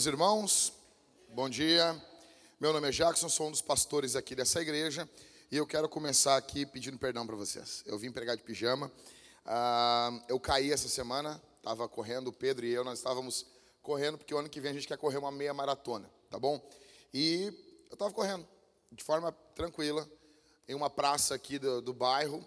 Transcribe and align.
meus 0.00 0.06
irmãos. 0.06 0.72
Bom 1.28 1.46
dia. 1.46 1.94
Meu 2.58 2.72
nome 2.72 2.88
é 2.88 2.90
Jackson, 2.90 3.28
sou 3.28 3.48
um 3.48 3.50
dos 3.50 3.60
pastores 3.60 4.16
aqui 4.16 4.34
dessa 4.34 4.58
igreja 4.62 5.06
e 5.50 5.58
eu 5.58 5.66
quero 5.66 5.90
começar 5.90 6.38
aqui 6.38 6.64
pedindo 6.64 6.98
perdão 6.98 7.26
para 7.26 7.36
vocês. 7.36 7.82
Eu 7.84 7.98
vim 7.98 8.10
pregar 8.10 8.34
de 8.34 8.42
pijama. 8.42 8.90
Ah, 9.44 10.18
eu 10.26 10.40
caí 10.40 10.72
essa 10.72 10.88
semana, 10.88 11.38
estava 11.58 11.86
correndo, 11.86 12.28
o 12.28 12.32
Pedro 12.32 12.64
e 12.64 12.70
eu, 12.70 12.82
nós 12.82 12.98
estávamos 12.98 13.44
correndo, 13.82 14.16
porque 14.16 14.32
o 14.32 14.38
ano 14.38 14.48
que 14.48 14.58
vem 14.58 14.70
a 14.70 14.74
gente 14.74 14.88
quer 14.88 14.96
correr 14.96 15.18
uma 15.18 15.30
meia 15.30 15.52
maratona, 15.52 16.10
tá 16.30 16.38
bom? 16.38 16.66
E 17.12 17.52
eu 17.90 17.92
estava 17.92 18.10
correndo 18.10 18.48
de 18.90 19.04
forma 19.04 19.30
tranquila 19.54 20.10
em 20.66 20.74
uma 20.74 20.88
praça 20.88 21.34
aqui 21.34 21.58
do, 21.58 21.82
do 21.82 21.92
bairro. 21.92 22.42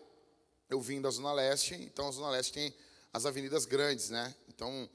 Eu 0.68 0.82
vim 0.82 1.00
da 1.00 1.12
Zona 1.12 1.32
Leste, 1.32 1.76
então 1.76 2.08
a 2.08 2.12
Zona 2.12 2.32
Leste 2.32 2.52
tem 2.52 2.74
as 3.14 3.28
avenidas 3.28 3.66
grandes, 3.66 4.10
né? 4.10 4.34
Então, 4.48 4.90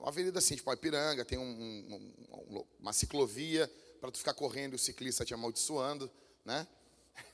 uma 0.00 0.08
avenida 0.08 0.38
assim, 0.38 0.56
tipo 0.56 0.72
Ipiranga, 0.72 1.24
tem 1.24 1.38
um, 1.38 1.44
um, 1.44 2.64
uma 2.80 2.92
ciclovia 2.92 3.70
para 4.00 4.10
tu 4.10 4.18
ficar 4.18 4.34
correndo 4.34 4.72
e 4.72 4.76
o 4.76 4.78
ciclista 4.78 5.24
te 5.24 5.34
amaldiçoando, 5.34 6.10
né? 6.44 6.66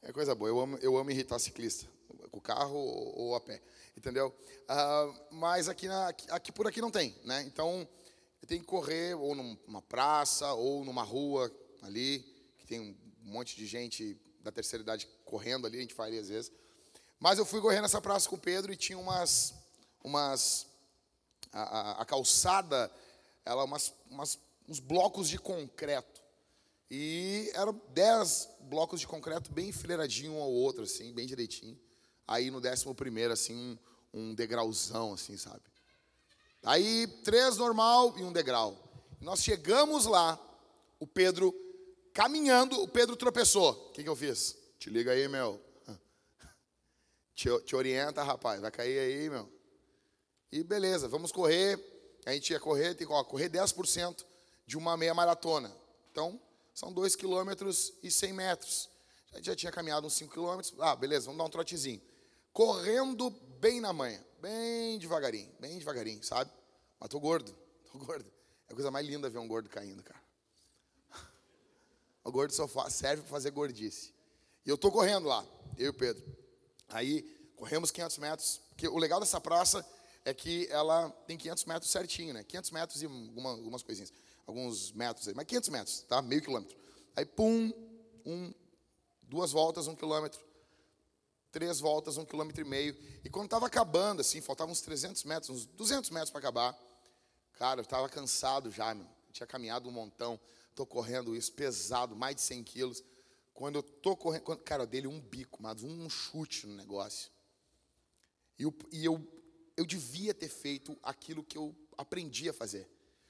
É 0.00 0.12
coisa 0.12 0.32
boa. 0.32 0.48
Eu 0.48 0.60
amo, 0.60 0.78
eu 0.78 0.96
amo 0.96 1.10
irritar 1.10 1.40
ciclista, 1.40 1.88
com 2.30 2.40
carro 2.40 2.76
ou, 2.76 3.18
ou 3.18 3.34
a 3.34 3.40
pé, 3.40 3.60
entendeu? 3.96 4.32
Uh, 4.62 5.34
mas 5.34 5.68
aqui, 5.68 5.88
na, 5.88 6.08
aqui 6.30 6.52
por 6.52 6.68
aqui 6.68 6.80
não 6.80 6.90
tem, 6.90 7.16
né? 7.24 7.42
Então 7.42 7.86
tenho 8.48 8.62
que 8.62 8.66
correr 8.66 9.14
ou 9.14 9.34
numa 9.34 9.82
praça 9.82 10.50
ou 10.54 10.82
numa 10.82 11.02
rua 11.02 11.54
ali 11.82 12.20
que 12.56 12.66
tem 12.66 12.80
um 12.80 12.96
monte 13.20 13.54
de 13.56 13.66
gente 13.66 14.18
da 14.40 14.50
terceira 14.50 14.82
idade 14.82 15.06
correndo 15.24 15.66
ali, 15.66 15.76
a 15.76 15.80
gente 15.82 15.92
faria 15.92 16.18
às 16.18 16.28
vezes. 16.28 16.50
Mas 17.20 17.38
eu 17.38 17.44
fui 17.44 17.60
correr 17.60 17.82
nessa 17.82 18.00
praça 18.00 18.26
com 18.28 18.36
o 18.36 18.40
Pedro 18.40 18.72
e 18.72 18.76
tinha 18.76 18.98
umas, 18.98 19.52
umas 20.02 20.67
a, 21.52 22.02
a, 22.02 22.04
calçada, 22.04 22.90
ela 23.44 23.64
umas, 23.64 23.92
umas, 24.10 24.38
uns 24.68 24.80
blocos 24.80 25.28
de 25.28 25.38
concreto. 25.38 26.22
E 26.90 27.50
eram 27.54 27.80
dez 27.88 28.48
blocos 28.60 29.00
de 29.00 29.06
concreto 29.06 29.52
bem 29.52 29.68
enfileiradinho 29.68 30.34
um 30.34 30.42
ao 30.42 30.50
outro, 30.50 30.84
assim, 30.84 31.12
bem 31.12 31.26
direitinho. 31.26 31.78
Aí 32.26 32.50
no 32.50 32.60
décimo 32.60 32.94
primeiro, 32.94 33.32
assim, 33.32 33.54
um, 33.54 33.78
um 34.20 34.34
degrauzão, 34.34 35.14
assim, 35.14 35.36
sabe? 35.36 35.62
Aí 36.62 37.06
três 37.24 37.56
normal 37.56 38.14
e 38.18 38.24
um 38.24 38.32
degrau. 38.32 38.76
Nós 39.20 39.42
chegamos 39.42 40.06
lá, 40.06 40.38
o 40.98 41.06
Pedro 41.06 41.54
caminhando, 42.12 42.80
o 42.82 42.88
Pedro 42.88 43.16
tropeçou. 43.16 43.72
O 43.72 43.92
que, 43.92 44.02
que 44.02 44.08
eu 44.08 44.16
fiz? 44.16 44.56
Te 44.78 44.90
liga 44.90 45.12
aí, 45.12 45.28
meu. 45.28 45.60
Te, 47.34 47.48
te 47.60 47.76
orienta, 47.76 48.22
rapaz. 48.22 48.60
Vai 48.60 48.70
cair 48.70 48.98
aí, 48.98 49.30
meu. 49.30 49.57
E 50.50 50.62
beleza, 50.62 51.08
vamos 51.08 51.30
correr. 51.30 51.78
A 52.24 52.32
gente 52.32 52.52
ia 52.52 52.60
correr, 52.60 52.94
tem 52.94 53.06
que 53.06 53.24
correr 53.24 53.48
10% 53.48 54.24
de 54.66 54.76
uma 54.76 54.96
meia 54.96 55.14
maratona. 55.14 55.74
Então, 56.10 56.40
são 56.74 56.92
2 56.92 57.16
km 57.16 57.50
e 58.02 58.10
100 58.10 58.32
metros. 58.32 58.88
A 59.32 59.36
gente 59.36 59.46
já 59.46 59.56
tinha 59.56 59.72
caminhado 59.72 60.06
uns 60.06 60.14
5 60.14 60.32
km. 60.32 60.60
Ah, 60.80 60.96
beleza, 60.96 61.26
vamos 61.26 61.38
dar 61.38 61.44
um 61.44 61.50
trotezinho. 61.50 62.00
Correndo 62.52 63.30
bem 63.60 63.80
na 63.80 63.92
manhã, 63.92 64.22
bem 64.40 64.98
devagarinho, 64.98 65.50
bem 65.60 65.78
devagarinho, 65.78 66.22
sabe? 66.22 66.50
Mas 66.98 67.08
tô 67.08 67.20
gordo, 67.20 67.54
tô 67.92 67.98
gordo. 67.98 68.30
É 68.68 68.72
a 68.72 68.74
coisa 68.74 68.90
mais 68.90 69.06
linda 69.06 69.30
ver 69.30 69.38
um 69.38 69.48
gordo 69.48 69.68
caindo, 69.68 70.02
cara. 70.02 70.20
O 72.24 72.32
gordo 72.32 72.52
só 72.52 72.68
serve 72.90 73.22
para 73.22 73.30
fazer 73.30 73.50
gordice. 73.50 74.12
E 74.66 74.68
eu 74.68 74.76
tô 74.76 74.92
correndo 74.92 75.26
lá, 75.26 75.46
eu 75.78 75.86
e 75.86 75.88
o 75.88 75.94
Pedro. 75.94 76.22
Aí, 76.90 77.22
corremos 77.56 77.90
500 77.90 78.18
metros. 78.18 78.60
Porque 78.68 78.86
o 78.86 78.98
legal 78.98 79.18
dessa 79.18 79.40
praça 79.40 79.84
é 80.28 80.34
que 80.34 80.68
ela 80.70 81.10
tem 81.26 81.38
500 81.38 81.64
metros 81.64 81.90
certinho, 81.90 82.34
né? 82.34 82.44
500 82.44 82.70
metros 82.70 83.02
e 83.02 83.06
alguma, 83.06 83.50
algumas 83.50 83.82
coisinhas. 83.82 84.12
Alguns 84.46 84.92
metros 84.92 85.26
aí, 85.26 85.34
mas 85.34 85.46
500 85.46 85.68
metros, 85.70 86.00
tá? 86.02 86.20
Meio 86.20 86.42
quilômetro. 86.42 86.76
Aí, 87.16 87.24
pum, 87.24 87.72
um, 88.26 88.52
duas 89.22 89.52
voltas, 89.52 89.86
um 89.86 89.94
quilômetro. 89.94 90.40
Três 91.50 91.80
voltas, 91.80 92.18
um 92.18 92.26
quilômetro 92.26 92.60
e 92.60 92.64
meio. 92.64 92.94
E 93.24 93.30
quando 93.30 93.46
estava 93.46 93.66
acabando, 93.66 94.20
assim, 94.20 94.40
faltavam 94.42 94.72
uns 94.72 94.82
300 94.82 95.24
metros, 95.24 95.50
uns 95.50 95.66
200 95.66 96.10
metros 96.10 96.30
para 96.30 96.40
acabar. 96.40 96.78
Cara, 97.54 97.80
eu 97.80 97.84
estava 97.84 98.06
cansado 98.08 98.70
já, 98.70 98.94
meu. 98.94 99.06
Eu 99.06 99.32
tinha 99.32 99.46
caminhado 99.46 99.88
um 99.88 99.92
montão. 99.92 100.38
Estou 100.70 100.86
correndo 100.86 101.34
isso, 101.34 101.52
pesado, 101.52 102.14
mais 102.14 102.36
de 102.36 102.42
100 102.42 102.64
quilos. 102.64 103.02
Quando 103.54 103.76
eu 103.76 103.80
estou 103.80 104.14
correndo, 104.14 104.42
quando, 104.42 104.60
cara, 104.60 104.82
eu 104.82 104.86
dei 104.86 105.06
um 105.06 105.20
bico, 105.20 105.62
mas 105.62 105.82
um 105.82 106.08
chute 106.08 106.66
no 106.66 106.76
negócio. 106.76 107.30
E 108.58 108.62
eu, 108.62 108.74
e 108.92 109.04
eu 109.04 109.37
eu 109.78 109.86
devia 109.86 110.34
ter 110.34 110.48
feito 110.48 110.98
aquilo 111.04 111.44
que 111.44 111.56
eu 111.56 111.72
aprendi 111.96 112.48
a 112.48 112.52
fazer. 112.52 112.88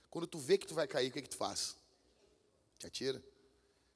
Quando 0.09 0.27
tu 0.27 0.39
vê 0.39 0.57
que 0.57 0.67
tu 0.67 0.75
vai 0.75 0.89
cair, 0.89 1.11
o 1.11 1.13
que, 1.13 1.19
é 1.19 1.23
que 1.23 1.29
tu 1.29 1.37
faz? 1.37 1.77
Te 2.79 2.87
atira. 2.87 3.23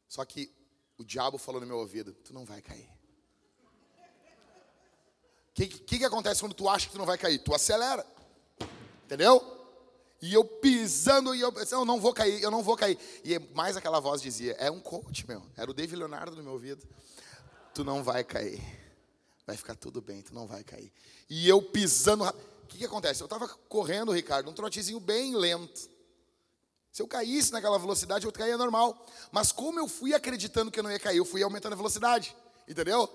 Só 0.06 0.22
que 0.26 0.52
o 0.98 1.04
diabo 1.04 1.38
falou 1.38 1.62
no 1.62 1.66
meu 1.66 1.78
ouvido: 1.78 2.12
tu 2.12 2.34
não 2.34 2.44
vai 2.44 2.60
cair. 2.60 2.90
O 5.48 5.54
que, 5.54 5.66
que, 5.66 5.98
que 5.98 6.04
acontece 6.04 6.40
quando 6.40 6.52
tu 6.52 6.68
acha 6.68 6.86
que 6.86 6.92
tu 6.92 6.98
não 6.98 7.06
vai 7.06 7.16
cair? 7.16 7.38
Tu 7.38 7.54
acelera. 7.54 8.06
Entendeu? 9.06 9.60
E 10.20 10.34
eu 10.34 10.44
pisando, 10.44 11.34
e 11.34 11.40
eu 11.40 11.50
pensei, 11.50 11.76
eu 11.76 11.86
não 11.86 11.98
vou 11.98 12.12
cair, 12.12 12.42
eu 12.42 12.50
não 12.50 12.62
vou 12.62 12.76
cair. 12.76 12.98
E 13.24 13.38
mais 13.54 13.78
aquela 13.78 13.98
voz 13.98 14.20
dizia, 14.20 14.52
é 14.52 14.70
um 14.70 14.78
coach, 14.78 15.26
meu. 15.26 15.42
Era 15.56 15.70
o 15.70 15.74
David 15.74 15.96
Leonardo 15.96 16.36
no 16.36 16.42
meu 16.42 16.52
ouvido. 16.52 16.86
Tu 17.74 17.82
não 17.82 18.02
vai 18.02 18.22
cair. 18.22 18.81
Vai 19.46 19.56
ficar 19.56 19.74
tudo 19.74 20.00
bem, 20.00 20.22
tu 20.22 20.34
não 20.34 20.46
vai 20.46 20.62
cair. 20.62 20.92
E 21.28 21.48
eu 21.48 21.60
pisando. 21.60 22.24
O 22.24 22.66
que, 22.66 22.78
que 22.78 22.84
acontece? 22.84 23.20
Eu 23.20 23.26
estava 23.26 23.48
correndo, 23.48 24.12
Ricardo, 24.12 24.48
um 24.50 24.54
trotezinho 24.54 25.00
bem 25.00 25.34
lento. 25.34 25.90
Se 26.92 27.02
eu 27.02 27.08
caísse 27.08 27.52
naquela 27.52 27.78
velocidade, 27.78 28.26
eu 28.26 28.32
caía 28.32 28.56
normal. 28.56 29.06
Mas 29.30 29.50
como 29.50 29.78
eu 29.78 29.88
fui 29.88 30.14
acreditando 30.14 30.70
que 30.70 30.78
eu 30.78 30.84
não 30.84 30.90
ia 30.92 30.98
cair, 30.98 31.16
eu 31.16 31.24
fui 31.24 31.42
aumentando 31.42 31.72
a 31.72 31.76
velocidade. 31.76 32.36
Entendeu? 32.68 33.10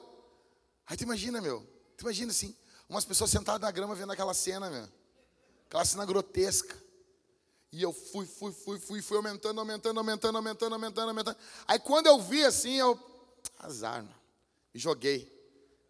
Aí 0.85 0.97
tu 0.97 1.03
imagina, 1.03 1.39
meu. 1.39 1.65
Tu 1.95 2.01
imagina 2.01 2.31
assim, 2.31 2.55
umas 2.89 3.05
pessoas 3.05 3.29
sentadas 3.29 3.61
na 3.61 3.71
grama 3.71 3.95
vendo 3.95 4.11
aquela 4.11 4.33
cena, 4.33 4.69
meu. 4.69 4.87
Aquela 5.67 5.85
cena 5.85 6.05
grotesca. 6.05 6.75
E 7.71 7.81
eu 7.81 7.93
fui, 7.93 8.25
fui, 8.25 8.51
fui, 8.51 8.79
fui, 8.79 9.01
fui 9.01 9.17
aumentando, 9.17 9.59
aumentando, 9.59 9.99
aumentando, 9.99 10.37
aumentando, 10.37 10.73
aumentando, 10.73 11.09
aumentando. 11.09 11.37
Aí 11.67 11.77
quando 11.79 12.07
eu 12.07 12.19
vi 12.19 12.43
assim, 12.43 12.73
eu. 12.73 12.97
Azar, 13.59 14.03
mano. 14.03 14.15
Me 14.73 14.79
joguei. 14.79 15.36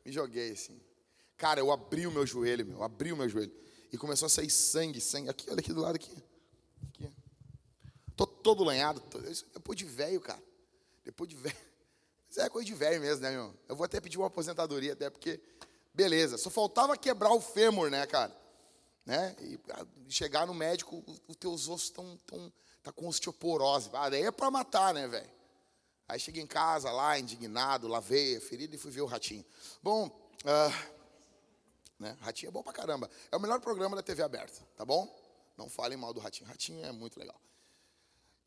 Me 0.07 0.13
joguei 0.13 0.51
assim. 0.51 0.79
Cara, 1.35 1.59
eu 1.59 1.69
abri 1.69 2.07
o 2.07 2.11
meu 2.11 2.25
joelho, 2.25 2.65
meu, 2.65 2.81
abri 2.81 3.11
o 3.11 3.17
meu 3.17 3.27
joelho. 3.27 3.51
E 3.91 3.97
começou 3.97 4.27
a 4.27 4.29
sair 4.29 4.49
sangue, 4.49 5.01
sangue. 5.01 5.29
Aqui, 5.29 5.49
olha 5.49 5.59
aqui 5.59 5.73
do 5.73 5.81
lado 5.81 5.95
aqui. 5.95 6.23
Aqui. 6.87 7.11
Tô 8.15 8.25
todo 8.25 8.63
lanhado. 8.63 9.01
Tô, 9.01 9.19
depois 9.19 9.77
de 9.77 9.83
velho, 9.83 10.21
cara. 10.21 10.41
Depois 11.03 11.29
de 11.29 11.35
velho. 11.35 11.57
Mas 12.25 12.37
é 12.37 12.47
coisa 12.47 12.65
de 12.65 12.73
velho 12.73 13.01
mesmo, 13.01 13.21
né, 13.21 13.31
meu? 13.31 13.53
Eu 13.67 13.75
vou 13.75 13.83
até 13.83 13.99
pedir 13.99 14.17
uma 14.17 14.27
aposentadoria, 14.27 14.93
até 14.93 15.09
porque. 15.09 15.41
Beleza. 15.93 16.37
Só 16.37 16.49
faltava 16.49 16.95
quebrar 16.95 17.33
o 17.33 17.41
fêmur, 17.41 17.89
né, 17.89 18.05
cara? 18.05 18.33
Né? 19.05 19.35
E 19.41 19.59
chegar 20.07 20.47
no 20.47 20.53
médico, 20.53 21.03
os 21.27 21.35
teus 21.35 21.67
ossos 21.67 21.89
estão. 21.89 22.17
Tão, 22.25 22.53
tá 22.81 22.93
com 22.93 23.09
osteoporose. 23.09 23.89
Ah, 23.91 24.09
daí 24.09 24.23
é 24.23 24.31
pra 24.31 24.49
matar, 24.49 24.93
né, 24.93 25.05
velho? 25.05 25.29
Aí 26.07 26.19
cheguei 26.19 26.41
em 26.41 26.47
casa 26.47 26.91
lá, 26.91 27.19
indignado, 27.19 27.87
lavei 27.87 28.37
a 28.37 28.41
ferida 28.41 28.75
e 28.75 28.77
fui 28.77 28.91
ver 28.91 29.01
o 29.01 29.05
ratinho. 29.05 29.45
Bom, 29.83 30.07
uh, 30.07 30.97
né, 31.99 32.17
ratinho 32.21 32.49
é 32.49 32.51
bom 32.51 32.63
pra 32.63 32.71
caramba. 32.71 33.09
É 33.31 33.35
o 33.35 33.39
melhor 33.39 33.59
programa 33.59 33.95
da 33.95 34.01
TV 34.01 34.23
aberta, 34.23 34.61
tá 34.75 34.85
bom? 34.85 35.13
Não 35.57 35.67
falem 35.67 35.97
mal 35.97 36.13
do 36.13 36.19
ratinho. 36.19 36.47
Ratinho 36.47 36.85
é 36.85 36.91
muito 36.91 37.19
legal. 37.19 37.39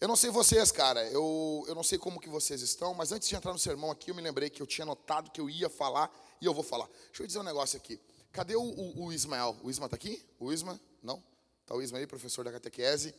Eu 0.00 0.08
não 0.08 0.16
sei 0.16 0.30
vocês, 0.30 0.72
cara, 0.72 1.06
eu, 1.08 1.62
eu 1.68 1.74
não 1.74 1.82
sei 1.82 1.98
como 1.98 2.18
que 2.18 2.28
vocês 2.28 2.62
estão, 2.62 2.94
mas 2.94 3.12
antes 3.12 3.28
de 3.28 3.36
entrar 3.36 3.52
no 3.52 3.58
sermão 3.58 3.90
aqui, 3.90 4.10
eu 4.10 4.14
me 4.14 4.22
lembrei 4.22 4.48
que 4.48 4.62
eu 4.62 4.66
tinha 4.66 4.86
notado 4.86 5.30
que 5.30 5.38
eu 5.38 5.50
ia 5.50 5.68
falar 5.68 6.10
e 6.40 6.46
eu 6.46 6.54
vou 6.54 6.64
falar. 6.64 6.88
Deixa 7.08 7.22
eu 7.22 7.26
dizer 7.26 7.38
um 7.40 7.42
negócio 7.42 7.76
aqui. 7.76 8.00
Cadê 8.32 8.56
o, 8.56 8.62
o, 8.62 9.04
o 9.04 9.12
Ismael? 9.12 9.54
O 9.62 9.68
Isma 9.68 9.84
está 9.84 9.96
aqui? 9.96 10.24
O 10.38 10.50
Isma? 10.50 10.80
Não? 11.02 11.22
Está 11.60 11.74
o 11.74 11.82
Isma 11.82 11.98
aí, 11.98 12.06
professor 12.06 12.44
da 12.44 12.52
catequese. 12.52 13.14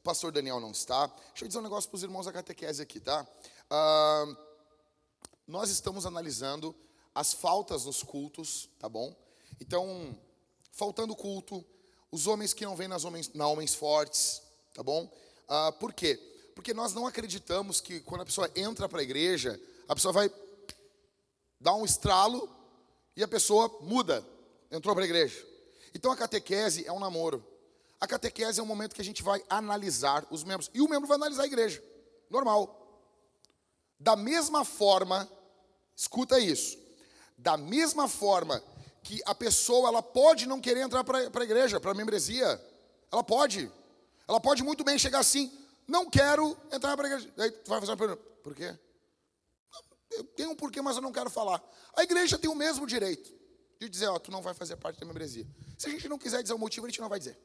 O 0.00 0.02
pastor 0.02 0.32
Daniel 0.32 0.58
não 0.58 0.70
está. 0.70 1.06
Deixa 1.06 1.44
eu 1.44 1.48
dizer 1.48 1.58
um 1.58 1.62
negócio 1.62 1.90
para 1.90 1.96
os 1.96 2.02
irmãos 2.02 2.24
da 2.24 2.32
catequese 2.32 2.80
aqui, 2.80 2.98
tá? 2.98 3.26
Nós 5.46 5.70
estamos 5.70 6.06
analisando 6.06 6.74
as 7.14 7.32
faltas 7.32 7.84
nos 7.84 8.02
cultos, 8.02 8.68
tá 8.78 8.88
bom? 8.88 9.14
Então, 9.60 10.18
faltando 10.72 11.14
culto, 11.14 11.64
os 12.10 12.26
homens 12.26 12.52
que 12.52 12.64
não 12.64 12.76
vêm 12.76 12.88
nas 12.88 13.04
homens, 13.04 13.32
na 13.34 13.46
homens 13.46 13.74
fortes, 13.74 14.42
tá 14.74 14.82
bom? 14.82 15.10
Ah, 15.48 15.72
por 15.72 15.92
quê? 15.92 16.16
Porque 16.54 16.74
nós 16.74 16.92
não 16.94 17.06
acreditamos 17.06 17.80
que 17.80 18.00
quando 18.00 18.22
a 18.22 18.26
pessoa 18.26 18.50
entra 18.54 18.88
para 18.88 19.00
a 19.00 19.02
igreja, 19.02 19.60
a 19.88 19.94
pessoa 19.94 20.12
vai 20.12 20.30
dar 21.60 21.74
um 21.74 21.84
estralo 21.84 22.48
e 23.16 23.22
a 23.22 23.28
pessoa 23.28 23.68
muda, 23.80 24.26
entrou 24.70 24.94
para 24.94 25.04
a 25.04 25.06
igreja. 25.06 25.46
Então 25.94 26.10
a 26.10 26.16
catequese 26.16 26.86
é 26.86 26.92
um 26.92 26.98
namoro. 26.98 27.44
A 28.00 28.06
catequese 28.06 28.58
é 28.58 28.62
um 28.62 28.66
momento 28.66 28.94
que 28.94 29.00
a 29.00 29.04
gente 29.04 29.22
vai 29.22 29.42
analisar 29.48 30.26
os 30.30 30.42
membros. 30.42 30.70
E 30.74 30.80
o 30.80 30.88
membro 30.88 31.06
vai 31.06 31.16
analisar 31.16 31.44
a 31.44 31.46
igreja. 31.46 31.82
Normal. 32.28 32.81
Da 34.02 34.16
mesma 34.16 34.64
forma, 34.64 35.30
escuta 35.94 36.40
isso. 36.40 36.76
Da 37.38 37.56
mesma 37.56 38.08
forma 38.08 38.60
que 39.00 39.22
a 39.24 39.32
pessoa 39.32 39.88
ela 39.88 40.02
pode 40.02 40.44
não 40.44 40.60
querer 40.60 40.80
entrar 40.80 41.04
para 41.04 41.18
a 41.18 41.44
igreja, 41.44 41.78
para 41.78 41.92
a 41.92 41.94
membresia. 41.94 42.60
Ela 43.12 43.22
pode. 43.22 43.70
Ela 44.26 44.40
pode 44.40 44.64
muito 44.64 44.82
bem 44.82 44.98
chegar 44.98 45.20
assim, 45.20 45.56
não 45.86 46.10
quero 46.10 46.56
entrar 46.72 46.96
para 46.96 47.06
a 47.06 47.10
igreja. 47.12 47.32
Tu 47.62 47.68
vai 47.68 47.78
fazer 47.78 47.92
uma 47.92 47.96
pergunta, 47.96 48.20
por 48.42 48.54
quê? 48.56 48.76
Eu 50.10 50.24
tenho 50.24 50.50
um 50.50 50.56
porquê, 50.56 50.82
mas 50.82 50.96
eu 50.96 51.02
não 51.02 51.12
quero 51.12 51.30
falar. 51.30 51.62
A 51.96 52.02
igreja 52.02 52.36
tem 52.36 52.50
o 52.50 52.56
mesmo 52.56 52.86
direito 52.86 53.32
de 53.78 53.88
dizer, 53.88 54.08
ó, 54.08 54.18
tu 54.18 54.32
não 54.32 54.42
vai 54.42 54.52
fazer 54.52 54.76
parte 54.76 54.98
da 54.98 55.06
membresia. 55.06 55.46
Se 55.78 55.86
a 55.86 55.90
gente 55.90 56.08
não 56.08 56.18
quiser 56.18 56.42
dizer 56.42 56.54
o 56.54 56.58
motivo, 56.58 56.86
a 56.86 56.88
gente 56.88 57.00
não 57.00 57.08
vai 57.08 57.20
dizer. 57.20 57.38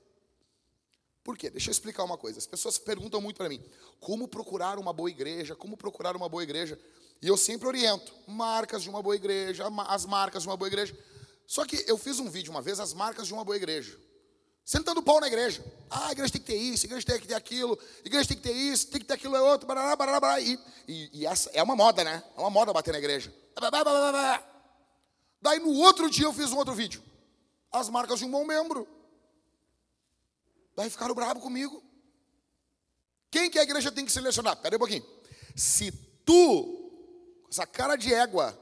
Por 1.27 1.37
quê? 1.37 1.49
Deixa 1.49 1.69
eu 1.69 1.71
explicar 1.73 2.05
uma 2.05 2.17
coisa. 2.17 2.39
As 2.39 2.47
pessoas 2.47 2.77
perguntam 2.77 3.19
muito 3.19 3.35
para 3.35 3.49
mim, 3.49 3.61
como 3.99 4.29
procurar 4.29 4.79
uma 4.79 4.93
boa 4.93 5.09
igreja? 5.09 5.57
Como 5.57 5.75
procurar 5.75 6.15
uma 6.15 6.29
boa 6.29 6.41
igreja? 6.41 6.79
E 7.21 7.27
eu 7.27 7.35
sempre 7.35 7.67
oriento, 7.67 8.13
marcas 8.25 8.81
de 8.81 8.89
uma 8.89 9.03
boa 9.03 9.13
igreja, 9.13 9.65
as 9.89 10.05
marcas 10.05 10.43
de 10.43 10.47
uma 10.47 10.55
boa 10.55 10.69
igreja. 10.69 10.97
Só 11.45 11.65
que 11.65 11.83
eu 11.85 11.97
fiz 11.97 12.17
um 12.19 12.29
vídeo 12.29 12.49
uma 12.49 12.61
vez, 12.61 12.79
as 12.79 12.93
marcas 12.93 13.27
de 13.27 13.33
uma 13.33 13.43
boa 13.43 13.57
igreja. 13.57 13.99
Sentando 14.63 15.03
pau 15.03 15.19
na 15.19 15.27
igreja. 15.27 15.61
Ah, 15.89 16.07
a 16.07 16.11
igreja 16.13 16.31
tem 16.31 16.41
que 16.41 16.47
ter 16.47 16.55
isso, 16.55 16.85
a 16.85 16.87
igreja 16.87 17.05
tem 17.05 17.19
que 17.19 17.27
ter 17.27 17.35
aquilo, 17.35 17.77
a 17.77 18.07
igreja 18.07 18.29
tem 18.29 18.37
que 18.37 18.43
ter 18.43 18.53
isso, 18.53 18.87
tem 18.87 19.01
que 19.01 19.07
ter 19.07 19.15
aquilo 19.15 19.35
é 19.35 19.41
outro, 19.41 19.67
barará, 19.67 19.97
barará, 19.97 20.21
barará. 20.21 20.39
E, 20.39 20.57
e, 20.87 21.09
e 21.11 21.25
essa 21.25 21.49
é 21.53 21.61
uma 21.61 21.75
moda, 21.75 22.05
né? 22.05 22.23
É 22.37 22.39
uma 22.39 22.49
moda 22.49 22.71
bater 22.71 22.93
na 22.93 22.99
igreja. 22.99 23.33
Daí 25.41 25.59
no 25.59 25.73
outro 25.73 26.09
dia 26.09 26.23
eu 26.23 26.31
fiz 26.31 26.53
um 26.53 26.57
outro 26.57 26.73
vídeo. 26.73 27.03
As 27.69 27.89
marcas 27.89 28.19
de 28.19 28.23
um 28.23 28.31
bom 28.31 28.45
membro. 28.45 28.87
Daí 30.77 30.91
ficaram 30.91 31.15
bravos 31.15 31.41
comigo. 31.41 31.83
Quem 33.31 33.49
que 33.49 33.57
a 33.57 33.63
igreja 33.63 33.91
tem 33.91 34.05
que 34.05 34.11
selecionar? 34.11 34.55
Pera 34.57 34.75
aí 34.75 34.77
um 34.77 34.79
pouquinho. 34.79 35.03
Se 35.55 35.91
tu, 36.23 36.91
essa 37.49 37.65
cara 37.65 37.95
de 37.95 38.13
égua, 38.13 38.55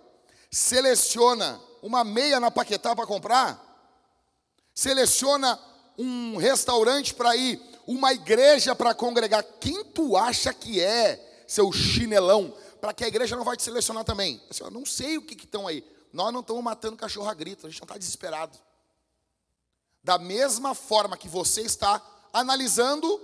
seleciona 0.50 1.62
uma 1.82 2.06
meia 2.06 2.40
na 2.40 2.50
Paquetá 2.50 2.96
para 2.96 3.06
comprar, 3.06 3.62
seleciona 4.74 5.60
um 5.98 6.38
restaurante 6.38 7.14
para 7.14 7.36
ir, 7.36 7.62
uma 7.86 8.14
igreja 8.14 8.74
para 8.74 8.96
congregar. 8.96 9.44
Quem 9.60 9.84
tu 9.84 10.16
acha 10.16 10.54
que 10.54 10.80
é, 10.80 11.44
seu 11.46 11.70
chinelão, 11.74 12.56
para 12.80 12.94
que 12.94 13.04
a 13.04 13.10
igreja 13.10 13.36
não 13.36 13.44
vai 13.44 13.58
te 13.58 13.64
selecionar 13.64 14.06
também? 14.06 14.42
Assim, 14.50 14.64
eu 14.64 14.72
não 14.72 14.86
sei 14.86 15.18
o 15.18 15.22
que 15.22 15.34
estão 15.34 15.68
aí. 15.68 15.84
Nós 16.14 16.32
não 16.32 16.40
estamos 16.40 16.64
matando 16.64 16.96
cachorro 16.96 17.28
a 17.28 17.34
grito, 17.34 17.68
a 17.68 17.70
gente 17.70 17.82
não 17.82 17.86
está 17.86 17.98
desesperado. 17.98 18.58
Da 20.06 20.19
mesma 20.19 20.75
forma 20.75 21.18
que 21.18 21.28
você 21.28 21.63
está 21.63 22.00
analisando, 22.31 23.19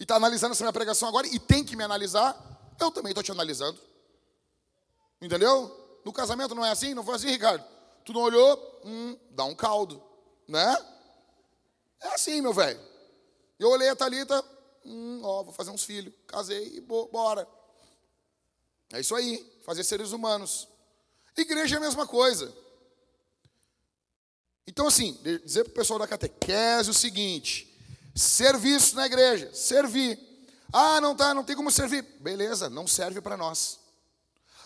e 0.00 0.02
está 0.02 0.16
analisando 0.16 0.52
essa 0.52 0.64
minha 0.64 0.72
pregação 0.72 1.06
agora, 1.06 1.26
e 1.26 1.38
tem 1.38 1.62
que 1.62 1.76
me 1.76 1.84
analisar, 1.84 2.34
eu 2.80 2.90
também 2.90 3.10
estou 3.10 3.22
te 3.22 3.30
analisando. 3.30 3.78
Entendeu? 5.20 6.00
No 6.06 6.14
casamento 6.14 6.54
não 6.54 6.64
é 6.64 6.70
assim? 6.70 6.94
Não 6.94 7.04
foi 7.04 7.16
assim, 7.16 7.28
Ricardo? 7.28 7.62
Tu 8.02 8.14
não 8.14 8.22
olhou? 8.22 8.80
Hum, 8.82 9.14
dá 9.32 9.44
um 9.44 9.54
caldo, 9.54 10.02
né? 10.48 10.74
É 12.00 12.08
assim, 12.14 12.40
meu 12.40 12.54
velho. 12.54 12.80
Eu 13.58 13.68
olhei 13.68 13.90
a 13.90 13.94
Thalita, 13.94 14.42
hum, 14.86 15.20
ó, 15.22 15.42
vou 15.42 15.52
fazer 15.52 15.70
uns 15.70 15.84
filhos. 15.84 16.14
Casei 16.26 16.78
e 16.78 16.80
bora. 16.80 17.46
É 18.90 19.00
isso 19.00 19.14
aí, 19.14 19.60
fazer 19.66 19.84
seres 19.84 20.12
humanos. 20.12 20.66
Igreja 21.36 21.74
é 21.74 21.78
a 21.78 21.82
mesma 21.82 22.06
coisa. 22.06 22.50
Então, 24.66 24.86
assim, 24.86 25.18
dizer 25.44 25.64
para 25.64 25.70
o 25.70 25.74
pessoal 25.74 25.98
da 25.98 26.06
catequese 26.06 26.90
o 26.90 26.94
seguinte: 26.94 27.72
serviço 28.14 28.96
na 28.96 29.06
igreja, 29.06 29.50
servir. 29.54 30.18
Ah, 30.72 31.00
não 31.00 31.14
tá, 31.14 31.32
não 31.32 31.44
tem 31.44 31.54
como 31.54 31.70
servir. 31.70 32.02
Beleza, 32.20 32.68
não 32.68 32.86
serve 32.86 33.20
para 33.20 33.36
nós. 33.36 33.78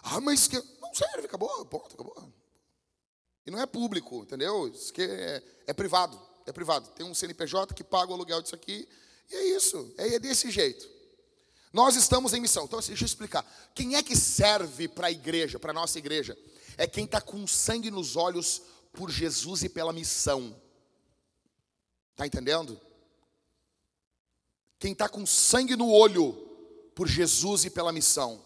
Ah, 0.02 0.20
mas 0.20 0.48
que 0.48 0.56
não 0.80 0.94
serve, 0.94 1.26
acabou, 1.26 1.64
ponto, 1.66 1.94
acabou. 1.94 2.32
E 3.46 3.50
não 3.50 3.60
é 3.60 3.66
público, 3.66 4.22
entendeu? 4.22 4.68
Isso 4.68 4.92
que 4.92 5.02
é, 5.02 5.42
é 5.66 5.72
privado 5.72 6.30
é 6.50 6.52
privado. 6.52 6.88
Tem 6.90 7.06
um 7.06 7.14
CNPJ 7.14 7.74
que 7.74 7.82
paga 7.82 8.10
o 8.10 8.14
aluguel 8.14 8.42
disso 8.42 8.54
aqui. 8.54 8.86
E 9.30 9.34
é 9.34 9.56
isso, 9.56 9.92
é 9.96 10.18
desse 10.18 10.50
jeito. 10.50 10.88
Nós 11.72 11.94
estamos 11.96 12.34
em 12.34 12.40
missão. 12.40 12.64
Então, 12.64 12.78
assim, 12.78 12.88
deixa 12.88 13.04
eu 13.04 13.06
explicar. 13.06 13.44
Quem 13.74 13.94
é 13.94 14.02
que 14.02 14.16
serve 14.16 14.88
para 14.88 15.06
a 15.06 15.10
igreja, 15.10 15.58
para 15.58 15.70
a 15.70 15.74
nossa 15.74 15.98
igreja? 15.98 16.36
É 16.76 16.86
quem 16.86 17.04
está 17.04 17.20
com 17.20 17.46
sangue 17.46 17.90
nos 17.90 18.16
olhos 18.16 18.62
por 18.92 19.10
Jesus 19.10 19.62
e 19.62 19.68
pela 19.68 19.92
missão. 19.92 20.56
Está 22.12 22.26
entendendo? 22.26 22.80
Quem 24.78 24.92
está 24.92 25.08
com 25.08 25.26
sangue 25.26 25.76
no 25.76 25.90
olho 25.90 26.32
por 26.94 27.08
Jesus 27.08 27.64
e 27.64 27.70
pela 27.70 27.92
missão. 27.92 28.44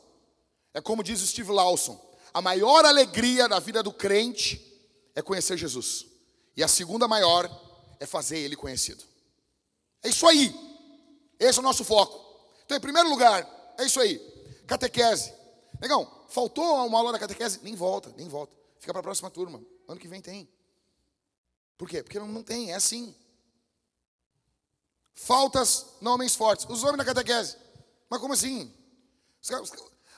É 0.72 0.80
como 0.80 1.02
diz 1.02 1.20
o 1.22 1.26
Steve 1.26 1.50
Lawson: 1.50 2.00
a 2.32 2.40
maior 2.40 2.84
alegria 2.84 3.48
da 3.48 3.58
vida 3.58 3.82
do 3.82 3.92
crente 3.92 4.60
é 5.14 5.22
conhecer 5.22 5.56
Jesus. 5.56 6.06
E 6.56 6.62
a 6.62 6.68
segunda 6.68 7.08
maior 7.08 7.50
é 7.98 8.06
fazer 8.06 8.38
ele 8.38 8.56
conhecido. 8.56 9.02
É 10.02 10.08
isso 10.08 10.26
aí. 10.26 10.54
Esse 11.38 11.58
é 11.58 11.62
o 11.62 11.64
nosso 11.64 11.84
foco. 11.84 12.22
Então, 12.64 12.76
em 12.76 12.80
primeiro 12.80 13.08
lugar, 13.08 13.74
é 13.78 13.84
isso 13.84 14.00
aí. 14.00 14.18
Catequese. 14.66 15.32
Negão, 15.80 16.08
faltou 16.28 16.86
uma 16.86 16.98
aula 16.98 17.12
da 17.12 17.18
catequese? 17.18 17.60
Nem 17.62 17.74
volta, 17.74 18.12
nem 18.16 18.28
volta. 18.28 18.52
Fica 18.84 18.92
para 18.92 19.00
a 19.00 19.02
próxima 19.02 19.30
turma. 19.30 19.62
Ano 19.88 19.98
que 19.98 20.06
vem 20.06 20.20
tem. 20.20 20.46
Por 21.78 21.88
quê? 21.88 22.02
Porque 22.02 22.18
não, 22.18 22.28
não 22.28 22.42
tem, 22.42 22.70
é 22.70 22.74
assim. 22.74 23.14
Faltas, 25.14 25.86
não 26.02 26.12
homens 26.12 26.34
fortes. 26.34 26.66
Os 26.68 26.82
homens 26.82 26.98
da 26.98 27.04
catequese. 27.06 27.56
Mas 28.10 28.20
como 28.20 28.34
assim? 28.34 28.70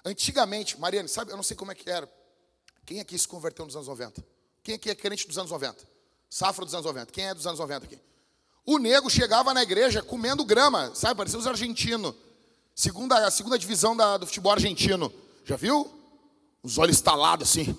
Antigamente, 0.04 0.80
Mariane, 0.80 1.08
sabe, 1.08 1.30
eu 1.30 1.36
não 1.36 1.44
sei 1.44 1.56
como 1.56 1.70
é 1.70 1.76
que 1.76 1.88
era. 1.88 2.12
Quem 2.84 2.98
aqui 2.98 3.16
se 3.16 3.28
converteu 3.28 3.64
nos 3.64 3.76
anos 3.76 3.86
90? 3.86 4.24
Quem 4.64 4.74
aqui 4.74 4.90
é 4.90 4.96
crente 4.96 5.28
dos 5.28 5.38
anos 5.38 5.52
90? 5.52 5.88
Safra 6.28 6.64
dos 6.64 6.74
anos 6.74 6.86
90. 6.86 7.12
Quem 7.12 7.28
é 7.28 7.34
dos 7.34 7.46
anos 7.46 7.60
90 7.60 7.86
aqui? 7.86 8.00
O 8.64 8.78
nego 8.78 9.08
chegava 9.08 9.54
na 9.54 9.62
igreja 9.62 10.02
comendo 10.02 10.44
grama, 10.44 10.92
sabe? 10.92 11.18
Parecia 11.18 11.38
os 11.38 11.46
argentinos. 11.46 12.16
Segunda, 12.74 13.28
a 13.28 13.30
segunda 13.30 13.56
divisão 13.56 13.96
da, 13.96 14.16
do 14.16 14.26
futebol 14.26 14.50
argentino. 14.50 15.12
Já 15.44 15.54
viu? 15.54 15.88
Os 16.64 16.78
olhos 16.78 16.96
estalados 16.96 17.48
assim. 17.48 17.78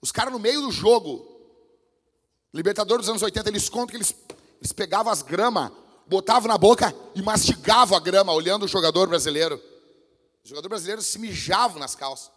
Os 0.00 0.12
caras 0.12 0.32
no 0.32 0.38
meio 0.38 0.62
do 0.62 0.70
jogo. 0.70 1.26
Libertador 2.52 2.98
dos 2.98 3.08
anos 3.08 3.22
80, 3.22 3.48
eles 3.48 3.68
contam 3.68 3.88
que 3.88 3.96
eles, 3.96 4.14
eles 4.60 4.72
pegavam 4.72 5.12
as 5.12 5.22
gramas, 5.22 5.70
botavam 6.06 6.48
na 6.48 6.58
boca 6.58 6.94
e 7.14 7.22
mastigavam 7.22 7.96
a 7.96 8.00
grama, 8.00 8.32
olhando 8.32 8.64
o 8.64 8.68
jogador 8.68 9.08
brasileiro. 9.08 9.62
O 10.44 10.48
jogador 10.48 10.68
brasileiro 10.68 11.00
se 11.02 11.18
mijava 11.18 11.78
nas 11.78 11.94
calças. 11.94 12.30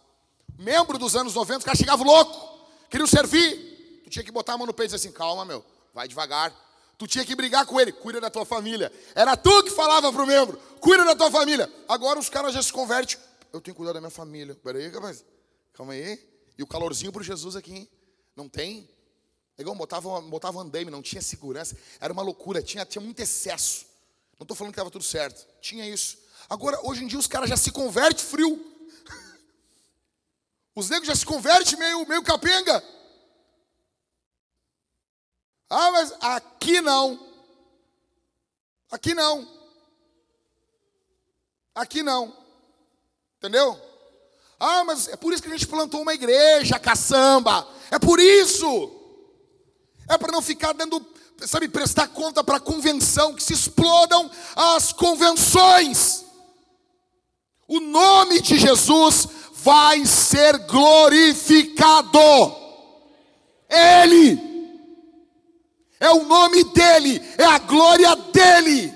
Membro 0.58 0.98
dos 0.98 1.16
anos 1.16 1.34
90, 1.34 1.58
os 1.58 1.64
caras 1.64 1.78
chegavam 1.78 2.06
louco, 2.06 2.68
queriam 2.88 3.06
servir 3.06 3.74
tu 4.04 4.10
tinha 4.10 4.24
que 4.24 4.30
botar 4.30 4.52
a 4.52 4.58
mão 4.58 4.66
no 4.66 4.74
peito 4.74 4.92
e 4.92 4.94
dizer 4.94 5.08
assim: 5.08 5.16
calma, 5.16 5.44
meu, 5.44 5.64
vai 5.92 6.06
devagar. 6.06 6.52
Tu 6.96 7.08
tinha 7.08 7.24
que 7.24 7.34
brigar 7.34 7.66
com 7.66 7.80
ele, 7.80 7.90
cuida 7.90 8.20
da 8.20 8.30
tua 8.30 8.44
família. 8.44 8.92
Era 9.14 9.36
tu 9.36 9.64
que 9.64 9.70
falava 9.70 10.12
pro 10.12 10.26
membro, 10.26 10.56
cuida 10.78 11.04
da 11.04 11.16
tua 11.16 11.30
família. 11.30 11.72
Agora 11.88 12.20
os 12.20 12.28
caras 12.28 12.54
já 12.54 12.62
se 12.62 12.72
convertem. 12.72 13.18
Eu 13.52 13.60
tenho 13.60 13.74
que 13.74 13.78
cuidar 13.78 13.92
da 13.92 14.00
minha 14.00 14.10
família. 14.10 14.54
Peraí, 14.62 14.88
rapaz. 14.88 15.24
Calma 15.72 15.94
aí. 15.94 16.20
E 16.56 16.62
o 16.62 16.66
calorzinho 16.66 17.12
pro 17.12 17.22
Jesus 17.22 17.56
aqui, 17.56 17.72
hein? 17.72 17.88
Não 18.36 18.48
tem? 18.48 18.88
Igual 19.58 19.76
botava, 19.76 20.20
botava 20.22 20.60
andaime, 20.60 20.90
não 20.90 21.02
tinha 21.02 21.22
segurança. 21.22 21.76
Era 22.00 22.12
uma 22.12 22.22
loucura, 22.22 22.62
tinha, 22.62 22.84
tinha 22.84 23.02
muito 23.02 23.20
excesso. 23.20 23.86
Não 24.38 24.44
estou 24.44 24.56
falando 24.56 24.72
que 24.72 24.78
estava 24.78 24.90
tudo 24.90 25.04
certo. 25.04 25.46
Tinha 25.60 25.88
isso. 25.88 26.18
Agora, 26.48 26.78
hoje 26.86 27.04
em 27.04 27.06
dia, 27.06 27.18
os 27.18 27.26
caras 27.26 27.48
já 27.48 27.56
se 27.56 27.70
convertem 27.70 28.24
frio. 28.24 28.72
Os 30.74 30.90
negros 30.90 31.06
já 31.06 31.14
se 31.14 31.24
convertem 31.24 31.78
meio, 31.78 32.06
meio 32.06 32.22
capenga. 32.22 32.82
Ah, 35.70 35.90
mas 35.92 36.12
aqui 36.20 36.80
não. 36.80 37.32
Aqui 38.90 39.14
não. 39.14 39.48
Aqui 41.74 42.02
não. 42.02 42.36
Entendeu? 43.38 43.80
Ah, 44.58 44.84
mas 44.84 45.08
é 45.08 45.16
por 45.16 45.32
isso 45.32 45.42
que 45.42 45.48
a 45.48 45.52
gente 45.52 45.66
plantou 45.66 46.02
uma 46.02 46.14
igreja, 46.14 46.78
caçamba. 46.78 47.66
É 47.90 47.98
por 47.98 48.20
isso. 48.20 48.90
É 50.08 50.16
para 50.18 50.32
não 50.32 50.42
ficar 50.42 50.72
dando, 50.72 51.04
sabe, 51.40 51.68
prestar 51.68 52.08
conta 52.08 52.42
para 52.44 52.56
a 52.56 52.60
convenção, 52.60 53.34
que 53.34 53.42
se 53.42 53.52
explodam 53.52 54.30
as 54.54 54.92
convenções. 54.92 56.24
O 57.66 57.80
nome 57.80 58.40
de 58.40 58.58
Jesus 58.58 59.28
vai 59.52 60.04
ser 60.04 60.58
glorificado. 60.66 62.18
Ele 63.68 64.54
é 65.98 66.10
o 66.10 66.24
nome 66.24 66.64
dele, 66.64 67.20
é 67.38 67.44
a 67.44 67.58
glória 67.58 68.14
dele. 68.14 68.92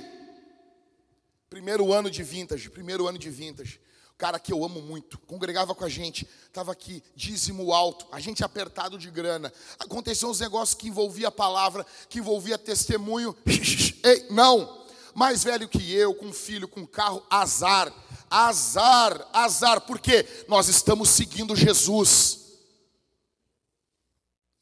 Primeiro 1.48 1.92
ano 1.92 2.10
de 2.10 2.22
vintage, 2.22 2.68
primeiro 2.68 3.08
ano 3.08 3.18
de 3.18 3.30
vintage. 3.30 3.80
Cara 4.18 4.40
que 4.40 4.52
eu 4.52 4.64
amo 4.64 4.82
muito, 4.82 5.16
congregava 5.20 5.76
com 5.76 5.84
a 5.84 5.88
gente, 5.88 6.28
estava 6.48 6.72
aqui, 6.72 7.00
dízimo 7.14 7.72
alto, 7.72 8.04
a 8.10 8.18
gente 8.18 8.42
apertado 8.42 8.98
de 8.98 9.08
grana. 9.12 9.52
Aconteceu 9.78 10.28
uns 10.28 10.40
negócios 10.40 10.74
que 10.74 10.88
envolvia 10.88 11.28
a 11.28 11.30
palavra, 11.30 11.86
que 12.08 12.18
envolvia 12.18 12.58
testemunho. 12.58 13.36
Ei, 14.02 14.26
não, 14.28 14.84
mais 15.14 15.44
velho 15.44 15.68
que 15.68 15.94
eu, 15.94 16.12
com 16.16 16.32
filho, 16.32 16.66
com 16.66 16.84
carro, 16.84 17.24
azar, 17.30 17.94
azar, 18.28 19.24
azar, 19.32 19.82
porque 19.82 20.26
nós 20.48 20.66
estamos 20.66 21.10
seguindo 21.10 21.54
Jesus. 21.54 22.40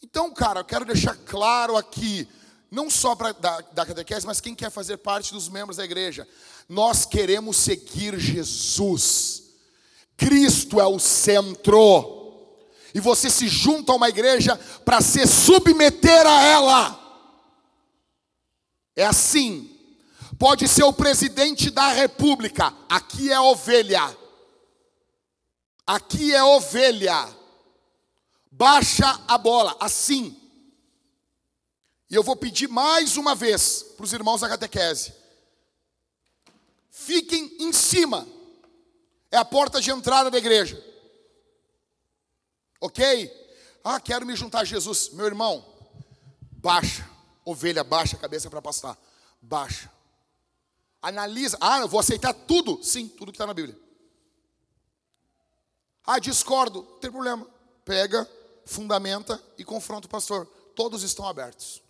Então, 0.02 0.34
cara, 0.34 0.60
eu 0.60 0.64
quero 0.66 0.84
deixar 0.84 1.16
claro 1.16 1.78
aqui: 1.78 2.28
não 2.70 2.90
só 2.90 3.14
pra, 3.14 3.32
da, 3.32 3.62
da 3.62 3.86
catequese, 3.86 4.26
mas 4.26 4.38
quem 4.38 4.54
quer 4.54 4.70
fazer 4.70 4.98
parte 4.98 5.32
dos 5.32 5.48
membros 5.48 5.78
da 5.78 5.84
igreja. 5.84 6.28
Nós 6.68 7.06
queremos 7.06 7.56
seguir 7.56 8.18
Jesus. 8.18 9.45
Cristo 10.16 10.80
é 10.80 10.87
o 10.87 10.99
centro. 10.99 12.14
E 12.94 13.00
você 13.00 13.28
se 13.28 13.46
junta 13.46 13.92
a 13.92 13.96
uma 13.96 14.08
igreja 14.08 14.56
para 14.85 15.00
se 15.00 15.26
submeter 15.26 16.26
a 16.26 16.42
ela. 16.44 17.06
É 18.96 19.04
assim. 19.04 19.70
Pode 20.38 20.66
ser 20.66 20.85
o 20.85 20.92
presidente 20.92 21.70
da 21.70 21.88
república. 21.92 22.75
Aqui 22.88 23.30
é 23.30 23.38
ovelha. 23.38 24.16
Aqui 25.87 26.35
é 26.35 26.42
ovelha. 26.42 27.28
Baixa 28.50 29.20
a 29.28 29.37
bola. 29.37 29.76
Assim. 29.78 30.35
E 32.08 32.14
eu 32.14 32.23
vou 32.23 32.37
pedir 32.37 32.68
mais 32.68 33.16
uma 33.16 33.35
vez 33.35 33.82
para 33.96 34.04
os 34.04 34.12
irmãos 34.12 34.40
da 34.40 34.49
catequese. 34.49 35.12
Fiquem 36.90 37.56
em 37.61 37.73
cima. 37.73 38.26
É 39.30 39.37
a 39.37 39.45
porta 39.45 39.80
de 39.80 39.90
entrada 39.90 40.30
da 40.30 40.38
igreja. 40.38 40.83
Ok? 42.80 43.30
Ah, 43.83 44.00
quero 44.00 44.26
me 44.26 44.37
juntar 44.37 44.61
a 44.61 44.64
Jesus. 44.64 45.11
Meu 45.11 45.26
irmão, 45.26 45.64
baixa. 46.52 47.09
Ovelha, 47.45 47.85
baixa 47.85 48.16
a 48.16 48.21
cabeça 48.21 48.50
para 48.50 48.61
pastar. 48.61 48.99
Baixa. 49.40 49.90
Analisa. 51.00 51.56
Ah, 51.61 51.80
eu 51.80 51.88
vou 51.88 52.00
aceitar 52.00 52.33
tudo. 52.33 52.83
Sim, 52.83 53.09
tudo 53.09 53.30
que 53.30 53.37
está 53.37 53.47
na 53.47 53.54
Bíblia. 53.54 53.78
Ah, 56.04 56.18
discordo. 56.18 56.83
Não 56.83 56.99
tem 56.99 57.11
problema. 57.11 57.47
Pega, 57.85 58.28
fundamenta 58.64 59.42
e 59.56 59.64
confronta 59.64 60.06
o 60.06 60.11
pastor. 60.11 60.47
Todos 60.75 61.02
estão 61.02 61.26
abertos. 61.28 61.83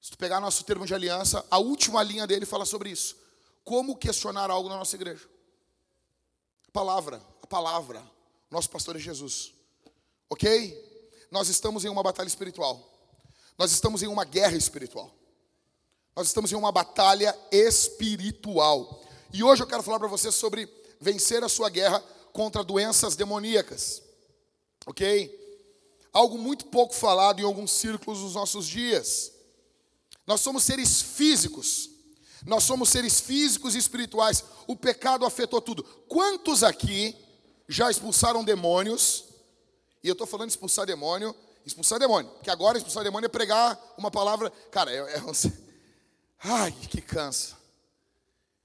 Se 0.00 0.10
tu 0.10 0.18
pegar 0.18 0.40
nosso 0.40 0.64
termo 0.64 0.86
de 0.86 0.94
aliança, 0.94 1.44
a 1.50 1.58
última 1.58 2.02
linha 2.02 2.26
dele 2.26 2.46
fala 2.46 2.64
sobre 2.64 2.90
isso. 2.90 3.16
Como 3.62 3.96
questionar 3.96 4.50
algo 4.50 4.68
na 4.68 4.76
nossa 4.76 4.96
igreja? 4.96 5.28
A 6.70 6.72
palavra, 6.72 7.20
a 7.42 7.46
palavra. 7.48 8.00
Nosso 8.48 8.70
pastor 8.70 8.94
é 8.94 9.00
Jesus. 9.00 9.52
Ok? 10.28 11.26
Nós 11.28 11.48
estamos 11.48 11.84
em 11.84 11.88
uma 11.88 12.00
batalha 12.00 12.28
espiritual. 12.28 12.80
Nós 13.58 13.72
estamos 13.72 14.04
em 14.04 14.06
uma 14.06 14.24
guerra 14.24 14.56
espiritual. 14.56 15.12
Nós 16.14 16.28
estamos 16.28 16.52
em 16.52 16.54
uma 16.54 16.70
batalha 16.70 17.36
espiritual. 17.50 19.02
E 19.32 19.42
hoje 19.42 19.64
eu 19.64 19.66
quero 19.66 19.82
falar 19.82 19.98
para 19.98 20.06
você 20.06 20.30
sobre 20.30 20.72
vencer 21.00 21.42
a 21.42 21.48
sua 21.48 21.68
guerra 21.68 21.98
contra 22.32 22.62
doenças 22.62 23.16
demoníacas. 23.16 24.00
Ok? 24.86 25.36
Algo 26.12 26.38
muito 26.38 26.66
pouco 26.66 26.94
falado 26.94 27.40
em 27.40 27.44
alguns 27.44 27.72
círculos 27.72 28.20
dos 28.20 28.34
nossos 28.34 28.64
dias. 28.64 29.32
Nós 30.24 30.40
somos 30.40 30.62
seres 30.62 31.02
físicos. 31.02 31.90
Nós 32.46 32.64
somos 32.64 32.88
seres 32.88 33.20
físicos 33.20 33.74
e 33.74 33.78
espirituais. 33.78 34.44
O 34.66 34.76
pecado 34.76 35.26
afetou 35.26 35.60
tudo. 35.60 35.82
Quantos 36.08 36.62
aqui 36.62 37.16
já 37.68 37.90
expulsaram 37.90 38.44
demônios? 38.44 39.24
E 40.02 40.08
eu 40.08 40.12
estou 40.12 40.26
falando 40.26 40.48
de 40.48 40.52
expulsar 40.52 40.86
demônio, 40.86 41.34
expulsar 41.64 41.98
demônio. 41.98 42.30
Porque 42.32 42.50
agora 42.50 42.78
expulsar 42.78 43.04
demônio 43.04 43.26
é 43.26 43.28
pregar 43.28 43.78
uma 43.98 44.10
palavra. 44.10 44.50
Cara, 44.70 44.90
é, 44.90 44.96
é, 44.96 45.22
ai, 46.42 46.72
que 46.72 47.00
cansa. 47.00 47.58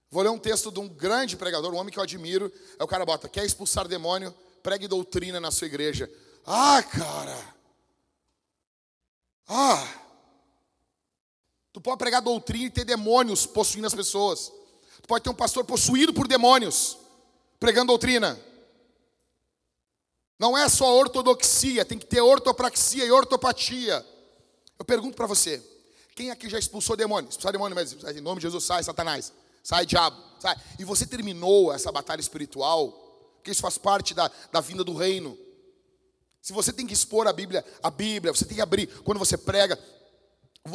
Vou 0.10 0.24
ler 0.24 0.30
um 0.30 0.40
texto 0.40 0.72
de 0.72 0.80
um 0.80 0.88
grande 0.88 1.36
pregador, 1.36 1.74
um 1.74 1.78
homem 1.78 1.92
que 1.92 2.00
eu 2.00 2.04
admiro. 2.04 2.52
Aí 2.80 2.84
o 2.86 2.88
cara 2.88 3.06
bota: 3.06 3.28
quer 3.28 3.46
expulsar 3.46 3.88
demônio? 3.88 4.34
Pregue 4.64 4.88
doutrina 4.88 5.40
na 5.40 5.52
sua 5.52 5.68
igreja. 5.68 6.10
Ah, 6.46 6.82
cara. 6.82 7.56
Ah. 9.48 10.05
Tu 11.76 11.82
pode 11.82 11.98
pregar 11.98 12.22
doutrina 12.22 12.68
e 12.68 12.70
ter 12.70 12.86
demônios 12.86 13.46
possuindo 13.46 13.86
as 13.86 13.94
pessoas. 13.94 14.50
Tu 15.02 15.08
pode 15.10 15.26
ter 15.26 15.30
um 15.30 15.36
pastor 15.36 15.66
possuído 15.66 16.14
por 16.14 16.26
demônios, 16.26 16.98
pregando 17.60 17.88
doutrina. 17.88 18.40
Não 20.40 20.58
é 20.58 20.70
só 20.70 20.96
ortodoxia, 20.96 21.84
tem 21.84 22.00
que 22.00 22.06
ter 22.06 22.22
ortopraxia 22.22 23.04
e 23.04 23.12
ortopatia. 23.12 24.06
Eu 24.80 24.86
pergunto 24.86 25.18
para 25.18 25.28
você, 25.28 25.62
quem 26.16 26.32
aqui 26.32 26.48
já 26.48 26.58
expulsou 26.58 26.96
demônios? 26.96 27.32
Expulsar 27.32 27.52
demônio 27.52 27.76
mesmo, 27.76 28.00
em 28.10 28.22
nome 28.22 28.40
de 28.40 28.48
Jesus, 28.48 28.64
sai 28.64 28.82
Satanás, 28.82 29.34
sai 29.62 29.86
diabo, 29.86 30.16
sai. 30.40 30.56
E 30.80 30.86
você 30.86 31.06
terminou 31.06 31.74
essa 31.74 31.92
batalha 31.92 32.22
espiritual, 32.22 32.88
porque 33.36 33.52
isso 33.52 33.62
faz 33.62 33.78
parte 33.78 34.14
da, 34.14 34.32
da 34.50 34.62
vinda 34.62 34.82
do 34.82 34.96
reino. 34.96 35.38
Se 36.42 36.54
você 36.54 36.72
tem 36.72 36.88
que 36.88 36.94
expor 36.94 37.28
a 37.28 37.34
Bíblia, 37.34 37.66
a 37.84 37.92
Bíblia, 37.92 38.34
você 38.34 38.46
tem 38.46 38.56
que 38.56 38.62
abrir, 38.62 38.88
quando 39.04 39.20
você 39.20 39.38
prega, 39.38 39.78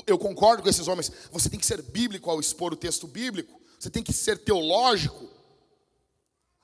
eu 0.07 0.19
concordo 0.19 0.63
com 0.63 0.69
esses 0.69 0.87
homens, 0.87 1.11
você 1.33 1.49
tem 1.49 1.59
que 1.59 1.67
ser 1.67 1.83
bíblico 1.83 2.31
ao 2.31 2.39
expor 2.39 2.73
o 2.73 2.77
texto 2.77 3.07
bíblico, 3.07 3.61
você 3.79 3.91
tem 3.91 4.03
que 4.03 4.13
ser 4.13 4.39
teológico. 4.39 5.29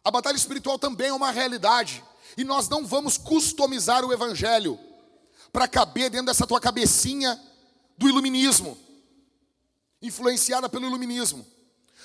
A 0.04 0.10
batalha 0.10 0.36
espiritual 0.36 0.78
também 0.78 1.08
é 1.08 1.12
uma 1.12 1.30
realidade, 1.30 2.04
e 2.36 2.44
nós 2.44 2.68
não 2.68 2.86
vamos 2.86 3.18
customizar 3.18 4.04
o 4.04 4.12
evangelho 4.12 4.78
para 5.52 5.66
caber 5.66 6.10
dentro 6.10 6.26
dessa 6.26 6.46
tua 6.46 6.60
cabecinha 6.60 7.40
do 7.98 8.08
iluminismo, 8.08 8.78
influenciada 10.00 10.68
pelo 10.68 10.86
iluminismo. 10.86 11.44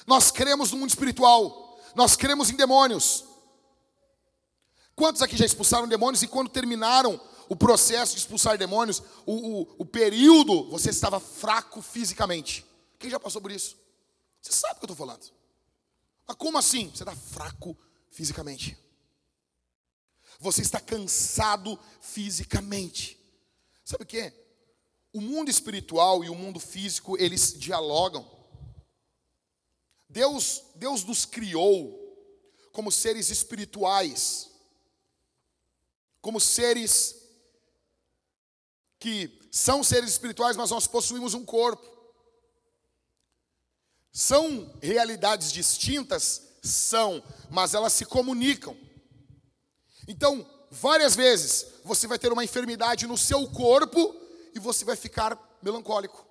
Nós 0.07 0.31
cremos 0.31 0.71
no 0.71 0.79
mundo 0.79 0.89
espiritual, 0.89 1.79
nós 1.93 2.15
cremos 2.15 2.49
em 2.49 2.55
demônios. 2.55 3.25
Quantos 4.95 5.21
aqui 5.21 5.37
já 5.37 5.45
expulsaram 5.45 5.87
demônios 5.87 6.23
e 6.23 6.27
quando 6.27 6.49
terminaram 6.49 7.19
o 7.51 7.55
processo 7.57 8.13
de 8.13 8.19
expulsar 8.19 8.57
demônios, 8.57 9.03
o, 9.25 9.33
o, 9.33 9.75
o 9.79 9.85
período, 9.85 10.69
você 10.69 10.89
estava 10.89 11.19
fraco 11.19 11.81
fisicamente. 11.81 12.65
Quem 12.97 13.09
já 13.09 13.19
passou 13.19 13.41
por 13.41 13.51
isso? 13.51 13.77
Você 14.41 14.53
sabe 14.53 14.75
o 14.75 14.77
que 14.77 14.85
eu 14.85 14.93
estou 14.93 15.05
falando. 15.05 15.29
Mas 16.25 16.37
como 16.37 16.57
assim? 16.57 16.89
Você 16.95 17.03
está 17.03 17.13
fraco 17.13 17.77
fisicamente. 18.09 18.77
Você 20.39 20.61
está 20.61 20.79
cansado 20.79 21.77
fisicamente. 21.99 23.19
Sabe 23.83 24.05
o 24.05 24.07
que? 24.07 24.31
O 25.11 25.19
mundo 25.19 25.51
espiritual 25.51 26.23
e 26.23 26.29
o 26.29 26.35
mundo 26.35 26.57
físico, 26.57 27.17
eles 27.21 27.53
dialogam. 27.59 28.25
Deus, 30.07 30.63
Deus 30.75 31.03
nos 31.03 31.25
criou 31.25 31.99
como 32.71 32.93
seres 32.93 33.29
espirituais, 33.29 34.49
como 36.21 36.39
seres 36.39 37.20
que 39.01 39.39
são 39.51 39.83
seres 39.83 40.11
espirituais, 40.11 40.55
mas 40.55 40.69
nós 40.69 40.85
possuímos 40.85 41.33
um 41.33 41.43
corpo. 41.43 41.89
São 44.13 44.71
realidades 44.79 45.51
distintas? 45.51 46.49
São, 46.61 47.23
mas 47.49 47.73
elas 47.73 47.93
se 47.93 48.05
comunicam. 48.05 48.77
Então, 50.07 50.47
várias 50.69 51.15
vezes 51.15 51.65
você 51.83 52.05
vai 52.05 52.19
ter 52.19 52.31
uma 52.31 52.43
enfermidade 52.43 53.07
no 53.07 53.17
seu 53.17 53.49
corpo 53.49 54.15
e 54.53 54.59
você 54.59 54.85
vai 54.85 54.95
ficar 54.95 55.35
melancólico, 55.63 56.23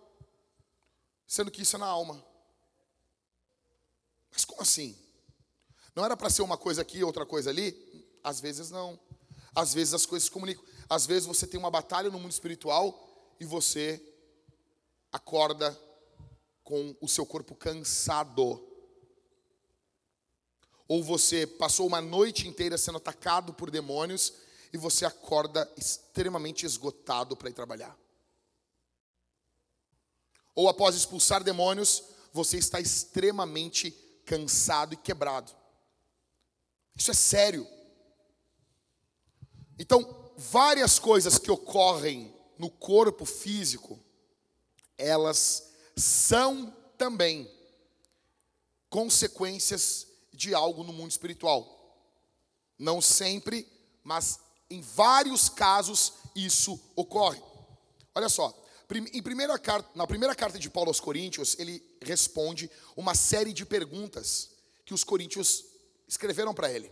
sendo 1.26 1.50
que 1.50 1.62
isso 1.62 1.74
é 1.74 1.78
na 1.80 1.86
alma. 1.86 2.24
Mas 4.30 4.44
como 4.44 4.62
assim? 4.62 4.96
Não 5.92 6.04
era 6.04 6.16
para 6.16 6.30
ser 6.30 6.42
uma 6.42 6.56
coisa 6.56 6.82
aqui, 6.82 7.02
outra 7.02 7.26
coisa 7.26 7.50
ali? 7.50 7.74
Às 8.22 8.40
vezes 8.40 8.70
não. 8.70 8.98
Às 9.52 9.74
vezes 9.74 9.92
as 9.92 10.06
coisas 10.06 10.26
se 10.26 10.30
comunicam. 10.30 10.64
Às 10.90 11.06
vezes 11.06 11.24
você 11.24 11.46
tem 11.46 11.58
uma 11.58 11.70
batalha 11.70 12.10
no 12.10 12.18
mundo 12.18 12.32
espiritual 12.32 13.08
e 13.38 13.44
você 13.44 14.04
acorda 15.12 15.78
com 16.64 16.96
o 17.00 17.08
seu 17.08 17.24
corpo 17.24 17.54
cansado. 17.54 18.60
Ou 20.88 21.04
você 21.04 21.46
passou 21.46 21.86
uma 21.86 22.00
noite 22.00 22.48
inteira 22.48 22.76
sendo 22.76 22.98
atacado 22.98 23.54
por 23.54 23.70
demônios 23.70 24.34
e 24.72 24.76
você 24.76 25.04
acorda 25.04 25.72
extremamente 25.76 26.66
esgotado 26.66 27.36
para 27.36 27.50
ir 27.50 27.54
trabalhar. 27.54 27.96
Ou 30.56 30.68
após 30.68 30.96
expulsar 30.96 31.44
demônios, 31.44 32.02
você 32.32 32.58
está 32.58 32.80
extremamente 32.80 33.92
cansado 34.26 34.94
e 34.94 34.96
quebrado. 34.96 35.52
Isso 36.96 37.12
é 37.12 37.14
sério. 37.14 37.64
Então, 39.78 40.19
várias 40.40 40.98
coisas 40.98 41.38
que 41.38 41.50
ocorrem 41.50 42.34
no 42.58 42.70
corpo 42.70 43.26
físico, 43.26 44.00
elas 44.96 45.70
são 45.94 46.74
também 46.96 47.50
consequências 48.88 50.06
de 50.32 50.54
algo 50.54 50.82
no 50.82 50.94
mundo 50.94 51.10
espiritual. 51.10 51.94
Não 52.78 53.02
sempre, 53.02 53.68
mas 54.02 54.40
em 54.70 54.80
vários 54.80 55.50
casos 55.50 56.14
isso 56.34 56.80
ocorre. 56.96 57.42
Olha 58.14 58.30
só, 58.30 58.54
em 59.12 59.22
primeira 59.22 59.58
carta, 59.58 59.90
na 59.94 60.06
primeira 60.06 60.34
carta 60.34 60.58
de 60.58 60.70
Paulo 60.70 60.88
aos 60.88 61.00
Coríntios, 61.00 61.54
ele 61.58 61.84
responde 62.00 62.70
uma 62.96 63.14
série 63.14 63.52
de 63.52 63.66
perguntas 63.66 64.50
que 64.86 64.94
os 64.94 65.04
coríntios 65.04 65.66
escreveram 66.08 66.54
para 66.54 66.72
ele. 66.72 66.90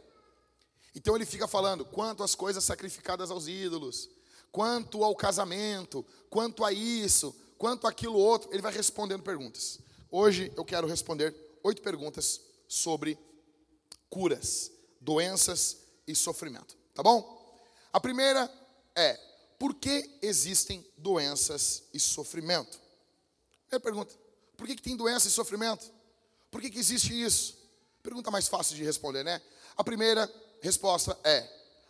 Então 0.95 1.15
ele 1.15 1.27
fica 1.27 1.47
falando 1.47 1.85
quanto 1.85 2.23
às 2.23 2.35
coisas 2.35 2.65
sacrificadas 2.65 3.31
aos 3.31 3.47
ídolos, 3.47 4.09
quanto 4.51 5.05
ao 5.05 5.15
casamento, 5.15 6.05
quanto 6.31 6.65
a 6.65 6.73
isso, 6.73 7.35
quanto 7.57 7.87
aquilo 7.87 8.17
outro, 8.17 8.51
ele 8.53 8.63
vai 8.63 8.73
respondendo 8.73 9.23
perguntas. 9.23 9.79
Hoje 10.11 10.53
eu 10.57 10.65
quero 10.65 10.87
responder 10.87 11.35
oito 11.63 11.83
perguntas 11.83 12.41
sobre 12.67 13.19
curas, 14.09 14.71
doenças 15.01 15.79
e 16.07 16.15
sofrimento, 16.15 16.77
tá 16.95 17.03
bom? 17.03 17.37
A 17.93 18.01
primeira 18.01 18.51
é: 18.95 19.19
por 19.59 19.75
que 19.75 20.19
existem 20.23 20.87
doenças 20.97 21.85
e 21.93 22.01
sofrimento? 22.01 22.81
É 23.71 23.79
pergunta: 23.79 24.15
por 24.57 24.67
que, 24.67 24.77
que 24.77 24.83
tem 24.83 24.97
doença 24.97 25.29
e 25.29 25.31
sofrimento? 25.31 25.93
Por 26.51 26.61
que, 26.61 26.71
que 26.71 26.79
existe 26.79 27.13
isso? 27.13 27.59
Pergunta 28.03 28.31
mais 28.31 28.49
fácil 28.49 28.77
de 28.77 28.85
responder, 28.85 29.23
né? 29.23 29.43
A 29.77 29.85
primeira 29.85 30.27
resposta 30.61 31.19
é: 31.25 31.49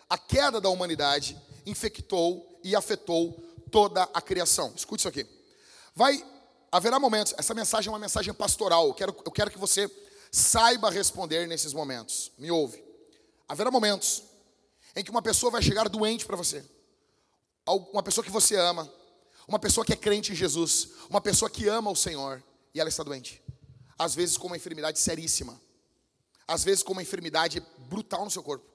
a 0.08 0.16
queda 0.18 0.60
da 0.60 0.68
humanidade 0.68 1.40
infectou 1.66 2.60
e 2.62 2.74
afetou 2.74 3.32
toda 3.70 4.02
a 4.02 4.20
criação. 4.20 4.72
Escute 4.74 5.00
isso 5.00 5.08
aqui. 5.08 5.26
Vai 5.94 6.24
haverá 6.70 6.98
momentos, 6.98 7.34
essa 7.36 7.54
mensagem 7.54 7.88
é 7.88 7.92
uma 7.92 7.98
mensagem 7.98 8.32
pastoral. 8.32 8.88
Eu 8.88 8.94
quero, 8.94 9.16
eu 9.24 9.32
quero 9.32 9.50
que 9.50 9.58
você 9.58 9.90
saiba 10.30 10.90
responder 10.90 11.46
nesses 11.46 11.72
momentos. 11.72 12.30
Me 12.38 12.50
ouve. 12.50 12.82
Haverá 13.48 13.70
momentos 13.70 14.22
em 14.94 15.02
que 15.02 15.10
uma 15.10 15.22
pessoa 15.22 15.50
vai 15.50 15.62
chegar 15.62 15.88
doente 15.88 16.26
para 16.26 16.36
você. 16.36 16.64
Uma 17.92 18.02
pessoa 18.02 18.24
que 18.24 18.30
você 18.30 18.56
ama, 18.56 18.90
uma 19.46 19.58
pessoa 19.58 19.84
que 19.84 19.92
é 19.92 19.96
crente 19.96 20.32
em 20.32 20.34
Jesus, 20.34 20.90
uma 21.08 21.20
pessoa 21.20 21.50
que 21.50 21.68
ama 21.68 21.90
o 21.90 21.96
Senhor 21.96 22.42
e 22.74 22.80
ela 22.80 22.88
está 22.88 23.02
doente. 23.02 23.42
Às 23.98 24.14
vezes 24.14 24.36
com 24.36 24.46
uma 24.46 24.56
enfermidade 24.56 24.98
seríssima. 24.98 25.60
Às 26.48 26.64
vezes 26.64 26.82
com 26.82 26.92
uma 26.92 27.02
enfermidade 27.02 27.62
brutal 27.88 28.24
no 28.24 28.30
seu 28.30 28.42
corpo. 28.42 28.66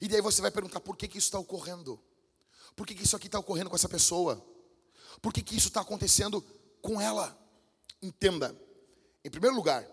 E 0.00 0.08
daí 0.08 0.20
você 0.20 0.40
vai 0.40 0.50
perguntar 0.50 0.80
por 0.80 0.96
que, 0.96 1.06
que 1.08 1.18
isso 1.18 1.26
está 1.26 1.38
ocorrendo? 1.38 2.00
Por 2.74 2.86
que, 2.86 2.94
que 2.94 3.02
isso 3.02 3.16
aqui 3.16 3.26
está 3.26 3.38
ocorrendo 3.38 3.68
com 3.68 3.76
essa 3.76 3.88
pessoa? 3.88 4.42
Por 5.20 5.32
que, 5.32 5.42
que 5.42 5.56
isso 5.56 5.68
está 5.68 5.80
acontecendo 5.80 6.40
com 6.80 7.00
ela? 7.00 7.36
Entenda. 8.00 8.56
Em 9.24 9.30
primeiro 9.30 9.56
lugar, 9.56 9.86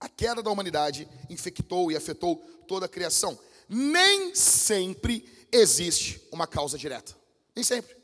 a 0.00 0.08
queda 0.08 0.42
da 0.42 0.50
humanidade 0.50 1.08
infectou 1.30 1.90
e 1.90 1.96
afetou 1.96 2.36
toda 2.68 2.86
a 2.86 2.88
criação. 2.88 3.38
Nem 3.68 4.34
sempre 4.34 5.46
existe 5.50 6.26
uma 6.30 6.46
causa 6.46 6.76
direta. 6.76 7.16
Nem 7.54 7.64
sempre. 7.64 7.96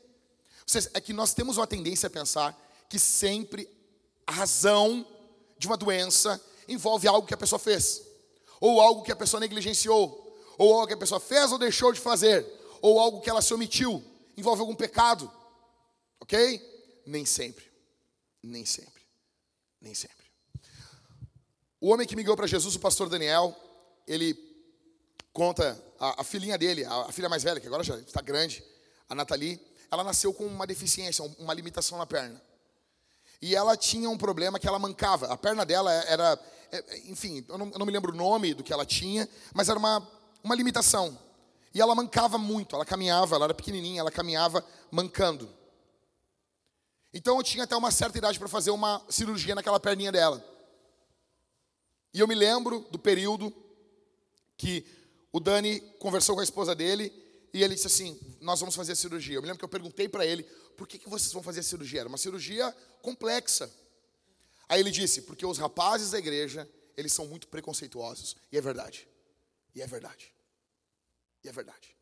É 0.93 1.01
que 1.01 1.13
nós 1.13 1.33
temos 1.33 1.57
uma 1.57 1.67
tendência 1.67 2.07
a 2.07 2.09
pensar 2.09 2.57
que 2.89 2.97
sempre 2.97 3.69
a 4.25 4.31
razão 4.31 5.05
de 5.57 5.67
uma 5.67 5.77
doença 5.77 6.41
envolve 6.71 7.07
algo 7.07 7.27
que 7.27 7.33
a 7.33 7.37
pessoa 7.37 7.59
fez, 7.59 8.01
ou 8.59 8.79
algo 8.79 9.03
que 9.03 9.11
a 9.11 9.15
pessoa 9.15 9.39
negligenciou, 9.39 10.21
ou 10.57 10.73
algo 10.73 10.87
que 10.87 10.93
a 10.93 10.97
pessoa 10.97 11.19
fez 11.19 11.51
ou 11.51 11.57
deixou 11.57 11.91
de 11.91 11.99
fazer, 11.99 12.45
ou 12.81 12.99
algo 12.99 13.21
que 13.21 13.29
ela 13.29 13.41
se 13.41 13.53
omitiu, 13.53 14.03
envolve 14.37 14.61
algum 14.61 14.75
pecado. 14.75 15.31
Ok? 16.19 16.61
Nem 17.05 17.25
sempre. 17.25 17.65
Nem 18.41 18.65
sempre. 18.65 19.01
Nem 19.79 19.93
sempre. 19.93 20.25
O 21.79 21.89
homem 21.89 22.07
que 22.07 22.15
migrou 22.15 22.35
para 22.35 22.47
Jesus, 22.47 22.75
o 22.75 22.79
pastor 22.79 23.09
Daniel, 23.09 23.55
ele 24.07 24.37
conta 25.33 25.83
a, 25.99 26.21
a 26.21 26.23
filhinha 26.23 26.57
dele, 26.57 26.85
a, 26.85 27.01
a, 27.07 27.11
filha 27.11 27.27
mais 27.27 27.43
velha, 27.43 27.59
que 27.59 27.67
agora 27.67 27.83
já 27.83 27.97
está 27.97 28.21
grande, 28.21 28.63
a 29.09 29.15
Nathalie, 29.15 29.59
ela 29.89 30.03
nasceu 30.03 30.33
com 30.33 30.45
uma 30.45 30.67
deficiência, 30.67 31.23
uma 31.39 31.53
limitação 31.53 31.97
na 31.97 32.05
perna. 32.05 32.41
E 33.41 33.55
ela 33.55 33.75
tinha 33.75 34.09
um 34.09 34.17
problema 34.17 34.59
que 34.59 34.67
ela 34.67 34.77
mancava. 34.77 35.27
A 35.33 35.37
perna 35.37 35.65
dela 35.65 35.91
era, 35.91 36.39
enfim, 37.05 37.45
eu 37.47 37.57
não, 37.57 37.69
eu 37.71 37.79
não 37.79 37.85
me 37.85 37.91
lembro 37.91 38.13
o 38.13 38.15
nome 38.15 38.53
do 38.53 38.63
que 38.63 38.71
ela 38.71 38.85
tinha, 38.85 39.27
mas 39.53 39.69
era 39.69 39.77
uma, 39.77 40.07
uma 40.43 40.55
limitação. 40.55 41.17
E 41.73 41.81
ela 41.81 41.95
mancava 41.95 42.37
muito, 42.37 42.75
ela 42.75 42.85
caminhava, 42.85 43.35
ela 43.35 43.45
era 43.45 43.53
pequenininha, 43.53 44.01
ela 44.01 44.11
caminhava 44.11 44.65
mancando. 44.89 45.49
Então 47.13 47.37
eu 47.37 47.43
tinha 47.43 47.63
até 47.63 47.75
uma 47.75 47.91
certa 47.91 48.17
idade 48.17 48.39
para 48.39 48.47
fazer 48.47 48.71
uma 48.71 49.01
cirurgia 49.09 49.55
naquela 49.55 49.79
perninha 49.79 50.11
dela. 50.11 50.43
E 52.13 52.19
eu 52.19 52.27
me 52.27 52.35
lembro 52.35 52.85
do 52.91 52.99
período 52.99 53.53
que 54.57 54.85
o 55.31 55.39
Dani 55.39 55.79
conversou 55.99 56.35
com 56.35 56.41
a 56.41 56.43
esposa 56.43 56.75
dele 56.75 57.11
e 57.53 57.63
ele 57.63 57.75
disse 57.75 57.87
assim: 57.87 58.19
Nós 58.39 58.59
vamos 58.59 58.75
fazer 58.75 58.93
a 58.93 58.95
cirurgia. 58.95 59.35
Eu 59.35 59.41
me 59.41 59.47
lembro 59.47 59.59
que 59.59 59.65
eu 59.65 59.69
perguntei 59.69 60.07
para 60.07 60.25
ele: 60.25 60.43
Por 60.77 60.87
que, 60.87 60.99
que 60.99 61.09
vocês 61.09 61.31
vão 61.31 61.43
fazer 61.43 61.61
a 61.61 61.63
cirurgia? 61.63 62.01
Era 62.01 62.09
uma 62.09 62.17
cirurgia 62.17 62.75
complexa. 63.01 63.71
Aí 64.71 64.79
ele 64.79 64.89
disse: 64.89 65.23
Porque 65.23 65.45
os 65.45 65.57
rapazes 65.57 66.11
da 66.11 66.17
igreja, 66.17 66.67
eles 66.95 67.11
são 67.11 67.27
muito 67.27 67.49
preconceituosos. 67.49 68.37
E 68.49 68.57
é 68.57 68.61
verdade. 68.61 69.05
E 69.75 69.81
é 69.81 69.85
verdade. 69.85 70.33
E 71.43 71.49
é 71.49 71.51
verdade. 71.51 71.93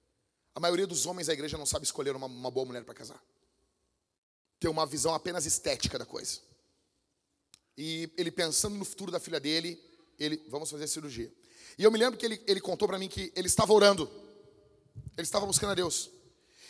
A 0.54 0.60
maioria 0.60 0.86
dos 0.86 1.08
homens 1.08 1.26
da 1.26 1.34
igreja 1.34 1.58
não 1.58 1.66
sabe 1.66 1.86
escolher 1.86 2.16
uma, 2.16 2.28
uma 2.28 2.52
boa 2.52 2.68
mulher 2.68 2.84
para 2.84 2.94
casar. 2.94 3.20
Tem 4.60 4.70
uma 4.70 4.86
visão 4.86 5.16
apenas 5.16 5.48
estética 5.48 5.98
da 5.98 6.06
coisa. 6.06 6.42
E 7.76 8.08
ele 8.16 8.30
pensando 8.30 8.76
no 8.76 8.86
futuro 8.86 9.12
da 9.12 9.20
filha 9.20 9.40
dele, 9.40 9.82
ele, 10.20 10.38
vamos 10.48 10.70
fazer 10.70 10.86
cirurgia. 10.86 11.34
E 11.76 11.84
eu 11.84 11.92
me 11.92 11.98
lembro 11.98 12.20
que 12.20 12.26
ele, 12.26 12.40
ele 12.46 12.62
contou 12.62 12.88
para 12.88 13.00
mim 13.00 13.10
que 13.10 13.34
ele 13.36 13.48
estava 13.48 13.74
orando, 13.74 14.08
ele 15.18 15.26
estava 15.26 15.48
buscando 15.48 15.72
a 15.72 15.76
Deus. 15.76 16.12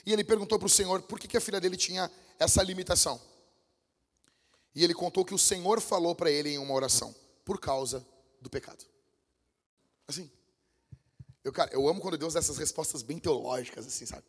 E 0.05 0.13
ele 0.13 0.23
perguntou 0.23 0.57
para 0.57 0.67
o 0.67 0.69
Senhor 0.69 1.01
por 1.01 1.19
que, 1.19 1.27
que 1.27 1.35
a 1.35 1.41
filha 1.41 1.59
dele 1.59 1.75
tinha 1.75 2.09
essa 2.39 2.63
limitação. 2.63 3.19
E 4.75 4.84
ele 4.84 4.93
contou 4.93 5.25
que 5.25 5.34
o 5.34 5.38
Senhor 5.38 5.82
falou 5.82 6.15
para 6.15 6.32
ele 6.32 6.49
em 6.49 6.58
uma 6.58 6.73
oração, 6.73 7.15
por 7.43 7.60
causa 7.60 8.05
do 8.41 8.49
pecado. 8.49 8.86
Assim. 10.08 10.29
Eu, 11.43 11.53
cara, 11.53 11.71
eu 11.73 11.88
amo 11.88 12.01
quando 12.01 12.17
Deus 12.17 12.34
dá 12.34 12.39
essas 12.39 12.58
respostas 12.58 13.01
bem 13.01 13.17
teológicas, 13.17 13.88
assim, 13.88 14.05
sabe? 14.05 14.25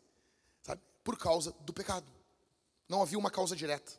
sabe? 0.63 0.81
Por 1.03 1.17
causa 1.17 1.51
do 1.61 1.73
pecado. 1.73 2.05
Não 2.87 3.01
havia 3.01 3.19
uma 3.19 3.29
causa 3.29 3.55
direta. 3.55 3.91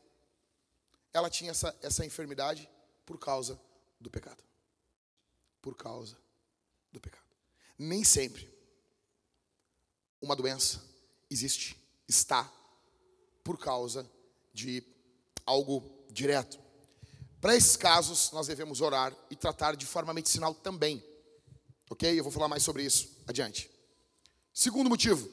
Ela 1.12 1.31
tinha 1.31 1.50
essa, 1.50 1.76
essa 1.83 2.05
enfermidade 2.05 2.68
por 3.05 3.18
causa 3.18 3.61
do 4.00 4.11
pecado 4.11 4.42
por 5.62 5.76
causa 5.76 6.18
do 6.90 7.00
pecado. 7.00 7.22
Nem 7.78 8.02
sempre 8.02 8.52
uma 10.20 10.37
doença 10.37 10.85
existe, 11.31 11.76
está 12.07 12.52
por 13.44 13.59
causa 13.59 14.11
de 14.52 14.83
algo 15.46 16.01
direto. 16.12 16.61
Para 17.40 17.57
esses 17.57 17.77
casos, 17.77 18.31
nós 18.33 18.46
devemos 18.46 18.81
orar 18.81 19.12
e 19.31 19.35
tratar 19.35 19.75
de 19.75 19.85
forma 19.87 20.14
medicinal 20.14 20.55
também. 20.55 21.05
Ok? 21.90 22.18
Eu 22.18 22.22
vou 22.22 22.33
falar 22.33 22.48
mais 22.48 22.62
sobre 22.62 22.85
isso 22.85 23.09
adiante. 23.27 23.70
Segundo 24.53 24.88
motivo. 24.88 25.29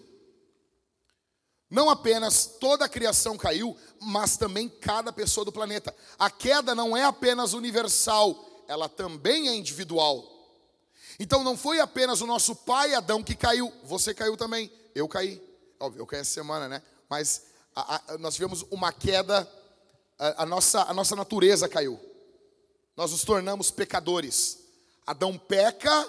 Não 1.70 1.88
apenas 1.88 2.46
toda 2.60 2.86
a 2.86 2.90
criação 2.90 3.38
caiu, 3.38 3.78
mas 4.02 4.38
também 4.38 4.68
cada 4.68 5.14
pessoa 5.14 5.46
do 5.46 5.52
planeta. 5.52 5.96
A 6.18 6.30
queda 6.30 6.74
não 6.74 6.98
é 6.98 7.04
apenas 7.04 7.54
universal, 7.54 8.64
ela 8.68 8.90
também 8.90 9.48
é 9.50 9.56
individual. 9.56 10.24
Então 11.20 11.44
não 11.44 11.56
foi 11.56 11.80
apenas 11.80 12.22
o 12.22 12.26
nosso 12.26 12.56
pai 12.56 12.96
Adão 12.96 13.22
que 13.22 13.36
caiu, 13.36 13.72
você 13.84 14.14
caiu 14.16 14.36
também, 14.36 14.72
eu 14.96 15.08
caí. 15.08 15.40
Óbvio, 15.80 16.02
eu 16.02 16.08
caí 16.08 16.22
essa 16.22 16.32
semana, 16.32 16.68
né? 16.68 16.82
Mas 17.08 17.44
a, 17.76 18.14
a, 18.14 18.18
nós 18.18 18.34
tivemos 18.34 18.66
uma 18.72 18.92
queda, 18.92 19.48
a, 20.20 20.46
nossa, 20.46 20.84
a 20.84 20.94
nossa 20.94 21.16
natureza 21.16 21.70
caiu. 21.70 22.00
Nós 22.96 23.12
nos 23.12 23.24
tornamos 23.24 23.72
pecadores. 23.72 24.60
Adão 25.08 25.38
peca, 25.38 26.08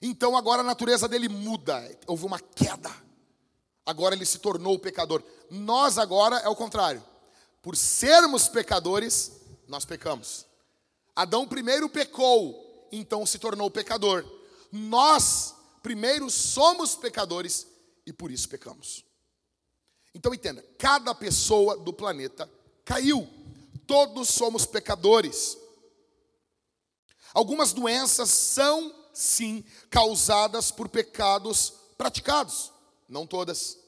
então 0.00 0.36
agora 0.36 0.60
a 0.60 0.64
natureza 0.64 1.08
dele 1.08 1.28
muda. 1.28 1.98
Houve 2.06 2.24
uma 2.24 2.38
queda. 2.38 2.90
Agora 3.84 4.14
ele 4.14 4.24
se 4.24 4.38
tornou 4.38 4.78
pecador. 4.78 5.22
Nós 5.50 5.98
agora 5.98 6.36
é 6.36 6.48
o 6.48 6.56
contrário. 6.56 7.04
Por 7.60 7.76
sermos 7.76 8.48
pecadores, 8.48 9.32
nós 9.66 9.84
pecamos. 9.84 10.46
Adão 11.16 11.48
primeiro 11.48 11.88
pecou, 11.88 12.88
então 12.92 13.26
se 13.26 13.38
tornou 13.38 13.70
pecador. 13.70 14.24
Nós 14.70 15.54
primeiro 15.82 16.30
somos 16.30 16.94
pecadores 16.94 17.66
e 18.06 18.12
por 18.12 18.30
isso 18.30 18.48
pecamos. 18.48 19.04
Então 20.14 20.32
entenda, 20.32 20.64
cada 20.78 21.14
pessoa 21.14 21.76
do 21.76 21.92
planeta 21.92 22.48
caiu. 22.88 23.28
Todos 23.86 24.30
somos 24.30 24.64
pecadores. 24.64 25.58
Algumas 27.34 27.74
doenças 27.74 28.30
são 28.30 28.94
sim 29.12 29.62
causadas 29.90 30.70
por 30.70 30.88
pecados 30.88 31.74
praticados. 31.98 32.72
Não 33.06 33.26
todas. 33.26 33.78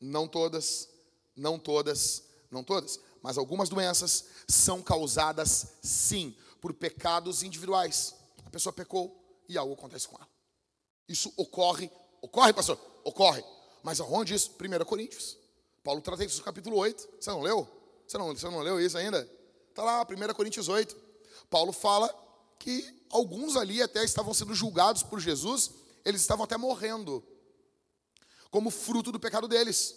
Não 0.00 0.26
todas. 0.26 0.88
Não 1.36 1.56
todas. 1.56 2.24
Não 2.50 2.64
todas. 2.64 2.98
Mas 3.22 3.38
algumas 3.38 3.68
doenças 3.68 4.24
são 4.48 4.82
causadas 4.82 5.74
sim 5.80 6.36
por 6.60 6.74
pecados 6.74 7.44
individuais. 7.44 8.14
A 8.44 8.50
pessoa 8.50 8.72
pecou 8.72 9.16
e 9.48 9.56
algo 9.56 9.74
acontece 9.74 10.08
com 10.08 10.16
ela. 10.16 10.28
Isso 11.08 11.32
ocorre, 11.36 11.90
ocorre, 12.20 12.52
pastor? 12.52 12.78
Ocorre. 13.04 13.44
Mas 13.84 14.00
aonde 14.00 14.34
isso? 14.34 14.50
1 14.50 14.84
Coríntios. 14.84 15.36
Paulo 15.84 16.00
trata 16.00 16.24
isso 16.24 16.38
no 16.38 16.44
capítulo 16.44 16.76
8. 16.76 17.08
Você 17.20 17.30
não 17.30 17.42
leu? 17.42 17.81
Você 18.12 18.18
não, 18.18 18.26
você 18.26 18.46
não 18.50 18.60
leu 18.60 18.78
isso 18.78 18.98
ainda? 18.98 19.26
Está 19.70 19.82
lá, 19.82 20.02
1 20.02 20.34
Coríntios 20.34 20.68
8. 20.68 20.94
Paulo 21.48 21.72
fala 21.72 22.14
que 22.58 23.02
alguns 23.08 23.56
ali 23.56 23.80
até 23.80 24.04
estavam 24.04 24.34
sendo 24.34 24.54
julgados 24.54 25.02
por 25.02 25.18
Jesus, 25.18 25.70
eles 26.04 26.20
estavam 26.20 26.44
até 26.44 26.58
morrendo, 26.58 27.26
como 28.50 28.70
fruto 28.70 29.10
do 29.10 29.18
pecado 29.18 29.48
deles. 29.48 29.96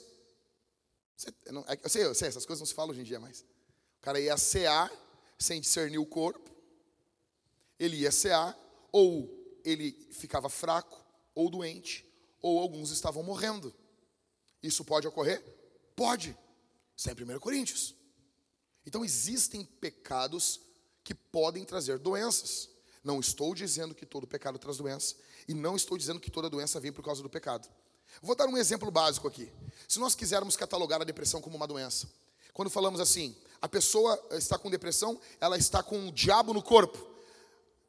Você, 1.18 1.30
não, 1.52 1.66
é 1.68 1.78
eu, 1.84 1.90
sei, 1.90 2.06
eu 2.06 2.16
sei, 2.16 2.30
essas 2.30 2.46
coisas 2.46 2.62
não 2.62 2.66
se 2.66 2.74
falam 2.74 2.92
hoje 2.92 3.02
em 3.02 3.04
dia 3.04 3.20
mais. 3.20 3.42
O 3.42 4.02
cara 4.02 4.18
ia 4.18 4.38
cear 4.38 4.90
sem 5.38 5.60
discernir 5.60 5.98
o 5.98 6.06
corpo. 6.06 6.50
Ele 7.78 7.98
ia 7.98 8.14
cear, 8.14 8.58
ou 8.94 9.60
ele 9.66 9.92
ficava 10.14 10.48
fraco, 10.48 11.04
ou 11.34 11.50
doente, 11.50 12.10
ou 12.42 12.62
alguns 12.62 12.92
estavam 12.92 13.24
morrendo. 13.24 13.76
Isso 14.64 14.86
pode 14.86 15.06
ocorrer? 15.06 15.44
Pode. 15.98 16.38
Isso 16.96 17.10
é 17.10 17.12
em 17.12 17.36
1 17.36 17.40
Coríntios. 17.42 18.05
Então 18.86 19.04
existem 19.04 19.64
pecados 19.64 20.60
que 21.04 21.14
podem 21.14 21.64
trazer 21.64 22.00
doenças. 22.00 22.70
Não 23.04 23.20
estou 23.20 23.54
dizendo 23.54 23.94
que 23.94 24.06
todo 24.06 24.28
pecado 24.28 24.58
traz 24.58 24.78
doença. 24.78 25.16
E 25.48 25.54
não 25.54 25.76
estou 25.76 25.98
dizendo 25.98 26.20
que 26.20 26.32
toda 26.32 26.50
doença 26.50 26.80
vem 26.80 26.92
por 26.92 27.04
causa 27.04 27.22
do 27.22 27.30
pecado. 27.30 27.70
Vou 28.22 28.36
dar 28.36 28.48
um 28.48 28.58
exemplo 28.58 28.90
básico 28.90 29.28
aqui. 29.28 29.52
Se 29.88 30.00
nós 30.00 30.16
quisermos 30.16 30.56
catalogar 30.56 31.02
a 31.02 31.06
depressão 31.06 31.42
como 31.42 31.56
uma 31.56 31.68
doença, 31.68 32.10
quando 32.54 32.70
falamos 32.70 33.00
assim, 33.00 33.36
a 33.62 33.68
pessoa 33.68 34.20
está 34.32 34.58
com 34.58 34.70
depressão, 34.70 35.20
ela 35.40 35.58
está 35.58 35.84
com 35.84 35.98
um 35.98 36.12
diabo 36.12 36.54
no 36.54 36.64
corpo. 36.64 36.98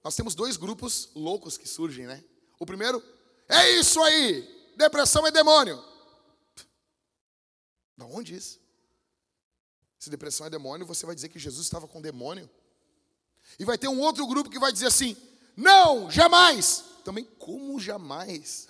Nós 0.02 0.14
temos 0.14 0.34
dois 0.34 0.56
grupos 0.56 1.10
loucos 1.14 1.56
que 1.56 1.68
surgem, 1.68 2.06
né? 2.06 2.22
O 2.58 2.66
primeiro, 2.66 3.02
é 3.48 3.70
isso 3.72 4.00
aí, 4.02 4.72
depressão 4.76 5.26
é 5.26 5.30
demônio. 5.30 5.82
Da 7.96 8.04
onde 8.06 8.34
isso? 8.34 8.60
Se 10.06 10.10
depressão 10.10 10.46
é 10.46 10.50
demônio, 10.50 10.86
você 10.86 11.04
vai 11.04 11.16
dizer 11.16 11.28
que 11.30 11.36
Jesus 11.36 11.66
estava 11.66 11.88
com 11.88 12.00
demônio? 12.00 12.48
E 13.58 13.64
vai 13.64 13.76
ter 13.76 13.88
um 13.88 13.98
outro 13.98 14.24
grupo 14.24 14.48
que 14.48 14.56
vai 14.56 14.72
dizer 14.72 14.86
assim: 14.86 15.16
não, 15.56 16.08
jamais. 16.08 16.84
Também, 17.04 17.24
como 17.24 17.80
jamais? 17.80 18.68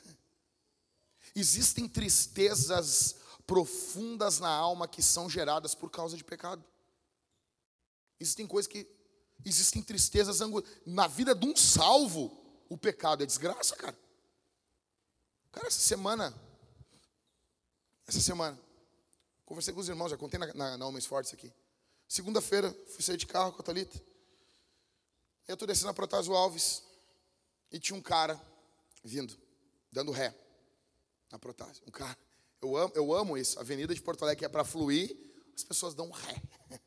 Existem 1.35 1.87
tristezas 1.87 3.17
profundas 3.47 4.39
na 4.39 4.49
alma 4.49 4.89
que 4.89 5.03
são 5.03 5.29
geradas 5.29 5.75
por 5.75 5.91
causa 5.91 6.17
de 6.17 6.25
pecado. 6.25 6.65
Existem 8.19 8.47
coisas 8.47 8.67
que. 8.67 8.87
Existem 9.45 9.83
tristezas 9.83 10.41
na 10.87 11.07
vida 11.07 11.35
de 11.35 11.45
um 11.45 11.55
salvo. 11.55 12.35
O 12.67 12.79
pecado 12.79 13.23
é 13.23 13.27
desgraça, 13.27 13.77
cara. 13.77 13.99
Cara, 15.53 15.67
essa 15.67 15.81
semana. 15.81 16.35
Essa 18.07 18.23
semana. 18.23 18.59
Conversei 19.47 19.73
com 19.73 19.79
os 19.79 19.89
irmãos, 19.89 20.11
já 20.11 20.17
contei 20.17 20.41
na, 20.41 20.53
na, 20.53 20.77
na 20.77 20.87
Homens 20.87 21.07
Fortes 21.07 21.33
aqui. 21.33 21.53
Segunda-feira, 22.09 22.71
fui 22.89 23.03
sair 23.03 23.17
de 23.17 23.27
carro 23.27 23.53
com 23.53 23.63
a 23.63 23.65
Thalita. 23.65 23.97
Eu 25.47 25.55
estou 25.55 25.67
descendo 25.69 25.91
a 25.91 25.95
Protásio 25.95 26.35
Alves. 26.35 26.83
E 27.71 27.79
tinha 27.79 27.97
um 27.97 28.03
cara 28.03 28.41
vindo, 29.05 29.39
dando 29.91 30.11
ré 30.11 30.35
na 31.31 31.39
Protásio. 31.39 31.83
Um 31.87 31.93
cara. 31.93 32.19
Eu 32.61 32.77
amo, 32.77 32.93
eu 32.97 33.15
amo 33.15 33.39
isso. 33.39 33.59
A 33.59 33.63
Avenida 33.63 33.95
de 33.95 34.03
Porto 34.03 34.25
Alegre 34.25 34.45
é 34.45 34.49
para 34.49 34.65
fluir, 34.65 35.17
as 35.55 35.63
pessoas 35.63 35.95
dão 35.95 36.11
ré. 36.11 36.43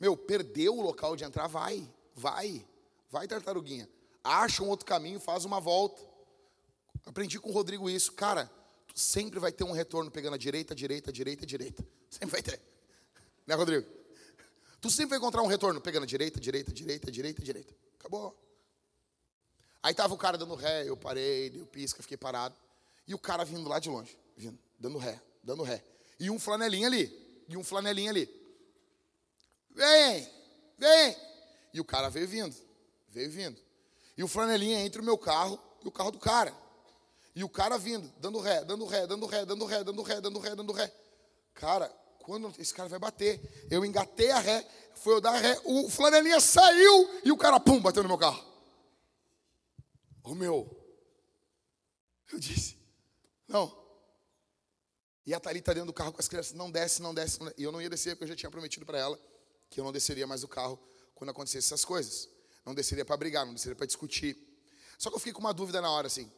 Meu, 0.00 0.16
perdeu 0.16 0.76
o 0.76 0.82
local 0.82 1.16
de 1.16 1.24
entrar, 1.24 1.46
vai, 1.46 1.86
vai, 2.14 2.66
vai, 3.10 3.28
tartaruguinha. 3.28 3.88
Acha 4.24 4.62
um 4.62 4.68
outro 4.68 4.86
caminho, 4.86 5.20
faz 5.20 5.44
uma 5.44 5.60
volta. 5.60 6.02
Aprendi 7.04 7.38
com 7.38 7.50
o 7.50 7.52
Rodrigo 7.52 7.90
isso. 7.90 8.12
Cara, 8.12 8.50
sempre 8.96 9.38
vai 9.38 9.52
ter 9.52 9.62
um 9.62 9.72
retorno 9.72 10.10
pegando 10.10 10.34
a 10.34 10.38
direita, 10.38 10.74
direita, 10.74 11.12
direita, 11.12 11.44
direita. 11.44 11.86
Sempre 12.08 12.30
vai 12.30 12.42
ter. 12.42 12.58
Né, 13.46 13.54
Rodrigo? 13.54 13.86
Tu 14.80 14.90
sempre 14.90 15.10
vai 15.10 15.18
encontrar 15.18 15.42
um 15.42 15.46
retorno 15.46 15.80
pegando 15.82 16.04
a 16.04 16.06
direita, 16.06 16.40
direita, 16.40 16.72
direita, 16.72 17.10
direita, 17.10 17.42
direita. 17.42 17.74
Acabou. 18.00 18.34
Aí 19.82 19.94
tava 19.94 20.14
o 20.14 20.16
cara 20.16 20.38
dando 20.38 20.54
ré, 20.54 20.88
eu 20.88 20.96
parei, 20.96 21.50
dei 21.50 21.60
o 21.60 21.66
pisca, 21.66 22.02
fiquei 22.02 22.16
parado. 22.16 22.56
E 23.06 23.14
o 23.14 23.18
cara 23.18 23.44
vindo 23.44 23.68
lá 23.68 23.78
de 23.78 23.90
longe, 23.90 24.18
vindo, 24.34 24.58
dando 24.78 24.96
ré, 24.96 25.20
dando 25.44 25.62
ré. 25.62 25.84
E 26.18 26.30
um 26.30 26.38
flanelinha 26.38 26.86
ali, 26.86 27.44
e 27.48 27.56
um 27.56 27.62
flanelinha 27.62 28.10
ali. 28.10 28.28
Vem, 29.70 30.28
vem. 30.78 31.16
E 31.74 31.80
o 31.80 31.84
cara 31.84 32.08
veio 32.08 32.26
vindo, 32.26 32.56
veio 33.08 33.30
vindo. 33.30 33.60
E 34.16 34.24
o 34.24 34.28
flanelinha 34.28 34.80
entre 34.80 35.02
o 35.02 35.04
meu 35.04 35.18
carro 35.18 35.60
e 35.84 35.86
o 35.86 35.92
carro 35.92 36.10
do 36.10 36.18
cara. 36.18 36.52
E 37.36 37.44
o 37.44 37.50
cara 37.50 37.76
vindo, 37.76 38.10
dando 38.18 38.38
ré, 38.38 38.64
dando 38.64 38.86
ré, 38.86 39.06
dando 39.06 39.26
ré, 39.26 39.44
dando 39.44 39.66
ré, 39.66 39.84
dando 39.84 40.02
ré, 40.02 40.20
dando 40.22 40.38
ré, 40.38 40.56
dando 40.56 40.72
ré. 40.72 40.92
Cara, 41.52 41.86
quando 42.20 42.50
esse 42.58 42.72
cara 42.72 42.88
vai 42.88 42.98
bater, 42.98 43.68
eu 43.70 43.84
engatei 43.84 44.30
a 44.30 44.38
ré, 44.38 44.66
foi 44.94 45.12
eu 45.12 45.20
dar 45.20 45.32
ré, 45.32 45.60
o 45.66 45.90
flanelinha 45.90 46.40
saiu 46.40 47.20
e 47.22 47.30
o 47.30 47.36
cara, 47.36 47.60
pum, 47.60 47.78
bateu 47.78 48.02
no 48.02 48.08
meu 48.08 48.16
carro. 48.16 48.42
O 50.24 50.34
meu. 50.34 50.66
Eu 52.32 52.38
disse, 52.38 52.78
não. 53.46 53.84
E 55.26 55.34
a 55.34 55.38
Thalita 55.38 55.74
dentro 55.74 55.88
do 55.88 55.92
carro 55.92 56.14
com 56.14 56.20
as 56.20 56.28
crianças, 56.28 56.54
não 56.54 56.70
desce, 56.70 57.02
não 57.02 57.12
desce, 57.12 57.38
não 57.38 57.48
desce. 57.48 57.60
E 57.60 57.64
eu 57.64 57.70
não 57.70 57.82
ia 57.82 57.90
descer, 57.90 58.14
porque 58.14 58.24
eu 58.24 58.28
já 58.28 58.36
tinha 58.36 58.50
prometido 58.50 58.86
para 58.86 58.98
ela 58.98 59.20
que 59.68 59.78
eu 59.78 59.84
não 59.84 59.92
desceria 59.92 60.26
mais 60.26 60.40
do 60.40 60.48
carro 60.48 60.80
quando 61.14 61.28
acontecesse 61.28 61.66
essas 61.66 61.84
coisas. 61.84 62.30
Não 62.64 62.74
desceria 62.74 63.04
para 63.04 63.16
brigar, 63.18 63.44
não 63.44 63.52
desceria 63.52 63.76
para 63.76 63.84
discutir. 63.84 64.38
Só 64.96 65.10
que 65.10 65.16
eu 65.16 65.20
fiquei 65.20 65.34
com 65.34 65.40
uma 65.40 65.52
dúvida 65.52 65.82
na 65.82 65.90
hora, 65.90 66.06
assim. 66.06 66.32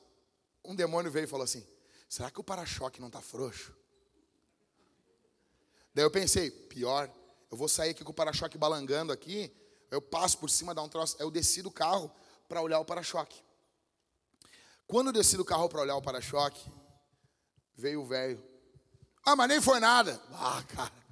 Um 0.64 0.74
demônio 0.74 1.10
veio 1.10 1.24
e 1.24 1.28
falou 1.28 1.44
assim: 1.44 1.66
será 2.08 2.30
que 2.30 2.40
o 2.40 2.44
para-choque 2.44 3.00
não 3.00 3.08
está 3.08 3.20
frouxo? 3.20 3.76
Daí 5.94 6.04
eu 6.04 6.10
pensei, 6.10 6.50
pior, 6.50 7.10
eu 7.50 7.56
vou 7.56 7.68
sair 7.68 7.90
aqui 7.90 8.04
com 8.04 8.10
o 8.10 8.14
para-choque 8.14 8.58
balangando 8.58 9.12
aqui, 9.12 9.52
eu 9.90 10.00
passo 10.00 10.38
por 10.38 10.50
cima, 10.50 10.74
dá 10.74 10.82
um 10.82 10.88
troço, 10.88 11.16
eu 11.18 11.30
desci 11.30 11.62
do 11.62 11.70
carro 11.70 12.10
para 12.48 12.60
olhar 12.62 12.78
o 12.78 12.84
para-choque. 12.84 13.42
Quando 14.86 15.08
eu 15.08 15.12
desci 15.12 15.36
do 15.36 15.44
carro 15.44 15.68
para 15.68 15.80
olhar 15.80 15.96
o 15.96 16.02
para-choque, 16.02 16.70
veio 17.74 18.02
o 18.02 18.06
velho. 18.06 18.42
Ah, 19.24 19.36
mas 19.36 19.48
nem 19.48 19.60
foi 19.60 19.80
nada. 19.80 20.20
Ah, 20.32 20.62
cara. 20.68 20.92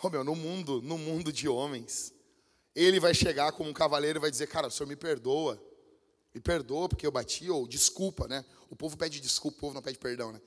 Oh, 0.00 0.08
meu, 0.08 0.22
no 0.22 0.36
mundo, 0.36 0.80
no 0.80 0.96
mundo 0.96 1.32
de 1.32 1.48
homens, 1.48 2.14
ele 2.72 3.00
vai 3.00 3.12
chegar 3.12 3.50
como 3.50 3.68
um 3.68 3.72
cavaleiro 3.72 4.20
e 4.20 4.20
vai 4.20 4.30
dizer, 4.30 4.46
cara, 4.46 4.68
o 4.68 4.70
senhor 4.70 4.88
me 4.88 4.94
perdoa. 4.94 5.60
Me 6.34 6.40
perdoa 6.40 6.88
porque 6.88 7.06
eu 7.06 7.10
bati, 7.10 7.50
ou 7.50 7.66
desculpa, 7.66 8.28
né? 8.28 8.44
O 8.70 8.76
povo 8.76 8.96
pede 8.96 9.20
desculpa, 9.20 9.56
o 9.56 9.60
povo 9.60 9.74
não 9.74 9.82
pede 9.82 9.98
perdão, 9.98 10.32
né? 10.32 10.40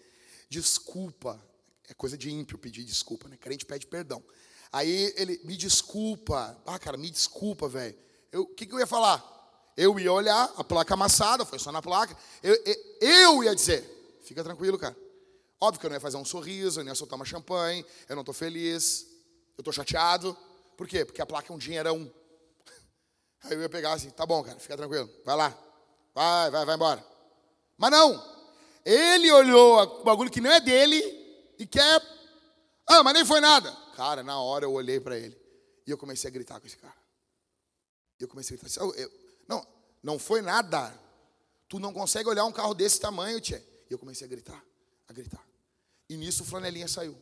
Desculpa. 0.49 1.41
É 1.87 1.93
coisa 1.93 2.17
de 2.17 2.31
ímpio 2.31 2.57
pedir 2.57 2.83
desculpa, 2.83 3.27
né? 3.27 3.37
Crente 3.37 3.65
pede 3.65 3.85
perdão. 3.87 4.23
Aí 4.71 5.13
ele, 5.17 5.41
me 5.43 5.57
desculpa. 5.57 6.57
Ah, 6.65 6.79
cara, 6.79 6.97
me 6.97 7.09
desculpa, 7.09 7.67
velho. 7.67 7.97
O 8.33 8.45
que, 8.45 8.65
que 8.65 8.73
eu 8.73 8.79
ia 8.79 8.87
falar? 8.87 9.27
Eu 9.75 9.99
ia 9.99 10.11
olhar 10.11 10.53
a 10.55 10.63
placa 10.63 10.93
amassada, 10.93 11.45
foi 11.45 11.59
só 11.59 11.71
na 11.71 11.81
placa. 11.81 12.15
Eu, 12.41 12.55
eu, 12.65 12.75
eu 13.01 13.43
ia 13.43 13.53
dizer, 13.53 14.19
fica 14.23 14.43
tranquilo, 14.43 14.77
cara. 14.77 14.95
Óbvio 15.59 15.79
que 15.79 15.85
eu 15.85 15.89
não 15.89 15.97
ia 15.97 16.01
fazer 16.01 16.17
um 16.17 16.25
sorriso, 16.25 16.79
eu 16.79 16.83
não 16.83 16.91
ia 16.91 16.95
soltar 16.95 17.17
uma 17.17 17.25
champanhe, 17.25 17.85
eu 18.07 18.15
não 18.15 18.21
estou 18.21 18.33
feliz, 18.33 19.05
eu 19.57 19.61
estou 19.61 19.73
chateado. 19.73 20.35
Por 20.77 20.87
quê? 20.87 21.05
Porque 21.05 21.21
a 21.21 21.25
placa 21.25 21.51
é 21.51 21.55
um 21.55 21.59
dinheirão. 21.59 22.11
Aí 23.43 23.53
eu 23.53 23.61
ia 23.61 23.69
pegar 23.69 23.93
assim, 23.93 24.09
tá 24.09 24.25
bom, 24.25 24.43
cara, 24.43 24.59
fica 24.59 24.77
tranquilo, 24.77 25.09
vai 25.25 25.35
lá. 25.35 25.70
Vai, 26.13 26.51
vai, 26.51 26.65
vai 26.65 26.75
embora. 26.75 27.05
Mas 27.77 27.91
não, 27.91 28.31
ele 28.85 29.31
olhou 29.31 30.01
o 30.01 30.03
bagulho 30.03 30.29
que 30.29 30.41
não 30.41 30.51
é 30.51 30.59
dele 30.59 31.01
e 31.57 31.65
quer. 31.65 32.01
Ah, 32.87 33.03
mas 33.03 33.13
nem 33.13 33.25
foi 33.25 33.39
nada. 33.39 33.71
Cara, 33.95 34.23
na 34.23 34.39
hora 34.39 34.65
eu 34.65 34.73
olhei 34.73 34.99
para 34.99 35.17
ele 35.17 35.37
e 35.85 35.91
eu 35.91 35.97
comecei 35.97 36.29
a 36.29 36.33
gritar 36.33 36.59
com 36.59 36.67
esse 36.67 36.77
cara. 36.77 36.95
E 38.19 38.23
eu 38.23 38.27
comecei 38.27 38.55
a 38.55 38.59
gritar 38.59 38.81
eu, 38.81 38.93
eu, 38.95 39.11
não, 39.47 39.65
não 40.03 40.19
foi 40.19 40.41
nada. 40.41 40.93
Tu 41.67 41.79
não 41.79 41.93
consegue 41.93 42.27
olhar 42.27 42.43
um 42.45 42.51
carro 42.51 42.73
desse 42.73 42.99
tamanho, 42.99 43.39
tchê. 43.39 43.61
E 43.89 43.93
eu 43.93 43.99
comecei 43.99 44.25
a 44.25 44.29
gritar, 44.29 44.63
a 45.07 45.13
gritar. 45.13 45.45
E 46.09 46.17
nisso 46.17 46.43
o 46.43 46.45
flanelinha 46.45 46.87
saiu. 46.87 47.17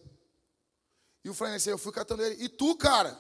E 1.23 1.29
o 1.29 1.33
flanelinha 1.33 1.59
saiu, 1.59 1.75
eu 1.75 1.77
fui 1.77 1.91
catando 1.91 2.23
ele. 2.23 2.43
E 2.43 2.49
tu, 2.49 2.75
cara, 2.75 3.19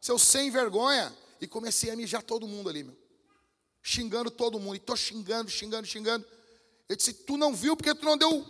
seu 0.00 0.18
sem 0.18 0.50
vergonha. 0.50 1.14
E 1.40 1.46
comecei 1.46 1.90
a 1.90 1.96
mijar 1.96 2.22
todo 2.22 2.48
mundo 2.48 2.68
ali, 2.68 2.82
meu. 2.82 2.96
Xingando 3.86 4.30
todo 4.30 4.58
mundo. 4.58 4.76
E 4.76 4.78
tô 4.78 4.96
xingando, 4.96 5.50
xingando, 5.50 5.86
xingando. 5.86 6.26
Eu 6.88 6.96
disse, 6.96 7.12
tu 7.12 7.36
não 7.36 7.54
viu 7.54 7.76
porque 7.76 7.94
tu 7.94 8.06
não 8.06 8.16
deu, 8.16 8.46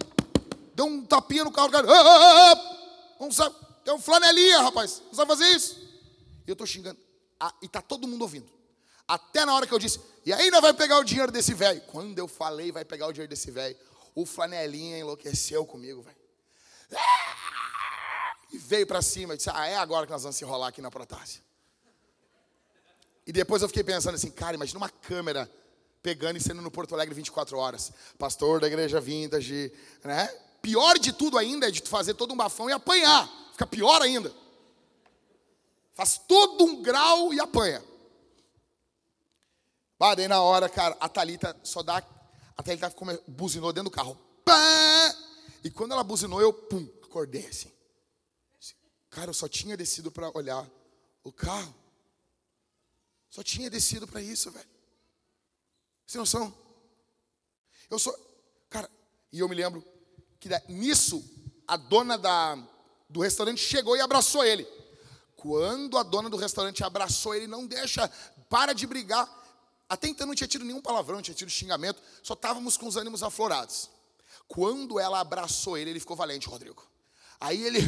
deu 0.75 0.87
um 0.87 1.05
tapinha 1.05 1.42
no 1.42 1.51
carro 1.51 1.68
do 1.68 1.73
cara. 1.73 1.88
Ah, 1.90 2.53
ah, 2.53 2.53
ah, 3.20 3.53
é 3.85 3.92
um 3.92 4.01
flanelinha, 4.01 4.61
rapaz. 4.61 5.03
Não 5.07 5.14
sabe 5.14 5.29
fazer 5.29 5.49
isso? 5.49 5.77
E 6.47 6.51
eu 6.51 6.55
tô 6.55 6.64
xingando. 6.64 6.99
Ah, 7.40 7.53
e 7.61 7.68
tá 7.68 7.83
todo 7.83 8.07
mundo 8.07 8.23
ouvindo. 8.23 8.49
Até 9.09 9.44
na 9.44 9.55
hora 9.55 9.66
que 9.66 9.75
eu 9.75 9.79
disse, 9.79 10.01
e 10.25 10.33
ainda 10.33 10.61
vai 10.61 10.73
pegar 10.73 10.99
o 10.99 11.05
dinheiro 11.05 11.33
desse 11.33 11.53
velho. 11.53 11.81
Quando 11.83 12.16
eu 12.16 12.29
falei, 12.29 12.70
vai 12.70 12.85
pegar 12.85 13.09
o 13.09 13.12
dinheiro 13.12 13.29
desse 13.29 13.51
velho, 13.51 13.77
o 14.14 14.25
flanelinha 14.25 14.99
enlouqueceu 14.99 15.66
comigo, 15.66 16.01
velho. 16.01 16.16
E 18.53 18.59
veio 18.59 18.87
para 18.87 19.03
cima 19.03 19.35
e 19.35 19.37
disse, 19.37 19.51
ah, 19.53 19.66
é 19.66 19.77
agora 19.77 20.07
que 20.07 20.12
nós 20.12 20.23
vamos 20.23 20.37
se 20.37 20.44
enrolar 20.44 20.68
aqui 20.68 20.81
na 20.81 20.90
Protásia. 20.90 21.42
E 23.27 23.33
depois 23.33 23.63
eu 23.63 23.69
fiquei 23.69 23.85
pensando 23.85 24.15
assim, 24.15 24.31
cara, 24.31 24.55
imagina 24.55 24.79
uma 24.79 24.91
câmera 24.91 25.51
pegando 26.03 26.37
e 26.37 26.41
sendo 26.41 26.61
no 26.61 26.71
Porto 26.71 26.95
Alegre 26.95 27.15
24 27.15 27.57
horas. 27.57 27.93
Pastor 28.19 28.61
da 28.61 28.67
igreja 28.67 29.01
vintage, 29.01 29.73
né? 30.03 30.27
Pior 30.61 30.99
de 30.99 31.13
tudo 31.13 31.39
ainda 31.39 31.69
é 31.69 31.71
de 31.71 31.83
tu 31.83 31.89
fazer 31.89 32.15
todo 32.15 32.33
um 32.33 32.37
bafão 32.37 32.69
e 32.69 32.73
apanhar. 32.73 33.29
Fica 33.53 33.67
pior 33.67 34.03
ainda. 34.03 34.33
Faz 35.95 36.19
todo 36.19 36.65
um 36.65 36.83
grau 36.83 37.33
e 37.33 37.41
apanha. 37.41 37.83
Bah, 39.99 40.15
na 40.29 40.43
hora, 40.43 40.69
cara, 40.69 40.97
a 41.01 41.09
Thalita 41.09 41.57
só 41.63 41.83
dá. 41.83 42.03
A 42.57 42.63
Thalita 42.63 42.93
buzinou 43.27 43.73
dentro 43.73 43.91
do 43.91 43.95
carro. 43.95 44.19
Pá! 44.45 45.15
E 45.63 45.71
quando 45.71 45.93
ela 45.93 46.05
buzinou, 46.05 46.41
eu, 46.41 46.53
pum, 46.53 46.87
acordei 47.03 47.47
assim. 47.47 47.73
Cara, 49.09 49.31
eu 49.31 49.35
só 49.35 49.49
tinha 49.49 49.77
descido 49.77 50.11
para 50.11 50.31
olhar 50.37 50.69
o 51.23 51.33
carro. 51.33 51.75
Só 53.35 53.42
tinha 53.42 53.68
descido 53.68 54.07
para 54.07 54.23
isso, 54.23 54.49
velho. 54.53 54.68
Sem 56.07 56.20
noção? 56.20 56.55
Eu 57.90 57.99
sou. 57.99 58.14
Cara, 58.70 58.88
e 59.33 59.40
eu 59.40 59.49
me 59.49 59.57
lembro 59.57 59.85
que 60.38 60.49
nisso, 60.68 61.20
a 61.66 61.77
dona 61.77 62.16
da, 62.16 62.57
do 63.11 63.20
restaurante 63.20 63.61
chegou 63.61 63.97
e 63.97 64.01
abraçou 64.01 64.44
ele. 64.44 64.64
Quando 65.35 65.99
a 65.99 66.05
dona 66.05 66.31
do 66.31 66.37
restaurante 66.37 66.85
abraçou 66.85 67.35
ele, 67.35 67.49
não 67.49 67.66
deixa, 67.66 68.07
para 68.49 68.73
de 68.73 68.87
brigar. 68.87 69.29
Até 69.88 70.07
então 70.07 70.29
não 70.29 70.35
tinha 70.37 70.47
tido 70.47 70.64
nenhum 70.64 70.81
palavrão, 70.81 71.16
não 71.16 71.23
tinha 71.23 71.35
tido 71.35 71.51
xingamento, 71.51 72.01
só 72.23 72.35
estávamos 72.35 72.77
com 72.77 72.87
os 72.87 72.97
ânimos 72.97 73.20
aflorados. 73.20 73.90
Quando 74.47 75.01
ela 75.01 75.18
abraçou 75.18 75.77
ele, 75.77 75.90
ele 75.90 75.99
ficou 75.99 76.14
valente, 76.14 76.47
Rodrigo. 76.47 76.87
Aí 77.40 77.64
ele, 77.64 77.81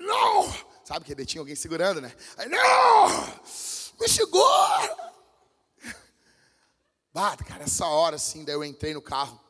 não! 0.00 0.50
Sabe 0.82 1.04
que 1.04 1.12
ele 1.12 1.26
tinha 1.26 1.42
alguém 1.42 1.54
segurando, 1.54 2.00
né? 2.00 2.10
Aí, 2.38 2.48
não! 2.48 3.83
Me! 4.00 4.06
Bah, 7.12 7.36
cara, 7.36 7.62
essa 7.62 7.86
hora 7.86 8.16
assim, 8.16 8.44
daí 8.44 8.56
eu 8.56 8.64
entrei 8.64 8.92
no 8.92 9.00
carro. 9.00 9.40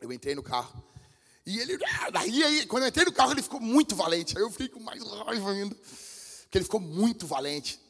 Eu 0.00 0.12
entrei 0.12 0.34
no 0.34 0.42
carro. 0.42 0.82
E 1.46 1.58
ele, 1.60 1.78
ah, 1.84 2.10
daí, 2.10 2.42
aí, 2.42 2.66
quando 2.66 2.82
eu 2.82 2.88
entrei 2.88 3.04
no 3.04 3.12
carro, 3.12 3.32
ele 3.32 3.42
ficou 3.42 3.60
muito 3.60 3.94
valente. 3.94 4.36
Aí 4.36 4.42
eu 4.42 4.50
fiquei 4.50 4.68
com 4.68 4.80
mais 4.80 5.02
raiva 5.02 5.50
ainda. 5.50 5.74
Porque 5.74 6.58
ele 6.58 6.64
ficou 6.64 6.80
muito 6.80 7.26
valente. 7.26 7.80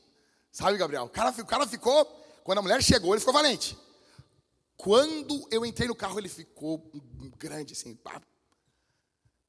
Sabe, 0.53 0.77
Gabriel? 0.77 1.05
O 1.05 1.09
cara, 1.09 1.31
o 1.31 1.47
cara 1.47 1.67
ficou, 1.67 2.05
quando 2.45 2.59
a 2.59 2.63
mulher 2.63 2.83
chegou, 2.83 3.15
ele 3.15 3.21
ficou 3.21 3.33
valente. 3.33 3.77
Quando 4.77 5.49
eu 5.51 5.65
entrei 5.65 5.89
no 5.89 5.95
carro, 5.95 6.19
ele 6.19 6.29
ficou 6.29 6.91
grande, 7.39 7.73
assim. 7.73 7.99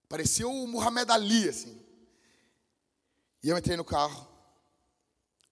Parecia 0.07 0.47
o 0.47 0.67
Muhammad 0.67 1.09
Ali, 1.09 1.49
assim. 1.49 1.81
E 3.43 3.49
eu 3.49 3.57
entrei 3.57 3.75
no 3.75 3.83
carro, 3.83 4.27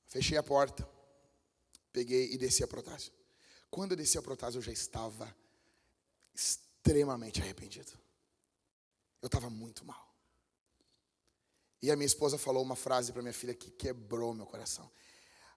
fechei 0.10 0.38
a 0.38 0.44
porta, 0.44 0.88
peguei 1.94 2.34
e 2.34 2.38
desci 2.38 2.64
a 2.64 2.68
Protásio. 2.68 3.14
Quando 3.72 3.92
eu 3.92 3.98
desci 3.98 4.18
a 4.18 4.22
Protásio, 4.22 4.58
eu 4.58 4.62
já 4.62 4.72
estava 4.72 5.34
extremamente 6.34 7.42
arrependido. 7.42 7.92
Eu 9.22 9.28
estava 9.28 9.50
muito 9.50 9.86
mal. 9.86 10.10
E 11.82 11.90
a 11.92 11.96
minha 11.96 12.06
esposa 12.06 12.38
falou 12.38 12.62
uma 12.62 12.76
frase 12.76 13.14
para 13.14 13.22
minha 13.22 13.34
filha 13.34 13.54
que 13.54 13.72
quebrou 13.72 14.34
meu 14.34 14.46
coração. 14.46 14.90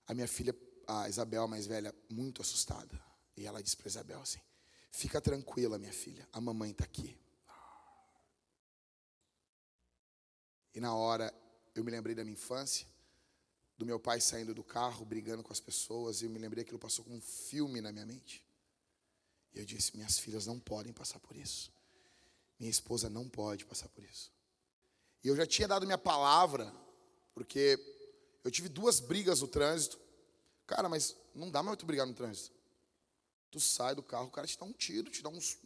A 0.06 0.14
minha 0.14 0.28
filha, 0.28 0.54
a 0.86 1.08
Isabel, 1.08 1.44
a 1.44 1.48
mais 1.48 1.66
velha, 1.66 1.94
muito 2.08 2.42
assustada. 2.42 3.02
E 3.36 3.46
ela 3.46 3.62
disse 3.62 3.76
para 3.76 3.88
Isabel 3.88 4.20
assim: 4.20 4.40
Fica 4.90 5.20
tranquila, 5.20 5.78
minha 5.78 5.92
filha, 5.92 6.28
a 6.32 6.40
mamãe 6.40 6.70
está 6.70 6.84
aqui. 6.84 7.18
E 10.74 10.80
na 10.80 10.94
hora 10.94 11.32
eu 11.74 11.82
me 11.84 11.90
lembrei 11.90 12.14
da 12.14 12.24
minha 12.24 12.34
infância, 12.34 12.86
do 13.82 13.86
meu 13.86 13.98
pai 13.98 14.20
saindo 14.20 14.54
do 14.54 14.62
carro, 14.62 15.04
brigando 15.04 15.42
com 15.42 15.52
as 15.52 15.58
pessoas, 15.58 16.22
e 16.22 16.26
eu 16.26 16.30
me 16.30 16.38
lembrei 16.38 16.62
que 16.62 16.68
aquilo 16.68 16.78
passou 16.78 17.04
como 17.04 17.16
um 17.16 17.20
filme 17.20 17.80
na 17.80 17.90
minha 17.90 18.06
mente. 18.06 18.44
E 19.52 19.58
eu 19.58 19.64
disse: 19.64 19.96
minhas 19.96 20.20
filhas 20.20 20.46
não 20.46 20.58
podem 20.58 20.92
passar 20.92 21.18
por 21.18 21.36
isso. 21.36 21.72
Minha 22.60 22.70
esposa 22.70 23.10
não 23.10 23.28
pode 23.28 23.64
passar 23.66 23.88
por 23.88 24.04
isso. 24.04 24.32
E 25.24 25.28
eu 25.28 25.34
já 25.34 25.44
tinha 25.44 25.66
dado 25.66 25.84
minha 25.84 25.98
palavra, 25.98 26.72
porque 27.34 27.76
eu 28.44 28.52
tive 28.52 28.68
duas 28.68 29.00
brigas 29.00 29.40
no 29.40 29.48
trânsito. 29.48 29.98
Cara, 30.64 30.88
mas 30.88 31.16
não 31.34 31.50
dá 31.50 31.60
mais 31.60 31.76
tu 31.76 31.84
brigar 31.84 32.06
no 32.06 32.14
trânsito. 32.14 32.54
Tu 33.50 33.58
sai 33.58 33.96
do 33.96 34.02
carro, 34.02 34.28
o 34.28 34.30
cara 34.30 34.46
te 34.46 34.56
dá 34.56 34.64
um 34.64 34.72
tiro, 34.72 35.10
te 35.10 35.22
dá, 35.22 35.28
uns, 35.28 35.58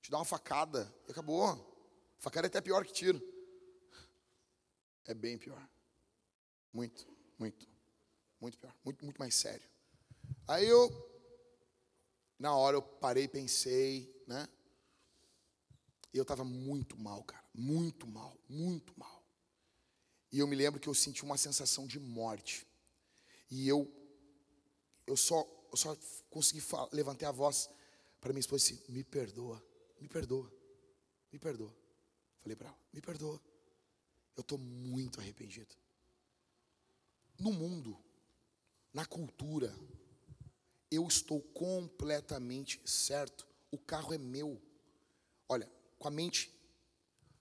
te 0.00 0.08
dá 0.08 0.18
uma 0.18 0.24
facada, 0.24 0.92
e 1.08 1.10
acabou. 1.10 1.74
Facada 2.18 2.46
é 2.46 2.48
até 2.48 2.60
pior 2.60 2.86
que 2.86 2.92
tiro. 2.92 3.20
É 5.04 5.12
bem 5.12 5.36
pior. 5.36 5.68
Muito, 6.72 7.06
muito. 7.38 7.68
Muito 8.40 8.58
pior. 8.58 8.74
Muito, 8.84 9.04
muito 9.04 9.18
mais 9.18 9.34
sério. 9.34 9.68
Aí 10.46 10.66
eu, 10.66 10.90
na 12.38 12.54
hora 12.54 12.76
eu 12.76 12.82
parei 12.82 13.26
pensei, 13.26 14.24
né? 14.26 14.48
E 16.12 16.18
eu 16.18 16.22
estava 16.22 16.44
muito 16.44 16.98
mal, 16.98 17.22
cara. 17.24 17.44
Muito 17.52 18.06
mal, 18.06 18.36
muito 18.48 18.98
mal. 18.98 19.24
E 20.32 20.38
eu 20.38 20.46
me 20.46 20.56
lembro 20.56 20.80
que 20.80 20.88
eu 20.88 20.94
senti 20.94 21.24
uma 21.24 21.36
sensação 21.36 21.86
de 21.86 21.98
morte. 21.98 22.66
E 23.50 23.68
eu, 23.68 23.90
eu 25.06 25.16
só, 25.16 25.46
eu 25.70 25.76
só 25.76 25.96
consegui 26.30 26.60
falar, 26.60 26.88
levantei 26.92 27.26
a 27.26 27.32
voz 27.32 27.70
para 28.20 28.32
minha 28.32 28.40
esposa 28.40 28.64
e 28.64 28.74
disse: 28.74 28.90
Me 28.90 29.04
perdoa, 29.04 29.62
me 30.00 30.08
perdoa, 30.08 30.52
me 31.32 31.38
perdoa. 31.38 31.74
Falei 32.40 32.56
para 32.56 32.68
ela: 32.68 32.78
Me 32.92 33.00
perdoa. 33.00 33.40
Eu 34.36 34.42
estou 34.42 34.58
muito 34.58 35.20
arrependido. 35.20 35.74
No 37.38 37.52
mundo, 37.52 37.96
na 38.92 39.04
cultura, 39.04 39.74
eu 40.90 41.06
estou 41.06 41.40
completamente 41.40 42.80
certo. 42.84 43.46
O 43.70 43.78
carro 43.78 44.14
é 44.14 44.18
meu. 44.18 44.60
Olha, 45.48 45.70
com 45.98 46.08
a 46.08 46.10
mente, 46.10 46.50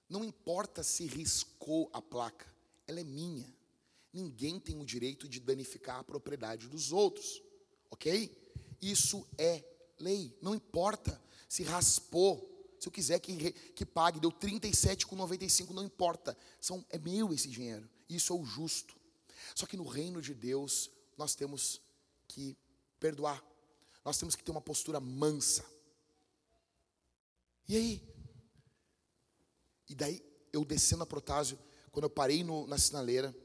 não 0.10 0.23
importa 0.23 0.84
se 0.84 1.05
riscou 1.05 1.89
a 1.93 2.01
placa, 2.01 2.45
ela 2.88 2.99
é 2.99 3.03
minha. 3.03 3.53
Ninguém 4.12 4.60
tem 4.60 4.79
o 4.79 4.86
direito 4.86 5.27
de 5.27 5.39
danificar 5.39 5.99
a 5.99 6.03
propriedade 6.03 6.67
dos 6.67 6.91
outros, 6.91 7.41
ok? 7.89 8.31
Isso 8.81 9.27
é 9.38 9.63
lei. 9.99 10.38
Não 10.41 10.55
importa 10.55 11.21
se 11.47 11.63
raspou, 11.63 12.55
se 12.79 12.88
eu 12.88 12.91
quiser 12.91 13.19
que, 13.19 13.51
que 13.51 13.86
pague, 13.86 14.19
deu 14.19 14.31
37,95, 14.31 15.71
não 15.71 15.84
importa. 15.84 16.38
São, 16.60 16.86
é 16.89 16.97
meu 16.97 17.34
esse 17.34 17.47
dinheiro. 17.47 17.89
Isso 18.10 18.34
é 18.34 18.36
o 18.36 18.43
justo. 18.45 18.95
Só 19.53 19.65
que 19.65 19.77
no 19.77 19.86
reino 19.86 20.21
de 20.21 20.34
Deus, 20.34 20.89
nós 21.17 21.36
temos 21.36 21.81
que 22.27 22.58
perdoar. 22.99 23.43
Nós 24.03 24.17
temos 24.17 24.36
que 24.36 24.43
ter 24.43 24.51
uma 24.51 24.62
postura 24.62 24.99
mansa. 24.99 25.65
E 27.67 27.75
aí? 27.75 28.15
E 29.89 29.95
daí, 29.95 30.23
eu 30.53 30.63
descendo 30.63 31.03
a 31.03 31.05
Protásio, 31.05 31.60
quando 31.91 32.05
eu 32.05 32.10
parei 32.10 32.43
no, 32.43 32.65
na 32.67 32.77
sinaleira, 32.77 33.36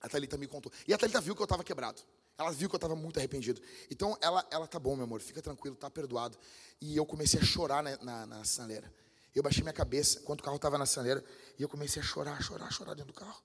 a 0.00 0.08
Thalita 0.08 0.36
me 0.36 0.46
contou. 0.46 0.72
E 0.86 0.92
a 0.92 0.98
Thalita 0.98 1.20
viu 1.20 1.34
que 1.34 1.42
eu 1.42 1.44
estava 1.44 1.62
quebrado. 1.62 2.02
Ela 2.36 2.50
viu 2.50 2.68
que 2.68 2.74
eu 2.74 2.78
estava 2.78 2.96
muito 2.96 3.18
arrependido. 3.18 3.60
Então, 3.90 4.16
ela, 4.20 4.46
ela 4.50 4.66
tá 4.66 4.78
bom, 4.78 4.96
meu 4.96 5.04
amor, 5.04 5.20
fica 5.20 5.40
tranquilo, 5.40 5.76
tá 5.76 5.90
perdoado. 5.90 6.36
E 6.80 6.96
eu 6.96 7.06
comecei 7.06 7.38
a 7.38 7.44
chorar 7.44 7.82
na, 7.82 7.96
na, 7.98 8.26
na 8.26 8.44
sinaleira. 8.44 8.92
Eu 9.34 9.42
baixei 9.42 9.62
minha 9.62 9.72
cabeça 9.72 10.18
enquanto 10.18 10.40
o 10.40 10.42
carro 10.42 10.56
estava 10.56 10.76
na 10.76 10.86
sinaleira. 10.86 11.24
E 11.58 11.62
eu 11.62 11.68
comecei 11.68 12.02
a 12.02 12.04
chorar, 12.04 12.42
chorar, 12.42 12.70
chorar 12.72 12.94
dentro 12.94 13.12
do 13.12 13.18
carro. 13.18 13.42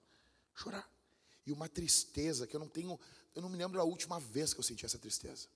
Chorar. 0.56 0.90
E 1.48 1.52
uma 1.54 1.70
tristeza 1.70 2.46
que 2.46 2.54
eu 2.54 2.60
não 2.60 2.68
tenho, 2.68 3.00
eu 3.34 3.42
não 3.42 3.48
me 3.48 3.58
lembro 3.58 3.78
da 3.78 3.84
última 3.86 4.20
vez 4.20 4.54
que 4.54 4.60
eu 4.60 4.64
senti 4.64 4.86
essa 4.86 5.00
tristeza. 5.00 5.48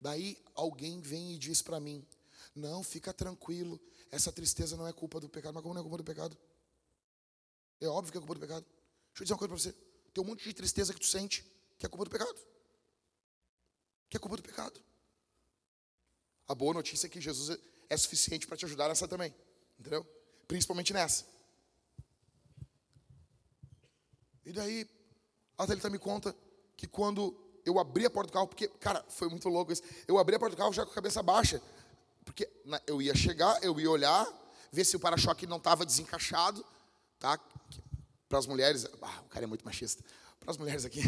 Daí 0.00 0.36
alguém 0.56 1.00
vem 1.00 1.34
e 1.34 1.38
diz 1.38 1.62
para 1.62 1.78
mim: 1.78 2.04
Não, 2.52 2.82
fica 2.82 3.12
tranquilo, 3.12 3.80
essa 4.10 4.32
tristeza 4.32 4.76
não 4.76 4.88
é 4.88 4.92
culpa 4.92 5.20
do 5.20 5.28
pecado. 5.28 5.54
Mas 5.54 5.62
como 5.62 5.72
não 5.72 5.80
é 5.80 5.84
culpa 5.84 5.98
do 5.98 6.04
pecado? 6.04 6.36
É 7.80 7.86
óbvio 7.86 8.10
que 8.10 8.18
é 8.18 8.20
culpa 8.20 8.34
do 8.34 8.40
pecado. 8.40 8.64
Deixa 8.64 9.20
eu 9.20 9.24
dizer 9.24 9.32
uma 9.34 9.38
coisa 9.38 9.54
para 9.54 9.62
você. 9.62 9.72
Tem 10.12 10.24
um 10.24 10.26
monte 10.26 10.42
de 10.42 10.52
tristeza 10.52 10.92
que 10.92 10.98
tu 10.98 11.06
sente, 11.06 11.46
que 11.78 11.86
é 11.86 11.88
culpa 11.88 12.04
do 12.04 12.10
pecado. 12.10 12.40
Que 14.10 14.16
é 14.16 14.20
culpa 14.20 14.36
do 14.36 14.42
pecado. 14.42 14.82
A 16.48 16.56
boa 16.56 16.74
notícia 16.74 17.06
é 17.06 17.10
que 17.10 17.20
Jesus 17.20 17.56
é 17.88 17.96
suficiente 17.96 18.48
para 18.48 18.56
te 18.56 18.64
ajudar 18.64 18.88
nessa 18.88 19.06
também. 19.06 19.32
Entendeu? 19.78 20.04
Principalmente 20.48 20.92
nessa. 20.92 21.33
E 24.44 24.52
daí, 24.52 24.88
a 25.56 25.66
Thalita 25.66 25.88
me 25.90 25.98
conta 25.98 26.34
que 26.76 26.86
quando 26.86 27.34
eu 27.64 27.78
abri 27.78 28.04
a 28.04 28.10
porta 28.10 28.30
do 28.30 28.34
carro, 28.34 28.48
porque, 28.48 28.68
cara, 28.68 29.04
foi 29.08 29.28
muito 29.28 29.48
louco 29.48 29.72
isso. 29.72 29.82
Eu 30.06 30.18
abri 30.18 30.36
a 30.36 30.38
porta 30.38 30.54
do 30.54 30.58
carro 30.58 30.72
já 30.72 30.84
com 30.84 30.92
a 30.92 30.94
cabeça 30.94 31.22
baixa. 31.22 31.62
Porque 32.24 32.48
eu 32.86 33.00
ia 33.00 33.14
chegar, 33.14 33.62
eu 33.62 33.78
ia 33.78 33.90
olhar, 33.90 34.26
ver 34.72 34.84
se 34.84 34.96
o 34.96 35.00
para-choque 35.00 35.46
não 35.46 35.58
estava 35.58 35.84
desencaixado, 35.84 36.64
tá? 37.18 37.38
Para 38.28 38.38
as 38.38 38.46
mulheres, 38.46 38.86
ah, 39.00 39.20
o 39.24 39.28
cara 39.28 39.44
é 39.44 39.46
muito 39.46 39.64
machista. 39.64 40.02
Para 40.40 40.50
as 40.50 40.56
mulheres 40.56 40.84
aqui, 40.84 41.00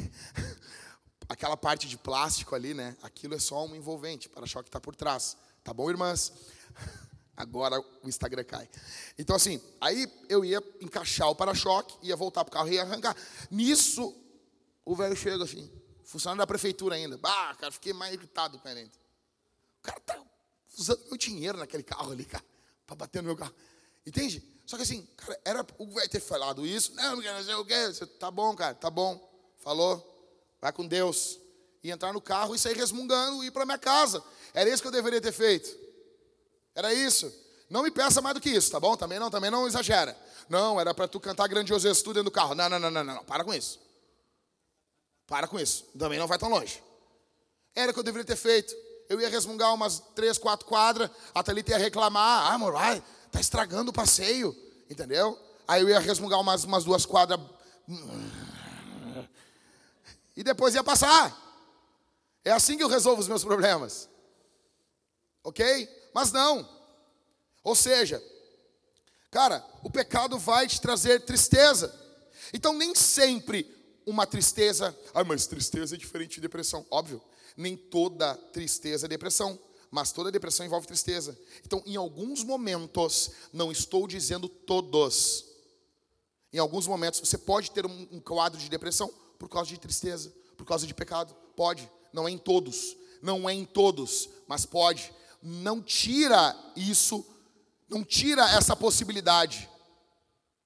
aquela 1.28 1.56
parte 1.56 1.88
de 1.88 1.96
plástico 1.96 2.54
ali, 2.54 2.74
né? 2.74 2.96
Aquilo 3.02 3.34
é 3.34 3.38
só 3.38 3.66
um 3.66 3.74
envolvente, 3.74 4.28
para-choque 4.28 4.68
está 4.68 4.80
por 4.80 4.94
trás. 4.94 5.36
Tá 5.64 5.74
bom, 5.74 5.90
irmãs? 5.90 6.32
Agora 7.36 7.78
o 8.02 8.08
Instagram 8.08 8.44
cai. 8.44 8.68
Então, 9.18 9.36
assim, 9.36 9.60
aí 9.80 10.10
eu 10.28 10.44
ia 10.44 10.62
encaixar 10.80 11.28
o 11.28 11.34
para-choque, 11.34 11.94
ia 12.02 12.16
voltar 12.16 12.44
para 12.44 12.50
o 12.50 12.54
carro 12.54 12.68
e 12.68 12.74
ia 12.74 12.82
arrancar. 12.82 13.14
Nisso, 13.50 14.14
o 14.84 14.96
velho 14.96 15.14
chega 15.14 15.44
assim, 15.44 15.70
funcionário 16.04 16.38
da 16.38 16.46
prefeitura 16.46 16.94
ainda. 16.94 17.18
Bah, 17.18 17.54
cara, 17.56 17.70
fiquei 17.70 17.92
mais 17.92 18.14
irritado 18.14 18.58
com 18.58 18.68
ele 18.68 18.80
ainda. 18.80 18.92
O 19.80 19.82
cara 19.82 20.00
tá 20.00 20.22
usando 20.78 21.04
meu 21.08 21.18
dinheiro 21.18 21.58
naquele 21.58 21.82
carro 21.82 22.12
ali, 22.12 22.24
cara, 22.24 22.44
para 22.86 22.96
bater 22.96 23.20
no 23.20 23.26
meu 23.26 23.36
carro. 23.36 23.54
Entende? 24.06 24.42
Só 24.64 24.76
que 24.76 24.82
assim, 24.82 25.06
cara, 25.16 25.40
era 25.44 25.66
o 25.78 25.86
vai 25.90 26.08
ter 26.08 26.20
falado 26.20 26.66
isso. 26.66 26.94
Não, 26.94 27.16
não 27.16 27.44
sei 27.44 27.54
o 27.54 27.64
quê. 27.64 27.74
Tá 28.18 28.30
bom, 28.30 28.54
cara, 28.56 28.74
tá 28.74 28.88
bom. 28.88 29.20
Falou. 29.58 30.14
Vai 30.60 30.72
com 30.72 30.86
Deus. 30.86 31.38
E 31.82 31.90
entrar 31.90 32.12
no 32.12 32.20
carro 32.20 32.54
e 32.54 32.58
sair 32.58 32.76
resmungando 32.76 33.44
e 33.44 33.48
ir 33.48 33.50
para 33.50 33.66
minha 33.66 33.78
casa. 33.78 34.22
Era 34.54 34.70
isso 34.70 34.82
que 34.82 34.88
eu 34.88 34.92
deveria 34.92 35.20
ter 35.20 35.32
feito. 35.32 35.85
Era 36.76 36.92
isso. 36.92 37.32
Não 37.70 37.82
me 37.82 37.90
peça 37.90 38.20
mais 38.20 38.34
do 38.34 38.40
que 38.40 38.50
isso, 38.50 38.70
tá 38.70 38.78
bom? 38.78 38.96
Também 38.96 39.18
não, 39.18 39.30
também 39.30 39.50
não 39.50 39.66
exagera. 39.66 40.16
Não, 40.48 40.78
era 40.78 40.94
para 40.94 41.08
tu 41.08 41.18
cantar 41.18 41.48
grandioso 41.48 41.92
tu 42.04 42.12
dentro 42.12 42.24
do 42.24 42.30
carro. 42.30 42.54
Não, 42.54 42.68
não, 42.68 42.78
não, 42.78 42.90
não, 42.90 43.02
não, 43.02 43.24
para 43.24 43.42
com 43.42 43.52
isso. 43.52 43.80
Para 45.26 45.48
com 45.48 45.58
isso. 45.58 45.84
Também 45.98 46.18
não 46.18 46.26
vai 46.28 46.38
tão 46.38 46.50
longe. 46.50 46.80
Era 47.74 47.90
o 47.90 47.94
que 47.94 47.98
eu 47.98 48.04
deveria 48.04 48.26
ter 48.26 48.36
feito. 48.36 48.74
Eu 49.08 49.20
ia 49.20 49.28
resmungar 49.28 49.72
umas 49.74 50.00
três, 50.14 50.36
quatro 50.38 50.66
quadras, 50.66 51.10
a 51.34 51.42
Thalita 51.42 51.72
ia 51.72 51.78
reclamar, 51.78 52.50
ah, 52.50 52.54
amor, 52.54 52.72
vai, 52.72 53.02
tá 53.30 53.40
estragando 53.40 53.90
o 53.90 53.94
passeio, 53.94 54.54
entendeu? 54.90 55.38
Aí 55.66 55.80
eu 55.80 55.88
ia 55.88 56.00
resmungar 56.00 56.40
umas, 56.40 56.64
umas 56.64 56.84
duas 56.84 57.06
quadras. 57.06 57.40
E 60.36 60.42
depois 60.42 60.74
ia 60.74 60.84
passar. 60.84 61.36
É 62.44 62.50
assim 62.50 62.76
que 62.76 62.82
eu 62.82 62.88
resolvo 62.88 63.20
os 63.20 63.28
meus 63.28 63.44
problemas. 63.44 64.08
Ok? 65.42 65.88
Mas 66.16 66.32
não. 66.32 66.66
Ou 67.62 67.76
seja, 67.76 68.24
cara, 69.30 69.62
o 69.82 69.90
pecado 69.90 70.38
vai 70.38 70.66
te 70.66 70.80
trazer 70.80 71.20
tristeza. 71.26 71.94
Então 72.54 72.72
nem 72.72 72.94
sempre 72.94 73.70
uma 74.06 74.26
tristeza. 74.26 74.98
Ah, 75.12 75.22
mas 75.22 75.46
tristeza 75.46 75.94
é 75.94 75.98
diferente 75.98 76.36
de 76.36 76.40
depressão. 76.40 76.86
Óbvio, 76.90 77.22
nem 77.54 77.76
toda 77.76 78.34
tristeza 78.34 79.04
é 79.04 79.08
depressão. 79.10 79.58
Mas 79.90 80.10
toda 80.10 80.32
depressão 80.32 80.64
envolve 80.64 80.86
tristeza. 80.86 81.38
Então, 81.66 81.82
em 81.84 81.96
alguns 81.96 82.42
momentos, 82.42 83.32
não 83.52 83.70
estou 83.70 84.08
dizendo 84.08 84.48
todos. 84.48 85.44
Em 86.50 86.58
alguns 86.58 86.86
momentos, 86.86 87.20
você 87.20 87.36
pode 87.36 87.72
ter 87.72 87.84
um, 87.84 88.08
um 88.10 88.20
quadro 88.20 88.58
de 88.58 88.70
depressão 88.70 89.12
por 89.38 89.50
causa 89.50 89.68
de 89.68 89.78
tristeza, 89.78 90.32
por 90.56 90.64
causa 90.64 90.86
de 90.86 90.94
pecado. 90.94 91.36
Pode. 91.54 91.86
Não 92.10 92.26
é 92.26 92.30
em 92.30 92.38
todos. 92.38 92.96
Não 93.20 93.46
é 93.46 93.52
em 93.52 93.66
todos, 93.66 94.30
mas 94.48 94.64
pode. 94.64 95.12
Não 95.48 95.80
tira 95.80 96.56
isso 96.74 97.24
não 97.88 98.04
tira 98.04 98.48
essa 98.50 98.74
possibilidade. 98.74 99.68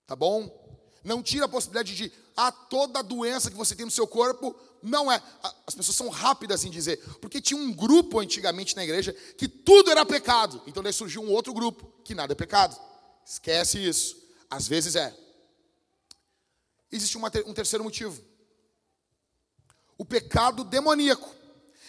Tá 0.07 0.17
bom? 0.17 0.59
Não 1.05 1.23
tira 1.23 1.45
a 1.45 1.49
possibilidade 1.49 1.95
de 1.95 2.13
ah, 2.37 2.51
toda 2.51 3.03
doença 3.03 3.51
que 3.51 3.57
você 3.57 3.75
tem 3.75 3.85
no 3.85 3.91
seu 3.91 4.07
corpo 4.07 4.55
não 4.83 5.13
é. 5.13 5.23
As 5.67 5.75
pessoas 5.75 5.97
são 5.97 6.09
rápidas 6.09 6.65
em 6.65 6.71
dizer, 6.71 6.99
porque 7.21 7.41
tinha 7.41 7.61
um 7.61 7.73
grupo 7.73 8.19
antigamente 8.19 8.75
na 8.75 8.83
igreja 8.83 9.13
que 9.37 9.47
tudo 9.47 9.91
era 9.91 10.07
pecado. 10.07 10.63
Então 10.67 10.83
daí 10.83 10.93
surgiu 10.93 11.23
um 11.23 11.31
outro 11.31 11.53
grupo 11.53 11.93
que 12.03 12.15
nada 12.15 12.33
é 12.33 12.37
pecado. 12.37 12.79
Esquece 13.25 13.79
isso. 13.79 14.17
Às 14.49 14.67
vezes 14.67 14.97
é. 14.97 15.15
Existe 16.91 17.17
uma, 17.17 17.31
um 17.47 17.55
terceiro 17.55 17.85
motivo. 17.85 18.21
O 19.97 20.05
pecado 20.05 20.65
demoníaco. 20.65 21.37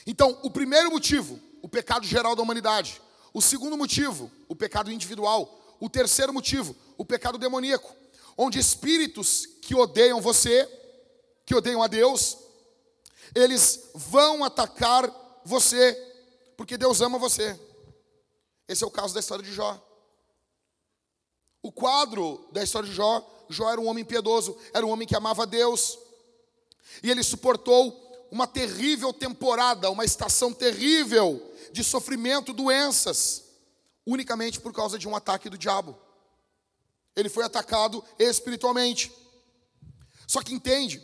Então, 0.06 0.38
o 0.44 0.50
primeiro 0.50 0.92
motivo, 0.92 1.40
o 1.62 1.70
pecado 1.70 2.06
geral 2.06 2.36
da 2.36 2.42
humanidade. 2.42 3.02
O 3.34 3.42
segundo 3.42 3.78
motivo, 3.78 4.32
o 4.48 4.56
pecado 4.56 4.92
individual. 4.92 5.60
O 5.80 5.90
terceiro 5.90 6.34
motivo, 6.34 6.76
o 6.98 7.04
pecado 7.04 7.38
demoníaco, 7.38 7.96
onde 8.38 8.60
espíritos 8.60 9.48
que 9.62 9.74
odeiam 9.74 10.22
você, 10.22 10.70
que 11.46 11.56
odeiam 11.56 11.82
a 11.82 11.88
Deus, 11.88 12.38
eles 13.34 13.90
vão 13.96 14.44
atacar 14.44 15.10
você, 15.44 15.94
porque 16.56 16.78
Deus 16.78 17.02
ama 17.02 17.18
você. 17.18 17.60
Esse 18.68 18.84
é 18.84 18.88
o 18.88 18.92
caso 18.92 19.14
da 19.14 19.20
história 19.20 19.44
de 19.44 19.52
Jó. 19.52 19.80
O 21.64 21.72
quadro 21.72 22.48
da 22.52 22.64
história 22.64 22.88
de 22.88 22.96
Jó, 22.96 23.28
Jó 23.50 23.70
era 23.70 23.82
um 23.82 23.88
homem 23.88 24.06
piedoso, 24.06 24.58
era 24.74 24.86
um 24.86 24.90
homem 24.90 25.08
que 25.08 25.16
amava 25.16 25.48
Deus, 25.48 25.98
e 27.02 27.10
ele 27.10 27.24
suportou 27.24 28.11
uma 28.32 28.48
terrível 28.48 29.14
temporada, 29.14 29.92
uma 29.92 30.06
estação 30.06 30.54
terrível 30.54 31.54
de 31.72 31.84
sofrimento, 31.84 32.54
doenças, 32.54 33.44
unicamente 34.06 34.60
por 34.60 34.74
causa 34.74 34.98
de 34.98 35.08
um 35.08 35.16
ataque 35.16 35.50
do 35.50 35.58
diabo. 35.58 35.98
Ele 37.16 37.30
foi 37.30 37.44
atacado 37.44 38.04
espiritualmente. 38.18 39.12
Só 40.26 40.42
que 40.42 40.54
entende, 40.54 41.02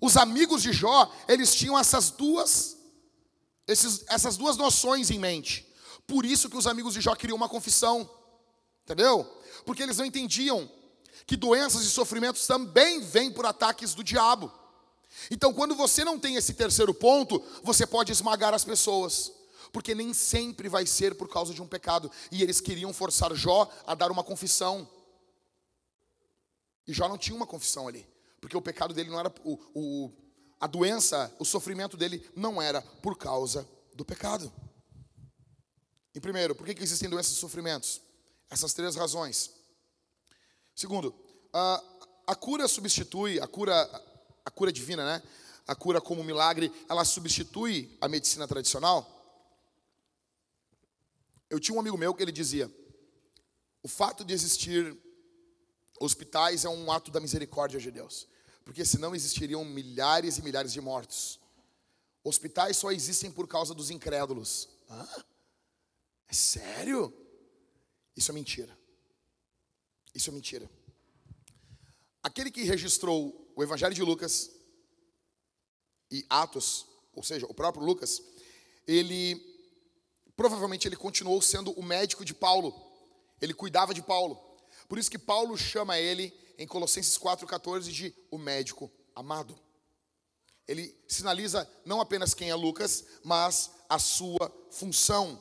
os 0.00 0.16
amigos 0.16 0.62
de 0.62 0.72
Jó, 0.72 1.12
eles 1.28 1.54
tinham 1.54 1.78
essas 1.78 2.10
duas 2.10 2.76
esses, 3.66 4.04
essas 4.08 4.36
duas 4.36 4.56
noções 4.56 5.10
em 5.10 5.18
mente. 5.18 5.66
Por 6.06 6.24
isso 6.24 6.50
que 6.50 6.56
os 6.56 6.66
amigos 6.66 6.94
de 6.94 7.00
Jó 7.00 7.14
queriam 7.14 7.36
uma 7.36 7.48
confissão. 7.48 8.08
Entendeu? 8.84 9.24
Porque 9.64 9.82
eles 9.82 9.98
não 9.98 10.04
entendiam 10.04 10.70
que 11.26 11.36
doenças 11.36 11.82
e 11.82 11.90
sofrimentos 11.90 12.46
também 12.46 13.00
vêm 13.00 13.30
por 13.30 13.46
ataques 13.46 13.94
do 13.94 14.02
diabo. 14.02 14.52
Então, 15.30 15.52
quando 15.52 15.74
você 15.74 16.04
não 16.04 16.18
tem 16.18 16.36
esse 16.36 16.54
terceiro 16.54 16.92
ponto, 16.92 17.42
você 17.62 17.86
pode 17.86 18.12
esmagar 18.12 18.54
as 18.54 18.64
pessoas 18.64 19.32
porque 19.72 19.94
nem 19.94 20.12
sempre 20.12 20.68
vai 20.68 20.86
ser 20.86 21.14
por 21.14 21.28
causa 21.28 21.54
de 21.54 21.62
um 21.62 21.66
pecado. 21.66 22.10
E 22.30 22.42
eles 22.42 22.60
queriam 22.60 22.92
forçar 22.92 23.34
Jó 23.34 23.72
a 23.86 23.94
dar 23.94 24.12
uma 24.12 24.22
confissão. 24.22 24.88
E 26.86 26.92
Jó 26.92 27.08
não 27.08 27.16
tinha 27.16 27.34
uma 27.34 27.46
confissão 27.46 27.88
ali, 27.88 28.06
porque 28.40 28.56
o 28.56 28.62
pecado 28.62 28.92
dele 28.92 29.08
não 29.08 29.18
era 29.18 29.32
o, 29.44 29.58
o 29.74 30.12
a 30.60 30.66
doença, 30.66 31.34
o 31.40 31.44
sofrimento 31.44 31.96
dele 31.96 32.24
não 32.36 32.62
era 32.62 32.82
por 32.82 33.16
causa 33.16 33.68
do 33.94 34.04
pecado. 34.04 34.52
Em 36.14 36.20
primeiro, 36.20 36.54
por 36.54 36.66
que, 36.66 36.74
que 36.74 36.82
existem 36.82 37.08
doenças 37.08 37.32
e 37.32 37.36
sofrimentos? 37.36 38.00
Essas 38.50 38.72
três 38.72 38.94
razões. 38.94 39.50
Segundo, 40.74 41.14
a, 41.52 41.82
a 42.28 42.34
cura 42.34 42.68
substitui, 42.68 43.40
a 43.40 43.46
cura, 43.48 43.74
a 44.44 44.50
cura 44.50 44.72
divina, 44.72 45.04
né? 45.04 45.22
A 45.66 45.74
cura 45.74 46.00
como 46.00 46.24
milagre, 46.24 46.72
ela 46.88 47.04
substitui 47.04 47.96
a 48.00 48.08
medicina 48.08 48.48
tradicional? 48.48 49.08
Eu 51.48 51.60
tinha 51.60 51.76
um 51.76 51.80
amigo 51.80 51.96
meu 51.96 52.14
que 52.14 52.22
ele 52.22 52.32
dizia: 52.32 52.70
o 53.82 53.88
fato 53.88 54.24
de 54.24 54.32
existir 54.32 54.96
hospitais 56.00 56.64
é 56.64 56.68
um 56.68 56.90
ato 56.90 57.10
da 57.10 57.20
misericórdia 57.20 57.78
de 57.78 57.90
Deus, 57.90 58.26
porque 58.64 58.84
senão 58.84 59.14
existiriam 59.14 59.64
milhares 59.64 60.38
e 60.38 60.42
milhares 60.42 60.72
de 60.72 60.80
mortos. 60.80 61.40
Hospitais 62.24 62.76
só 62.76 62.90
existem 62.90 63.30
por 63.30 63.48
causa 63.48 63.74
dos 63.74 63.90
incrédulos. 63.90 64.68
Hã? 64.88 65.06
É 66.28 66.32
sério? 66.32 67.12
Isso 68.16 68.30
é 68.30 68.34
mentira. 68.34 68.78
Isso 70.14 70.30
é 70.30 70.32
mentira. 70.32 70.70
Aquele 72.22 72.50
que 72.50 72.62
registrou 72.62 73.41
o 73.56 73.62
Evangelho 73.62 73.94
de 73.94 74.02
Lucas 74.02 74.50
e 76.10 76.24
Atos, 76.28 76.86
ou 77.14 77.22
seja, 77.22 77.46
o 77.46 77.54
próprio 77.54 77.84
Lucas, 77.84 78.22
ele 78.86 79.52
Provavelmente 80.36 80.88
ele 80.88 80.96
continuou 80.96 81.40
sendo 81.42 81.72
o 81.72 81.82
médico 81.82 82.24
de 82.24 82.34
Paulo. 82.34 82.74
Ele 83.40 83.52
cuidava 83.52 83.92
de 83.92 84.02
Paulo. 84.02 84.40
Por 84.88 84.98
isso 84.98 85.10
que 85.10 85.18
Paulo 85.18 85.56
chama 85.56 85.98
ele 85.98 86.32
em 86.58 86.66
Colossenses 86.66 87.18
4:14 87.18 87.92
de 87.92 88.14
o 88.30 88.38
médico 88.38 88.90
amado. 89.14 89.58
Ele 90.66 90.96
sinaliza 91.06 91.68
não 91.84 92.00
apenas 92.00 92.34
quem 92.34 92.50
é 92.50 92.54
Lucas, 92.54 93.04
mas 93.22 93.70
a 93.88 93.98
sua 93.98 94.50
função. 94.70 95.40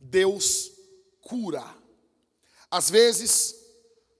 Deus 0.00 0.70
cura. 1.20 1.64
Às 2.70 2.88
vezes, 2.88 3.54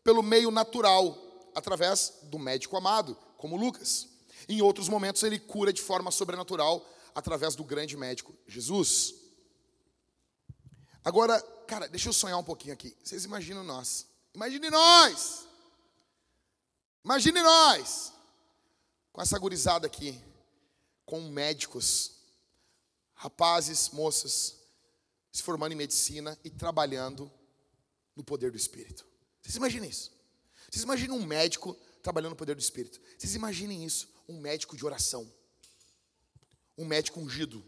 pelo 0.02 0.22
meio 0.22 0.50
natural, 0.50 1.16
através 1.60 2.14
do 2.24 2.38
médico 2.38 2.76
amado, 2.76 3.16
como 3.36 3.56
Lucas. 3.56 4.08
Em 4.48 4.60
outros 4.60 4.88
momentos, 4.88 5.22
ele 5.22 5.38
cura 5.38 5.72
de 5.72 5.80
forma 5.80 6.10
sobrenatural 6.10 6.84
através 7.14 7.54
do 7.54 7.62
grande 7.62 7.96
médico 7.96 8.34
Jesus. 8.46 9.14
Agora, 11.04 11.40
cara, 11.66 11.88
deixa 11.88 12.08
eu 12.08 12.12
sonhar 12.12 12.38
um 12.38 12.44
pouquinho 12.44 12.74
aqui. 12.74 12.96
Vocês 13.02 13.24
imaginam 13.24 13.62
nós. 13.62 14.06
Imagine 14.34 14.70
nós. 14.70 15.46
Imagine 17.04 17.42
nós. 17.42 18.12
Com 19.12 19.22
essa 19.22 19.38
gurizada 19.38 19.86
aqui. 19.86 20.20
Com 21.06 21.20
médicos. 21.30 22.16
Rapazes, 23.14 23.90
moças. 23.90 24.56
Se 25.32 25.42
formando 25.42 25.72
em 25.72 25.76
medicina 25.76 26.38
e 26.44 26.50
trabalhando 26.50 27.30
no 28.16 28.24
poder 28.24 28.50
do 28.50 28.56
Espírito. 28.56 29.06
Vocês 29.40 29.56
imaginem 29.56 29.88
isso. 29.88 30.19
Vocês 30.70 30.84
imaginam 30.84 31.16
um 31.16 31.26
médico 31.26 31.76
trabalhando 32.02 32.30
no 32.30 32.36
poder 32.36 32.54
do 32.54 32.60
Espírito. 32.60 33.00
Vocês 33.18 33.34
imaginem 33.34 33.84
isso. 33.84 34.08
Um 34.28 34.40
médico 34.40 34.76
de 34.76 34.86
oração. 34.86 35.30
Um 36.78 36.84
médico 36.84 37.20
ungido 37.20 37.64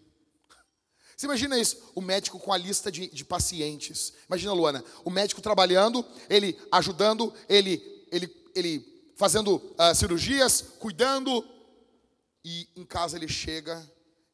você 1.22 1.26
imagina 1.26 1.56
isso? 1.56 1.80
O 1.94 2.00
médico 2.00 2.36
com 2.40 2.52
a 2.52 2.56
lista 2.56 2.90
de, 2.90 3.06
de 3.06 3.24
pacientes. 3.24 4.12
Imagina, 4.26 4.52
Luana, 4.52 4.84
o 5.04 5.10
médico 5.10 5.40
trabalhando, 5.40 6.04
ele 6.28 6.58
ajudando, 6.72 7.32
ele, 7.48 8.06
ele, 8.10 8.50
ele 8.56 9.12
fazendo 9.14 9.54
uh, 9.54 9.94
cirurgias, 9.94 10.62
cuidando. 10.80 11.48
E 12.44 12.68
em 12.74 12.84
casa 12.84 13.16
ele 13.16 13.28
chega, 13.28 13.88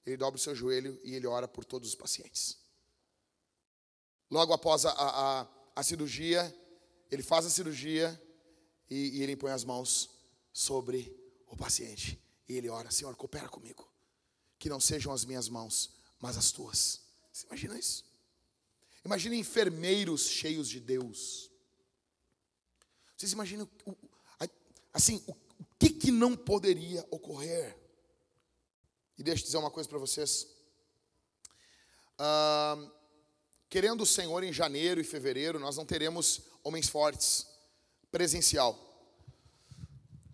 ele 0.06 0.16
dobra 0.16 0.38
o 0.38 0.42
seu 0.42 0.54
joelho 0.54 0.98
e 1.04 1.14
ele 1.14 1.26
ora 1.26 1.46
por 1.46 1.62
todos 1.62 1.90
os 1.90 1.94
pacientes. 1.94 2.56
Logo 4.30 4.54
após 4.54 4.86
a, 4.86 4.92
a, 4.92 5.46
a 5.76 5.82
cirurgia, 5.82 6.54
ele 7.10 7.22
faz 7.22 7.44
a 7.44 7.50
cirurgia 7.50 8.18
e, 8.90 9.18
e 9.18 9.22
ele 9.22 9.36
põe 9.36 9.52
as 9.52 9.64
mãos 9.64 10.10
sobre 10.52 11.14
o 11.46 11.56
paciente. 11.56 12.18
E 12.48 12.54
ele 12.54 12.68
ora: 12.68 12.90
Senhor, 12.90 13.14
coopera 13.16 13.48
comigo. 13.48 13.88
Que 14.58 14.68
não 14.68 14.80
sejam 14.80 15.12
as 15.12 15.24
minhas 15.24 15.48
mãos, 15.48 15.90
mas 16.20 16.36
as 16.36 16.50
tuas. 16.50 17.00
Você 17.32 17.46
imagina 17.46 17.78
isso? 17.78 18.04
Imagina 19.04 19.36
enfermeiros 19.36 20.28
cheios 20.28 20.68
de 20.68 20.80
Deus. 20.80 21.50
Vocês 23.16 23.32
imaginam, 23.32 23.68
assim, 24.92 25.22
o 25.26 25.64
que, 25.78 25.90
que 25.90 26.10
não 26.10 26.36
poderia 26.36 27.06
ocorrer? 27.10 27.76
E 29.16 29.22
deixa 29.22 29.42
eu 29.42 29.46
dizer 29.46 29.56
uma 29.56 29.70
coisa 29.70 29.88
para 29.88 29.98
vocês. 29.98 30.46
Ah, 32.16 32.76
querendo 33.68 34.02
o 34.02 34.06
Senhor, 34.06 34.42
em 34.42 34.52
janeiro 34.52 35.00
e 35.00 35.04
fevereiro, 35.04 35.58
nós 35.58 35.76
não 35.76 35.84
teremos 35.84 36.42
homens 36.62 36.88
fortes 36.88 37.46
presencial. 38.10 38.78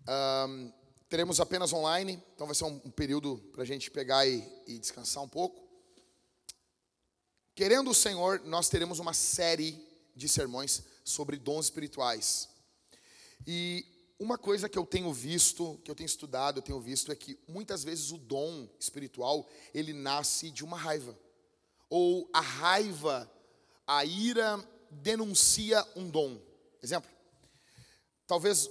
Um, 0.07 0.71
teremos 1.09 1.39
apenas 1.39 1.73
online, 1.73 2.21
então 2.33 2.47
vai 2.47 2.55
ser 2.55 2.65
um, 2.65 2.81
um 2.85 2.91
período 2.91 3.37
para 3.51 3.63
a 3.63 3.65
gente 3.65 3.89
pegar 3.89 4.25
e, 4.27 4.43
e 4.67 4.77
descansar 4.77 5.23
um 5.23 5.27
pouco. 5.27 5.63
Querendo 7.55 7.91
o 7.91 7.95
Senhor, 7.95 8.41
nós 8.45 8.69
teremos 8.69 8.99
uma 8.99 9.13
série 9.13 9.81
de 10.15 10.27
sermões 10.27 10.83
sobre 11.03 11.37
dons 11.37 11.65
espirituais. 11.65 12.49
E 13.47 13.85
uma 14.19 14.37
coisa 14.37 14.69
que 14.69 14.77
eu 14.77 14.85
tenho 14.85 15.11
visto, 15.13 15.79
que 15.83 15.91
eu 15.91 15.95
tenho 15.95 16.05
estudado, 16.05 16.57
eu 16.59 16.61
tenho 16.61 16.79
visto 16.79 17.11
é 17.11 17.15
que 17.15 17.37
muitas 17.47 17.83
vezes 17.83 18.11
o 18.11 18.17
dom 18.17 18.67
espiritual, 18.79 19.47
ele 19.73 19.93
nasce 19.93 20.51
de 20.51 20.63
uma 20.63 20.77
raiva. 20.77 21.17
Ou 21.89 22.29
a 22.33 22.41
raiva, 22.41 23.31
a 23.85 24.03
ira 24.05 24.57
denuncia 24.89 25.85
um 25.95 26.09
dom. 26.09 26.41
Exemplo, 26.81 27.09
talvez 28.27 28.69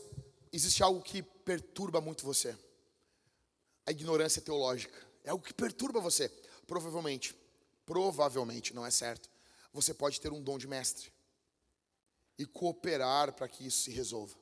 existe 0.53 0.83
algo 0.83 1.03
que 1.03 1.23
perturba 1.23 2.01
muito 2.01 2.25
você. 2.25 2.57
A 3.87 3.91
ignorância 3.91 4.41
teológica. 4.41 4.97
É 5.23 5.31
algo 5.31 5.45
que 5.45 5.55
perturba 5.55 6.01
você. 6.01 6.29
Provavelmente, 6.67 7.35
provavelmente, 7.85 8.75
não 8.75 8.87
é 8.87 8.91
certo. 8.91 9.29
Você 9.73 9.93
pode 9.93 10.21
ter 10.21 10.33
um 10.33 10.43
dom 10.43 10.59
de 10.59 10.67
mestre 10.67 11.13
e 12.39 12.47
cooperar 12.47 13.33
para 13.33 13.49
que 13.49 13.67
isso 13.67 13.83
se 13.83 13.91
resolva. 13.91 14.37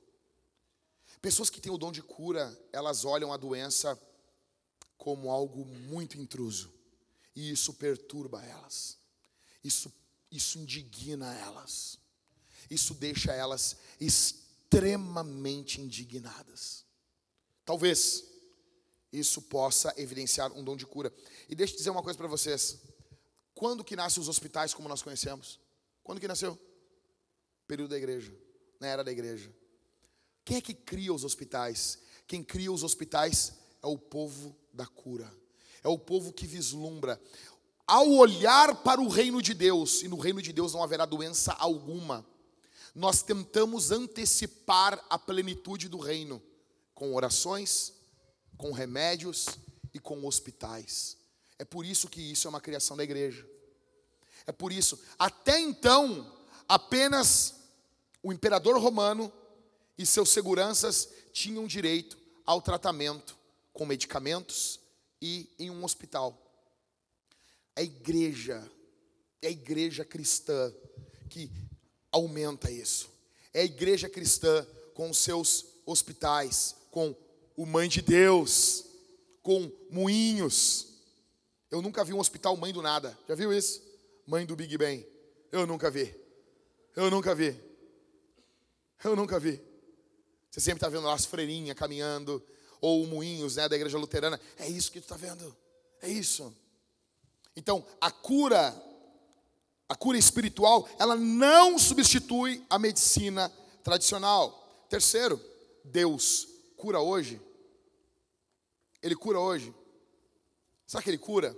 Pessoas 1.20 1.50
que 1.50 1.60
têm 1.60 1.72
o 1.72 1.78
dom 1.78 1.92
de 1.92 2.02
cura, 2.02 2.56
elas 2.72 3.04
olham 3.04 3.32
a 3.32 3.36
doença 3.36 4.00
como 4.96 5.30
algo 5.30 5.64
muito 5.64 6.18
intruso. 6.18 6.72
E 7.34 7.50
isso 7.50 7.74
perturba 7.74 8.44
elas. 8.44 8.98
Isso, 9.64 9.92
isso 10.30 10.58
indigna 10.58 11.34
elas. 11.34 11.98
Isso 12.70 12.94
deixa 12.94 13.32
elas 13.32 13.76
extremamente 14.72 15.82
indignadas. 15.82 16.86
Talvez 17.64 18.24
isso 19.12 19.42
possa 19.42 19.92
evidenciar 19.98 20.50
um 20.52 20.64
dom 20.64 20.74
de 20.74 20.86
cura. 20.86 21.12
E 21.48 21.54
deixa 21.54 21.74
eu 21.74 21.76
dizer 21.76 21.90
uma 21.90 22.02
coisa 22.02 22.16
para 22.16 22.26
vocês. 22.26 22.78
Quando 23.54 23.84
que 23.84 23.94
nascem 23.94 24.20
os 24.20 24.28
hospitais 24.28 24.72
como 24.72 24.88
nós 24.88 25.02
conhecemos? 25.02 25.60
Quando 26.02 26.20
que 26.20 26.26
nasceu? 26.26 26.58
Período 27.68 27.90
da 27.90 27.98
igreja, 27.98 28.34
na 28.80 28.86
era 28.86 29.04
da 29.04 29.12
igreja. 29.12 29.54
Quem 30.42 30.56
é 30.56 30.60
que 30.60 30.74
cria 30.74 31.12
os 31.12 31.22
hospitais? 31.22 31.98
Quem 32.26 32.42
cria 32.42 32.72
os 32.72 32.82
hospitais 32.82 33.52
é 33.82 33.86
o 33.86 33.98
povo 33.98 34.56
da 34.72 34.86
cura. 34.86 35.30
É 35.84 35.88
o 35.88 35.98
povo 35.98 36.32
que 36.32 36.46
vislumbra. 36.46 37.20
Ao 37.86 38.08
olhar 38.10 38.82
para 38.82 39.00
o 39.00 39.08
reino 39.08 39.42
de 39.42 39.52
Deus, 39.52 40.02
e 40.02 40.08
no 40.08 40.16
reino 40.16 40.40
de 40.40 40.52
Deus 40.52 40.72
não 40.72 40.82
haverá 40.82 41.04
doença 41.04 41.52
alguma, 41.52 42.26
nós 42.95 43.22
tentamos 43.22 43.90
antecipar 43.90 45.03
a 45.09 45.18
plenitude 45.18 45.88
do 45.88 45.99
reino 45.99 46.43
com 46.95 47.14
orações, 47.14 47.93
com 48.57 48.70
remédios 48.70 49.47
e 49.95 49.99
com 49.99 50.26
hospitais. 50.26 51.16
É 51.59 51.64
por 51.64 51.86
isso 51.86 52.09
que 52.09 52.20
isso 52.20 52.47
é 52.47 52.51
uma 52.51 52.61
criação 52.61 52.97
da 52.97 53.05
igreja. 53.05 53.49
É 54.47 54.53
por 54.53 54.72
isso, 54.72 55.01
até 55.18 55.59
então, 55.61 56.30
apenas 56.68 57.55
o 58.22 58.32
imperador 58.32 58.78
romano 58.80 59.32
e 59.97 60.05
seus 60.05 60.30
seguranças 60.30 61.09
tinham 61.32 61.66
direito 61.66 62.18
ao 62.45 62.61
tratamento 62.61 63.38
com 63.72 63.86
medicamentos 63.86 64.80
e 65.20 65.49
em 65.59 65.70
um 65.70 65.84
hospital. 65.84 66.38
A 67.74 67.82
igreja, 67.82 68.68
é 69.40 69.49
a 69.49 69.51
igreja 69.51 70.05
cristã 70.05 70.72
que 71.30 71.51
aumenta 72.12 72.70
isso. 72.70 73.10
É 73.52 73.62
a 73.62 73.64
igreja 73.64 74.08
cristã 74.08 74.66
com 74.94 75.10
os 75.10 75.18
seus 75.18 75.64
hospitais, 75.84 76.76
com 76.90 77.16
o 77.56 77.66
Mãe 77.66 77.88
de 77.88 78.00
Deus, 78.00 78.84
com 79.42 79.70
moinhos. 79.90 80.88
Eu 81.70 81.82
nunca 81.82 82.04
vi 82.04 82.12
um 82.12 82.20
hospital 82.20 82.56
mãe 82.56 82.72
do 82.72 82.82
nada. 82.82 83.18
Já 83.28 83.34
viu 83.34 83.52
isso? 83.52 83.82
Mãe 84.26 84.46
do 84.46 84.54
Big 84.54 84.76
Bang. 84.76 85.06
Eu 85.50 85.66
nunca 85.66 85.90
vi. 85.90 86.14
Eu 86.94 87.10
nunca 87.10 87.34
vi. 87.34 87.58
Eu 89.02 89.16
nunca 89.16 89.40
vi. 89.40 89.60
Você 90.50 90.60
sempre 90.60 90.76
está 90.76 90.88
vendo 90.88 91.06
lá 91.06 91.14
as 91.14 91.24
freirinhas 91.24 91.76
caminhando, 91.76 92.42
ou 92.80 93.06
moinhos 93.06 93.56
né, 93.56 93.68
da 93.68 93.76
igreja 93.76 93.96
luterana. 93.96 94.38
É 94.58 94.68
isso 94.68 94.92
que 94.92 95.00
tu 95.00 95.04
está 95.04 95.16
vendo. 95.16 95.56
É 96.02 96.08
isso. 96.08 96.54
Então, 97.56 97.84
a 98.00 98.10
cura 98.10 98.74
a 99.88 99.94
cura 99.94 100.16
espiritual, 100.16 100.88
ela 100.98 101.16
não 101.16 101.78
substitui 101.78 102.64
a 102.70 102.78
medicina 102.78 103.52
tradicional. 103.82 104.86
Terceiro, 104.88 105.40
Deus 105.84 106.48
cura 106.76 107.00
hoje. 107.00 107.40
Ele 109.02 109.14
cura 109.14 109.38
hoje. 109.38 109.74
Sabe 110.86 111.04
que 111.04 111.10
ele 111.10 111.18
cura? 111.18 111.56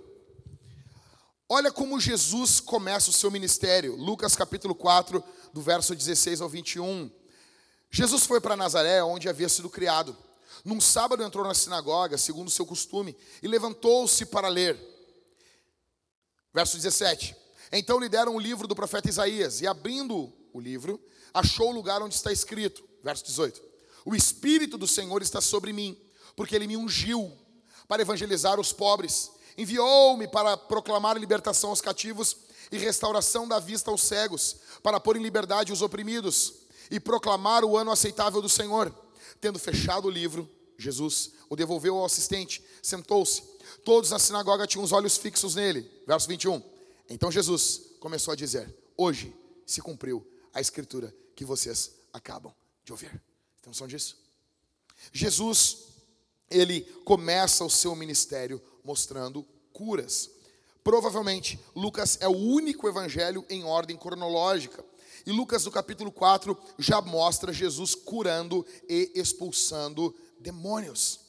Olha 1.47 1.71
como 1.71 1.99
Jesus 1.99 2.59
começa 2.59 3.09
o 3.09 3.13
seu 3.13 3.29
ministério. 3.29 3.95
Lucas 3.95 4.35
capítulo 4.35 4.73
4, 4.73 5.23
do 5.53 5.61
verso 5.61 5.95
16 5.95 6.41
ao 6.41 6.49
21. 6.49 7.11
Jesus 7.91 8.25
foi 8.25 8.41
para 8.41 8.55
Nazaré, 8.55 9.03
onde 9.03 9.29
havia 9.29 9.47
sido 9.47 9.69
criado. 9.69 10.17
Num 10.63 10.81
sábado 10.81 11.23
entrou 11.23 11.45
na 11.45 11.53
sinagoga, 11.53 12.17
segundo 12.17 12.47
o 12.47 12.51
seu 12.51 12.65
costume, 12.65 13.15
e 13.43 13.47
levantou-se 13.47 14.25
para 14.25 14.47
ler. 14.47 14.77
Verso 16.53 16.77
17. 16.77 17.35
Então 17.77 17.99
lhe 17.99 18.07
deram 18.07 18.35
o 18.35 18.39
livro 18.39 18.67
do 18.67 18.75
profeta 18.75 19.09
Isaías, 19.09 19.59
e 19.59 19.67
abrindo 19.67 20.31
o 20.53 20.59
livro, 20.61 20.97
achou 21.33 21.69
o 21.69 21.73
lugar 21.73 22.01
onde 22.01 22.15
está 22.15 22.31
escrito, 22.31 22.81
verso 23.03 23.25
18: 23.25 23.61
O 24.05 24.15
Espírito 24.15 24.77
do 24.77 24.87
Senhor 24.87 25.21
está 25.21 25.41
sobre 25.41 25.73
mim, 25.73 25.97
porque 26.37 26.55
ele 26.55 26.67
me 26.67 26.77
ungiu 26.77 27.29
para 27.85 28.01
evangelizar 28.01 28.61
os 28.61 28.71
pobres, 28.71 29.29
enviou-me 29.57 30.25
para 30.25 30.55
proclamar 30.55 31.17
libertação 31.17 31.69
aos 31.69 31.81
cativos 31.81 32.37
e 32.71 32.77
restauração 32.77 33.45
da 33.45 33.59
vista 33.59 33.91
aos 33.91 34.03
cegos, 34.03 34.55
para 34.81 34.99
pôr 34.99 35.17
em 35.17 35.21
liberdade 35.21 35.73
os 35.73 35.81
oprimidos 35.81 36.53
e 36.89 36.97
proclamar 36.97 37.65
o 37.65 37.77
ano 37.77 37.91
aceitável 37.91 38.41
do 38.41 38.49
Senhor. 38.49 38.93
Tendo 39.41 39.59
fechado 39.59 40.07
o 40.07 40.11
livro, 40.11 40.49
Jesus 40.77 41.31
o 41.49 41.57
devolveu 41.57 41.97
ao 41.97 42.05
assistente, 42.05 42.63
sentou-se. 42.81 43.43
Todos 43.83 44.11
na 44.11 44.19
sinagoga 44.19 44.65
tinham 44.65 44.83
os 44.83 44.93
olhos 44.93 45.17
fixos 45.17 45.55
nele. 45.55 45.89
Verso 46.07 46.27
21. 46.27 46.74
Então 47.09 47.31
Jesus 47.31 47.81
começou 47.99 48.31
a 48.31 48.35
dizer: 48.35 48.73
Hoje 48.97 49.35
se 49.65 49.81
cumpriu 49.81 50.25
a 50.53 50.61
escritura 50.61 51.15
que 51.35 51.45
vocês 51.45 51.91
acabam 52.13 52.53
de 52.83 52.91
ouvir. 52.91 53.11
Tem 53.61 53.67
noção 53.69 53.87
disso? 53.87 54.17
Jesus, 55.11 55.87
ele 56.49 56.81
começa 57.03 57.63
o 57.63 57.69
seu 57.69 57.95
ministério 57.95 58.61
mostrando 58.83 59.45
curas. 59.73 60.29
Provavelmente, 60.83 61.59
Lucas 61.75 62.17
é 62.21 62.27
o 62.27 62.37
único 62.37 62.87
evangelho 62.87 63.43
em 63.49 63.63
ordem 63.63 63.97
cronológica. 63.97 64.85
E 65.25 65.31
Lucas, 65.31 65.65
no 65.65 65.71
capítulo 65.71 66.11
4, 66.11 66.57
já 66.77 67.01
mostra 67.01 67.51
Jesus 67.51 67.95
curando 67.95 68.65
e 68.87 69.11
expulsando 69.15 70.15
demônios. 70.39 71.21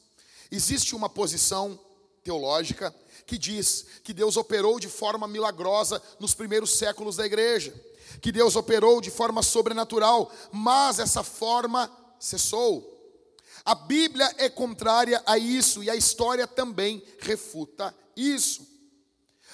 Existe 0.51 0.95
uma 0.95 1.09
posição 1.09 1.81
teológica 2.27 2.93
que 3.25 3.39
diz 3.39 3.87
que 4.03 4.13
Deus 4.13 4.37
operou 4.37 4.81
de 4.81 4.89
forma 4.89 5.29
milagrosa 5.29 6.03
nos 6.19 6.35
primeiros 6.35 6.77
séculos 6.77 7.17
da 7.17 7.25
igreja, 7.25 7.73
que 8.21 8.33
Deus 8.33 8.57
operou 8.57 9.01
de 9.01 9.11
forma 9.11 9.43
sobrenatural, 9.43 10.31
mas 10.51 10.99
essa 10.99 11.23
forma 11.23 11.91
cessou. 12.19 12.93
A 13.65 13.75
Bíblia 13.75 14.33
é 14.39 14.49
contrária 14.49 15.23
a 15.25 15.39
isso 15.39 15.85
e 15.85 15.91
a 15.91 15.95
história 15.95 16.47
também 16.47 17.03
refuta 17.21 17.95
isso. 18.17 18.67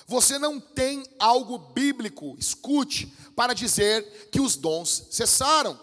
Você 0.07 0.39
não 0.39 0.59
tem 0.59 1.05
algo 1.19 1.59
bíblico, 1.59 2.37
escute, 2.39 3.07
para 3.37 3.55
dizer 3.55 4.31
que 4.31 4.41
os 4.41 4.57
dons 4.57 5.09
cessaram. 5.11 5.79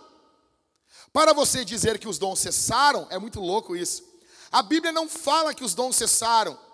Para 1.14 1.34
você 1.34 1.64
dizer 1.64 1.98
que 2.00 2.08
os 2.08 2.18
dons 2.18 2.40
cessaram, 2.40 3.08
é 3.10 3.18
muito 3.18 3.40
louco 3.40 3.76
isso. 3.76 4.04
A 4.52 4.62
Bíblia 4.64 4.92
não 4.92 5.08
fala 5.08 5.54
que 5.54 5.64
os 5.64 5.74
dons 5.74 5.96
cessaram. 5.96 6.69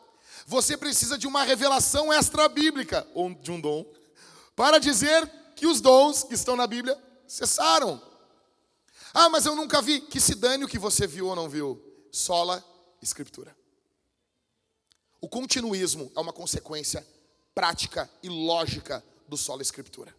Você 0.46 0.78
precisa 0.78 1.18
de 1.18 1.26
uma 1.26 1.44
revelação 1.44 2.14
extra-bíblica, 2.14 3.08
ou 3.14 3.34
de 3.34 3.52
um 3.52 3.60
dom, 3.60 3.86
para 4.56 4.80
dizer 4.80 5.28
que 5.56 5.66
os 5.66 5.82
dons 5.82 6.24
que 6.24 6.36
estão 6.36 6.56
na 6.56 6.68
Bíblia 6.68 6.98
cessaram. 7.28 8.02
Ah, 9.14 9.30
mas 9.30 9.46
eu 9.46 9.56
nunca 9.56 9.82
vi. 9.82 10.02
Que 10.02 10.20
se 10.20 10.36
dane 10.36 10.66
o 10.66 10.68
que 10.68 10.78
você 10.78 11.08
viu 11.08 11.28
ou 11.28 11.36
não 11.36 11.50
viu. 11.50 11.82
Sola 12.12 12.64
Escritura. 13.02 13.56
O 15.20 15.28
continuismo 15.28 16.12
é 16.16 16.20
uma 16.20 16.32
consequência 16.32 17.06
prática 17.56 18.10
e 18.22 18.30
lógica 18.30 19.04
do 19.28 19.38
sola 19.38 19.62
Escritura. 19.62 20.14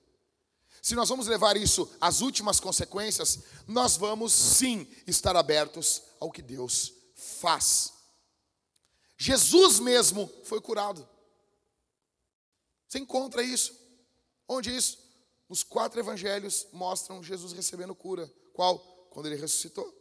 se 0.82 0.94
nós 0.94 1.08
vamos 1.08 1.26
levar 1.26 1.56
isso 1.56 1.88
às 2.00 2.20
últimas 2.20 2.58
consequências, 2.60 3.40
nós 3.66 3.96
vamos 3.96 4.32
sim 4.32 4.86
estar 5.06 5.36
abertos 5.36 6.02
ao 6.18 6.30
que 6.30 6.40
Deus 6.40 6.92
faz. 7.14 7.92
Jesus 9.16 9.78
mesmo 9.80 10.30
foi 10.44 10.60
curado. 10.60 11.06
Você 12.88 12.98
encontra 12.98 13.42
isso? 13.42 13.74
Onde 14.48 14.74
isso? 14.74 14.98
Os 15.48 15.62
quatro 15.62 15.98
evangelhos 15.98 16.66
mostram 16.72 17.22
Jesus 17.22 17.52
recebendo 17.52 17.94
cura. 17.94 18.30
Qual? 18.52 18.78
Quando 19.10 19.26
ele 19.26 19.36
ressuscitou. 19.36 19.92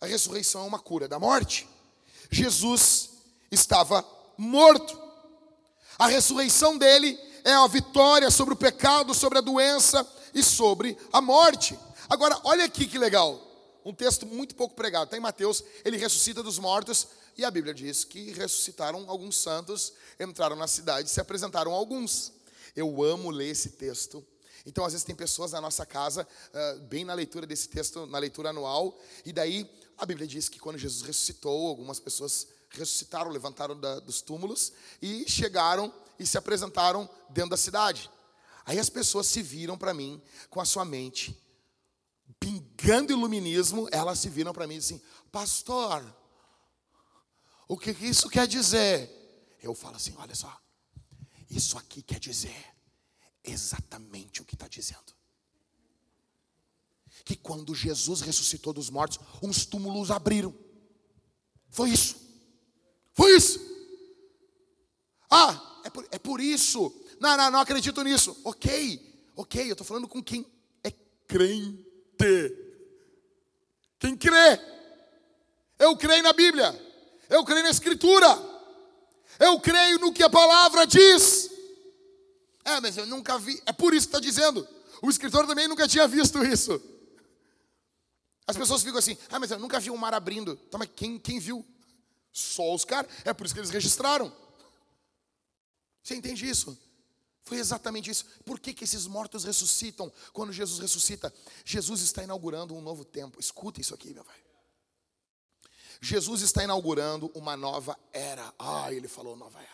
A 0.00 0.06
ressurreição 0.06 0.64
é 0.64 0.66
uma 0.66 0.78
cura 0.78 1.06
da 1.06 1.18
morte. 1.18 1.68
Jesus 2.30 3.10
estava 3.50 4.04
morto. 4.36 5.00
A 5.98 6.06
ressurreição 6.06 6.78
dele 6.78 7.18
é 7.44 7.52
a 7.52 7.66
vitória 7.66 8.30
sobre 8.30 8.54
o 8.54 8.56
pecado, 8.56 9.14
sobre 9.14 9.38
a 9.38 9.42
doença 9.42 10.08
e 10.34 10.42
sobre 10.42 10.96
a 11.12 11.20
morte. 11.20 11.78
Agora, 12.08 12.40
olha 12.44 12.64
aqui 12.64 12.86
que 12.86 12.98
legal. 12.98 13.40
Um 13.84 13.92
texto 13.92 14.26
muito 14.26 14.54
pouco 14.54 14.74
pregado. 14.74 15.04
Está 15.04 15.16
em 15.16 15.20
Mateus, 15.20 15.62
ele 15.84 15.96
ressuscita 15.96 16.42
dos 16.42 16.58
mortos. 16.58 17.08
E 17.36 17.44
a 17.44 17.50
Bíblia 17.50 17.72
diz 17.72 18.04
que 18.04 18.32
ressuscitaram 18.32 19.08
alguns 19.08 19.36
santos, 19.36 19.92
entraram 20.20 20.56
na 20.56 20.66
cidade, 20.66 21.10
se 21.10 21.20
apresentaram 21.20 21.72
alguns. 21.72 22.32
Eu 22.76 23.02
amo 23.02 23.30
ler 23.30 23.48
esse 23.48 23.70
texto. 23.70 24.24
Então, 24.64 24.84
às 24.84 24.92
vezes, 24.92 25.04
tem 25.04 25.14
pessoas 25.14 25.52
na 25.52 25.60
nossa 25.60 25.84
casa, 25.84 26.26
uh, 26.26 26.80
bem 26.82 27.04
na 27.04 27.14
leitura 27.14 27.46
desse 27.46 27.68
texto, 27.68 28.06
na 28.06 28.18
leitura 28.18 28.50
anual, 28.50 28.96
e 29.24 29.32
daí 29.32 29.68
a 29.98 30.06
Bíblia 30.06 30.26
diz 30.26 30.48
que 30.48 30.58
quando 30.58 30.78
Jesus 30.78 31.02
ressuscitou, 31.02 31.68
algumas 31.68 31.98
pessoas 31.98 32.46
ressuscitaram, 32.70 33.30
levantaram 33.30 33.78
da, 33.78 33.98
dos 33.98 34.22
túmulos 34.22 34.72
e 35.00 35.28
chegaram 35.28 35.92
e 36.18 36.26
se 36.26 36.38
apresentaram 36.38 37.08
dentro 37.28 37.50
da 37.50 37.56
cidade. 37.56 38.10
Aí 38.64 38.78
as 38.78 38.88
pessoas 38.88 39.26
se 39.26 39.42
viram 39.42 39.76
para 39.76 39.92
mim 39.92 40.22
com 40.48 40.60
a 40.60 40.64
sua 40.64 40.84
mente 40.84 41.36
pingando 42.42 43.12
iluminismo, 43.12 43.88
elas 43.92 44.18
se 44.18 44.28
viram 44.28 44.52
para 44.52 44.66
mim 44.66 44.74
e 44.74 44.78
assim, 44.78 45.00
pastor, 45.30 46.04
o 47.68 47.76
que 47.76 47.90
isso 47.90 48.28
quer 48.28 48.46
dizer? 48.46 49.10
Eu 49.62 49.74
falo 49.74 49.96
assim, 49.96 50.14
olha 50.18 50.34
só, 50.34 50.60
isso 51.50 51.78
aqui 51.78 52.02
quer 52.02 52.18
dizer 52.18 52.72
exatamente 53.44 54.40
o 54.40 54.44
que 54.44 54.54
está 54.54 54.68
dizendo. 54.68 55.12
Que 57.24 57.36
quando 57.36 57.74
Jesus 57.74 58.20
ressuscitou 58.20 58.72
dos 58.72 58.90
mortos, 58.90 59.18
uns 59.42 59.64
túmulos 59.64 60.10
abriram. 60.10 60.54
Foi 61.70 61.90
isso. 61.90 62.16
Foi 63.12 63.36
isso. 63.36 63.60
Ah, 65.30 65.80
é 65.84 65.90
por, 65.90 66.06
é 66.10 66.18
por 66.18 66.40
isso. 66.40 66.92
Não, 67.20 67.36
não, 67.36 67.50
não 67.50 67.60
acredito 67.60 68.02
nisso. 68.02 68.36
Ok, 68.44 69.32
ok, 69.36 69.68
eu 69.68 69.72
estou 69.72 69.86
falando 69.86 70.08
com 70.08 70.22
quem 70.22 70.44
é 70.82 70.90
crente. 71.26 71.86
Quem 73.98 74.16
crê. 74.16 74.60
Eu 75.78 75.96
creio 75.96 76.22
na 76.22 76.32
Bíblia. 76.32 76.72
Eu 77.32 77.44
creio 77.44 77.62
na 77.62 77.70
Escritura. 77.70 78.28
Eu 79.38 79.58
creio 79.58 79.98
no 79.98 80.12
que 80.12 80.22
a 80.22 80.28
palavra 80.28 80.86
diz. 80.86 81.50
É, 82.64 82.78
mas 82.80 82.96
eu 82.96 83.06
nunca 83.06 83.38
vi. 83.38 83.60
É 83.66 83.72
por 83.72 83.94
isso 83.94 84.06
que 84.06 84.16
está 84.16 84.20
dizendo. 84.20 84.68
O 85.00 85.10
escritor 85.10 85.46
também 85.46 85.66
nunca 85.66 85.88
tinha 85.88 86.06
visto 86.06 86.44
isso. 86.44 86.80
As 88.46 88.56
pessoas 88.56 88.82
ficam 88.82 88.98
assim, 88.98 89.16
ah, 89.30 89.40
mas 89.40 89.50
eu 89.50 89.58
nunca 89.58 89.80
vi 89.80 89.90
um 89.90 89.96
mar 89.96 90.14
abrindo. 90.14 90.56
Tá, 90.70 90.76
mas 90.78 90.90
quem, 90.94 91.18
quem 91.18 91.40
viu? 91.40 91.64
Só 92.32 92.74
os 92.74 92.84
caras. 92.84 93.10
É 93.24 93.32
por 93.32 93.46
isso 93.46 93.54
que 93.54 93.60
eles 93.60 93.70
registraram. 93.70 94.32
Você 96.02 96.14
entende 96.14 96.48
isso? 96.48 96.78
Foi 97.44 97.58
exatamente 97.58 98.10
isso. 98.10 98.26
Por 98.44 98.60
que, 98.60 98.72
que 98.72 98.84
esses 98.84 99.06
mortos 99.06 99.44
ressuscitam 99.44 100.12
quando 100.32 100.52
Jesus 100.52 100.78
ressuscita? 100.78 101.32
Jesus 101.64 102.02
está 102.02 102.22
inaugurando 102.22 102.74
um 102.74 102.80
novo 102.80 103.04
tempo. 103.04 103.40
Escuta 103.40 103.80
isso 103.80 103.94
aqui, 103.94 104.12
meu 104.12 104.22
velho. 104.22 104.41
Jesus 106.04 106.42
está 106.42 106.64
inaugurando 106.64 107.30
uma 107.32 107.56
nova 107.56 107.96
era. 108.12 108.52
Ah, 108.58 108.92
ele 108.92 109.06
falou 109.06 109.36
nova 109.36 109.60
era. 109.60 109.68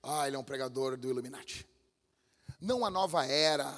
Ah, 0.00 0.28
ele 0.28 0.36
é 0.36 0.38
um 0.38 0.44
pregador 0.44 0.96
do 0.96 1.10
Illuminati. 1.10 1.66
Não 2.60 2.84
a 2.84 2.88
nova 2.88 3.26
era 3.26 3.76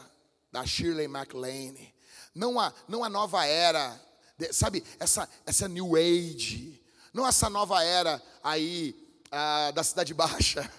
da 0.53 0.67
Shirley 0.67 1.09
MacLaine. 1.09 1.95
Não 2.35 2.61
a, 2.61 2.71
não 2.87 3.03
a 3.03 3.09
nova 3.09 3.47
era, 3.47 3.99
de, 4.37 4.53
sabe, 4.53 4.85
essa, 5.01 5.27
essa 5.47 5.67
New 5.67 5.97
Age. 5.97 6.79
Não 7.11 7.27
essa 7.27 7.49
nova 7.49 7.83
era 7.83 8.23
aí 8.45 8.95
ah, 9.33 9.71
da 9.71 9.83
Cidade 9.83 10.13
Baixa 10.13 10.71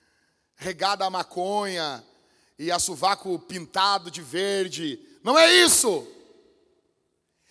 regada 0.54 1.06
a 1.06 1.10
maconha 1.10 2.04
e 2.58 2.70
a 2.70 2.78
sovaco 2.78 3.38
pintado 3.38 4.10
de 4.10 4.20
verde. 4.20 5.00
Não 5.24 5.38
é 5.38 5.50
isso. 5.50 6.06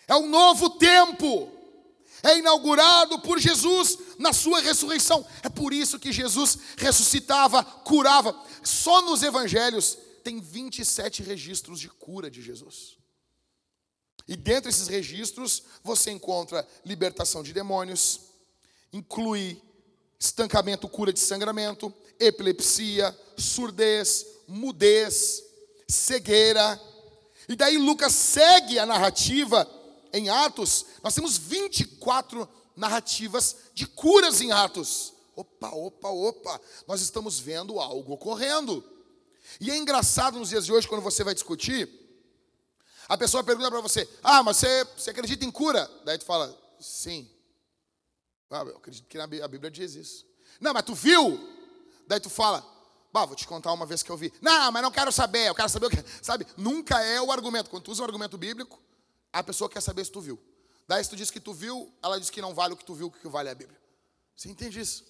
É 0.07 0.15
um 0.15 0.29
novo 0.29 0.69
tempo. 0.69 1.54
É 2.25 2.39
inaugurado 2.39 3.19
por 3.19 3.39
Jesus 3.39 3.99
na 4.17 4.33
sua 4.33 4.59
ressurreição. 4.59 5.23
É 5.43 5.49
por 5.49 5.71
isso 5.71 5.99
que 5.99 6.11
Jesus 6.11 6.57
ressuscitava, 6.75 7.63
curava. 7.63 8.35
Só 8.63 9.03
nos 9.03 9.21
evangelhos 9.21 9.95
tem 10.23 10.41
27 10.41 11.21
registros 11.21 11.79
de 11.79 11.87
cura 11.87 12.31
de 12.31 12.41
Jesus. 12.41 12.97
E 14.27 14.35
dentro 14.35 14.71
desses 14.71 14.87
registros 14.87 15.61
você 15.83 16.09
encontra 16.09 16.67
libertação 16.83 17.43
de 17.43 17.53
demônios, 17.53 18.21
inclui 18.91 19.61
estancamento, 20.19 20.89
cura 20.89 21.13
de 21.13 21.19
sangramento, 21.19 21.93
epilepsia, 22.19 23.15
surdez, 23.37 24.25
mudez, 24.47 25.43
cegueira. 25.87 26.81
E 27.47 27.55
daí 27.55 27.77
Lucas 27.77 28.13
segue 28.13 28.79
a 28.79 28.85
narrativa 28.87 29.63
em 30.17 30.29
Atos. 30.29 30.85
Nós 31.03 31.13
temos 31.13 31.37
24 31.37 32.47
narrativas 32.75 33.55
de 33.73 33.85
curas 33.85 34.41
em 34.41 34.51
Atos. 34.51 35.13
Opa, 35.35 35.69
opa, 35.69 36.09
opa. 36.09 36.61
Nós 36.87 37.01
estamos 37.01 37.39
vendo 37.39 37.79
algo 37.79 38.13
ocorrendo. 38.13 38.83
E 39.59 39.69
é 39.69 39.77
engraçado 39.77 40.39
nos 40.39 40.49
dias 40.49 40.65
de 40.65 40.71
hoje, 40.71 40.87
quando 40.87 41.01
você 41.01 41.23
vai 41.23 41.33
discutir, 41.33 41.89
a 43.07 43.17
pessoa 43.17 43.43
pergunta 43.43 43.69
para 43.69 43.81
você: 43.81 44.09
Ah, 44.23 44.41
mas 44.41 44.57
você, 44.57 44.83
você 44.97 45.09
acredita 45.11 45.45
em 45.45 45.51
cura? 45.51 45.89
Daí 46.03 46.17
tu 46.17 46.25
fala: 46.25 46.57
Sim. 46.79 47.29
Ah, 48.49 48.63
eu 48.63 48.77
acredito 48.77 49.07
que 49.07 49.17
a 49.17 49.27
Bíblia 49.47 49.69
diz 49.69 49.95
isso. 49.95 50.25
Não, 50.59 50.73
mas 50.73 50.83
tu 50.83 50.93
viu? 50.93 51.37
Daí 52.07 52.19
tu 52.19 52.29
fala, 52.29 52.65
bah, 53.11 53.25
vou 53.25 53.35
te 53.35 53.47
contar 53.47 53.73
uma 53.73 53.85
vez 53.85 54.03
que 54.03 54.09
eu 54.09 54.17
vi. 54.17 54.31
Não, 54.41 54.71
mas 54.71 54.81
não 54.81 54.91
quero 54.91 55.11
saber, 55.11 55.49
eu 55.49 55.55
quero 55.55 55.69
saber 55.69 55.87
o 55.87 55.89
que. 55.89 56.03
Sabe? 56.21 56.45
Nunca 56.55 57.01
é 57.01 57.21
o 57.21 57.31
argumento. 57.31 57.69
Quando 57.69 57.83
tu 57.83 57.91
usa 57.91 58.01
um 58.01 58.05
argumento 58.05 58.37
bíblico, 58.37 58.79
a 59.39 59.43
pessoa 59.43 59.69
quer 59.69 59.81
saber 59.81 60.05
se 60.05 60.11
tu 60.11 60.21
viu. 60.21 60.39
Daí 60.87 61.03
se 61.03 61.09
tu 61.09 61.15
diz 61.15 61.29
que 61.29 61.39
tu 61.39 61.53
viu, 61.53 61.91
ela 62.01 62.19
diz 62.19 62.29
que 62.29 62.41
não 62.41 62.53
vale 62.53 62.73
o 62.73 62.77
que 62.77 62.85
tu 62.85 62.93
viu, 62.93 63.07
o 63.07 63.11
que 63.11 63.27
vale 63.27 63.49
é 63.49 63.51
a 63.51 63.55
Bíblia. 63.55 63.77
Você 64.35 64.49
entende 64.49 64.79
isso? 64.79 65.03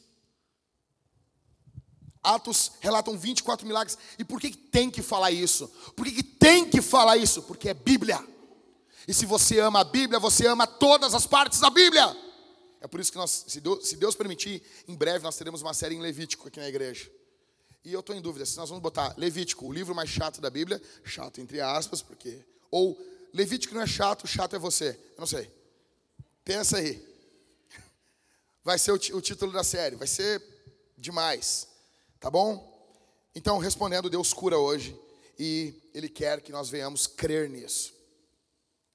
Atos 2.24 2.72
relatam 2.80 3.18
24 3.18 3.68
milagres. 3.68 3.98
E 4.18 4.24
por 4.24 4.42
que, 4.42 4.50
que 4.50 4.58
tem 4.58 4.90
que 4.90 5.04
falar 5.04 5.30
isso? 5.30 5.68
Por 5.96 6.06
que, 6.06 6.12
que 6.12 6.24
tem 6.24 6.68
que 6.68 6.82
falar 6.82 7.18
isso? 7.18 7.44
Porque 7.44 7.70
é 7.70 7.74
Bíblia. 7.74 8.20
E 9.08 9.14
se 9.14 9.28
você 9.28 9.60
ama 9.60 9.82
a 9.82 9.84
Bíblia, 9.84 10.20
você 10.20 10.48
ama 10.48 10.66
todas 10.66 11.14
as 11.14 11.28
partes 11.28 11.60
da 11.60 11.70
Bíblia. 11.70 12.18
É 12.82 12.88
por 12.88 13.00
isso 13.00 13.12
que 13.12 13.18
nós, 13.18 13.46
se 13.48 13.62
Deus, 13.62 14.16
permitir, 14.16 14.64
em 14.88 14.96
breve 14.96 15.24
nós 15.24 15.38
teremos 15.38 15.62
uma 15.62 15.74
série 15.74 15.96
em 15.96 16.02
Levítico 16.02 16.48
aqui 16.48 16.60
na 16.60 16.68
igreja. 16.68 17.12
E 17.84 17.94
eu 17.94 18.00
estou 18.00 18.16
em 18.16 18.22
dúvida 18.22 18.44
se 18.46 18.58
nós 18.58 18.70
vamos 18.70 18.82
botar 18.82 19.14
Levítico, 19.18 19.68
o 19.68 19.74
livro 19.74 19.94
mais 19.94 20.10
chato 20.10 20.42
da 20.42 20.50
Bíblia, 20.50 20.82
chato 21.04 21.40
entre 21.40 21.62
aspas, 21.62 22.02
porque. 22.02 22.44
Ou 22.72 22.98
Levítico 23.36 23.76
não 23.76 23.82
é 23.82 23.88
chato, 23.88 24.26
chato 24.26 24.56
é 24.56 24.60
você. 24.60 24.98
Eu 25.10 25.20
não 25.20 25.28
sei. 25.28 25.52
Pensa 26.46 26.78
aí. 26.78 27.06
Vai 28.64 28.80
ser 28.80 28.92
o, 28.92 28.96
o 28.96 29.22
título 29.22 29.52
da 29.52 29.62
série, 29.62 29.98
vai 29.98 30.08
ser 30.08 30.42
demais. 30.98 31.68
Tá 32.18 32.32
bom? 32.32 32.74
Então, 33.36 33.58
respondendo, 33.58 34.10
Deus 34.10 34.32
cura 34.32 34.58
hoje 34.58 34.98
e 35.38 35.74
Ele 35.94 36.08
quer 36.08 36.40
que 36.40 36.54
nós 36.54 36.70
venhamos 36.70 37.08
crer 37.08 37.50
nisso. 37.50 37.94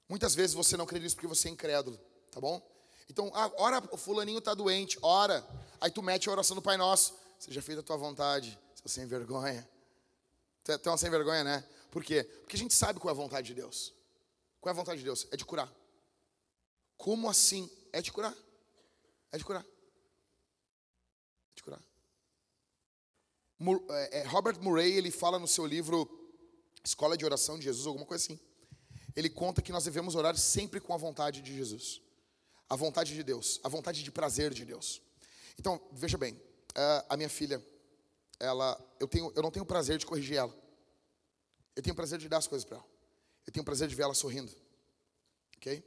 Muitas 0.09 0.33
vezes 0.33 0.55
você 0.55 0.75
não 0.75 0.87
crê 0.87 0.97
nisso 0.97 1.15
porque 1.15 1.27
você 1.27 1.47
é 1.47 1.51
incrédulo, 1.51 1.99
tá 2.31 2.41
bom? 2.41 2.59
Então, 3.07 3.31
ah, 3.35 3.51
ora, 3.57 3.83
o 3.91 3.97
fulaninho 3.97 4.39
está 4.39 4.55
doente, 4.55 4.97
ora. 5.03 5.47
Aí 5.79 5.91
tu 5.91 6.01
mete 6.01 6.27
a 6.27 6.31
oração 6.31 6.55
do 6.55 6.63
Pai 6.63 6.77
Nosso. 6.77 7.13
Seja 7.37 7.61
feita 7.61 7.81
a 7.81 7.83
tua 7.83 7.95
vontade, 7.95 8.57
seu 8.73 8.89
sem 8.89 9.05
vergonha. 9.05 9.69
Tu 10.63 10.71
é, 10.71 10.79
é 10.83 10.89
um 10.89 10.97
sem 10.97 11.11
vergonha, 11.11 11.43
né? 11.43 11.63
Por 11.91 12.03
quê? 12.03 12.23
Porque 12.23 12.55
a 12.55 12.59
gente 12.59 12.73
sabe 12.73 12.99
qual 12.99 13.13
é 13.13 13.15
a 13.15 13.21
vontade 13.21 13.45
de 13.45 13.53
Deus. 13.53 14.00
Qual 14.61 14.71
é 14.71 14.73
a 14.73 14.77
vontade 14.77 14.99
de 14.99 15.03
Deus? 15.03 15.27
É 15.31 15.35
de 15.35 15.43
curar. 15.43 15.69
Como 16.95 17.29
assim? 17.29 17.69
É 17.91 18.01
de 18.01 18.11
curar. 18.11 18.33
É 19.31 19.37
de 19.37 19.43
curar. 19.43 19.65
É 21.51 21.55
de 21.55 21.63
curar. 21.63 21.81
É, 23.89 24.19
é, 24.19 24.23
Robert 24.23 24.57
Murray, 24.61 24.93
ele 24.93 25.11
fala 25.11 25.37
no 25.37 25.47
seu 25.47 25.65
livro 25.65 26.09
Escola 26.83 27.17
de 27.17 27.25
Oração 27.25 27.57
de 27.57 27.65
Jesus, 27.65 27.85
alguma 27.85 28.05
coisa 28.05 28.23
assim. 28.23 28.39
Ele 29.15 29.29
conta 29.29 29.61
que 29.61 29.73
nós 29.73 29.83
devemos 29.83 30.15
orar 30.15 30.37
sempre 30.37 30.79
com 30.79 30.93
a 30.93 30.97
vontade 30.97 31.41
de 31.41 31.53
Jesus 31.53 32.01
a 32.71 32.75
vontade 32.77 33.13
de 33.13 33.21
Deus, 33.21 33.59
a 33.65 33.67
vontade 33.67 34.01
de 34.01 34.09
prazer 34.09 34.53
de 34.53 34.63
Deus. 34.63 35.01
Então, 35.59 35.77
veja 35.91 36.17
bem, 36.17 36.41
a 37.09 37.17
minha 37.17 37.27
filha, 37.27 37.61
ela, 38.39 38.79
eu, 38.97 39.09
tenho, 39.09 39.29
eu 39.35 39.43
não 39.43 39.51
tenho 39.51 39.65
prazer 39.65 39.97
de 39.97 40.05
corrigir 40.05 40.37
ela. 40.37 40.57
Eu 41.75 41.83
tenho 41.83 41.93
prazer 41.93 42.17
de 42.17 42.29
dar 42.29 42.37
as 42.37 42.47
coisas 42.47 42.63
para 42.63 42.77
ela. 42.77 42.85
Eu 43.45 43.53
tenho 43.53 43.65
prazer 43.65 43.87
de 43.87 43.95
ver 43.95 44.03
ela 44.03 44.13
sorrindo. 44.13 44.51
Ok? 45.57 45.83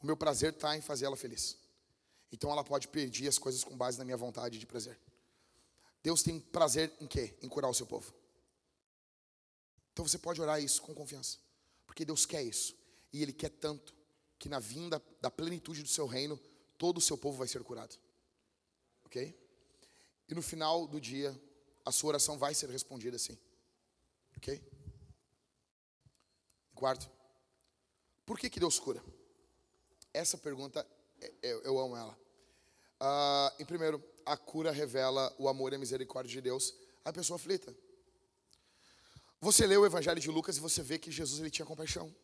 O 0.00 0.06
meu 0.06 0.16
prazer 0.16 0.52
está 0.52 0.76
em 0.76 0.80
fazer 0.80 1.06
ela 1.06 1.16
feliz. 1.16 1.56
Então 2.30 2.50
ela 2.50 2.64
pode 2.64 2.88
pedir 2.88 3.28
as 3.28 3.38
coisas 3.38 3.62
com 3.62 3.76
base 3.76 3.98
na 3.98 4.04
minha 4.04 4.16
vontade 4.16 4.58
de 4.58 4.66
prazer. 4.66 4.98
Deus 6.02 6.22
tem 6.22 6.38
prazer 6.38 6.92
em 7.00 7.06
quê? 7.06 7.34
Em 7.40 7.48
curar 7.48 7.68
o 7.68 7.74
seu 7.74 7.86
povo. 7.86 8.12
Então 9.92 10.06
você 10.06 10.18
pode 10.18 10.40
orar 10.40 10.60
isso 10.62 10.82
com 10.82 10.94
confiança. 10.94 11.38
Porque 11.86 12.04
Deus 12.04 12.26
quer 12.26 12.42
isso. 12.42 12.76
E 13.12 13.22
Ele 13.22 13.32
quer 13.32 13.50
tanto 13.50 13.94
que 14.38 14.48
na 14.48 14.58
vinda 14.58 15.02
da 15.20 15.30
plenitude 15.30 15.82
do 15.82 15.88
seu 15.88 16.06
reino, 16.06 16.38
todo 16.76 16.98
o 16.98 17.00
seu 17.00 17.16
povo 17.16 17.38
vai 17.38 17.48
ser 17.48 17.62
curado. 17.62 17.96
Ok? 19.04 19.34
E 20.28 20.34
no 20.34 20.42
final 20.42 20.86
do 20.86 21.00
dia, 21.00 21.34
a 21.84 21.92
sua 21.92 22.08
oração 22.08 22.36
vai 22.36 22.52
ser 22.54 22.68
respondida 22.68 23.16
assim. 23.16 23.38
Ok? 24.36 24.60
Quarto, 26.74 27.08
por 28.26 28.38
que, 28.38 28.50
que 28.50 28.60
Deus 28.60 28.78
cura? 28.78 29.02
Essa 30.12 30.36
pergunta, 30.36 30.86
é, 31.20 31.32
eu, 31.42 31.62
eu 31.62 31.78
amo 31.78 31.96
ela. 31.96 32.18
Uh, 33.00 33.62
em 33.62 33.64
primeiro, 33.64 34.02
a 34.24 34.36
cura 34.36 34.70
revela 34.70 35.34
o 35.38 35.48
amor 35.48 35.72
e 35.72 35.76
a 35.76 35.78
misericórdia 35.78 36.32
de 36.32 36.40
Deus 36.40 36.74
à 37.04 37.12
pessoa 37.12 37.36
aflita. 37.36 37.74
Você 39.40 39.66
lê 39.66 39.76
o 39.76 39.84
Evangelho 39.84 40.20
de 40.20 40.30
Lucas 40.30 40.56
e 40.56 40.60
você 40.60 40.82
vê 40.82 40.98
que 40.98 41.10
Jesus 41.10 41.40
ele 41.40 41.50
tinha 41.50 41.66
compaixão. 41.66 42.14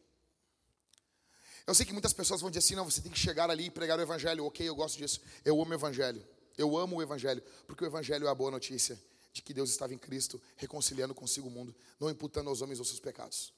Eu 1.67 1.75
sei 1.75 1.85
que 1.85 1.93
muitas 1.93 2.13
pessoas 2.13 2.41
vão 2.41 2.51
dizer 2.51 2.61
assim, 2.61 2.75
não, 2.75 2.85
você 2.85 3.03
tem 3.03 3.13
que 3.13 3.19
chegar 3.19 3.51
ali 3.51 3.67
e 3.67 3.71
pregar 3.71 3.99
o 3.99 4.03
Evangelho. 4.03 4.47
Ok, 4.47 4.67
eu 4.67 4.75
gosto 4.75 4.97
disso. 4.97 5.21
Eu 5.45 5.61
amo 5.61 5.71
o 5.71 5.75
Evangelho. 5.75 6.27
Eu 6.57 6.77
amo 6.77 6.97
o 6.97 7.03
Evangelho, 7.03 7.43
porque 7.67 7.85
o 7.85 7.87
Evangelho 7.87 8.27
é 8.27 8.31
a 8.31 8.35
boa 8.35 8.51
notícia 8.51 8.99
de 9.33 9.43
que 9.43 9.55
Deus 9.55 9.71
estava 9.71 9.95
em 9.95 9.99
Cristo, 9.99 10.41
reconciliando 10.57 11.15
consigo 11.15 11.49
o 11.49 11.51
mundo, 11.51 11.75
não 11.99 12.11
imputando 12.11 12.49
aos 12.49 12.63
homens 12.63 12.81
os 12.81 12.89
seus 12.89 13.01
pecados. 13.01 13.53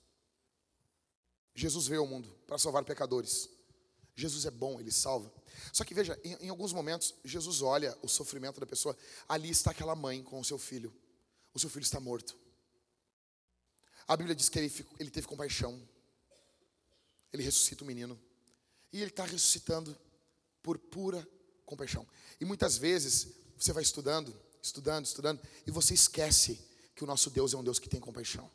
Jesus 1.54 1.86
veio 1.86 2.00
ao 2.00 2.06
mundo 2.06 2.28
para 2.46 2.58
salvar 2.58 2.84
pecadores. 2.84 3.48
Jesus 4.14 4.44
é 4.44 4.50
bom, 4.50 4.78
ele 4.78 4.90
salva. 4.90 5.32
Só 5.72 5.84
que 5.84 5.94
veja, 5.94 6.18
em, 6.22 6.34
em, 6.34 6.48
alguns 6.48 6.72
momentos, 6.72 7.14
Jesus 7.24 7.62
olha 7.62 7.96
o 8.02 8.08
sofrimento 8.08 8.60
da 8.60 8.66
pessoa. 8.66 8.96
Ali 9.28 9.50
está 9.50 9.70
aquela 9.70 9.94
mãe 9.94 10.22
com 10.22 10.38
o 10.40 10.44
seu 10.44 10.58
filho. 10.58 10.92
O 11.54 11.58
seu 11.58 11.70
filho 11.70 11.82
está 11.82 12.00
morto. 12.00 12.36
A 14.06 14.16
Bíblia 14.16 14.34
diz 14.34 14.48
que 14.48 14.58
ele, 14.58 14.72
ele 14.98 15.10
teve 15.10 15.26
compaixão. 15.26 15.80
Ele 17.32 17.42
ressuscita 17.42 17.84
o 17.84 17.86
menino. 17.86 18.20
E 18.92 19.00
ele 19.00 19.10
está 19.10 19.24
ressuscitando 19.24 19.96
por 20.62 20.78
pura 20.78 21.26
compaixão. 21.64 22.06
E 22.40 22.44
muitas 22.44 22.76
vezes 22.76 23.28
você 23.56 23.72
vai 23.72 23.82
estudando, 23.82 24.38
estudando, 24.62 25.06
estudando, 25.06 25.40
e 25.66 25.70
você 25.70 25.94
esquece 25.94 26.60
que 26.94 27.02
o 27.02 27.06
nosso 27.06 27.30
Deus 27.30 27.54
é 27.54 27.56
um 27.56 27.64
Deus 27.64 27.78
que 27.78 27.88
tem 27.88 28.00
compaixão. 28.00 28.50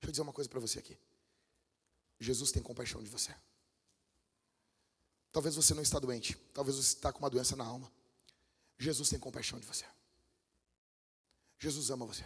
Deixa 0.00 0.08
eu 0.08 0.10
dizer 0.12 0.22
uma 0.22 0.32
coisa 0.32 0.48
para 0.48 0.60
você 0.60 0.78
aqui. 0.78 0.96
Jesus 2.18 2.50
tem 2.50 2.62
compaixão 2.62 3.02
de 3.02 3.08
você. 3.08 3.34
Talvez 5.30 5.54
você 5.54 5.74
não 5.74 5.82
está 5.82 5.98
doente, 5.98 6.36
talvez 6.52 6.76
você 6.76 6.94
está 6.94 7.12
com 7.12 7.20
uma 7.20 7.30
doença 7.30 7.54
na 7.54 7.64
alma. 7.64 7.92
Jesus 8.78 9.08
tem 9.08 9.18
compaixão 9.18 9.58
de 9.58 9.66
você. 9.66 9.84
Jesus 11.58 11.90
ama 11.90 12.06
você. 12.06 12.24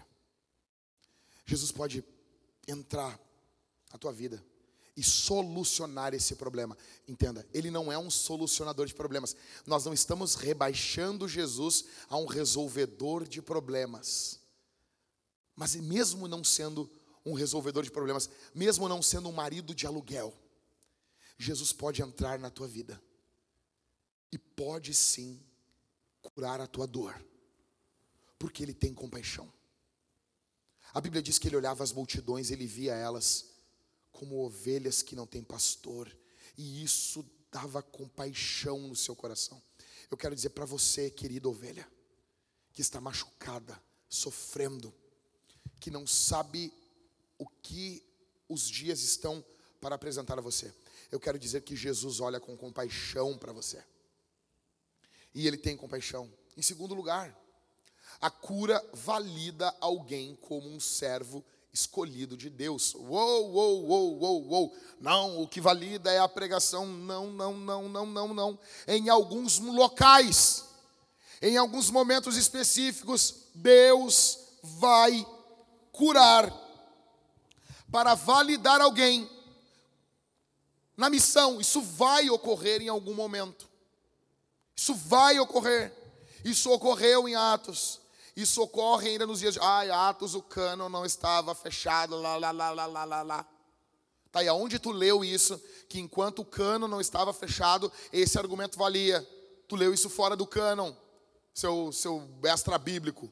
Jesus 1.44 1.72
pode 1.72 2.04
entrar 2.68 3.18
na 3.92 3.98
tua 3.98 4.12
vida 4.12 4.42
e 4.96 5.02
solucionar 5.02 6.14
esse 6.14 6.36
problema. 6.36 6.76
Entenda, 7.08 7.46
ele 7.52 7.70
não 7.70 7.90
é 7.90 7.98
um 7.98 8.10
solucionador 8.10 8.86
de 8.86 8.94
problemas. 8.94 9.34
Nós 9.66 9.84
não 9.84 9.92
estamos 9.92 10.34
rebaixando 10.34 11.26
Jesus 11.26 11.86
a 12.08 12.16
um 12.16 12.26
resolvedor 12.26 13.26
de 13.26 13.40
problemas. 13.40 14.40
Mas 15.56 15.74
mesmo 15.74 16.28
não 16.28 16.44
sendo 16.44 16.90
um 17.24 17.34
resolvedor 17.34 17.84
de 17.84 17.90
problemas, 17.90 18.28
mesmo 18.54 18.88
não 18.88 19.02
sendo 19.02 19.28
um 19.28 19.32
marido 19.32 19.74
de 19.74 19.86
aluguel, 19.86 20.34
Jesus 21.38 21.72
pode 21.72 22.02
entrar 22.02 22.38
na 22.38 22.50
tua 22.50 22.68
vida 22.68 23.02
e 24.30 24.38
pode 24.38 24.94
sim 24.94 25.40
curar 26.20 26.60
a 26.60 26.66
tua 26.66 26.86
dor, 26.86 27.14
porque 28.38 28.62
Ele 28.62 28.74
tem 28.74 28.94
compaixão. 28.94 29.52
A 30.94 31.00
Bíblia 31.00 31.22
diz 31.22 31.38
que 31.38 31.48
Ele 31.48 31.56
olhava 31.56 31.82
as 31.82 31.92
multidões, 31.92 32.50
Ele 32.50 32.66
via 32.66 32.94
elas 32.94 33.50
como 34.10 34.44
ovelhas 34.44 35.02
que 35.02 35.16
não 35.16 35.26
têm 35.26 35.42
pastor, 35.42 36.14
e 36.56 36.82
isso 36.82 37.24
dava 37.50 37.82
compaixão 37.82 38.88
no 38.88 38.96
seu 38.96 39.16
coração. 39.16 39.62
Eu 40.10 40.16
quero 40.16 40.34
dizer 40.34 40.50
para 40.50 40.64
você, 40.64 41.10
querida 41.10 41.48
ovelha, 41.48 41.88
que 42.72 42.82
está 42.82 43.00
machucada, 43.00 43.80
sofrendo, 44.08 44.94
que 45.80 45.90
não 45.90 46.06
sabe 46.06 46.72
o 47.38 47.46
que 47.62 48.02
os 48.48 48.68
dias 48.68 49.02
estão 49.02 49.44
para 49.80 49.94
apresentar 49.94 50.38
a 50.38 50.42
você. 50.42 50.72
Eu 51.10 51.20
quero 51.20 51.38
dizer 51.38 51.62
que 51.62 51.76
Jesus 51.76 52.20
olha 52.20 52.40
com 52.40 52.56
compaixão 52.56 53.36
para 53.36 53.52
você. 53.52 53.82
E 55.34 55.46
ele 55.46 55.56
tem 55.56 55.76
compaixão. 55.76 56.32
Em 56.56 56.62
segundo 56.62 56.94
lugar, 56.94 57.36
a 58.20 58.30
cura 58.30 58.82
valida 58.92 59.74
alguém 59.80 60.36
como 60.36 60.68
um 60.68 60.78
servo 60.78 61.44
escolhido 61.72 62.36
de 62.36 62.50
Deus. 62.50 62.94
Uou, 62.94 63.50
uou, 63.50 63.84
uou, 63.86 64.18
uou, 64.18 64.48
uou. 64.48 64.76
Não, 65.00 65.42
o 65.42 65.48
que 65.48 65.60
valida 65.60 66.12
é 66.12 66.18
a 66.18 66.28
pregação. 66.28 66.86
Não, 66.86 67.30
não, 67.30 67.56
não, 67.56 67.88
não, 67.88 68.06
não, 68.06 68.34
não. 68.34 68.58
Em 68.86 69.08
alguns 69.08 69.58
locais, 69.58 70.64
em 71.40 71.56
alguns 71.56 71.90
momentos 71.90 72.36
específicos, 72.36 73.34
Deus 73.54 74.38
vai 74.62 75.26
curar 75.90 76.50
para 77.92 78.14
validar 78.14 78.80
alguém 78.80 79.30
na 80.96 81.10
missão. 81.10 81.60
Isso 81.60 81.82
vai 81.82 82.30
ocorrer 82.30 82.80
em 82.80 82.88
algum 82.88 83.12
momento. 83.12 83.68
Isso 84.74 84.94
vai 84.94 85.38
ocorrer. 85.38 85.92
Isso 86.42 86.72
ocorreu 86.72 87.28
em 87.28 87.34
Atos. 87.34 88.00
Isso 88.34 88.62
ocorre 88.62 89.10
ainda 89.10 89.26
nos 89.26 89.40
dias 89.40 89.54
de. 89.54 89.60
Ai, 89.60 89.90
Atos, 89.90 90.34
o 90.34 90.42
cano 90.42 90.88
não 90.88 91.04
estava 91.04 91.54
fechado, 91.54 92.18
lá, 92.18 92.38
lá, 92.38 92.50
lá, 92.50 92.70
lá, 92.70 93.04
lá, 93.04 93.22
lá. 93.22 93.46
Tá 94.32 94.40
aí, 94.40 94.48
aonde 94.48 94.78
tu 94.78 94.90
leu 94.90 95.22
isso? 95.22 95.60
Que 95.86 96.00
enquanto 96.00 96.38
o 96.38 96.44
cano 96.46 96.88
não 96.88 97.02
estava 97.02 97.34
fechado, 97.34 97.92
esse 98.10 98.38
argumento 98.38 98.78
valia. 98.78 99.20
Tu 99.68 99.76
leu 99.76 99.92
isso 99.92 100.08
fora 100.08 100.34
do 100.34 100.46
cânon, 100.46 100.94
seu, 101.52 101.92
seu 101.92 102.26
extra 102.42 102.78
bíblico. 102.78 103.30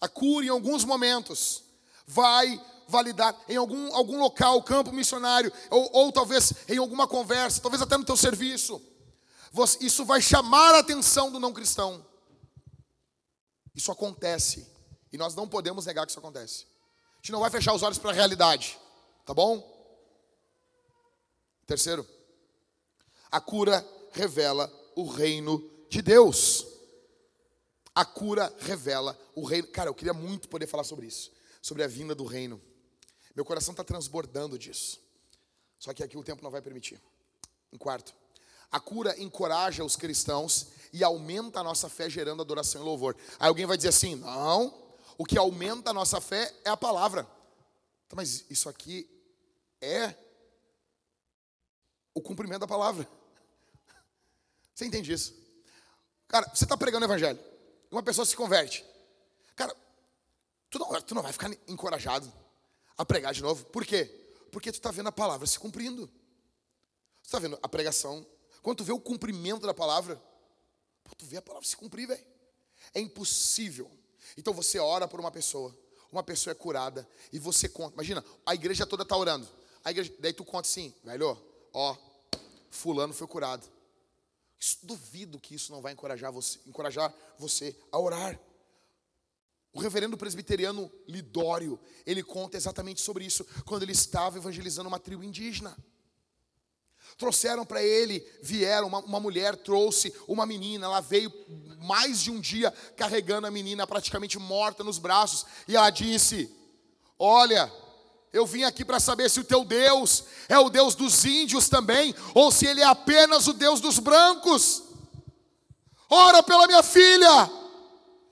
A 0.00 0.08
cura 0.08 0.46
em 0.46 0.50
alguns 0.50 0.84
momentos 0.84 1.67
vai 2.08 2.58
validar 2.88 3.38
em 3.46 3.56
algum, 3.56 3.94
algum 3.94 4.18
local, 4.18 4.62
campo 4.62 4.90
missionário, 4.90 5.52
ou, 5.70 5.90
ou 5.92 6.10
talvez 6.10 6.54
em 6.66 6.78
alguma 6.78 7.06
conversa, 7.06 7.60
talvez 7.60 7.82
até 7.82 7.98
no 7.98 8.04
teu 8.04 8.16
serviço. 8.16 8.80
Você, 9.52 9.84
isso 9.84 10.06
vai 10.06 10.22
chamar 10.22 10.74
a 10.74 10.78
atenção 10.78 11.30
do 11.30 11.38
não 11.38 11.52
cristão. 11.52 12.04
Isso 13.74 13.92
acontece. 13.92 14.66
E 15.12 15.18
nós 15.18 15.34
não 15.34 15.46
podemos 15.46 15.84
negar 15.84 16.06
que 16.06 16.10
isso 16.10 16.18
acontece. 16.18 16.66
A 17.12 17.16
gente 17.18 17.32
não 17.32 17.40
vai 17.40 17.50
fechar 17.50 17.74
os 17.74 17.82
olhos 17.82 17.98
para 17.98 18.10
a 18.10 18.14
realidade. 18.14 18.78
Tá 19.26 19.34
bom? 19.34 19.76
Terceiro, 21.66 22.06
a 23.30 23.40
cura 23.40 23.86
revela 24.12 24.72
o 24.96 25.06
reino 25.06 25.62
de 25.90 26.00
Deus. 26.00 26.66
A 27.94 28.04
cura 28.06 28.54
revela 28.60 29.18
o 29.34 29.44
reino. 29.44 29.68
Cara, 29.68 29.90
eu 29.90 29.94
queria 29.94 30.14
muito 30.14 30.48
poder 30.48 30.66
falar 30.66 30.84
sobre 30.84 31.06
isso 31.06 31.37
sobre 31.60 31.82
a 31.82 31.86
vinda 31.86 32.14
do 32.14 32.24
reino. 32.24 32.60
Meu 33.34 33.44
coração 33.44 33.72
está 33.72 33.84
transbordando 33.84 34.58
disso. 34.58 35.00
Só 35.78 35.94
que 35.94 36.02
aqui 36.02 36.16
o 36.16 36.24
tempo 36.24 36.42
não 36.42 36.50
vai 36.50 36.60
permitir. 36.60 37.00
Em 37.72 37.78
quarto, 37.78 38.14
a 38.70 38.80
cura 38.80 39.18
encoraja 39.20 39.84
os 39.84 39.96
cristãos 39.96 40.68
e 40.92 41.04
aumenta 41.04 41.60
a 41.60 41.64
nossa 41.64 41.88
fé, 41.88 42.08
gerando 42.10 42.42
adoração 42.42 42.82
e 42.82 42.84
louvor. 42.84 43.16
Aí 43.38 43.48
alguém 43.48 43.66
vai 43.66 43.76
dizer 43.76 43.90
assim: 43.90 44.16
não, 44.16 44.74
o 45.16 45.24
que 45.24 45.38
aumenta 45.38 45.90
a 45.90 45.94
nossa 45.94 46.20
fé 46.20 46.54
é 46.64 46.70
a 46.70 46.76
palavra. 46.76 47.24
Tá, 48.08 48.16
mas 48.16 48.44
isso 48.50 48.68
aqui 48.68 49.08
é 49.80 50.14
o 52.14 52.20
cumprimento 52.20 52.60
da 52.60 52.66
palavra. 52.66 53.08
Você 54.74 54.84
entende 54.84 55.12
isso? 55.12 55.34
Cara, 56.26 56.48
você 56.54 56.64
está 56.64 56.76
pregando 56.76 57.04
o 57.04 57.08
evangelho, 57.08 57.38
uma 57.90 58.02
pessoa 58.02 58.24
se 58.24 58.36
converte. 58.36 58.84
Cara, 59.56 59.74
tu 60.70 60.78
não, 60.78 61.00
tu 61.02 61.14
não 61.14 61.22
vai 61.22 61.32
ficar 61.32 61.50
encorajado 61.66 62.32
a 62.96 63.04
pregar 63.04 63.32
de 63.32 63.42
novo. 63.42 63.64
Por 63.66 63.84
quê? 63.84 64.04
Porque 64.50 64.72
tu 64.72 64.76
está 64.76 64.90
vendo 64.90 65.08
a 65.08 65.12
palavra 65.12 65.46
se 65.46 65.58
cumprindo. 65.58 66.06
Tu 66.08 67.26
está 67.26 67.38
vendo 67.38 67.58
a 67.62 67.68
pregação. 67.68 68.26
Quando 68.62 68.78
tu 68.78 68.84
vê 68.84 68.92
o 68.92 69.00
cumprimento 69.00 69.66
da 69.66 69.74
palavra, 69.74 70.20
tu 71.16 71.26
vê 71.26 71.36
a 71.36 71.42
palavra 71.42 71.66
se 71.66 71.76
cumprir, 71.76 72.06
velho. 72.06 72.24
É 72.94 73.00
impossível. 73.00 73.90
Então 74.36 74.52
você 74.52 74.78
ora 74.78 75.06
por 75.08 75.20
uma 75.20 75.30
pessoa, 75.30 75.76
uma 76.10 76.22
pessoa 76.22 76.52
é 76.52 76.54
curada 76.54 77.08
e 77.32 77.38
você 77.38 77.68
conta. 77.68 77.94
Imagina, 77.94 78.24
a 78.44 78.54
igreja 78.54 78.86
toda 78.86 79.02
está 79.02 79.16
orando. 79.16 79.48
A 79.84 79.90
igreja, 79.90 80.12
daí 80.18 80.32
tu 80.32 80.44
conta 80.44 80.68
assim, 80.68 80.92
velho, 81.04 81.38
ó, 81.72 81.96
fulano 82.70 83.12
foi 83.14 83.26
curado. 83.26 83.66
Isso, 84.58 84.78
duvido 84.82 85.38
que 85.38 85.54
isso 85.54 85.70
não 85.70 85.80
vai 85.80 85.92
encorajar 85.92 86.32
você, 86.32 86.58
encorajar 86.66 87.14
você 87.38 87.76
a 87.92 87.98
orar. 87.98 88.38
O 89.78 89.80
reverendo 89.80 90.16
presbiteriano 90.16 90.90
Lidório, 91.06 91.78
ele 92.04 92.20
conta 92.20 92.56
exatamente 92.56 93.00
sobre 93.00 93.24
isso, 93.24 93.46
quando 93.64 93.84
ele 93.84 93.92
estava 93.92 94.36
evangelizando 94.36 94.88
uma 94.88 94.98
tribo 94.98 95.22
indígena. 95.22 95.76
Trouxeram 97.16 97.64
para 97.64 97.80
ele, 97.80 98.28
vieram, 98.42 98.88
uma, 98.88 98.98
uma, 98.98 99.20
mulher 99.20 99.54
trouxe 99.54 100.12
uma 100.26 100.44
menina, 100.44 100.86
ela 100.86 101.00
veio 101.00 101.32
mais 101.78 102.20
de 102.20 102.28
um 102.28 102.40
dia 102.40 102.72
carregando 102.96 103.46
a 103.46 103.52
menina 103.52 103.86
praticamente 103.86 104.36
morta 104.36 104.82
nos 104.82 104.98
braços, 104.98 105.46
e 105.68 105.76
ela 105.76 105.90
disse: 105.90 106.52
Olha, 107.16 107.72
eu 108.32 108.44
vim 108.44 108.64
aqui 108.64 108.84
para 108.84 108.98
saber 108.98 109.30
se 109.30 109.38
o 109.38 109.44
teu 109.44 109.64
Deus 109.64 110.24
é 110.48 110.58
o 110.58 110.68
Deus 110.68 110.96
dos 110.96 111.24
índios 111.24 111.68
também, 111.68 112.12
ou 112.34 112.50
se 112.50 112.66
ele 112.66 112.80
é 112.80 112.84
apenas 112.84 113.46
o 113.46 113.52
Deus 113.52 113.80
dos 113.80 114.00
brancos. 114.00 114.82
Ora 116.10 116.42
pela 116.42 116.66
minha 116.66 116.82
filha. 116.82 117.58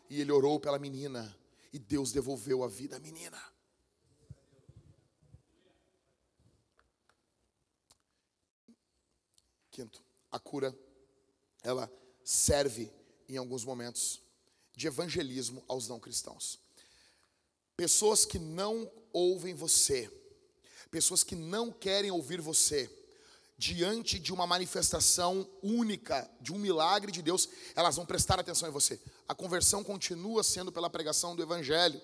E 0.09 0.21
ele 0.21 0.33
orou 0.33 0.61
pela 0.61 0.79
menina, 0.79 1.36
e 1.77 1.79
Deus 1.79 2.11
devolveu 2.11 2.65
a 2.65 2.69
vida 2.69 2.97
à 2.97 2.99
menina. 2.99 3.39
Quinto, 9.71 10.03
a 10.33 10.39
cura, 10.39 10.75
ela 11.63 11.93
serve 12.25 12.91
em 13.29 13.37
alguns 13.37 13.63
momentos 13.63 14.23
de 14.75 14.87
evangelismo 14.87 15.63
aos 15.69 15.87
não 15.87 16.01
cristãos. 16.01 16.59
Pessoas 17.77 18.25
que 18.25 18.39
não 18.39 18.91
ouvem 19.13 19.53
você, 19.53 20.11
pessoas 20.91 21.23
que 21.23 21.35
não 21.35 21.71
querem 21.71 22.11
ouvir 22.11 22.41
você, 22.41 22.91
diante 23.59 24.19
de 24.19 24.33
uma 24.33 24.47
manifestação 24.47 25.49
única, 25.63 26.29
de 26.41 26.53
um 26.53 26.59
milagre 26.59 27.11
de 27.11 27.23
Deus, 27.23 27.49
elas 27.75 27.97
vão 27.97 28.05
prestar 28.05 28.39
atenção 28.39 28.69
em 28.69 28.73
você. 28.73 29.01
A 29.27 29.35
conversão 29.35 29.83
continua 29.83 30.43
sendo 30.43 30.71
pela 30.71 30.91
pregação 30.91 31.35
do 31.35 31.43
Evangelho, 31.43 32.01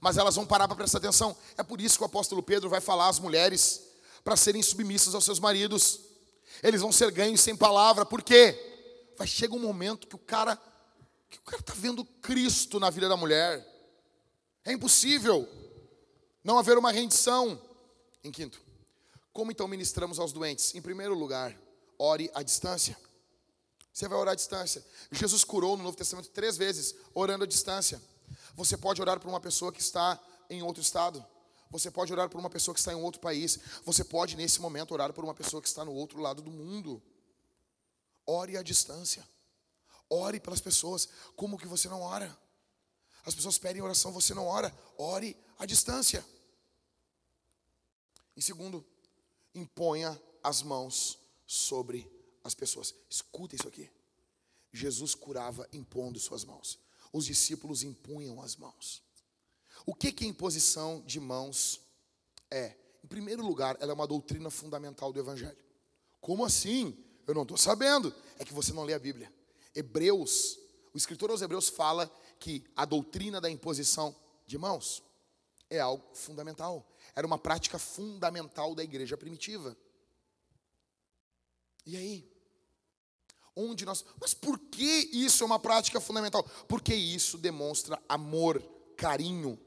mas 0.00 0.16
elas 0.16 0.36
vão 0.36 0.46
parar 0.46 0.68
para 0.68 0.76
prestar 0.76 0.98
atenção. 0.98 1.36
É 1.56 1.62
por 1.62 1.80
isso 1.80 1.96
que 1.96 2.02
o 2.02 2.06
apóstolo 2.06 2.42
Pedro 2.42 2.68
vai 2.70 2.80
falar 2.80 3.08
às 3.08 3.18
mulheres 3.18 3.82
para 4.22 4.36
serem 4.36 4.62
submissas 4.62 5.14
aos 5.14 5.24
seus 5.24 5.40
maridos. 5.40 6.00
Eles 6.62 6.80
vão 6.80 6.92
ser 6.92 7.10
ganhos 7.10 7.40
sem 7.40 7.56
palavra, 7.56 8.06
por 8.06 8.22
quê? 8.22 8.56
Vai 9.16 9.26
chegar 9.26 9.54
um 9.54 9.60
momento 9.60 10.06
que 10.06 10.14
o 10.14 10.18
cara, 10.18 10.56
que 11.28 11.38
o 11.38 11.42
cara 11.42 11.60
está 11.60 11.74
vendo 11.76 12.04
Cristo 12.04 12.78
na 12.78 12.90
vida 12.90 13.08
da 13.08 13.16
mulher. 13.16 13.66
É 14.64 14.72
impossível 14.72 15.48
não 16.44 16.58
haver 16.58 16.78
uma 16.78 16.92
rendição. 16.92 17.60
Em 18.22 18.30
quinto, 18.30 18.60
como 19.32 19.50
então 19.50 19.66
ministramos 19.66 20.18
aos 20.18 20.32
doentes? 20.32 20.74
Em 20.74 20.82
primeiro 20.82 21.14
lugar, 21.14 21.56
ore 21.98 22.30
à 22.34 22.42
distância. 22.42 22.96
Você 23.92 24.08
vai 24.08 24.18
orar 24.18 24.32
à 24.32 24.34
distância. 24.34 24.84
Jesus 25.10 25.44
curou 25.44 25.76
no 25.76 25.84
Novo 25.84 25.96
Testamento 25.96 26.30
três 26.30 26.56
vezes, 26.56 26.94
orando 27.14 27.44
à 27.44 27.46
distância. 27.46 28.00
Você 28.54 28.76
pode 28.76 29.00
orar 29.00 29.20
por 29.20 29.28
uma 29.28 29.40
pessoa 29.40 29.72
que 29.72 29.80
está 29.80 30.20
em 30.48 30.62
outro 30.62 30.82
estado. 30.82 31.24
Você 31.70 31.90
pode 31.90 32.12
orar 32.12 32.28
por 32.28 32.38
uma 32.38 32.50
pessoa 32.50 32.74
que 32.74 32.80
está 32.80 32.92
em 32.92 32.96
outro 32.96 33.20
país. 33.20 33.58
Você 33.84 34.04
pode, 34.04 34.36
nesse 34.36 34.60
momento, 34.60 34.92
orar 34.92 35.12
por 35.12 35.24
uma 35.24 35.34
pessoa 35.34 35.60
que 35.62 35.68
está 35.68 35.84
no 35.84 35.92
outro 35.92 36.20
lado 36.20 36.42
do 36.42 36.50
mundo. 36.50 37.02
Ore 38.26 38.56
à 38.56 38.62
distância. 38.62 39.26
Ore 40.08 40.38
pelas 40.38 40.60
pessoas. 40.60 41.08
Como 41.34 41.58
que 41.58 41.66
você 41.66 41.88
não 41.88 42.02
ora? 42.02 42.36
As 43.24 43.34
pessoas 43.34 43.56
pedem 43.56 43.80
oração, 43.80 44.12
você 44.12 44.34
não 44.34 44.46
ora. 44.46 44.74
Ore 44.98 45.36
à 45.58 45.64
distância. 45.64 46.24
Em 48.36 48.40
segundo, 48.40 48.84
imponha 49.54 50.20
as 50.42 50.62
mãos 50.62 51.18
sobre 51.46 52.10
as 52.42 52.54
pessoas. 52.54 52.94
Escuta 53.08 53.54
isso 53.54 53.68
aqui. 53.68 53.90
Jesus 54.72 55.14
curava 55.14 55.68
impondo 55.72 56.18
suas 56.18 56.44
mãos. 56.44 56.78
Os 57.12 57.26
discípulos 57.26 57.82
impunham 57.82 58.40
as 58.40 58.56
mãos. 58.56 59.02
O 59.84 59.94
que, 59.94 60.12
que 60.12 60.24
a 60.24 60.28
imposição 60.28 61.02
de 61.06 61.20
mãos 61.20 61.80
é? 62.50 62.76
Em 63.04 63.06
primeiro 63.06 63.44
lugar, 63.44 63.76
ela 63.80 63.92
é 63.92 63.94
uma 63.94 64.06
doutrina 64.06 64.48
fundamental 64.48 65.12
do 65.12 65.18
Evangelho. 65.18 65.58
Como 66.20 66.44
assim? 66.44 66.96
Eu 67.26 67.34
não 67.34 67.42
estou 67.42 67.58
sabendo. 67.58 68.14
É 68.38 68.44
que 68.44 68.54
você 68.54 68.72
não 68.72 68.84
lê 68.84 68.94
a 68.94 68.98
Bíblia. 68.98 69.32
Hebreus, 69.74 70.58
o 70.94 70.96
escritor 70.96 71.30
aos 71.30 71.42
Hebreus 71.42 71.68
fala 71.68 72.10
que 72.38 72.64
a 72.76 72.84
doutrina 72.84 73.40
da 73.40 73.50
imposição 73.50 74.14
de 74.46 74.56
mãos 74.56 75.02
é 75.68 75.80
algo 75.80 76.04
fundamental. 76.14 76.86
Era 77.14 77.26
uma 77.26 77.38
prática 77.38 77.78
fundamental 77.78 78.74
da 78.74 78.82
igreja 78.82 79.16
primitiva. 79.16 79.76
E 81.84 81.96
aí? 81.96 82.32
Onde 83.54 83.84
nós. 83.84 84.04
Mas 84.20 84.32
por 84.32 84.58
que 84.58 85.10
isso 85.12 85.42
é 85.42 85.46
uma 85.46 85.58
prática 85.58 86.00
fundamental? 86.00 86.42
Porque 86.66 86.94
isso 86.94 87.36
demonstra 87.36 88.02
amor, 88.08 88.62
carinho 88.96 89.58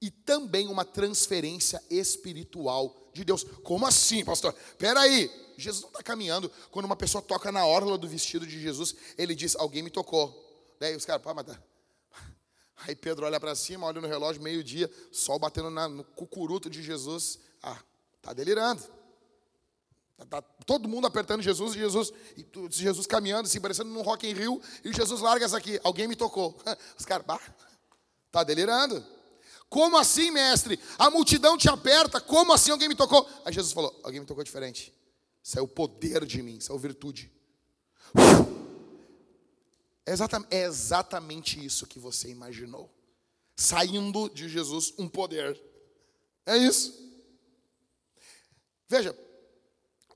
e 0.00 0.10
também 0.10 0.68
uma 0.68 0.84
transferência 0.84 1.82
espiritual 1.90 2.96
de 3.12 3.24
Deus. 3.24 3.44
Como 3.64 3.86
assim, 3.86 4.24
pastor? 4.24 4.54
Espera 4.54 5.00
aí. 5.00 5.30
Jesus 5.56 5.82
não 5.82 5.88
está 5.88 6.02
caminhando. 6.02 6.50
Quando 6.70 6.84
uma 6.84 6.96
pessoa 6.96 7.20
toca 7.20 7.50
na 7.50 7.66
orla 7.66 7.98
do 7.98 8.06
vestido 8.06 8.46
de 8.46 8.60
Jesus, 8.60 8.94
ele 9.16 9.34
diz: 9.34 9.56
Alguém 9.56 9.82
me 9.82 9.90
tocou. 9.90 10.44
Daí 10.78 10.94
os 10.94 11.04
caras, 11.04 11.22
pá, 11.22 11.42
tá, 11.42 11.60
Aí 12.86 12.94
Pedro 12.94 13.26
olha 13.26 13.40
para 13.40 13.54
cima, 13.54 13.86
olha 13.86 14.00
no 14.00 14.06
relógio, 14.06 14.42
meio-dia, 14.42 14.90
sol 15.10 15.38
batendo 15.38 15.70
na, 15.70 15.88
no 15.88 16.04
cucuruto 16.04 16.70
de 16.70 16.82
Jesus. 16.82 17.38
Ah, 17.62 17.78
tá 18.22 18.32
delirando. 18.32 18.82
Tá, 20.16 20.26
tá 20.26 20.42
todo 20.64 20.88
mundo 20.88 21.06
apertando 21.06 21.42
Jesus 21.42 21.74
e 21.74 21.78
Jesus, 21.78 22.12
e 22.36 22.46
Jesus 22.70 23.06
caminhando, 23.06 23.46
assim, 23.46 23.60
parecendo 23.60 23.90
num 23.90 24.02
Rock 24.02 24.28
in 24.28 24.32
Rio, 24.32 24.60
e 24.84 24.92
Jesus 24.92 25.20
larga 25.20 25.44
essa 25.44 25.56
aqui. 25.56 25.80
Alguém 25.82 26.08
me 26.08 26.16
tocou. 26.16 26.56
Os 26.98 27.04
caras, 27.04 27.26
bah, 27.26 27.40
tá 28.30 28.44
delirando. 28.44 29.04
Como 29.68 29.98
assim, 29.98 30.30
mestre? 30.30 30.78
A 30.98 31.10
multidão 31.10 31.58
te 31.58 31.68
aperta, 31.68 32.20
como 32.20 32.52
assim 32.52 32.70
alguém 32.70 32.88
me 32.88 32.94
tocou? 32.94 33.28
Aí 33.44 33.52
Jesus 33.52 33.72
falou: 33.72 33.98
alguém 34.02 34.20
me 34.20 34.26
tocou 34.26 34.42
diferente. 34.42 34.94
Isso 35.42 35.58
é 35.58 35.62
o 35.62 35.68
poder 35.68 36.24
de 36.24 36.42
mim, 36.42 36.56
isso 36.56 36.72
é 36.72 36.78
virtude. 36.78 37.30
É 40.08 40.12
exatamente, 40.12 40.54
é 40.54 40.64
exatamente 40.64 41.62
isso 41.62 41.86
que 41.86 41.98
você 41.98 42.30
imaginou. 42.30 42.90
Saindo 43.54 44.30
de 44.30 44.48
Jesus 44.48 44.94
um 44.96 45.06
poder. 45.06 45.62
É 46.46 46.56
isso. 46.56 46.94
Veja, 48.88 49.14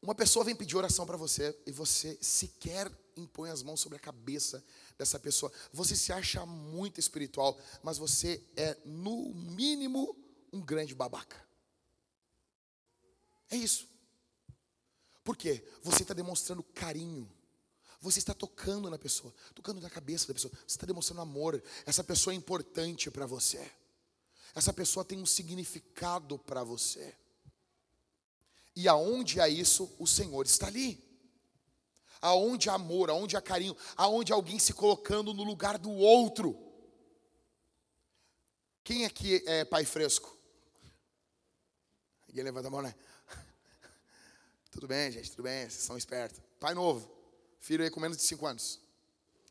uma 0.00 0.14
pessoa 0.14 0.46
vem 0.46 0.56
pedir 0.56 0.78
oração 0.78 1.04
para 1.04 1.18
você 1.18 1.54
e 1.66 1.72
você 1.72 2.16
sequer 2.22 2.90
impõe 3.14 3.50
as 3.50 3.62
mãos 3.62 3.80
sobre 3.80 3.96
a 3.96 4.00
cabeça 4.00 4.64
dessa 4.96 5.18
pessoa. 5.18 5.52
Você 5.74 5.94
se 5.94 6.10
acha 6.10 6.46
muito 6.46 6.98
espiritual, 6.98 7.60
mas 7.82 7.98
você 7.98 8.42
é, 8.56 8.78
no 8.86 9.34
mínimo, 9.34 10.16
um 10.50 10.62
grande 10.62 10.94
babaca. 10.94 11.36
É 13.50 13.56
isso. 13.56 13.86
Por 15.22 15.36
quê? 15.36 15.62
Você 15.82 16.00
está 16.00 16.14
demonstrando 16.14 16.62
carinho 16.62 17.30
você 18.02 18.18
está 18.18 18.34
tocando 18.34 18.90
na 18.90 18.98
pessoa, 18.98 19.32
tocando 19.54 19.80
na 19.80 19.88
cabeça 19.88 20.26
da 20.26 20.34
pessoa. 20.34 20.52
Você 20.66 20.74
está 20.74 20.84
demonstrando 20.84 21.22
amor. 21.22 21.62
Essa 21.86 22.02
pessoa 22.02 22.34
é 22.34 22.36
importante 22.36 23.08
para 23.12 23.26
você. 23.26 23.70
Essa 24.56 24.72
pessoa 24.72 25.04
tem 25.04 25.22
um 25.22 25.24
significado 25.24 26.36
para 26.36 26.64
você. 26.64 27.14
E 28.74 28.88
aonde 28.88 29.40
há 29.40 29.48
isso, 29.48 29.88
o 30.00 30.06
Senhor 30.06 30.44
está 30.44 30.66
ali. 30.66 31.00
Aonde 32.20 32.68
há 32.68 32.74
amor, 32.74 33.08
aonde 33.08 33.36
há 33.36 33.40
carinho, 33.40 33.76
aonde 33.96 34.32
há 34.32 34.36
alguém 34.36 34.58
se 34.58 34.72
colocando 34.72 35.32
no 35.32 35.44
lugar 35.44 35.78
do 35.78 35.90
outro. 35.90 36.58
Quem 38.82 39.04
aqui 39.04 39.44
é 39.46 39.64
pai 39.64 39.84
fresco? 39.84 40.36
Ninguém 42.26 42.42
levanta 42.42 42.66
a 42.66 42.70
mão, 42.70 42.82
né? 42.82 42.94
Tudo 44.72 44.88
bem, 44.88 45.12
gente, 45.12 45.30
tudo 45.30 45.44
bem, 45.44 45.68
vocês 45.68 45.84
são 45.84 45.96
espertos. 45.96 46.40
Pai 46.58 46.74
novo. 46.74 47.21
Filho 47.62 47.84
aí 47.84 47.90
com 47.90 48.00
menos 48.00 48.16
de 48.16 48.24
5 48.24 48.44
anos. 48.44 48.80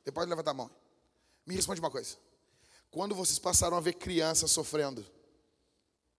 Depois 0.04 0.28
de 0.28 0.30
levantar 0.30 0.52
a 0.52 0.54
mão. 0.54 0.70
Me 1.46 1.56
responde 1.56 1.80
uma 1.80 1.90
coisa. 1.90 2.18
Quando 2.92 3.16
vocês 3.16 3.40
passaram 3.40 3.78
a 3.78 3.80
ver 3.80 3.94
crianças 3.94 4.52
sofrendo, 4.52 5.06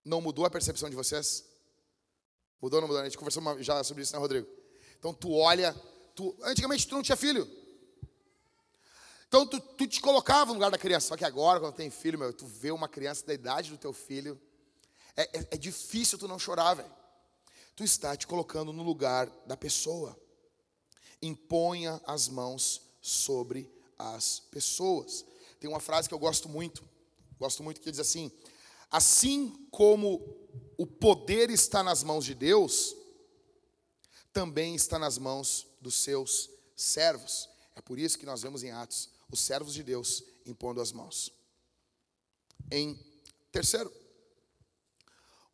não 0.02 0.22
mudou 0.22 0.46
a 0.46 0.50
percepção 0.50 0.88
de 0.88 0.96
vocês? 0.96 1.44
Mudou 2.62 2.78
ou 2.78 2.80
não 2.80 2.88
mudou? 2.88 3.02
A 3.02 3.04
gente 3.04 3.18
conversou 3.18 3.62
já 3.62 3.84
sobre 3.84 4.02
isso, 4.02 4.14
né, 4.14 4.18
Rodrigo? 4.18 4.48
Então 4.98 5.12
tu 5.12 5.34
olha, 5.34 5.74
tu, 6.14 6.34
antigamente 6.40 6.88
tu 6.88 6.94
não 6.94 7.02
tinha 7.02 7.14
filho. 7.14 7.46
Então 9.28 9.46
tu, 9.46 9.60
tu 9.60 9.86
te 9.86 10.00
colocava 10.00 10.46
no 10.46 10.54
lugar 10.54 10.70
da 10.70 10.78
criança. 10.78 11.08
Só 11.08 11.16
que 11.16 11.26
agora, 11.26 11.60
quando 11.60 11.74
tem 11.74 11.90
filho, 11.90 12.18
meu, 12.18 12.32
tu 12.32 12.46
vê 12.46 12.70
uma 12.70 12.88
criança 12.88 13.26
da 13.26 13.34
idade 13.34 13.68
do 13.68 13.76
teu 13.76 13.92
filho, 13.92 14.40
é, 15.14 15.24
é, 15.24 15.48
é 15.50 15.56
difícil 15.58 16.16
tu 16.16 16.26
não 16.26 16.38
chorar, 16.38 16.72
velho. 16.72 16.90
Tu 17.76 17.84
está 17.84 18.16
te 18.16 18.26
colocando 18.26 18.72
no 18.72 18.82
lugar 18.82 19.28
da 19.46 19.58
pessoa 19.58 20.18
imponha 21.22 22.00
as 22.04 22.28
mãos 22.28 22.82
sobre 23.00 23.72
as 23.98 24.40
pessoas. 24.50 25.24
Tem 25.60 25.70
uma 25.70 25.80
frase 25.80 26.08
que 26.08 26.14
eu 26.14 26.18
gosto 26.18 26.48
muito, 26.48 26.82
gosto 27.38 27.62
muito 27.62 27.80
que 27.80 27.90
diz 27.90 28.00
assim: 28.00 28.30
assim 28.90 29.66
como 29.70 30.20
o 30.76 30.86
poder 30.86 31.50
está 31.50 31.82
nas 31.82 32.02
mãos 32.02 32.24
de 32.24 32.34
Deus, 32.34 32.96
também 34.32 34.74
está 34.74 34.98
nas 34.98 35.16
mãos 35.18 35.66
dos 35.80 35.94
seus 35.94 36.50
servos. 36.74 37.48
É 37.76 37.80
por 37.80 37.98
isso 37.98 38.18
que 38.18 38.26
nós 38.26 38.42
vemos 38.42 38.62
em 38.62 38.70
Atos 38.70 39.08
os 39.30 39.40
servos 39.40 39.72
de 39.72 39.82
Deus 39.82 40.22
impondo 40.44 40.80
as 40.80 40.92
mãos. 40.92 41.32
Em 42.70 42.98
terceiro, 43.50 43.92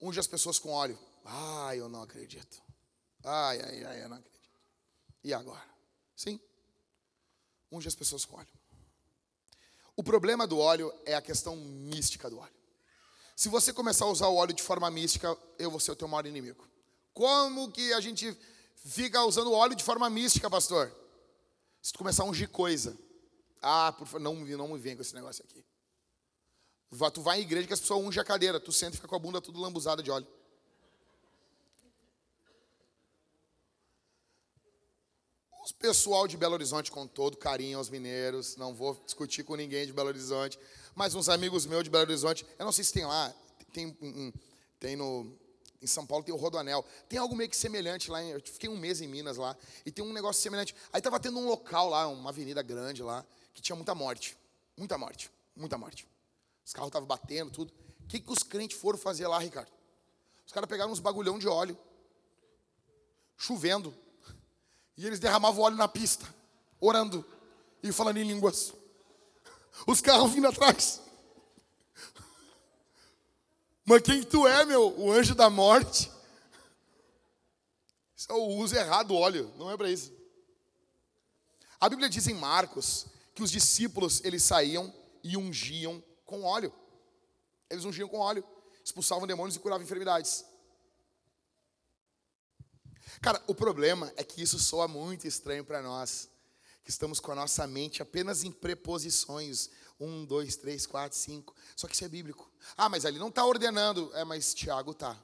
unge 0.00 0.18
as 0.18 0.26
pessoas 0.26 0.58
com 0.58 0.70
óleo. 0.70 0.98
Ai, 1.24 1.80
eu 1.80 1.88
não 1.88 2.02
acredito. 2.02 2.62
Ai, 3.24 3.60
ai, 3.60 3.84
ai, 3.84 4.02
eu 4.04 4.08
não 4.08 4.16
acredito. 4.16 4.37
E 5.22 5.32
agora? 5.32 5.64
Sim. 6.16 6.40
Unge 7.70 7.88
as 7.88 7.94
pessoas 7.94 8.24
com 8.24 8.36
óleo. 8.36 8.48
O 9.96 10.02
problema 10.02 10.46
do 10.46 10.58
óleo 10.58 10.92
é 11.04 11.14
a 11.14 11.22
questão 11.22 11.56
mística 11.56 12.30
do 12.30 12.38
óleo. 12.38 12.54
Se 13.34 13.48
você 13.48 13.72
começar 13.72 14.04
a 14.04 14.08
usar 14.08 14.28
o 14.28 14.36
óleo 14.36 14.52
de 14.52 14.62
forma 14.62 14.90
mística, 14.90 15.36
eu 15.58 15.70
vou 15.70 15.80
ser 15.80 15.92
o 15.92 15.96
teu 15.96 16.08
maior 16.08 16.26
inimigo. 16.26 16.66
Como 17.12 17.70
que 17.70 17.92
a 17.92 18.00
gente 18.00 18.36
fica 18.76 19.24
usando 19.24 19.52
óleo 19.52 19.74
de 19.74 19.84
forma 19.84 20.08
mística, 20.08 20.48
pastor? 20.48 20.92
Se 21.82 21.92
tu 21.92 21.98
começar 21.98 22.22
a 22.22 22.26
ungir 22.26 22.48
coisa. 22.48 22.96
Ah, 23.60 23.92
por 23.92 24.06
favor, 24.06 24.20
não, 24.20 24.34
não 24.34 24.68
me 24.68 24.78
vem 24.78 24.94
com 24.94 25.02
esse 25.02 25.14
negócio 25.14 25.44
aqui. 25.44 25.64
Tu 27.12 27.20
vai 27.20 27.40
em 27.40 27.42
igreja 27.42 27.66
que 27.66 27.72
as 27.72 27.80
pessoas 27.80 28.04
ungem 28.04 28.20
a 28.20 28.24
cadeira, 28.24 28.58
tu 28.58 28.72
senta 28.72 28.94
e 28.94 28.96
fica 28.96 29.08
com 29.08 29.16
a 29.16 29.18
bunda 29.18 29.40
tudo 29.40 29.60
lambuzada 29.60 30.02
de 30.02 30.10
óleo. 30.10 30.26
Os 35.68 35.72
pessoal 35.72 36.26
de 36.26 36.34
Belo 36.34 36.54
Horizonte, 36.54 36.90
com 36.90 37.06
todo 37.06 37.36
carinho 37.36 37.76
aos 37.76 37.90
mineiros, 37.90 38.56
não 38.56 38.74
vou 38.74 38.98
discutir 39.04 39.42
com 39.42 39.54
ninguém 39.54 39.84
de 39.84 39.92
Belo 39.92 40.08
Horizonte, 40.08 40.58
mas 40.94 41.14
uns 41.14 41.28
amigos 41.28 41.66
meus 41.66 41.84
de 41.84 41.90
Belo 41.90 42.04
Horizonte, 42.04 42.46
eu 42.58 42.64
não 42.64 42.72
sei 42.72 42.84
se 42.84 42.90
tem 42.94 43.04
lá, 43.04 43.34
tem, 43.70 43.94
tem 44.80 44.96
no, 44.96 45.30
em 45.82 45.86
São 45.86 46.06
Paulo 46.06 46.24
tem 46.24 46.34
o 46.34 46.38
Rodoanel. 46.38 46.82
Tem 47.06 47.18
algo 47.18 47.36
meio 47.36 47.50
que 47.50 47.56
semelhante 47.56 48.10
lá. 48.10 48.24
Eu 48.24 48.40
fiquei 48.40 48.66
um 48.70 48.78
mês 48.78 49.02
em 49.02 49.06
Minas 49.06 49.36
lá. 49.36 49.54
E 49.84 49.92
tem 49.92 50.02
um 50.02 50.10
negócio 50.10 50.40
semelhante. 50.40 50.74
Aí 50.90 51.00
estava 51.00 51.20
tendo 51.20 51.38
um 51.38 51.46
local 51.46 51.90
lá, 51.90 52.08
uma 52.08 52.30
avenida 52.30 52.62
grande 52.62 53.02
lá, 53.02 53.22
que 53.52 53.60
tinha 53.60 53.76
muita 53.76 53.94
morte. 53.94 54.38
Muita 54.74 54.96
morte. 54.96 55.30
Muita 55.54 55.76
morte. 55.76 56.08
Os 56.64 56.72
carros 56.72 56.88
estavam 56.88 57.06
batendo, 57.06 57.50
tudo. 57.50 57.74
O 58.04 58.08
que, 58.08 58.20
que 58.20 58.32
os 58.32 58.42
crentes 58.42 58.78
foram 58.78 58.98
fazer 58.98 59.26
lá, 59.26 59.38
Ricardo? 59.38 59.70
Os 60.46 60.52
caras 60.54 60.66
pegaram 60.66 60.90
uns 60.90 60.98
bagulhão 60.98 61.38
de 61.38 61.46
óleo, 61.46 61.76
chovendo, 63.36 63.94
e 64.98 65.06
eles 65.06 65.20
derramavam 65.20 65.62
óleo 65.62 65.76
na 65.76 65.86
pista, 65.86 66.26
orando 66.80 67.24
e 67.80 67.92
falando 67.92 68.16
em 68.16 68.24
línguas. 68.24 68.74
Os 69.86 70.00
carros 70.00 70.32
vindo 70.32 70.48
atrás. 70.48 71.00
Mas 73.84 74.02
quem 74.02 74.24
tu 74.24 74.44
é, 74.44 74.64
meu? 74.64 74.98
O 74.98 75.12
anjo 75.12 75.36
da 75.36 75.48
morte? 75.48 76.10
Isso 78.16 78.26
é 78.28 78.34
o 78.34 78.48
uso 78.56 78.74
errado 78.74 79.08
do 79.08 79.14
óleo, 79.14 79.54
não 79.56 79.70
é 79.70 79.76
para 79.76 79.88
isso. 79.88 80.12
A 81.80 81.88
Bíblia 81.88 82.08
diz 82.08 82.26
em 82.26 82.34
Marcos 82.34 83.06
que 83.36 83.42
os 83.44 83.52
discípulos 83.52 84.20
eles 84.24 84.42
saíam 84.42 84.92
e 85.22 85.36
ungiam 85.36 86.02
com 86.26 86.42
óleo. 86.42 86.74
Eles 87.70 87.84
ungiam 87.84 88.08
com 88.08 88.18
óleo, 88.18 88.44
expulsavam 88.84 89.28
demônios 89.28 89.54
e 89.54 89.60
curavam 89.60 89.84
enfermidades. 89.84 90.44
Cara, 93.20 93.42
o 93.46 93.54
problema 93.54 94.12
é 94.16 94.24
que 94.24 94.42
isso 94.42 94.58
soa 94.58 94.88
muito 94.88 95.26
estranho 95.26 95.64
para 95.64 95.82
nós, 95.82 96.28
que 96.82 96.90
estamos 96.90 97.20
com 97.20 97.32
a 97.32 97.34
nossa 97.34 97.66
mente 97.66 98.02
apenas 98.02 98.44
em 98.44 98.52
preposições. 98.52 99.70
Um, 100.00 100.24
dois, 100.24 100.56
três, 100.56 100.86
quatro, 100.86 101.18
cinco. 101.18 101.54
Só 101.74 101.88
que 101.88 101.94
isso 101.94 102.04
é 102.04 102.08
bíblico. 102.08 102.48
Ah, 102.76 102.88
mas 102.88 103.04
ali 103.04 103.18
não 103.18 103.28
está 103.28 103.44
ordenando. 103.44 104.14
É, 104.14 104.24
mas 104.24 104.54
Tiago 104.54 104.92
está. 104.92 105.20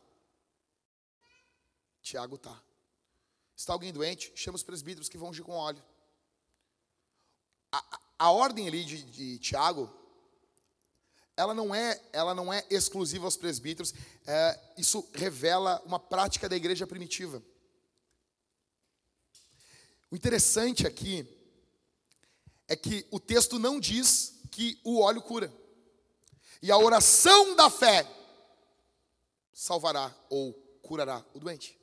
Tiago 2.02 2.34
está. 2.34 2.60
Está 3.56 3.72
alguém 3.72 3.92
doente? 3.92 4.32
Chama 4.34 4.56
os 4.56 4.64
presbíteros 4.64 5.08
que 5.08 5.16
vão 5.16 5.30
ungir 5.30 5.44
com 5.44 5.52
óleo. 5.52 5.82
A, 7.70 7.78
a, 7.78 8.00
a 8.18 8.30
ordem 8.32 8.66
ali 8.66 8.84
de, 8.84 9.02
de 9.04 9.38
Tiago 9.38 9.88
ela 11.36 11.52
não 11.52 11.74
é, 11.74 12.00
ela 12.12 12.34
não 12.34 12.52
é 12.52 12.64
exclusiva 12.70 13.24
aos 13.24 13.36
presbíteros. 13.36 13.92
É, 14.26 14.60
isso 14.76 15.08
revela 15.12 15.82
uma 15.84 15.98
prática 15.98 16.48
da 16.48 16.56
igreja 16.56 16.86
primitiva. 16.86 17.42
Interessante 20.14 20.86
aqui 20.86 21.26
é 22.68 22.76
que 22.76 23.06
o 23.10 23.18
texto 23.18 23.58
não 23.58 23.80
diz 23.80 24.40
que 24.50 24.80
o 24.84 25.00
óleo 25.00 25.20
cura. 25.20 25.52
E 26.62 26.70
a 26.70 26.78
oração 26.78 27.56
da 27.56 27.68
fé 27.68 28.08
salvará 29.52 30.14
ou 30.30 30.52
curará 30.82 31.24
o 31.34 31.40
doente. 31.40 31.78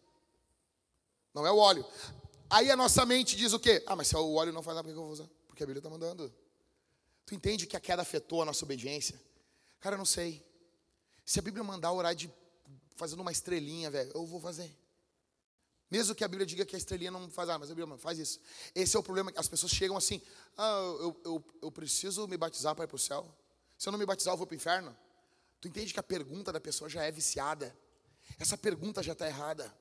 Não 1.34 1.46
é 1.46 1.52
o 1.52 1.58
óleo. 1.58 1.86
Aí 2.50 2.72
a 2.72 2.76
nossa 2.76 3.06
mente 3.06 3.36
diz 3.36 3.54
o 3.54 3.60
quê? 3.60 3.84
Ah, 3.86 3.96
mas 3.96 4.08
se 4.08 4.16
o 4.16 4.34
óleo 4.34 4.54
não 4.54 4.64
faz 4.64 4.76
nada, 4.76 4.88
por 4.88 4.94
que 4.94 4.98
eu 4.98 5.04
vou 5.04 5.12
usar? 5.12 5.30
Porque 5.48 5.64
a 5.64 5.66
Bíblia 5.66 5.80
está 5.80 5.90
mandando. 5.90 6.34
Tu 7.26 7.36
entende 7.36 7.68
que 7.68 7.76
a 7.76 7.80
queda 7.82 8.02
afetou 8.02 8.42
a 8.42 8.46
nossa 8.46 8.64
obediência? 8.64 9.20
Cara, 9.80 9.96
eu 9.96 9.98
não 9.98 10.06
sei. 10.06 10.42
Se 11.26 11.38
a 11.38 11.42
Bíblia 11.42 11.64
mandar 11.64 11.92
orar 11.92 12.16
de 12.16 12.32
fazendo 12.96 13.22
uma 13.22 13.32
estrelinha, 13.32 13.92
velho, 13.92 14.12
eu 14.16 14.26
vou 14.26 14.40
fazer. 14.40 14.74
Mesmo 15.92 16.16
que 16.16 16.24
a 16.24 16.28
Bíblia 16.28 16.46
diga 16.46 16.66
que 16.66 16.74
a 16.74 16.80
estrelinha 16.80 17.12
não 17.12 17.30
faz, 17.30 17.50
ah, 17.50 17.60
mas 17.60 17.70
a 17.70 17.76
Bíblia 17.76 17.98
faz 17.98 18.18
isso. 18.18 18.40
Esse 18.74 18.96
é 18.96 19.00
o 19.00 19.04
problema, 19.04 19.30
as 19.36 19.50
pessoas 19.50 19.74
chegam 19.74 19.98
assim, 19.98 20.22
ah, 20.58 20.96
eu, 21.02 21.22
eu, 21.26 21.46
eu 21.64 21.72
preciso 21.72 22.26
me 22.30 22.38
batizar 22.38 22.74
para 22.74 22.86
ir 22.86 22.88
para 22.88 22.96
o 22.96 23.00
céu. 23.00 23.30
Se 23.78 23.90
eu 23.90 23.92
não 23.92 24.00
me 24.00 24.06
batizar, 24.06 24.34
eu 24.34 24.38
vou 24.38 24.48
para 24.48 24.54
o 24.54 24.56
inferno. 24.56 24.98
Tu 25.60 25.68
entende 25.68 25.94
que 25.94 26.00
a 26.00 26.04
pergunta 26.04 26.54
da 26.54 26.62
pessoa 26.62 26.90
já 26.90 27.04
é 27.04 27.12
viciada. 27.12 27.76
Essa 28.40 28.58
pergunta 28.58 29.04
já 29.04 29.12
está 29.12 29.28
errada. 29.28 29.76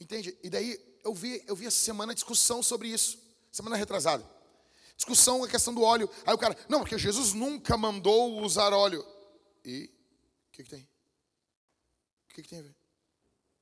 Entende? 0.00 0.36
E 0.42 0.50
daí 0.50 0.98
eu 1.04 1.14
vi, 1.14 1.44
eu 1.46 1.54
vi 1.54 1.66
essa 1.66 1.78
semana 1.78 2.12
discussão 2.12 2.64
sobre 2.64 2.88
isso. 2.88 3.16
Semana 3.52 3.76
retrasada. 3.76 4.28
Discussão 4.96 5.44
a 5.44 5.48
questão 5.48 5.72
do 5.72 5.82
óleo. 5.82 6.10
Aí 6.26 6.34
o 6.34 6.38
cara, 6.38 6.56
não, 6.68 6.80
porque 6.80 6.98
Jesus 6.98 7.32
nunca 7.32 7.76
mandou 7.76 8.42
usar 8.42 8.72
óleo. 8.72 9.06
E 9.64 9.88
o 10.48 10.50
que, 10.50 10.64
que 10.64 10.70
tem? 10.70 10.82
O 12.28 12.34
que, 12.34 12.42
que 12.42 12.48
tem 12.48 12.58
a 12.58 12.62
ver? 12.62 12.79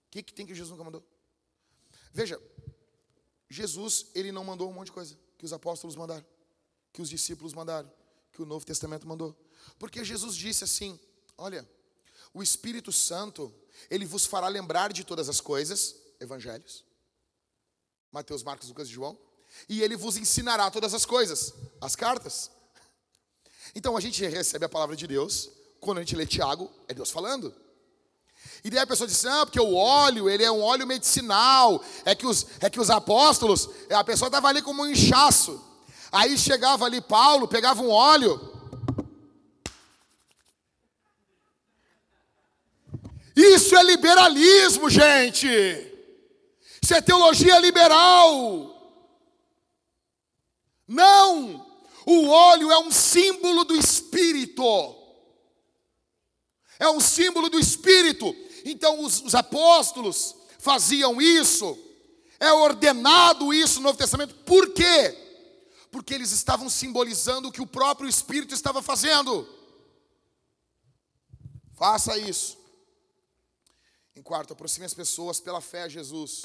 O 0.09 0.11
que, 0.11 0.23
que 0.23 0.33
tem 0.33 0.47
que 0.47 0.55
Jesus 0.55 0.71
nunca 0.71 0.85
mandou? 0.85 1.05
Veja, 2.13 2.41
Jesus, 3.49 4.07
ele 4.15 4.33
não 4.33 4.43
mandou 4.43 4.69
um 4.69 4.73
monte 4.73 4.87
de 4.87 4.93
coisa 4.93 5.19
que 5.37 5.45
os 5.45 5.53
apóstolos 5.53 5.97
mandaram, 5.97 6.25
que 6.93 7.03
os 7.03 7.11
discípulos 7.11 7.53
mandaram, 7.53 7.91
que 8.33 8.41
o 8.41 8.47
Novo 8.47 8.65
Testamento 8.65 9.07
mandou. 9.07 9.37
Porque 9.79 10.03
Jesus 10.03 10.35
disse 10.35 10.65
assim: 10.65 10.99
Olha, 11.37 11.69
o 12.33 12.43
Espírito 12.43 12.91
Santo, 12.91 13.55
ele 13.91 14.07
vos 14.07 14.25
fará 14.25 14.49
lembrar 14.49 14.93
de 14.93 15.05
todas 15.05 15.29
as 15.29 15.41
coisas, 15.41 15.95
evangelhos, 16.19 16.85
Mateus, 18.11 18.43
Marcos, 18.43 18.69
Lucas 18.69 18.89
e 18.89 18.93
João, 18.93 19.19
e 19.69 19.83
ele 19.83 19.97
vos 19.97 20.17
ensinará 20.17 20.71
todas 20.71 20.95
as 20.95 21.05
coisas, 21.05 21.53
as 21.81 21.95
cartas. 21.95 22.51
Então 23.75 23.97
a 23.97 24.01
gente 24.01 24.27
recebe 24.27 24.65
a 24.65 24.69
palavra 24.69 24.97
de 24.97 25.07
Deus, 25.07 25.51
quando 25.81 25.99
a 25.99 26.01
gente 26.01 26.17
lê 26.17 26.27
Tiago, 26.27 26.71
é 26.89 26.95
Deus 26.95 27.11
falando. 27.11 27.55
E 28.65 28.71
daí 28.71 28.81
a 28.81 28.87
pessoa 28.87 29.07
diz, 29.07 29.23
não, 29.23 29.47
porque 29.47 29.61
o 29.61 29.75
óleo, 29.75 30.29
ele 30.29 30.45
é 30.45 30.51
um 30.51 30.63
óleo 30.63 30.87
medicinal, 30.87 31.83
é 32.05 32.15
que 32.15 32.27
os, 32.27 32.47
é 32.61 32.69
que 32.69 32.81
os 32.81 32.91
apóstolos, 32.91 33.69
a 33.91 34.03
pessoa 34.03 34.29
estava 34.29 34.49
ali 34.49 34.61
como 34.61 34.83
um 34.83 34.91
inchaço. 34.91 35.65
Aí 36.11 36.37
chegava 36.37 36.85
ali 36.85 37.01
Paulo, 37.01 37.47
pegava 37.47 37.83
um 37.83 37.91
óleo. 37.91 38.59
Isso 43.37 43.77
é 43.77 43.83
liberalismo, 43.85 44.91
gente. 44.91 45.47
Isso 46.83 46.95
é 46.95 47.01
teologia 47.01 47.59
liberal. 47.61 48.75
Não! 50.89 51.65
O 52.05 52.29
óleo 52.29 52.73
é 52.73 52.79
um 52.79 52.91
símbolo 52.91 53.65
do 53.65 53.77
Espírito. 53.77 54.98
É 56.79 56.89
um 56.89 57.01
símbolo 57.01 57.49
do 57.49 57.59
Espírito. 57.59 58.35
Então 58.65 59.03
os, 59.03 59.21
os 59.23 59.35
apóstolos 59.35 60.35
faziam 60.59 61.21
isso. 61.21 61.77
É 62.41 62.53
ordenado 62.53 63.53
isso 63.53 63.81
no 63.81 63.87
Novo 63.87 63.99
Testamento. 63.99 64.35
Por 64.37 64.73
quê? 64.73 65.17
Porque 65.91 66.15
eles 66.15 66.31
estavam 66.31 66.69
simbolizando 66.69 67.49
o 67.49 67.53
que 67.53 67.63
o 67.63 67.67
próprio 67.67 68.09
Espírito 68.09 68.55
estava 68.55 68.81
fazendo. 68.81 69.49
Faça 71.75 72.17
isso. 72.19 72.59
Em 74.15 74.23
quarto, 74.23 74.53
aproxime 74.53 74.85
as 74.85 74.95
pessoas 74.95 75.41
pela 75.41 75.61
fé 75.61 75.83
a 75.83 75.89
Jesus. 75.89 76.43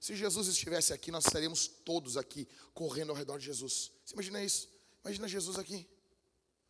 Se 0.00 0.16
Jesus 0.16 0.48
estivesse 0.48 0.92
aqui, 0.92 1.12
nós 1.12 1.24
estaríamos 1.24 1.68
todos 1.68 2.16
aqui 2.16 2.48
correndo 2.74 3.10
ao 3.10 3.16
redor 3.16 3.38
de 3.38 3.46
Jesus. 3.46 3.92
Você 4.04 4.14
imagina 4.14 4.42
isso? 4.42 4.68
Imagina 5.04 5.28
Jesus 5.28 5.58
aqui. 5.58 5.88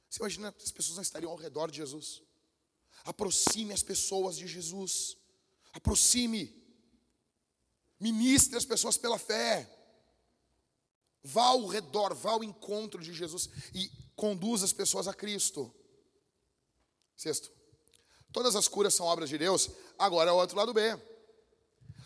Você 0.08 0.20
imagina 0.20 0.54
as 0.62 0.70
pessoas 0.70 0.96
não 0.96 1.02
estariam 1.02 1.32
ao 1.32 1.38
redor 1.38 1.70
de 1.70 1.78
Jesus. 1.78 2.22
Aproxime 3.04 3.72
as 3.72 3.82
pessoas 3.82 4.36
de 4.36 4.46
Jesus. 4.46 5.16
Aproxime. 5.72 6.54
Ministre 7.98 8.56
as 8.56 8.64
pessoas 8.64 8.96
pela 8.96 9.18
fé. 9.18 9.68
Vá 11.22 11.44
ao 11.44 11.66
redor, 11.66 12.14
vá 12.14 12.32
ao 12.32 12.42
encontro 12.42 13.00
de 13.00 13.12
Jesus 13.12 13.48
e 13.72 13.90
conduza 14.16 14.64
as 14.64 14.72
pessoas 14.72 15.06
a 15.06 15.14
Cristo. 15.14 15.72
Sexto, 17.16 17.50
todas 18.32 18.56
as 18.56 18.66
curas 18.66 18.94
são 18.94 19.06
obras 19.06 19.28
de 19.28 19.38
Deus. 19.38 19.70
Agora 19.98 20.30
é 20.30 20.32
o 20.32 20.36
outro 20.36 20.56
lado 20.56 20.74
B. 20.74 20.82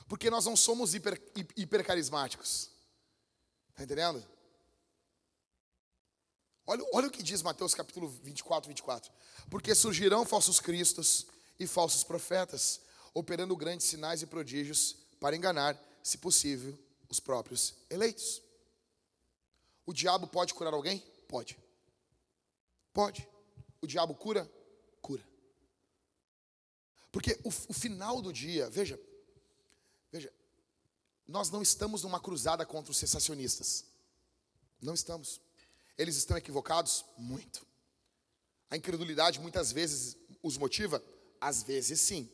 Porque 0.09 0.31
nós 0.31 0.45
não 0.45 0.55
somos 0.55 0.95
hiper, 0.95 1.21
hipercarismáticos. 1.57 2.71
Está 3.71 3.85
entendendo? 3.85 4.36
Olha, 6.67 6.85
olha 6.93 7.07
o 7.07 7.11
que 7.11 7.23
diz 7.23 7.43
Mateus 7.43 7.75
capítulo 7.75 8.09
24, 8.09 8.69
24. 8.69 9.13
Porque 9.49 9.75
surgirão 9.75 10.27
falsos 10.27 10.59
cristos 10.59 11.27
e 11.59 11.67
falsos 11.67 12.03
profetas, 12.03 12.81
operando 13.15 13.57
grandes 13.57 13.87
sinais 13.87 14.21
e 14.21 14.27
prodígios 14.27 14.97
para 15.21 15.37
enganar, 15.37 15.81
se 16.03 16.19
possível, 16.19 16.77
os 17.09 17.21
próprios 17.21 17.75
eleitos. 17.89 18.43
O 19.87 19.93
diabo 19.93 20.27
pode 20.27 20.53
curar 20.53 20.75
alguém? 20.75 20.99
Pode. 21.29 21.57
Pode. 22.93 23.29
O 23.81 23.87
diabo 23.87 24.15
cura? 24.15 24.51
Cura. 25.01 25.25
Porque 27.13 27.39
o, 27.45 27.49
o 27.49 27.73
final 27.73 28.21
do 28.21 28.33
dia, 28.33 28.69
veja, 28.69 29.01
veja, 30.11 30.33
nós 31.27 31.49
não 31.51 31.63
estamos 31.63 32.03
numa 32.03 32.21
cruzada 32.21 32.67
contra 32.67 32.91
os 32.91 32.99
sensacionistas. 32.99 33.85
Não 34.83 34.95
estamos. 34.95 35.41
Eles 35.99 36.17
estão 36.17 36.37
equivocados? 36.37 37.05
Muito. 37.17 37.67
A 38.71 38.77
incredulidade 38.77 39.41
muitas 39.41 39.73
vezes 39.73 40.17
os 40.43 40.57
motiva? 40.57 41.03
Às 41.41 41.63
vezes 41.63 42.01
sim. 42.01 42.31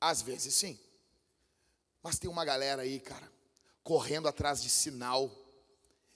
Às 0.00 0.22
vezes 0.22 0.54
sim. 0.54 0.78
Mas 2.02 2.18
tem 2.18 2.30
uma 2.30 2.44
galera 2.44 2.82
aí, 2.82 3.00
cara, 3.00 3.30
correndo 3.82 4.28
atrás 4.28 4.62
de 4.62 4.70
sinal, 4.70 5.30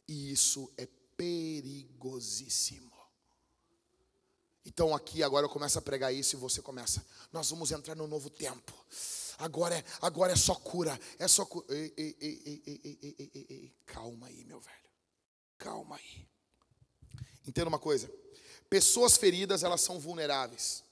e 0.07 0.33
isso 0.33 0.73
é 0.77 0.87
perigosíssimo. 1.17 2.93
Então 4.65 4.95
aqui 4.95 5.23
agora 5.23 5.45
eu 5.47 5.51
começo 5.51 5.79
a 5.79 5.83
pregar 5.83 6.15
isso 6.15 6.37
e 6.37 6.39
você 6.39 6.63
começa. 6.63 7.05
Nós 7.33 7.51
vamos 7.51 7.73
entrar 7.73 7.97
no 7.97 8.07
novo 8.07 8.31
tempo. 8.31 8.73
Agora 9.39 9.77
é, 9.77 9.85
agora 10.01 10.33
é 10.33 10.37
só 10.37 10.55
cura, 10.55 10.99
é 11.19 11.27
só 11.27 11.45
cura. 11.45 11.67
Ei, 11.75 11.93
ei, 11.97 12.17
ei, 12.21 13.75
Calma 13.87 14.29
aí, 14.29 14.45
meu 14.45 14.61
velho. 14.61 14.77
Calma 15.59 15.97
aí. 15.97 16.29
Entenda 17.47 17.69
uma 17.69 17.79
coisa. 17.79 18.11
Pessoas 18.69 19.17
feridas, 19.17 19.63
elas 19.63 19.81
são 19.81 19.99
vulneráveis. 19.99 20.83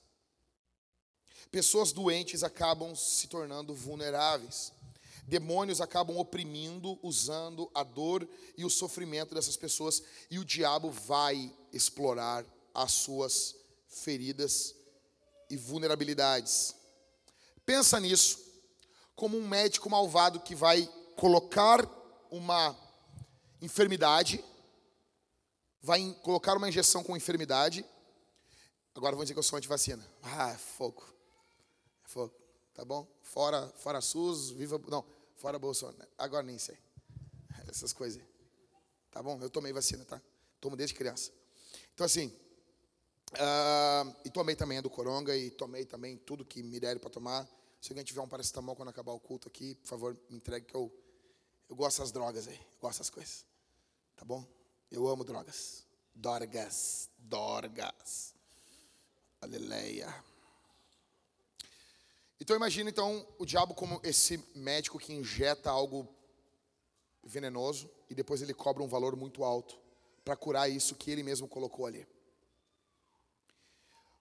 Pessoas 1.51 1.93
doentes 1.93 2.43
acabam 2.43 2.95
se 2.95 3.27
tornando 3.27 3.75
vulneráveis. 3.75 4.73
Demônios 5.27 5.81
acabam 5.81 6.19
oprimindo, 6.19 6.99
usando 7.03 7.71
a 7.75 7.83
dor 7.83 8.29
e 8.57 8.65
o 8.65 8.71
sofrimento 8.71 9.35
dessas 9.35 9.57
pessoas, 9.57 10.03
e 10.31 10.39
o 10.39 10.45
diabo 10.45 10.91
vai 10.91 11.53
explorar 11.73 12.45
as 12.75 12.93
suas 12.93 13.55
feridas 13.89 14.75
e 15.49 15.57
vulnerabilidades. 15.57 16.75
Pensa 17.65 18.01
nisso 18.01 18.39
como 19.15 19.37
um 19.37 19.47
médico 19.47 19.91
malvado 19.91 20.41
que 20.41 20.55
vai 20.55 20.89
colocar 21.17 21.89
uma 22.31 22.77
enfermidade 23.61 24.43
vai 25.83 26.15
colocar 26.23 26.57
uma 26.57 26.69
injeção 26.69 27.03
com 27.03 27.17
enfermidade. 27.17 27.85
Agora 28.95 29.15
vão 29.15 29.25
dizer 29.25 29.35
que 29.35 29.39
eu 29.39 29.45
sou 29.45 29.57
antivacina. 29.57 30.07
Ah, 30.23 30.51
é 30.51 30.59
fogo. 30.59 31.03
É 32.05 32.09
fogo. 32.09 32.35
Tá 32.75 32.85
bom? 32.85 33.07
Fora, 33.23 33.69
fora 33.77 34.01
SUS, 34.01 34.51
viva. 34.51 34.81
Não, 34.89 35.05
fora 35.37 35.59
Bolsonaro. 35.59 36.09
Agora 36.19 36.43
nem 36.43 36.59
sei. 36.59 36.79
Essas 37.69 37.93
coisas. 37.93 38.23
Tá 39.11 39.23
bom? 39.23 39.39
Eu 39.41 39.51
tomei 39.51 39.73
vacina, 39.73 40.05
tá? 40.05 40.21
Tomo 40.61 40.77
desde 40.77 40.95
criança. 40.95 41.33
Então, 41.95 42.05
assim. 42.05 42.33
Uh, 43.33 44.13
e 44.25 44.31
tomei 44.31 44.57
também 44.57 44.79
a 44.79 44.81
do 44.81 44.91
Coronga 44.91 45.37
e 45.37 45.51
tomei 45.53 45.85
também 45.85 46.17
tudo 46.17 46.45
que 46.45 46.63
me 46.63 46.81
deram 46.81 47.01
para 47.01 47.11
tomar. 47.11 47.49
Se 47.81 47.93
alguém 47.93 48.05
tiver 48.05 48.21
um 48.21 48.29
paracetamol 48.29 48.75
quando 48.75 48.89
acabar 48.89 49.13
o 49.13 49.21
culto 49.21 49.47
aqui, 49.47 49.77
por 49.77 49.87
favor, 49.87 50.19
me 50.29 50.37
entregue 50.37 50.67
que 50.67 50.75
eu, 50.75 50.93
eu 51.69 51.77
gosto 51.77 52.01
das 52.01 52.11
drogas 52.11 52.49
aí. 52.49 52.57
Eu 52.57 52.81
gosto 52.81 52.99
das 52.99 53.09
coisas. 53.09 53.47
Tá 54.17 54.25
bom? 54.25 54.45
Eu 54.91 55.07
amo 55.07 55.23
drogas. 55.23 55.85
Dorgas. 56.13 57.09
Dorgas. 57.17 58.35
Aleluia. 59.41 60.13
Então 62.41 62.57
imagina 62.57 62.91
então 62.91 63.25
o 63.39 63.47
diabo 63.47 63.73
como 63.73 64.01
esse 64.03 64.43
médico 64.53 64.99
que 64.99 65.13
injeta 65.13 65.71
algo 65.71 66.09
venenoso 67.23 67.89
e 68.09 68.15
depois 68.15 68.43
ele 68.43 68.53
cobra 68.53 68.83
um 68.83 68.89
valor 68.89 69.15
muito 69.15 69.45
alto 69.45 69.79
para 70.25 70.35
curar 70.35 70.69
isso 70.69 70.97
que 70.97 71.11
ele 71.11 71.23
mesmo 71.23 71.47
colocou 71.47 71.87
ali. 71.87 72.05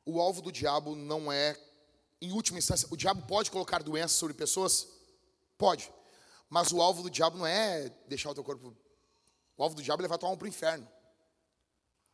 O 0.05 0.21
alvo 0.21 0.41
do 0.41 0.51
diabo 0.51 0.95
não 0.95 1.31
é, 1.31 1.59
em 2.21 2.31
última 2.31 2.59
instância, 2.59 2.87
o 2.91 2.97
diabo 2.97 3.25
pode 3.25 3.49
colocar 3.49 3.81
doenças 3.81 4.17
sobre 4.17 4.35
pessoas? 4.35 4.87
Pode. 5.57 5.91
Mas 6.47 6.71
o 6.71 6.81
alvo 6.81 7.01
do 7.01 7.09
diabo 7.09 7.37
não 7.37 7.47
é 7.47 7.89
deixar 8.07 8.29
o 8.29 8.33
teu 8.35 8.43
corpo 8.43 8.75
o 9.59 9.63
alvo 9.63 9.75
do 9.75 9.83
diabo 9.83 10.01
é 10.01 10.03
levar 10.03 10.17
tua 10.17 10.29
alma 10.29 10.37
para 10.37 10.45
o 10.45 10.47
inferno. 10.47 10.89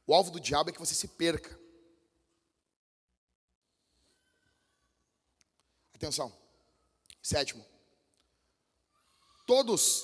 O 0.08 0.16
alvo 0.16 0.32
do 0.32 0.40
diabo 0.40 0.72
é 0.72 0.74
que 0.74 0.80
você 0.80 0.96
se 0.96 1.08
perca. 1.08 1.58
Atenção. 5.94 6.36
Sétimo. 7.22 7.64
Todos 9.46 10.04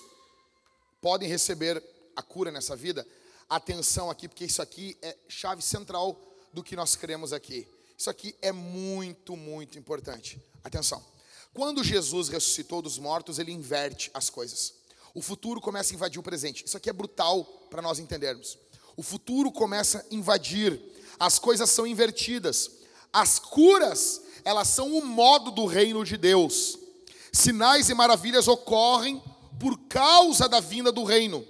podem 1.02 1.28
receber 1.28 1.84
a 2.16 2.22
cura 2.22 2.52
nessa 2.52 2.76
vida. 2.76 3.08
Atenção 3.50 4.12
aqui, 4.12 4.28
porque 4.28 4.46
isso 4.46 4.62
aqui 4.62 4.96
é 5.02 5.18
chave 5.28 5.64
central 5.64 6.22
do 6.54 6.64
que 6.64 6.76
nós 6.76 6.96
queremos 6.96 7.34
aqui. 7.34 7.68
Isso 7.98 8.12
aqui 8.12 8.36
é 8.40 8.52
muito, 8.52 9.36
muito 9.36 9.80
importante. 9.80 10.40
Atenção. 10.64 11.04
Quando 11.56 11.84
Jesus 11.84 12.30
ressuscitou 12.30 12.84
dos 12.84 13.00
mortos, 13.00 13.40
ele 13.40 13.52
inverte 13.52 14.12
as 14.14 14.30
coisas. 14.30 14.76
O 15.14 15.22
futuro 15.22 15.60
começa 15.60 15.94
a 15.94 15.96
invadir 15.96 16.20
o 16.20 16.24
presente. 16.24 16.64
Isso 16.66 16.78
aqui 16.78 16.90
é 16.90 16.94
brutal 16.94 17.44
para 17.70 17.82
nós 17.82 18.00
entendermos. 18.00 18.58
O 18.96 19.04
futuro 19.04 19.52
começa 19.52 20.00
a 20.00 20.16
invadir, 20.16 20.82
as 21.20 21.40
coisas 21.40 21.70
são 21.70 21.86
invertidas. 21.86 22.72
As 23.12 23.40
curas, 23.40 24.22
elas 24.46 24.68
são 24.70 24.98
o 24.98 25.06
modo 25.06 25.52
do 25.52 25.66
reino 25.66 26.04
de 26.06 26.18
Deus. 26.18 26.78
Sinais 27.32 27.90
e 27.90 27.94
maravilhas 27.94 28.48
ocorrem 28.48 29.22
por 29.60 29.78
causa 29.88 30.48
da 30.48 30.60
vinda 30.60 30.92
do 30.92 31.04
reino. 31.04 31.46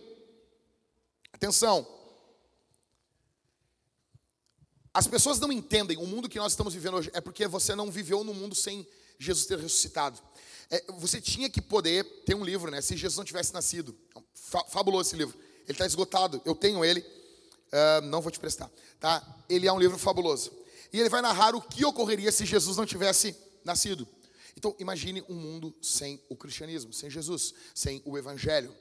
Atenção. 1.31 1.87
As 4.93 5.07
pessoas 5.07 5.39
não 5.39 5.51
entendem 5.51 5.97
o 5.97 6.05
mundo 6.05 6.27
que 6.27 6.37
nós 6.37 6.51
estamos 6.51 6.73
vivendo 6.73 6.97
hoje 6.97 7.09
é 7.13 7.21
porque 7.21 7.47
você 7.47 7.73
não 7.73 7.89
viveu 7.89 8.23
no 8.23 8.33
mundo 8.33 8.53
sem 8.53 8.85
Jesus 9.17 9.45
ter 9.45 9.57
ressuscitado. 9.57 10.19
É, 10.71 10.81
você 10.93 11.19
tinha 11.19 11.49
que 11.49 11.61
poder 11.61 12.05
ter 12.25 12.33
um 12.33 12.45
livro, 12.45 12.71
né? 12.71 12.79
Se 12.81 12.95
Jesus 12.95 13.17
não 13.17 13.25
tivesse 13.25 13.53
nascido. 13.53 13.93
Fabuloso 14.69 15.09
esse 15.09 15.17
livro. 15.17 15.37
Ele 15.63 15.73
está 15.73 15.85
esgotado. 15.85 16.41
Eu 16.45 16.55
tenho 16.55 16.83
ele. 16.83 17.01
Uh, 17.01 18.05
não 18.05 18.21
vou 18.21 18.31
te 18.31 18.39
prestar. 18.39 18.71
Tá? 18.97 19.21
Ele 19.49 19.67
é 19.67 19.73
um 19.73 19.79
livro 19.79 19.97
fabuloso. 19.97 20.51
E 20.93 20.99
ele 20.99 21.09
vai 21.09 21.21
narrar 21.21 21.55
o 21.55 21.61
que 21.61 21.85
ocorreria 21.85 22.31
se 22.31 22.45
Jesus 22.45 22.77
não 22.77 22.85
tivesse 22.85 23.35
nascido. 23.65 24.07
Então, 24.57 24.75
imagine 24.79 25.23
um 25.27 25.35
mundo 25.35 25.75
sem 25.81 26.21
o 26.29 26.35
cristianismo, 26.35 26.93
sem 26.93 27.09
Jesus, 27.09 27.53
sem 27.75 28.01
o 28.05 28.17
evangelho. 28.17 28.73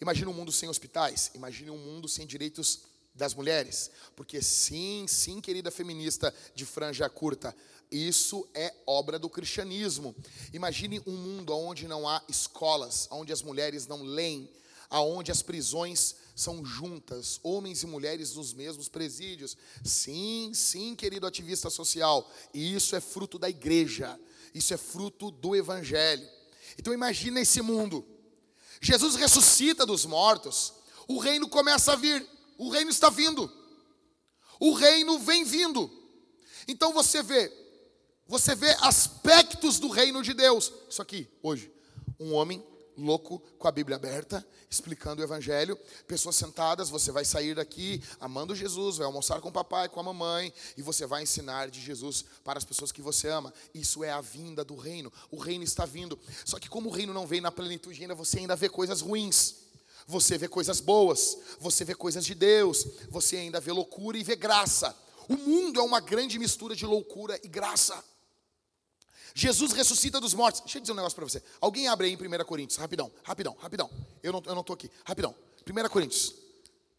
Imagine 0.00 0.28
um 0.28 0.34
mundo 0.34 0.52
sem 0.52 0.68
hospitais. 0.68 1.30
Imagine 1.34 1.70
um 1.70 1.78
mundo 1.78 2.08
sem 2.08 2.26
direitos 2.26 2.80
das 3.14 3.34
mulheres. 3.34 3.90
Porque 4.14 4.42
sim, 4.42 5.06
sim, 5.08 5.40
querida 5.40 5.70
feminista 5.70 6.34
de 6.54 6.64
franja 6.64 7.08
curta, 7.08 7.54
isso 7.90 8.48
é 8.54 8.74
obra 8.86 9.18
do 9.18 9.28
cristianismo. 9.28 10.14
Imagine 10.52 11.00
um 11.06 11.16
mundo 11.16 11.54
onde 11.54 11.88
não 11.88 12.08
há 12.08 12.22
escolas, 12.28 13.08
onde 13.10 13.32
as 13.32 13.42
mulheres 13.42 13.86
não 13.86 14.02
leem, 14.02 14.50
aonde 14.90 15.30
as 15.30 15.42
prisões 15.42 16.16
são 16.34 16.64
juntas, 16.64 17.40
homens 17.42 17.82
e 17.82 17.86
mulheres 17.86 18.34
nos 18.34 18.52
mesmos 18.54 18.88
presídios. 18.88 19.56
Sim, 19.84 20.52
sim, 20.54 20.94
querido 20.94 21.26
ativista 21.26 21.68
social, 21.68 22.30
isso 22.54 22.94
é 22.94 23.00
fruto 23.00 23.38
da 23.38 23.48
igreja. 23.48 24.18
Isso 24.54 24.72
é 24.74 24.76
fruto 24.76 25.30
do 25.30 25.54
evangelho. 25.54 26.26
Então 26.78 26.92
imagine 26.92 27.40
esse 27.40 27.60
mundo. 27.60 28.04
Jesus 28.80 29.16
ressuscita 29.16 29.84
dos 29.84 30.06
mortos, 30.06 30.72
o 31.06 31.18
reino 31.18 31.48
começa 31.48 31.92
a 31.92 31.96
vir, 31.96 32.26
o 32.56 32.68
reino 32.68 32.90
está 32.90 33.10
vindo. 33.10 33.50
O 34.60 34.72
reino 34.72 35.18
vem 35.18 35.44
vindo. 35.44 35.90
Então 36.66 36.92
você 36.92 37.22
vê 37.22 37.52
você 38.28 38.54
vê 38.54 38.76
aspectos 38.80 39.80
do 39.80 39.88
reino 39.88 40.22
de 40.22 40.34
Deus. 40.34 40.70
Isso 40.88 41.00
aqui, 41.00 41.26
hoje. 41.42 41.72
Um 42.20 42.34
homem 42.34 42.62
louco 42.94 43.40
com 43.58 43.68
a 43.68 43.72
Bíblia 43.72 43.96
aberta, 43.96 44.46
explicando 44.68 45.22
o 45.22 45.24
Evangelho. 45.24 45.78
Pessoas 46.06 46.36
sentadas, 46.36 46.90
você 46.90 47.10
vai 47.10 47.24
sair 47.24 47.54
daqui 47.54 48.02
amando 48.20 48.54
Jesus, 48.54 48.98
vai 48.98 49.06
almoçar 49.06 49.40
com 49.40 49.48
o 49.48 49.52
papai, 49.52 49.88
com 49.88 50.00
a 50.00 50.02
mamãe, 50.02 50.52
e 50.76 50.82
você 50.82 51.06
vai 51.06 51.22
ensinar 51.22 51.70
de 51.70 51.80
Jesus 51.80 52.24
para 52.44 52.58
as 52.58 52.64
pessoas 52.64 52.92
que 52.92 53.00
você 53.00 53.28
ama. 53.28 53.54
Isso 53.72 54.04
é 54.04 54.10
a 54.10 54.20
vinda 54.20 54.62
do 54.62 54.76
reino. 54.76 55.12
O 55.30 55.38
reino 55.38 55.64
está 55.64 55.86
vindo. 55.86 56.18
Só 56.44 56.58
que 56.58 56.68
como 56.68 56.90
o 56.90 56.92
reino 56.92 57.14
não 57.14 57.26
vem 57.26 57.40
na 57.40 57.50
plenitude 57.50 58.00
ainda, 58.02 58.14
você 58.14 58.40
ainda 58.40 58.56
vê 58.56 58.68
coisas 58.68 59.00
ruins. 59.00 59.54
Você 60.06 60.36
vê 60.38 60.48
coisas 60.48 60.80
boas, 60.80 61.36
você 61.60 61.84
vê 61.84 61.94
coisas 61.94 62.24
de 62.24 62.34
Deus, 62.34 62.86
você 63.10 63.36
ainda 63.36 63.60
vê 63.60 63.72
loucura 63.72 64.16
e 64.16 64.24
vê 64.24 64.34
graça. 64.34 64.96
O 65.28 65.36
mundo 65.36 65.78
é 65.78 65.82
uma 65.82 66.00
grande 66.00 66.38
mistura 66.38 66.74
de 66.74 66.86
loucura 66.86 67.38
e 67.44 67.48
graça. 67.48 68.02
Jesus 69.38 69.70
ressuscita 69.70 70.20
dos 70.20 70.34
mortos. 70.34 70.62
Deixa 70.62 70.78
eu 70.78 70.80
dizer 70.80 70.92
um 70.92 70.96
negócio 70.96 71.14
para 71.14 71.24
você. 71.24 71.40
Alguém 71.60 71.86
abre 71.86 72.08
aí 72.08 72.12
em 72.12 72.16
1 72.16 72.44
Coríntios, 72.44 72.76
rapidão, 72.76 73.08
rapidão, 73.22 73.56
rapidão. 73.60 73.88
Eu 74.20 74.32
não, 74.32 74.42
eu 74.44 74.52
não 74.52 74.64
tô 74.64 74.72
aqui, 74.72 74.90
rapidão. 75.04 75.32
1 75.64 75.88
Coríntios, 75.90 76.34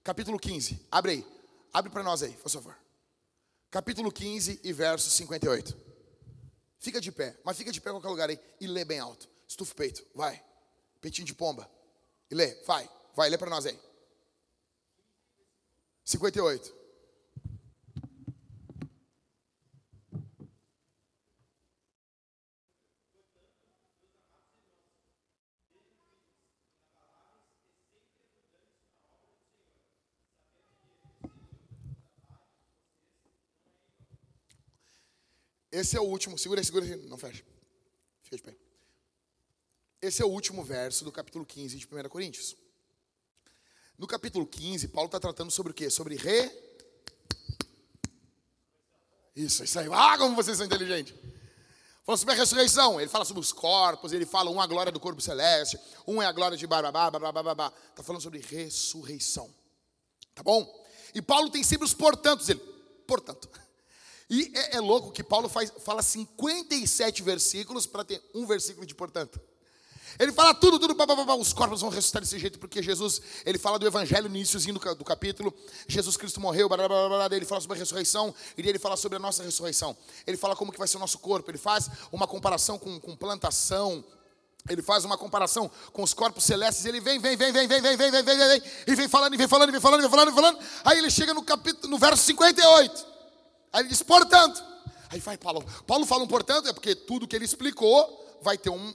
capítulo 0.02 0.40
15. 0.40 0.88
Abre 0.90 1.12
aí. 1.12 1.28
Abre 1.74 1.92
para 1.92 2.02
nós 2.02 2.24
aí, 2.24 2.32
por 2.32 2.50
favor. 2.50 2.78
Capítulo 3.70 4.10
15 4.10 4.62
e 4.64 4.72
verso 4.72 5.10
58. 5.10 5.78
Fica 6.80 7.02
de 7.02 7.12
pé, 7.12 7.38
mas 7.44 7.58
fica 7.58 7.74
de 7.74 7.82
pé 7.82 7.90
em 7.90 7.94
qualquer 7.94 8.08
lugar 8.08 8.30
aí 8.30 8.40
e 8.62 8.68
lê 8.68 8.86
bem 8.86 9.00
alto. 9.00 9.28
Estufa 9.46 9.74
o 9.74 9.76
peito, 9.76 10.02
vai. 10.16 10.42
Peitinho 11.02 11.26
de 11.28 11.34
pomba. 11.34 11.70
E 12.32 12.36
lê, 12.36 12.56
vai. 12.66 12.90
Vai, 13.18 13.30
lê 13.30 13.38
para 13.38 13.50
nós 13.50 13.66
aí. 13.66 13.78
58. 16.06 16.79
Esse 35.72 35.98
é 35.98 36.00
o 36.00 36.04
último. 36.04 36.38
Segura 36.38 36.64
segura. 36.64 36.86
Não 37.08 37.18
fecha. 37.18 37.44
Fica 38.24 38.38
de 38.38 38.44
pé. 38.44 38.56
Esse 40.02 40.22
é 40.22 40.26
o 40.26 40.30
último 40.30 40.64
verso 40.64 41.04
do 41.04 41.12
capítulo 41.12 41.46
15 41.46 41.78
de 41.78 41.86
1 41.86 42.10
Coríntios. 42.10 42.56
No 43.98 44.08
capítulo 44.08 44.48
15, 44.48 44.88
Paulo 44.88 45.08
está 45.08 45.20
tratando 45.20 45.52
sobre 45.52 45.72
o 45.72 45.76
quê? 45.76 45.90
Sobre 45.90 46.16
re. 46.16 46.50
Isso, 49.36 49.64
isso 49.64 49.80
aí. 49.80 49.88
Ah, 49.92 50.18
como 50.18 50.36
vocês 50.36 50.58
são 50.58 50.66
inteligentes. 50.66 51.14
Fala 52.06 52.18
sobre 52.18 52.34
a 52.34 52.38
ressurreição. 52.38 53.00
Ele 53.00 53.10
fala 53.10 53.26
sobre 53.26 53.42
os 53.42 53.52
corpos. 53.52 54.14
Ele 54.14 54.26
fala 54.26 54.50
um 54.50 54.60
é 54.60 54.64
a 54.64 54.68
glória 54.68 54.92
do 54.92 55.00
corpo 55.00 55.22
celeste. 55.22 55.78
Um 56.08 56.22
é 56.22 56.26
a 56.26 56.32
glória 56.32 56.58
de 56.58 56.66
bababá, 56.66 57.12
babá. 57.12 57.74
Está 57.90 58.02
falando 58.02 58.22
sobre 58.22 58.40
ressurreição. 58.40 59.54
Tá 60.34 60.42
bom? 60.42 60.66
E 61.14 61.22
Paulo 61.22 61.50
tem 61.50 61.64
sempre 61.64 61.86
os 61.86 61.94
portantos. 61.94 62.48
Ele, 62.48 62.60
portanto. 63.06 63.50
E 64.30 64.52
é, 64.56 64.78
é 64.78 64.80
louco 64.80 65.12
que 65.12 65.24
Paulo 65.24 65.50
faz, 65.50 65.72
fala 65.80 66.04
57 66.04 67.24
versículos 67.24 67.88
para 67.88 68.04
ter 68.04 68.22
um 68.34 68.46
versículo 68.46 68.86
de 68.86 68.94
portanto. 68.94 69.40
Ele 70.20 70.34
fala 70.34 70.54
tudo, 70.54 70.78
tudo, 70.78 70.94
blá, 70.94 71.36
os 71.36 71.54
corpos 71.54 71.80
vão 71.80 71.90
ressuscitar 71.90 72.22
desse 72.22 72.38
jeito, 72.38 72.60
porque 72.60 72.84
Jesus, 72.84 73.22
ele 73.46 73.58
fala 73.58 73.80
do 73.80 73.88
evangelho 73.88 74.28
no 74.28 74.36
iníciozinho 74.36 74.78
do, 74.78 74.96
do 74.96 75.06
capítulo, 75.06 75.54
Jesus 75.88 76.18
Cristo 76.18 76.42
morreu, 76.42 76.68
blá, 76.68 76.78
blá, 76.78 76.88
blá, 76.88 77.28
blá, 77.28 77.36
ele 77.36 77.46
fala 77.46 77.62
sobre 77.62 77.78
a 77.78 77.80
ressurreição, 77.80 78.36
e 78.58 78.68
ele 78.68 78.78
fala 78.78 78.98
sobre 78.98 79.16
a 79.16 79.20
nossa 79.20 79.44
ressurreição. 79.44 79.96
Ele 80.28 80.36
fala 80.36 80.58
como 80.58 80.74
que 80.74 80.78
vai 80.78 80.90
ser 80.90 80.98
o 80.98 81.00
nosso 81.00 81.20
corpo, 81.20 81.50
ele 81.50 81.58
faz 81.58 81.90
uma 82.12 82.28
comparação 82.28 82.78
com, 82.78 83.00
com 83.00 83.16
plantação, 83.16 84.04
ele 84.68 84.82
faz 84.82 85.06
uma 85.06 85.18
comparação 85.18 85.72
com 85.94 86.04
os 86.04 86.14
corpos 86.14 86.44
celestes, 86.44 86.86
ele 86.86 87.00
vem, 87.00 87.18
vem, 87.20 87.38
vem, 87.38 87.54
vem, 87.54 87.68
vem, 87.68 87.82
vem, 87.82 87.96
vem, 87.96 88.12
vem, 88.12 88.24
vem, 88.24 88.38
vem, 88.38 88.64
e 88.88 88.96
vem 88.96 89.08
falando, 89.08 89.34
e 89.36 89.38
vem 89.38 89.48
falando, 89.48 89.70
e 89.70 89.72
vem 89.72 89.82
falando, 89.82 90.00
e 90.00 90.02
vem 90.02 90.12
falando, 90.12 90.28
e 90.28 90.32
vem 90.32 90.44
falando, 90.44 90.60
aí 90.84 90.98
ele 90.98 91.10
chega 91.10 91.34
no 91.34 91.44
capítulo, 91.44 91.88
no 91.88 91.98
verso 91.98 92.24
58, 92.24 93.08
aí 93.72 93.82
ele 93.82 93.90
diz, 93.90 94.02
portanto, 94.02 94.64
aí 95.10 95.20
vai 95.20 95.38
Paulo, 95.38 95.64
Paulo 95.86 96.06
fala 96.06 96.24
um 96.24 96.28
portanto, 96.28 96.68
é 96.68 96.74
porque 96.74 96.96
tudo 96.96 97.28
que 97.28 97.36
ele 97.36 97.46
explicou 97.46 98.40
vai 98.42 98.58
ter 98.58 98.70
um, 98.70 98.94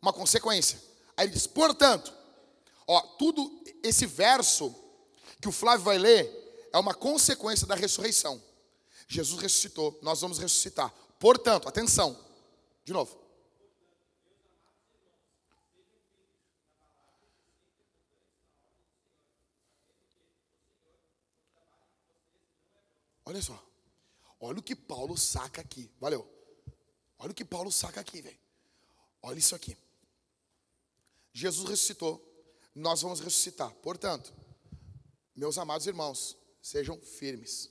uma 0.00 0.12
consequência. 0.12 0.80
Aí 1.16 1.26
ele 1.26 1.32
diz, 1.32 1.46
portanto, 1.46 2.12
ó, 2.86 3.00
tudo 3.18 3.62
esse 3.82 4.06
verso 4.06 4.74
que 5.40 5.48
o 5.48 5.52
Flávio 5.52 5.84
vai 5.84 5.98
ler 5.98 6.68
é 6.72 6.78
uma 6.78 6.94
consequência 6.94 7.66
da 7.66 7.74
ressurreição. 7.74 8.42
Jesus 9.08 9.40
ressuscitou, 9.40 9.98
nós 10.02 10.20
vamos 10.20 10.38
ressuscitar. 10.38 10.92
Portanto, 11.18 11.68
atenção, 11.68 12.18
de 12.84 12.92
novo. 12.92 13.20
Olha 23.24 23.40
só. 23.40 23.71
Olha 24.44 24.58
o 24.58 24.62
que 24.62 24.74
Paulo 24.74 25.16
saca 25.16 25.60
aqui. 25.60 25.88
Valeu. 26.00 26.28
Olha 27.16 27.30
o 27.30 27.34
que 27.34 27.44
Paulo 27.44 27.70
saca 27.70 28.00
aqui, 28.00 28.20
velho. 28.20 28.38
Olha 29.22 29.38
isso 29.38 29.54
aqui. 29.54 29.76
Jesus 31.32 31.70
ressuscitou, 31.70 32.20
nós 32.74 33.02
vamos 33.02 33.20
ressuscitar. 33.20 33.72
Portanto, 33.76 34.34
meus 35.34 35.56
amados 35.58 35.86
irmãos, 35.86 36.36
sejam 36.60 37.00
firmes, 37.00 37.70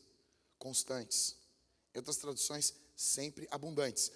constantes. 0.57 1.35
Em 1.93 1.97
outras 1.97 2.15
traduções, 2.15 2.73
sempre 2.95 3.49
abundantes. 3.51 4.09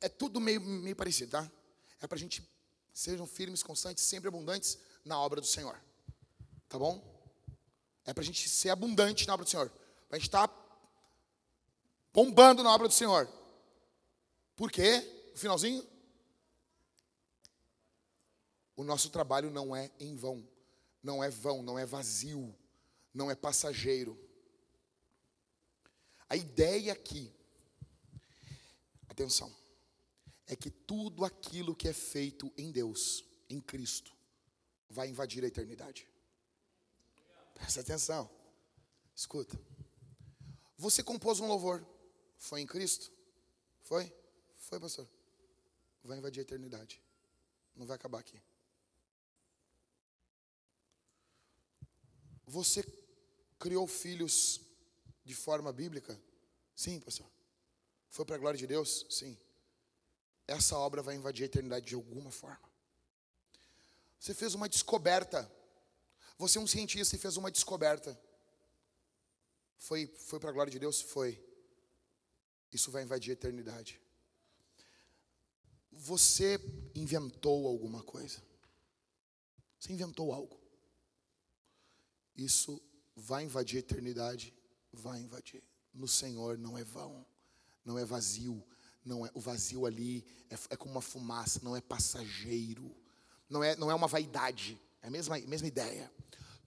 É 0.00 0.08
tudo 0.08 0.40
meio, 0.40 0.60
meio 0.60 0.96
parecido, 0.96 1.30
tá? 1.30 1.50
É 2.00 2.08
para 2.08 2.16
a 2.16 2.18
gente 2.18 2.42
sejam 2.92 3.24
firmes, 3.24 3.62
constantes, 3.62 4.02
sempre 4.02 4.26
abundantes 4.26 4.78
na 5.04 5.16
obra 5.20 5.40
do 5.40 5.46
Senhor. 5.46 5.80
Tá 6.68 6.76
bom? 6.76 7.00
É 8.04 8.12
para 8.12 8.22
a 8.22 8.26
gente 8.26 8.48
ser 8.48 8.70
abundante 8.70 9.28
na 9.28 9.34
obra 9.34 9.44
do 9.44 9.50
Senhor. 9.50 9.70
Para 10.08 10.16
a 10.16 10.18
gente 10.18 10.28
estar 10.28 10.48
tá 10.48 10.59
bombando 12.12 12.62
na 12.62 12.72
obra 12.72 12.88
do 12.88 12.94
Senhor. 12.94 13.28
Por 14.56 14.70
quê? 14.70 15.00
No 15.32 15.38
finalzinho? 15.38 15.86
O 18.76 18.84
nosso 18.84 19.10
trabalho 19.10 19.50
não 19.50 19.76
é 19.76 19.90
em 20.00 20.16
vão, 20.16 20.46
não 21.02 21.22
é 21.22 21.28
vão, 21.28 21.62
não 21.62 21.78
é 21.78 21.84
vazio, 21.84 22.54
não 23.12 23.30
é 23.30 23.34
passageiro. 23.34 24.18
A 26.28 26.36
ideia 26.36 26.92
aqui, 26.92 27.30
atenção, 29.08 29.54
é 30.46 30.56
que 30.56 30.70
tudo 30.70 31.24
aquilo 31.24 31.74
que 31.74 31.88
é 31.88 31.92
feito 31.92 32.52
em 32.56 32.70
Deus, 32.70 33.24
em 33.48 33.60
Cristo, 33.60 34.12
vai 34.88 35.08
invadir 35.08 35.44
a 35.44 35.46
eternidade. 35.46 36.08
Presta 37.54 37.80
atenção, 37.80 38.30
escuta. 39.14 39.60
Você 40.76 41.02
compôs 41.02 41.38
um 41.40 41.46
louvor, 41.46 41.86
foi 42.40 42.62
em 42.62 42.66
Cristo? 42.66 43.12
Foi? 43.82 44.12
Foi, 44.56 44.80
pastor? 44.80 45.06
Vai 46.02 46.16
invadir 46.16 46.40
a 46.40 46.42
eternidade. 46.42 47.00
Não 47.76 47.86
vai 47.86 47.94
acabar 47.94 48.18
aqui. 48.18 48.42
Você 52.46 52.82
criou 53.58 53.86
filhos 53.86 54.60
de 55.22 55.34
forma 55.34 55.70
bíblica? 55.70 56.18
Sim, 56.74 56.98
pastor. 56.98 57.30
Foi 58.08 58.24
para 58.24 58.36
a 58.36 58.38
glória 58.38 58.58
de 58.58 58.66
Deus? 58.66 59.06
Sim. 59.10 59.38
Essa 60.46 60.76
obra 60.78 61.02
vai 61.02 61.14
invadir 61.14 61.42
a 61.42 61.46
eternidade 61.46 61.86
de 61.86 61.94
alguma 61.94 62.30
forma. 62.30 62.68
Você 64.18 64.32
fez 64.32 64.54
uma 64.54 64.68
descoberta. 64.68 65.50
Você 66.38 66.56
é 66.56 66.60
um 66.60 66.66
cientista 66.66 67.14
e 67.14 67.18
fez 67.18 67.36
uma 67.36 67.50
descoberta. 67.50 68.18
Foi, 69.76 70.06
foi 70.06 70.40
para 70.40 70.48
a 70.48 70.52
glória 70.52 70.72
de 70.72 70.78
Deus? 70.78 71.02
Foi. 71.02 71.49
Isso 72.72 72.90
vai 72.90 73.02
invadir 73.02 73.30
a 73.30 73.34
eternidade. 73.34 74.00
Você 75.92 76.58
inventou 76.94 77.66
alguma 77.66 78.02
coisa. 78.02 78.42
Você 79.78 79.92
inventou 79.92 80.32
algo. 80.32 80.58
Isso 82.36 82.80
vai 83.16 83.44
invadir 83.44 83.76
a 83.76 83.80
eternidade, 83.80 84.54
vai 84.92 85.20
invadir. 85.20 85.62
No 85.92 86.06
Senhor 86.06 86.56
não 86.56 86.78
é 86.78 86.84
vão, 86.84 87.26
não 87.84 87.98
é 87.98 88.04
vazio, 88.04 88.62
não 89.04 89.26
é 89.26 89.30
o 89.34 89.40
vazio 89.40 89.86
ali 89.86 90.24
é, 90.48 90.54
é 90.70 90.76
como 90.76 90.92
uma 90.92 91.02
fumaça, 91.02 91.60
não 91.62 91.76
é 91.76 91.80
passageiro, 91.80 92.94
não 93.48 93.62
é 93.62 93.76
não 93.76 93.90
é 93.90 93.94
uma 93.94 94.06
vaidade, 94.06 94.80
é 95.02 95.08
a 95.08 95.10
mesma 95.10 95.38
mesma 95.40 95.68
ideia. 95.68 96.10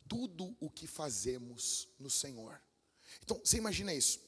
Tudo 0.07 0.55
o 0.59 0.69
que 0.69 0.85
fazemos 0.85 1.88
no 1.97 2.09
Senhor. 2.09 2.61
Então, 3.21 3.39
você 3.43 3.57
imagina 3.57 3.93
isso. 3.93 4.19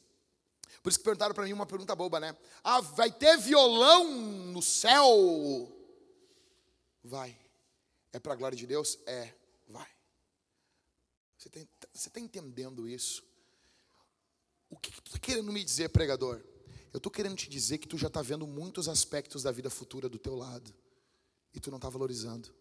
Por 0.85 0.89
isso 0.89 0.99
que 0.99 1.05
perguntaram 1.05 1.33
para 1.33 1.45
mim 1.45 1.51
uma 1.51 1.65
pergunta 1.65 1.95
boba, 1.95 2.19
né? 2.19 2.37
Ah, 2.63 2.79
vai 2.79 3.11
ter 3.11 3.39
violão 3.39 4.03
no 4.51 4.61
céu? 4.61 5.03
Vai. 7.03 7.35
É 8.13 8.19
para 8.19 8.33
a 8.33 8.35
glória 8.35 8.55
de 8.55 8.67
Deus? 8.67 8.99
É, 9.07 9.33
vai. 9.67 9.89
Você 11.39 11.49
está 12.07 12.19
entendendo 12.19 12.87
isso? 12.87 13.23
O 14.69 14.77
que, 14.77 14.91
que 14.91 15.01
tu 15.01 15.07
está 15.07 15.17
querendo 15.17 15.51
me 15.51 15.63
dizer, 15.63 15.89
pregador? 15.89 16.39
Eu 16.93 16.97
estou 16.97 17.11
querendo 17.11 17.35
te 17.35 17.49
dizer 17.49 17.79
que 17.79 17.87
tu 17.87 17.97
já 17.97 18.05
está 18.05 18.21
vendo 18.21 18.45
muitos 18.45 18.87
aspectos 18.87 19.41
da 19.41 19.51
vida 19.51 19.71
futura 19.71 20.07
do 20.07 20.19
teu 20.19 20.35
lado 20.35 20.71
e 21.51 21.59
tu 21.59 21.71
não 21.71 21.79
está 21.79 21.89
valorizando. 21.89 22.53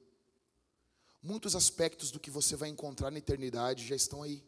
Muitos 1.22 1.54
aspectos 1.54 2.10
do 2.10 2.18
que 2.18 2.30
você 2.30 2.56
vai 2.56 2.70
encontrar 2.70 3.10
na 3.10 3.18
eternidade 3.18 3.86
já 3.86 3.94
estão 3.94 4.22
aí. 4.22 4.42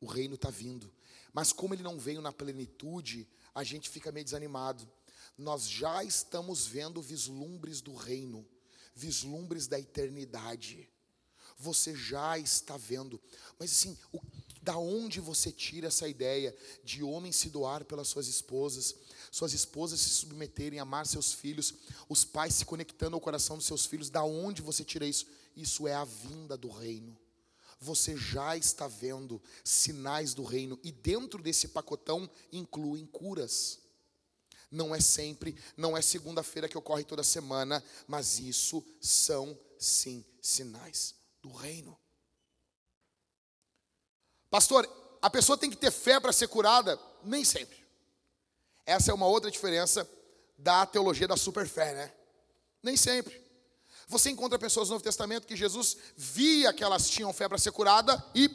O 0.00 0.06
reino 0.06 0.36
está 0.36 0.48
vindo. 0.48 0.95
Mas 1.36 1.52
como 1.52 1.74
ele 1.74 1.82
não 1.82 1.98
veio 1.98 2.22
na 2.22 2.32
plenitude, 2.32 3.28
a 3.54 3.62
gente 3.62 3.90
fica 3.90 4.10
meio 4.10 4.24
desanimado. 4.24 4.88
Nós 5.36 5.68
já 5.68 6.02
estamos 6.02 6.66
vendo 6.66 7.02
vislumbres 7.02 7.82
do 7.82 7.94
reino, 7.94 8.48
vislumbres 8.94 9.66
da 9.66 9.78
eternidade 9.78 10.88
você 11.58 11.94
já 11.94 12.38
está 12.38 12.76
vendo. 12.76 13.20
Mas 13.58 13.72
assim, 13.72 13.96
o, 14.12 14.20
da 14.60 14.76
onde 14.76 15.20
você 15.20 15.50
tira 15.50 15.88
essa 15.88 16.08
ideia 16.08 16.54
de 16.84 17.02
homem 17.02 17.32
se 17.32 17.48
doar 17.48 17.84
pelas 17.84 18.08
suas 18.08 18.28
esposas, 18.28 18.94
suas 19.30 19.52
esposas 19.52 20.00
se 20.00 20.10
submeterem 20.10 20.78
a 20.78 20.82
amar 20.82 21.06
seus 21.06 21.32
filhos, 21.32 21.74
os 22.08 22.24
pais 22.24 22.54
se 22.54 22.64
conectando 22.64 23.14
ao 23.14 23.20
coração 23.20 23.56
dos 23.56 23.66
seus 23.66 23.86
filhos, 23.86 24.10
da 24.10 24.22
onde 24.22 24.62
você 24.62 24.84
tira 24.84 25.06
isso? 25.06 25.26
Isso 25.56 25.88
é 25.88 25.94
a 25.94 26.04
vinda 26.04 26.56
do 26.56 26.68
reino. 26.68 27.16
Você 27.78 28.16
já 28.16 28.56
está 28.56 28.88
vendo 28.88 29.42
sinais 29.62 30.34
do 30.34 30.42
reino 30.42 30.78
e 30.82 30.90
dentro 30.90 31.42
desse 31.42 31.68
pacotão 31.68 32.28
incluem 32.52 33.06
curas. 33.06 33.78
Não 34.70 34.94
é 34.94 35.00
sempre, 35.00 35.56
não 35.76 35.96
é 35.96 36.02
segunda-feira 36.02 36.68
que 36.68 36.76
ocorre 36.76 37.04
toda 37.04 37.22
semana, 37.22 37.82
mas 38.06 38.38
isso 38.38 38.84
são 39.00 39.58
sim 39.78 40.24
sinais 40.40 41.14
do 41.40 41.52
reino. 41.52 41.96
Pastor, 44.50 44.88
a 45.20 45.30
pessoa 45.30 45.58
tem 45.58 45.70
que 45.70 45.76
ter 45.76 45.90
fé 45.90 46.18
para 46.18 46.32
ser 46.32 46.48
curada? 46.48 46.98
Nem 47.22 47.44
sempre. 47.44 47.84
Essa 48.84 49.10
é 49.10 49.14
uma 49.14 49.26
outra 49.26 49.50
diferença 49.50 50.08
da 50.56 50.86
teologia 50.86 51.28
da 51.28 51.36
superfé, 51.36 51.94
né? 51.94 52.12
Nem 52.82 52.96
sempre. 52.96 53.45
Você 54.08 54.30
encontra 54.30 54.58
pessoas 54.58 54.88
no 54.88 54.94
Novo 54.94 55.04
Testamento 55.04 55.46
que 55.46 55.56
Jesus 55.56 55.96
via 56.16 56.72
que 56.72 56.84
elas 56.84 57.08
tinham 57.08 57.32
fé 57.32 57.48
para 57.48 57.58
ser 57.58 57.72
curada 57.72 58.24
e 58.34 58.48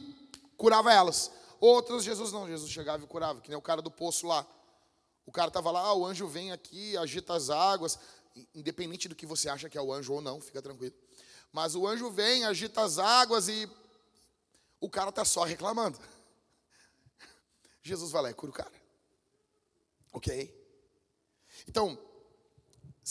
curava 0.56 0.94
elas. 0.94 1.32
Outras, 1.60 2.04
Jesus 2.04 2.32
não, 2.32 2.48
Jesus 2.48 2.72
chegava 2.72 3.04
e 3.04 3.08
curava, 3.08 3.42
que 3.42 3.50
nem 3.50 3.58
o 3.58 3.62
cara 3.62 3.82
do 3.82 3.92
poço 3.92 4.26
lá. 4.26 4.48
O 5.26 5.32
cara 5.32 5.50
estava 5.50 5.70
lá, 5.70 5.82
ah, 5.82 5.94
o 5.94 6.06
anjo 6.06 6.28
vem 6.28 6.52
aqui, 6.52 6.96
agita 6.98 7.34
as 7.34 7.50
águas. 7.50 8.00
Independente 8.56 9.10
do 9.10 9.16
que 9.16 9.26
você 9.26 9.50
acha 9.50 9.70
que 9.70 9.78
é 9.78 9.82
o 9.82 9.94
anjo 9.94 10.14
ou 10.14 10.22
não, 10.22 10.40
fica 10.40 10.62
tranquilo. 10.62 10.96
Mas 11.52 11.76
o 11.76 11.86
anjo 11.86 12.10
vem, 12.10 12.46
agita 12.46 12.82
as 12.82 12.98
águas 12.98 13.50
e 13.50 13.70
o 14.80 14.90
cara 14.90 15.10
está 15.10 15.26
só 15.26 15.44
reclamando. 15.44 16.00
Jesus 17.84 18.10
vai 18.10 18.22
lá 18.22 18.32
e 18.32 18.34
cura 18.34 18.52
o 18.52 18.56
cara. 18.56 18.72
Ok? 20.14 20.58
Então, 21.68 22.00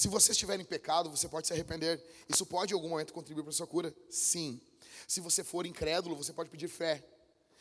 se 0.01 0.09
você 0.09 0.33
estiver 0.33 0.59
em 0.59 0.65
pecado, 0.65 1.11
você 1.11 1.29
pode 1.29 1.47
se 1.47 1.53
arrepender. 1.53 2.03
Isso 2.27 2.47
pode 2.47 2.73
em 2.73 2.75
algum 2.75 2.89
momento 2.89 3.13
contribuir 3.13 3.43
para 3.43 3.51
a 3.51 3.55
sua 3.55 3.67
cura? 3.67 3.95
Sim. 4.09 4.59
Se 5.07 5.21
você 5.21 5.45
for 5.45 5.67
incrédulo, 5.67 6.17
você 6.17 6.33
pode 6.33 6.49
pedir 6.49 6.69
fé. 6.69 7.05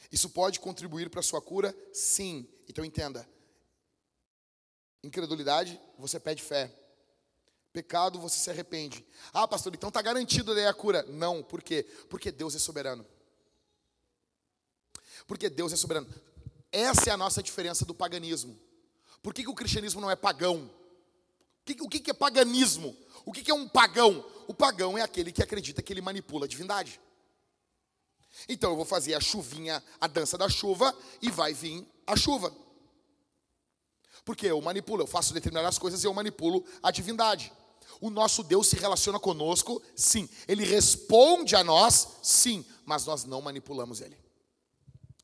Isso 0.10 0.30
pode 0.30 0.58
contribuir 0.58 1.10
para 1.10 1.20
a 1.20 1.24
sua 1.24 1.42
cura? 1.42 1.76
Sim. 1.92 2.48
Então 2.66 2.86
entenda. 2.86 3.28
Incredulidade, 5.04 5.78
você 5.98 6.18
pede 6.18 6.42
fé. 6.42 6.74
Pecado, 7.74 8.18
você 8.18 8.40
se 8.40 8.50
arrepende. 8.50 9.06
Ah, 9.34 9.46
pastor, 9.46 9.76
então 9.76 9.90
está 9.90 10.02
garantido 10.02 10.56
daí 10.56 10.66
a 10.66 10.74
cura. 10.74 11.04
Não, 11.10 11.44
por 11.44 11.62
quê? 11.62 11.86
Porque 12.10 12.32
Deus 12.32 12.56
é 12.56 12.60
soberano. 12.60 13.06
Porque 15.28 15.50
Deus 15.50 15.74
é 15.74 15.76
soberano. 15.76 16.08
Essa 16.72 17.10
é 17.10 17.12
a 17.12 17.18
nossa 17.18 17.44
diferença 17.44 17.84
do 17.84 17.94
paganismo. 17.94 18.58
Por 19.22 19.34
que, 19.34 19.44
que 19.44 19.50
o 19.50 19.54
cristianismo 19.54 20.00
não 20.00 20.10
é 20.10 20.16
pagão? 20.16 20.79
O 21.82 21.90
que, 21.90 22.10
é 22.10 22.14
paganismo? 22.14 22.96
O 23.26 23.32
que 23.32 23.50
é 23.50 23.54
um 23.54 23.68
pagão? 23.68 24.26
O 24.48 24.54
pagão 24.54 24.98
é 24.98 25.02
aquele 25.02 25.32
que 25.32 25.44
acredita 25.44 25.82
que 25.82 25.94
ele 25.94 26.02
manipula 26.02 26.46
a 26.46 26.48
divindade. 26.48 27.00
Então 28.48 28.72
eu 28.72 28.76
vou 28.76 28.86
fazer 28.86 29.14
a 29.14 29.20
chuvinha, 29.20 29.84
a 30.00 30.08
dança 30.08 30.38
da 30.38 30.50
chuva, 30.50 30.96
e 31.22 31.30
vai 31.30 31.54
vir 31.54 31.86
a 32.06 32.16
chuva. 32.16 32.54
Porque 34.24 34.48
eu 34.48 34.62
manipulo, 34.62 35.04
eu 35.04 35.08
faço 35.08 35.34
determinadas 35.34 35.78
coisas 35.78 36.04
e 36.04 36.08
eu 36.08 36.14
manipulo 36.14 36.64
a 36.84 36.92
divindade. 36.92 37.52
O 38.02 38.10
nosso 38.10 38.44
Deus 38.44 38.68
se 38.68 38.76
relaciona 38.76 39.20
conosco, 39.20 39.82
sim. 39.96 40.30
Ele 40.48 40.64
responde 40.64 41.56
a 41.56 41.64
nós, 41.64 42.08
sim. 42.22 42.66
Mas 42.86 43.06
nós 43.06 43.26
não 43.26 43.42
manipulamos 43.42 44.02
ele. 44.02 44.18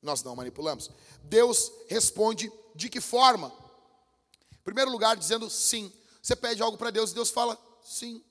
Nós 0.01 0.23
não 0.23 0.35
manipulamos. 0.35 0.91
Deus 1.23 1.71
responde 1.87 2.51
de 2.75 2.89
que 2.89 2.99
forma? 2.99 3.53
Em 4.53 4.63
primeiro 4.63 4.91
lugar, 4.91 5.15
dizendo 5.15 5.49
sim. 5.49 5.91
Você 6.25 6.35
pede 6.35 6.59
algo 6.59 6.75
para 6.75 6.89
Deus 6.89 7.11
e 7.11 7.13
Deus 7.13 7.29
fala 7.29 7.55
sim. 7.83 8.25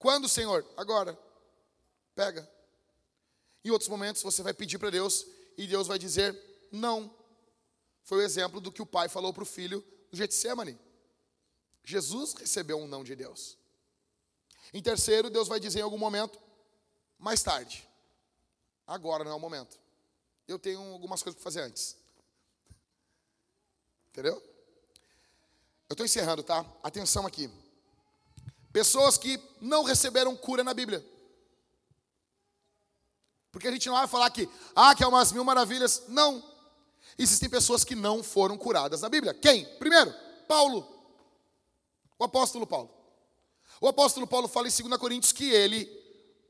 Quando, 0.00 0.28
Senhor? 0.28 0.68
Agora. 0.76 1.16
Pega. 2.12 2.50
Em 3.64 3.70
outros 3.70 3.88
momentos 3.88 4.20
você 4.20 4.42
vai 4.42 4.52
pedir 4.52 4.80
para 4.80 4.90
Deus 4.90 5.24
e 5.56 5.68
Deus 5.68 5.86
vai 5.86 5.96
dizer 5.96 6.36
não. 6.72 7.08
Foi 8.02 8.18
o 8.18 8.22
exemplo 8.22 8.60
do 8.60 8.72
que 8.72 8.82
o 8.82 8.86
pai 8.86 9.08
falou 9.08 9.32
para 9.32 9.44
o 9.44 9.46
filho 9.46 9.80
do 10.10 10.16
Getsemane. 10.16 10.76
Jesus 11.84 12.32
recebeu 12.32 12.78
um 12.78 12.88
não 12.88 13.04
de 13.04 13.14
Deus. 13.14 13.56
Em 14.74 14.82
terceiro, 14.82 15.30
Deus 15.30 15.46
vai 15.46 15.60
dizer 15.60 15.78
em 15.78 15.82
algum 15.82 15.96
momento, 15.96 16.36
mais 17.16 17.44
tarde. 17.44 17.88
Agora 18.88 19.22
não 19.22 19.30
é 19.30 19.34
o 19.36 19.38
momento. 19.38 19.78
Eu 20.48 20.58
tenho 20.58 20.80
algumas 20.80 21.22
coisas 21.22 21.40
para 21.40 21.44
fazer 21.44 21.60
antes. 21.60 21.96
Entendeu? 24.10 24.51
Eu 25.92 25.94
estou 25.94 26.06
encerrando, 26.06 26.42
tá? 26.42 26.64
Atenção 26.82 27.26
aqui. 27.26 27.50
Pessoas 28.72 29.18
que 29.18 29.38
não 29.60 29.82
receberam 29.82 30.34
cura 30.34 30.64
na 30.64 30.72
Bíblia. 30.72 31.04
Porque 33.50 33.68
a 33.68 33.70
gente 33.70 33.90
não 33.90 33.96
vai 33.96 34.08
falar 34.08 34.30
que, 34.30 34.48
ah, 34.74 34.94
que 34.94 35.04
é 35.04 35.06
umas 35.06 35.32
mil 35.32 35.44
maravilhas. 35.44 36.04
Não. 36.08 36.42
Existem 37.18 37.46
pessoas 37.46 37.84
que 37.84 37.94
não 37.94 38.22
foram 38.22 38.56
curadas 38.56 39.02
na 39.02 39.10
Bíblia. 39.10 39.34
Quem? 39.34 39.66
Primeiro, 39.76 40.14
Paulo. 40.48 40.88
O 42.18 42.24
apóstolo 42.24 42.66
Paulo. 42.66 42.88
O 43.78 43.86
apóstolo 43.86 44.26
Paulo 44.26 44.48
fala 44.48 44.68
em 44.68 44.88
2 44.88 44.96
Coríntios 44.98 45.30
que 45.30 45.50
ele 45.50 45.84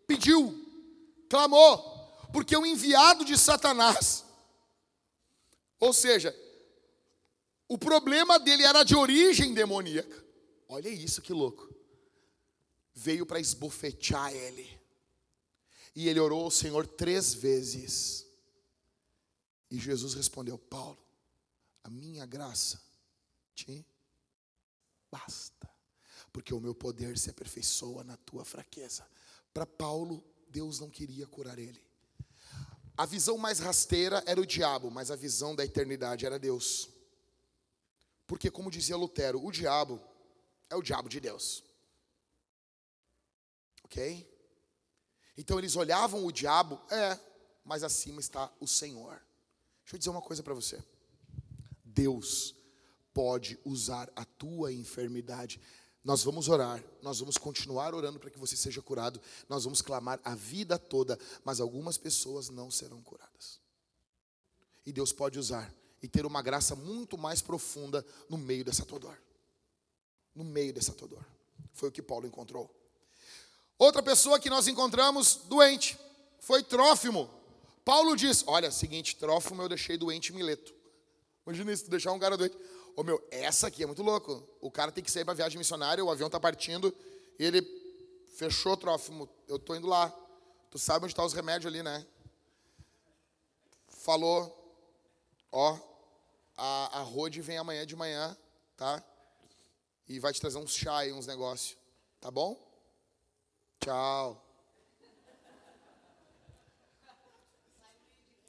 pediu, 0.06 0.54
clamou, 1.28 2.16
porque 2.32 2.56
o 2.56 2.64
enviado 2.64 3.24
de 3.24 3.36
Satanás, 3.36 4.24
ou 5.80 5.92
seja, 5.92 6.32
o 7.72 7.78
problema 7.78 8.38
dele 8.38 8.64
era 8.64 8.84
de 8.84 8.94
origem 8.94 9.54
demoníaca. 9.54 10.22
Olha 10.68 10.90
isso 10.90 11.22
que 11.22 11.32
louco. 11.32 11.74
Veio 12.94 13.24
para 13.24 13.40
esbofetear 13.40 14.30
ele. 14.30 14.78
E 15.96 16.06
ele 16.06 16.20
orou 16.20 16.44
ao 16.44 16.50
Senhor 16.50 16.86
três 16.86 17.32
vezes. 17.32 18.26
E 19.70 19.78
Jesus 19.78 20.12
respondeu: 20.12 20.58
Paulo, 20.58 21.02
a 21.82 21.88
minha 21.88 22.26
graça 22.26 22.78
te 23.54 23.86
basta, 25.10 25.70
porque 26.30 26.52
o 26.52 26.60
meu 26.60 26.74
poder 26.74 27.16
se 27.16 27.30
aperfeiçoa 27.30 28.04
na 28.04 28.18
tua 28.18 28.44
fraqueza. 28.44 29.06
Para 29.54 29.64
Paulo, 29.64 30.22
Deus 30.46 30.78
não 30.78 30.90
queria 30.90 31.26
curar 31.26 31.58
ele. 31.58 31.82
A 32.98 33.06
visão 33.06 33.38
mais 33.38 33.60
rasteira 33.60 34.22
era 34.26 34.38
o 34.38 34.46
diabo, 34.46 34.90
mas 34.90 35.10
a 35.10 35.16
visão 35.16 35.56
da 35.56 35.64
eternidade 35.64 36.26
era 36.26 36.38
Deus. 36.38 36.91
Porque, 38.32 38.50
como 38.50 38.70
dizia 38.70 38.96
Lutero, 38.96 39.44
o 39.44 39.52
diabo 39.52 40.00
é 40.70 40.74
o 40.74 40.80
diabo 40.80 41.06
de 41.06 41.20
Deus. 41.20 41.62
Ok? 43.84 44.26
Então 45.36 45.58
eles 45.58 45.76
olhavam 45.76 46.24
o 46.24 46.32
diabo, 46.32 46.80
é, 46.90 47.20
mas 47.62 47.82
acima 47.82 48.20
está 48.20 48.50
o 48.58 48.66
Senhor. 48.66 49.20
Deixa 49.82 49.96
eu 49.96 49.98
dizer 49.98 50.08
uma 50.08 50.22
coisa 50.22 50.42
para 50.42 50.54
você. 50.54 50.82
Deus 51.84 52.54
pode 53.12 53.58
usar 53.66 54.10
a 54.16 54.24
tua 54.24 54.72
enfermidade. 54.72 55.60
Nós 56.02 56.24
vamos 56.24 56.48
orar, 56.48 56.82
nós 57.02 57.18
vamos 57.18 57.36
continuar 57.36 57.94
orando 57.94 58.18
para 58.18 58.30
que 58.30 58.38
você 58.38 58.56
seja 58.56 58.80
curado, 58.80 59.20
nós 59.46 59.64
vamos 59.64 59.82
clamar 59.82 60.18
a 60.24 60.34
vida 60.34 60.78
toda, 60.78 61.18
mas 61.44 61.60
algumas 61.60 61.98
pessoas 61.98 62.48
não 62.48 62.70
serão 62.70 63.02
curadas. 63.02 63.60
E 64.86 64.90
Deus 64.90 65.12
pode 65.12 65.38
usar 65.38 65.70
e 66.02 66.08
ter 66.08 66.26
uma 66.26 66.42
graça 66.42 66.74
muito 66.74 67.16
mais 67.16 67.40
profunda 67.40 68.04
no 68.28 68.36
meio 68.36 68.64
dessa 68.64 68.84
tua 68.84 68.98
dor. 68.98 69.18
No 70.34 70.42
meio 70.42 70.72
dessa 70.72 70.92
tua 70.92 71.06
dor. 71.06 71.24
Foi 71.72 71.88
o 71.88 71.92
que 71.92 72.02
Paulo 72.02 72.26
encontrou. 72.26 72.68
Outra 73.78 74.02
pessoa 74.02 74.40
que 74.40 74.50
nós 74.50 74.66
encontramos 74.66 75.36
doente 75.44 75.98
foi 76.40 76.62
Trófimo. 76.62 77.30
Paulo 77.84 78.16
diz: 78.16 78.44
Olha, 78.46 78.70
seguinte, 78.70 79.16
Trófimo 79.16 79.62
eu 79.62 79.68
deixei 79.68 79.96
doente 79.96 80.32
em 80.32 80.36
Mileto. 80.36 80.74
Imagina 81.46 81.72
isso, 81.72 81.88
deixar 81.88 82.12
um 82.12 82.18
cara 82.18 82.36
doente. 82.36 82.56
Ô 82.94 83.02
meu, 83.02 83.22
essa 83.30 83.68
aqui 83.68 83.82
é 83.82 83.86
muito 83.86 84.02
louco. 84.02 84.46
O 84.60 84.70
cara 84.70 84.92
tem 84.92 85.02
que 85.02 85.10
sair 85.10 85.24
para 85.24 85.34
viagem 85.34 85.58
missionária, 85.58 86.04
o 86.04 86.10
avião 86.10 86.26
está 86.26 86.38
partindo, 86.38 86.94
e 87.38 87.44
ele 87.44 87.62
fechou 88.36 88.76
Trófimo. 88.76 89.28
Eu 89.48 89.58
tô 89.58 89.74
indo 89.74 89.86
lá. 89.86 90.12
Tu 90.70 90.78
sabe 90.78 91.04
onde 91.04 91.14
tá 91.14 91.24
os 91.24 91.32
remédios 91.32 91.72
ali, 91.72 91.82
né? 91.82 92.06
Falou, 93.88 94.58
ó, 95.50 95.78
a, 96.56 96.98
a 96.98 97.02
Rode 97.02 97.40
vem 97.40 97.58
amanhã 97.58 97.86
de 97.86 97.96
manhã, 97.96 98.36
tá? 98.76 99.02
E 100.08 100.18
vai 100.18 100.32
te 100.32 100.40
trazer 100.40 100.58
uns 100.58 100.74
chá 100.74 101.06
e 101.06 101.12
uns 101.12 101.26
negócios. 101.26 101.76
Tá 102.20 102.30
bom? 102.30 102.56
Tchau. 103.80 104.48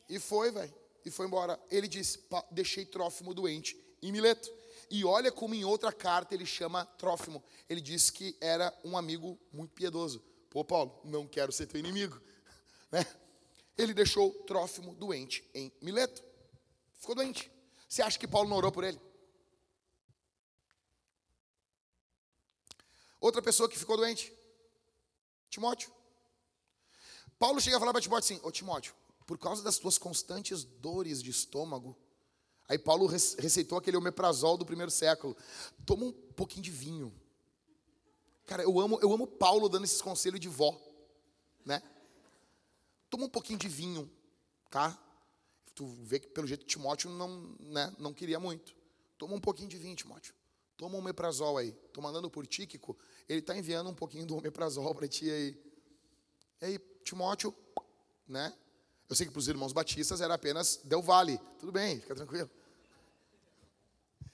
E 0.09 0.19
foi, 0.19 0.51
velho. 0.51 0.73
E 1.05 1.11
foi 1.11 1.25
embora. 1.25 1.59
Ele 1.69 1.87
disse: 1.87 2.19
deixei 2.51 2.85
Trófimo 2.85 3.33
doente 3.33 3.77
em 4.01 4.11
Mileto. 4.11 4.51
E 4.89 5.03
olha 5.03 5.31
como 5.31 5.55
em 5.55 5.65
outra 5.65 5.91
carta 5.91 6.35
ele 6.35 6.45
chama 6.45 6.85
Trófimo. 6.97 7.43
Ele 7.67 7.81
disse 7.81 8.11
que 8.11 8.37
era 8.39 8.73
um 8.83 8.97
amigo 8.97 9.39
muito 9.51 9.73
piedoso. 9.73 10.23
Pô, 10.49 10.63
Paulo, 10.63 10.99
não 11.03 11.27
quero 11.27 11.51
ser 11.51 11.67
teu 11.67 11.79
inimigo. 11.79 12.21
Né? 12.91 13.03
Ele 13.75 13.91
deixou 13.91 14.31
Trófimo 14.45 14.93
doente 14.93 15.43
em 15.51 15.71
Mileto. 15.81 16.23
Ficou 16.99 17.15
doente. 17.15 17.51
Você 17.93 18.01
acha 18.01 18.17
que 18.17 18.27
Paulo 18.27 18.49
não 18.49 18.57
orou 18.57 18.71
por 18.71 18.83
ele? 18.83 18.99
Outra 23.21 23.39
pessoa 23.39 23.69
que 23.69 23.77
ficou 23.77 23.95
doente, 23.95 24.33
Timóteo. 25.47 25.93
Paulo 27.37 27.61
chega 27.61 27.77
a 27.77 27.79
falar 27.79 27.91
para 27.91 28.01
Timóteo 28.01 28.35
assim: 28.35 28.43
Ô 28.43 28.51
Timóteo, 28.51 28.95
por 29.27 29.37
causa 29.37 29.61
das 29.61 29.77
tuas 29.77 29.99
constantes 29.99 30.63
dores 30.63 31.21
de 31.21 31.29
estômago, 31.29 31.95
aí 32.67 32.79
Paulo 32.79 33.05
receitou 33.05 33.77
aquele 33.77 33.95
omeprazol 33.95 34.57
do 34.57 34.65
primeiro 34.65 34.89
século. 34.89 35.37
Toma 35.85 36.05
um 36.05 36.11
pouquinho 36.11 36.63
de 36.63 36.71
vinho. 36.71 37.13
Cara, 38.47 38.63
eu 38.63 38.79
amo, 38.79 38.97
eu 39.03 39.13
amo 39.13 39.27
Paulo 39.27 39.69
dando 39.69 39.83
esses 39.83 40.01
conselhos 40.01 40.39
de 40.39 40.49
vó, 40.49 40.75
né? 41.63 41.79
Toma 43.11 43.25
um 43.25 43.29
pouquinho 43.29 43.59
de 43.59 43.67
vinho, 43.67 44.11
tá? 44.71 44.99
Tu 45.75 45.85
vê 45.85 46.19
que 46.19 46.27
pelo 46.27 46.47
jeito 46.47 46.65
Timóteo 46.65 47.09
não, 47.09 47.55
né, 47.59 47.93
não 47.97 48.13
queria 48.13 48.39
muito. 48.39 48.75
Toma 49.17 49.35
um 49.35 49.39
pouquinho 49.39 49.69
de 49.69 49.77
vinho, 49.77 49.95
Timóteo. 49.95 50.33
Toma 50.77 50.95
um 50.95 50.99
omeprazol 50.99 51.57
aí. 51.57 51.71
Tô 51.93 52.01
mandando 52.01 52.29
por 52.29 52.45
Tíquico, 52.45 52.97
ele 53.27 53.39
está 53.39 53.57
enviando 53.57 53.89
um 53.89 53.95
pouquinho 53.95 54.25
do 54.25 54.37
omeprazol 54.37 54.93
para 54.93 55.07
ti 55.07 55.29
aí. 55.29 55.57
E 56.61 56.65
aí, 56.65 56.79
Timóteo, 57.03 57.55
né? 58.27 58.53
Eu 59.09 59.15
sei 59.15 59.25
que 59.25 59.31
para 59.31 59.39
os 59.39 59.47
irmãos 59.47 59.73
batistas 59.73 60.21
era 60.21 60.33
apenas 60.33 60.79
Del 60.83 61.01
Vale. 61.01 61.39
Tudo 61.59 61.71
bem, 61.71 61.99
fica 61.99 62.15
tranquilo. 62.15 62.49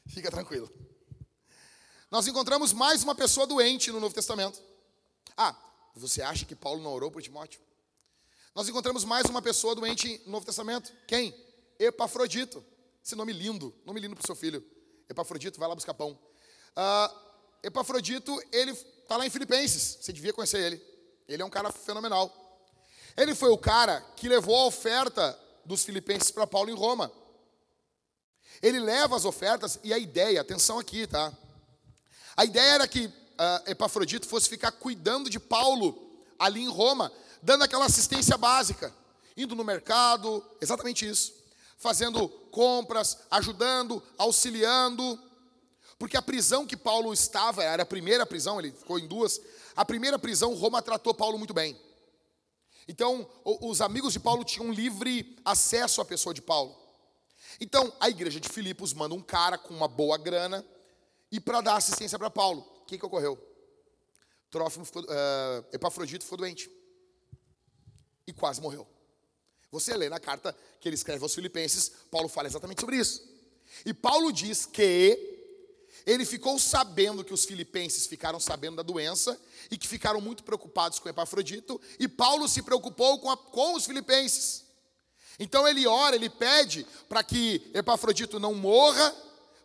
Fica 0.08 0.32
tranquilo. 0.32 0.72
Nós 2.10 2.28
encontramos 2.28 2.74
mais 2.74 3.04
uma 3.04 3.14
pessoa 3.14 3.46
doente 3.46 3.92
no 3.92 4.00
Novo 4.00 4.16
Testamento. 4.16 4.62
Ah, 5.38 5.56
você 5.96 6.22
acha 6.22 6.46
que 6.46 6.56
Paulo 6.56 6.82
não 6.82 6.94
orou 6.94 7.12
por 7.12 7.22
Timóteo? 7.22 7.62
Nós 8.56 8.68
encontramos 8.68 9.06
mais 9.06 9.26
uma 9.28 9.42
pessoa 9.42 9.76
doente 9.76 10.22
no 10.26 10.34
Novo 10.34 10.46
Testamento. 10.46 10.92
Quem? 11.08 11.34
Epafrodito. 11.78 12.66
Esse 13.04 13.16
nome 13.16 13.32
lindo, 13.32 13.74
nome 13.86 14.00
lindo 14.00 14.16
para 14.16 14.24
o 14.24 14.26
seu 14.26 14.36
filho. 14.36 14.66
Epafrodito, 15.08 15.60
vai 15.60 15.70
lá 15.70 15.76
buscar 15.76 15.94
pão. 15.94 16.12
Uh, 16.76 17.16
Epafrodito, 17.64 18.42
ele 18.52 18.72
está 18.72 19.18
lá 19.18 19.26
em 19.26 19.30
Filipenses. 19.30 20.00
Você 20.02 20.12
devia 20.12 20.34
conhecer 20.34 20.60
ele. 20.60 20.84
Ele 21.28 21.42
é 21.42 21.46
um 21.46 21.50
cara 21.50 21.72
fenomenal. 21.72 22.34
Ele 23.16 23.36
foi 23.36 23.50
o 23.50 23.58
cara 23.58 24.02
que 24.16 24.28
levou 24.28 24.56
a 24.56 24.66
oferta 24.66 25.40
dos 25.64 25.84
filipenses 25.84 26.32
para 26.32 26.48
Paulo 26.48 26.70
em 26.70 26.76
Roma. 26.76 27.12
Ele 28.62 28.80
leva 28.80 29.16
as 29.16 29.26
ofertas 29.26 29.80
e 29.84 29.94
a 29.94 29.98
ideia, 29.98 30.42
atenção 30.42 30.80
aqui, 30.80 31.06
tá? 31.06 31.32
A 32.36 32.46
ideia 32.46 32.74
era 32.74 32.88
que 32.88 33.06
uh, 33.06 33.12
Epafrodito 33.68 34.28
fosse 34.28 34.50
ficar 34.50 34.72
cuidando 34.72 35.30
de 35.30 35.40
Paulo 35.40 36.26
ali 36.38 36.62
em 36.62 36.70
Roma, 36.70 37.12
dando 37.42 37.64
aquela 37.64 37.86
assistência 37.86 38.38
básica, 38.38 38.94
indo 39.36 39.56
no 39.56 39.64
mercado, 39.64 40.46
exatamente 40.62 41.08
isso, 41.08 41.34
fazendo 41.78 42.28
compras, 42.28 43.18
ajudando, 43.32 44.04
auxiliando. 44.18 45.20
Porque 45.98 46.18
a 46.18 46.22
prisão 46.22 46.66
que 46.66 46.78
Paulo 46.78 47.14
estava, 47.14 47.64
era 47.64 47.84
a 47.84 47.86
primeira 47.86 48.26
prisão, 48.26 48.60
ele 48.60 48.72
ficou 48.72 49.00
em 49.00 49.08
duas. 49.08 49.40
A 49.76 49.84
primeira 49.84 50.18
prisão, 50.18 50.54
Roma 50.54 50.82
tratou 50.82 51.14
Paulo 51.14 51.38
muito 51.38 51.54
bem. 51.54 51.80
Então, 52.88 53.30
os 53.44 53.82
amigos 53.82 54.14
de 54.14 54.20
Paulo 54.20 54.44
tinham 54.44 54.72
livre 54.72 55.38
acesso 55.46 56.02
à 56.02 56.06
pessoa 56.06 56.34
de 56.34 56.42
Paulo. 56.42 56.76
Então, 57.62 57.94
a 58.00 58.10
igreja 58.10 58.40
de 58.40 58.50
Filipos 58.50 58.94
manda 58.94 59.14
um 59.14 59.22
cara 59.22 59.58
com 59.58 59.74
uma 59.74 59.88
boa 59.88 60.18
grana 60.18 60.66
e 61.32 61.40
para 61.40 61.62
dar 61.62 61.76
assistência 61.76 62.18
para 62.18 62.30
Paulo. 62.30 62.62
O 62.82 62.86
que, 62.86 62.98
que 62.98 63.06
ocorreu? 63.06 63.38
Trófimo 64.50 64.86
ficou, 64.86 65.04
uh, 65.04 65.66
Epafrodito 65.72 66.24
ficou 66.24 66.40
doente 66.40 66.70
e 68.30 68.34
quase 68.34 68.62
morreu. 68.62 68.88
Você 69.72 69.96
lê 69.96 70.10
na 70.10 70.20
carta 70.20 70.56
que 70.80 70.88
ele 70.88 70.96
escreve 70.96 71.24
aos 71.24 71.36
Filipenses, 71.36 71.92
Paulo 72.10 72.28
fala 72.28 72.48
exatamente 72.48 72.82
sobre 72.82 72.98
isso. 72.98 73.28
E 73.86 73.94
Paulo 73.94 74.32
diz 74.32 74.66
que 74.66 75.38
ele 76.06 76.26
ficou 76.26 76.58
sabendo 76.58 77.24
que 77.24 77.34
os 77.34 77.46
filipenses 77.46 78.08
ficaram 78.08 78.40
sabendo 78.40 78.78
da 78.78 78.84
doença 78.84 79.40
e 79.70 79.78
que 79.78 79.88
ficaram 79.88 80.20
muito 80.22 80.44
preocupados 80.44 80.98
com 80.98 81.10
Epafrodito, 81.10 81.80
e 82.00 82.08
Paulo 82.08 82.48
se 82.48 82.62
preocupou 82.62 83.20
com, 83.20 83.30
a, 83.30 83.38
com 83.38 83.76
os 83.76 83.86
filipenses. 83.86 84.66
Então 85.40 85.68
ele 85.68 85.86
ora, 85.86 86.16
ele 86.16 86.30
pede 86.30 86.86
para 87.08 87.24
que 87.24 87.70
Epafrodito 87.74 88.40
não 88.40 88.54
morra, 88.56 89.16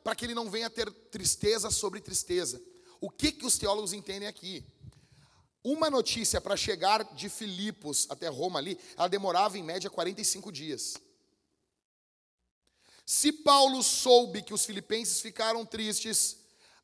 para 0.02 0.14
que 0.14 0.24
ele 0.26 0.34
não 0.34 0.50
venha 0.50 0.68
ter 0.68 0.90
tristeza 1.10 1.70
sobre 1.70 2.00
tristeza. 2.00 2.60
O 3.00 3.10
que, 3.10 3.32
que 3.32 3.46
os 3.46 3.56
teólogos 3.56 3.92
entendem 3.92 4.28
aqui? 4.28 4.64
Uma 5.64 5.88
notícia 5.88 6.42
para 6.42 6.58
chegar 6.58 7.02
de 7.14 7.30
Filipos 7.30 8.06
até 8.10 8.28
Roma 8.28 8.58
ali, 8.58 8.78
ela 8.98 9.08
demorava 9.08 9.56
em 9.56 9.62
média 9.62 9.88
45 9.88 10.52
dias. 10.52 10.98
Se 13.06 13.32
Paulo 13.32 13.82
soube 13.82 14.42
que 14.42 14.52
os 14.52 14.66
filipenses 14.66 15.20
ficaram 15.20 15.64
tristes, 15.64 16.36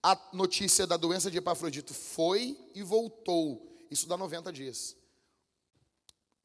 a 0.03 0.19
notícia 0.33 0.87
da 0.87 0.97
doença 0.97 1.31
de 1.31 1.37
Epafrodito 1.37 1.93
foi 1.93 2.59
e 2.75 2.83
voltou. 2.83 3.87
Isso 3.91 4.09
dá 4.09 4.17
90 4.17 4.51
dias. 4.51 4.97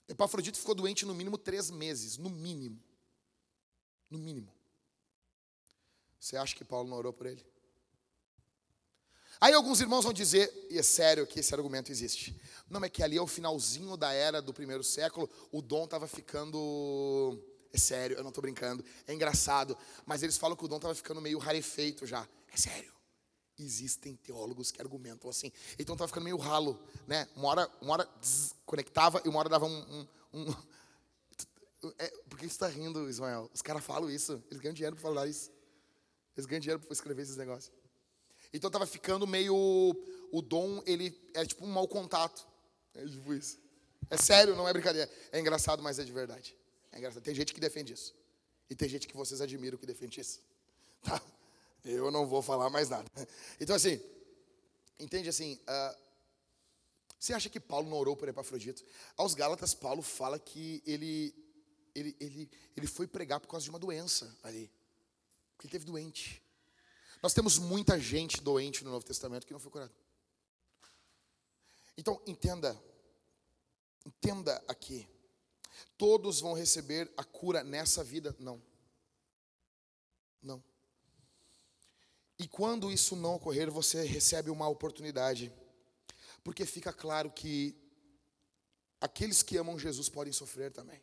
Epafrodito 0.05 0.57
ficou 0.57 0.75
doente 0.75 1.05
no 1.05 1.15
mínimo 1.15 1.37
três 1.37 1.71
meses, 1.71 2.17
no 2.17 2.29
mínimo. 2.29 2.83
No 4.09 4.19
mínimo. 4.19 4.53
Você 6.19 6.35
acha 6.35 6.53
que 6.53 6.65
Paulo 6.65 6.89
não 6.89 6.97
orou 6.97 7.13
por 7.13 7.27
ele? 7.27 7.45
Aí 9.39 9.53
alguns 9.53 9.81
irmãos 9.81 10.03
vão 10.03 10.13
dizer, 10.13 10.51
e 10.69 10.77
é 10.77 10.83
sério 10.83 11.27
que 11.27 11.39
esse 11.39 11.53
argumento 11.53 11.91
existe. 11.91 12.39
Não, 12.69 12.83
é 12.83 12.89
que 12.89 13.03
ali 13.03 13.17
é 13.17 13.21
o 13.21 13.27
finalzinho 13.27 13.95
da 13.97 14.11
era 14.11 14.41
do 14.41 14.53
primeiro 14.53 14.83
século, 14.83 15.29
o 15.51 15.61
dom 15.61 15.85
estava 15.85 16.07
ficando 16.07 17.37
é 17.75 17.77
sério, 17.77 18.15
eu 18.15 18.23
não 18.23 18.29
estou 18.29 18.41
brincando. 18.41 18.83
É 19.05 19.13
engraçado. 19.13 19.77
Mas 20.05 20.23
eles 20.23 20.37
falam 20.37 20.55
que 20.55 20.63
o 20.63 20.67
dom 20.67 20.77
estava 20.77 20.95
ficando 20.95 21.19
meio 21.19 21.37
rarefeito 21.37 22.07
já. 22.07 22.25
É 22.49 22.55
sério. 22.55 22.93
Existem 23.59 24.15
teólogos 24.15 24.71
que 24.71 24.81
argumentam 24.81 25.29
assim. 25.29 25.51
Então 25.77 25.93
estava 25.93 26.07
ficando 26.07 26.23
meio 26.23 26.37
ralo. 26.37 26.81
Né? 27.05 27.27
Uma 27.35 27.49
hora, 27.49 27.71
uma 27.81 27.93
hora 27.93 28.09
conectava 28.65 29.21
e 29.25 29.27
uma 29.27 29.39
hora 29.39 29.49
dava 29.49 29.65
um. 29.65 30.07
um, 30.33 30.49
um... 30.49 30.55
É, 31.99 32.07
por 32.27 32.39
que 32.39 32.45
você 32.47 32.53
está 32.53 32.67
rindo, 32.67 33.07
Ismael? 33.07 33.47
Os 33.53 33.61
caras 33.61 33.83
falam 33.83 34.09
isso. 34.09 34.43
Eles 34.49 34.59
ganham 34.59 34.73
dinheiro 34.73 34.95
para 34.95 35.03
falar 35.03 35.27
isso. 35.27 35.51
Eles 36.35 36.47
ganham 36.47 36.59
dinheiro 36.59 36.79
para 36.79 36.91
escrever 36.91 37.21
esses 37.21 37.37
negócios. 37.37 37.71
Então 38.53 38.67
estava 38.67 38.85
ficando 38.85 39.25
meio. 39.27 39.55
O 40.31 40.41
dom, 40.41 40.81
ele 40.85 41.17
é 41.33 41.45
tipo 41.45 41.65
um 41.65 41.69
mau 41.69 41.87
contato. 41.87 42.45
É 42.93 43.05
tipo 43.05 43.33
isso. 43.33 43.59
É 44.09 44.17
sério, 44.17 44.55
não 44.55 44.67
é 44.67 44.73
brincadeira. 44.73 45.09
É 45.31 45.39
engraçado, 45.39 45.81
mas 45.81 45.99
é 45.99 46.03
de 46.03 46.11
verdade. 46.11 46.55
É 46.91 46.97
engraçado. 46.97 47.23
Tem 47.23 47.33
gente 47.33 47.53
que 47.53 47.59
defende 47.59 47.93
isso. 47.93 48.15
E 48.69 48.75
tem 48.75 48.89
gente 48.89 49.07
que 49.07 49.15
vocês 49.15 49.41
admiram 49.41 49.77
que 49.77 49.85
defende 49.85 50.21
isso. 50.21 50.41
Tá? 51.03 51.21
Eu 51.83 52.09
não 52.09 52.25
vou 52.25 52.41
falar 52.41 52.69
mais 52.69 52.89
nada. 52.89 53.05
Então, 53.59 53.75
assim, 53.75 54.01
entende 54.99 55.29
assim? 55.29 55.59
Uh, 55.63 55.97
você 57.19 57.33
acha 57.33 57.49
que 57.49 57.59
Paulo 57.59 57.89
não 57.89 57.97
orou 57.97 58.15
por 58.15 58.27
Epafrodito? 58.27 58.83
Aos 59.17 59.33
Gálatas, 59.33 59.73
Paulo 59.73 60.01
fala 60.01 60.37
que 60.37 60.81
ele, 60.85 61.33
ele, 61.93 62.15
ele, 62.19 62.51
ele 62.75 62.87
foi 62.87 63.07
pregar 63.07 63.39
por 63.39 63.47
causa 63.47 63.63
de 63.63 63.69
uma 63.69 63.79
doença 63.79 64.35
ali. 64.43 64.71
Porque 65.55 65.67
ele 65.67 65.71
teve 65.71 65.85
doente. 65.85 66.41
Nós 67.21 67.33
temos 67.33 67.57
muita 67.57 67.99
gente 67.99 68.41
doente 68.41 68.83
no 68.83 68.91
Novo 68.91 69.05
Testamento 69.05 69.45
que 69.45 69.53
não 69.53 69.59
foi 69.59 69.71
curado. 69.71 69.93
Então, 71.97 72.21
entenda. 72.27 72.79
Entenda 74.05 74.63
aqui. 74.67 75.07
Todos 75.97 76.39
vão 76.39 76.53
receber 76.53 77.11
a 77.17 77.23
cura 77.23 77.63
nessa 77.63 78.03
vida? 78.03 78.35
Não. 78.39 78.61
Não. 80.41 80.63
E 82.37 82.47
quando 82.47 82.91
isso 82.91 83.15
não 83.15 83.35
ocorrer, 83.35 83.71
você 83.71 84.03
recebe 84.03 84.49
uma 84.49 84.67
oportunidade. 84.67 85.51
Porque 86.43 86.65
fica 86.65 86.93
claro 86.93 87.31
que 87.31 87.75
aqueles 88.99 89.41
que 89.41 89.57
amam 89.57 89.79
Jesus 89.79 90.09
podem 90.09 90.33
sofrer 90.33 90.71
também. 90.71 91.01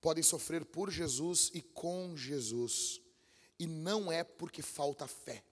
Podem 0.00 0.22
sofrer 0.22 0.64
por 0.64 0.90
Jesus 0.90 1.50
e 1.54 1.62
com 1.62 2.14
Jesus. 2.16 3.00
E 3.64 3.66
não 3.66 4.12
é 4.12 4.22
porque 4.22 4.60
falta 4.60 5.06
fé. 5.06 5.42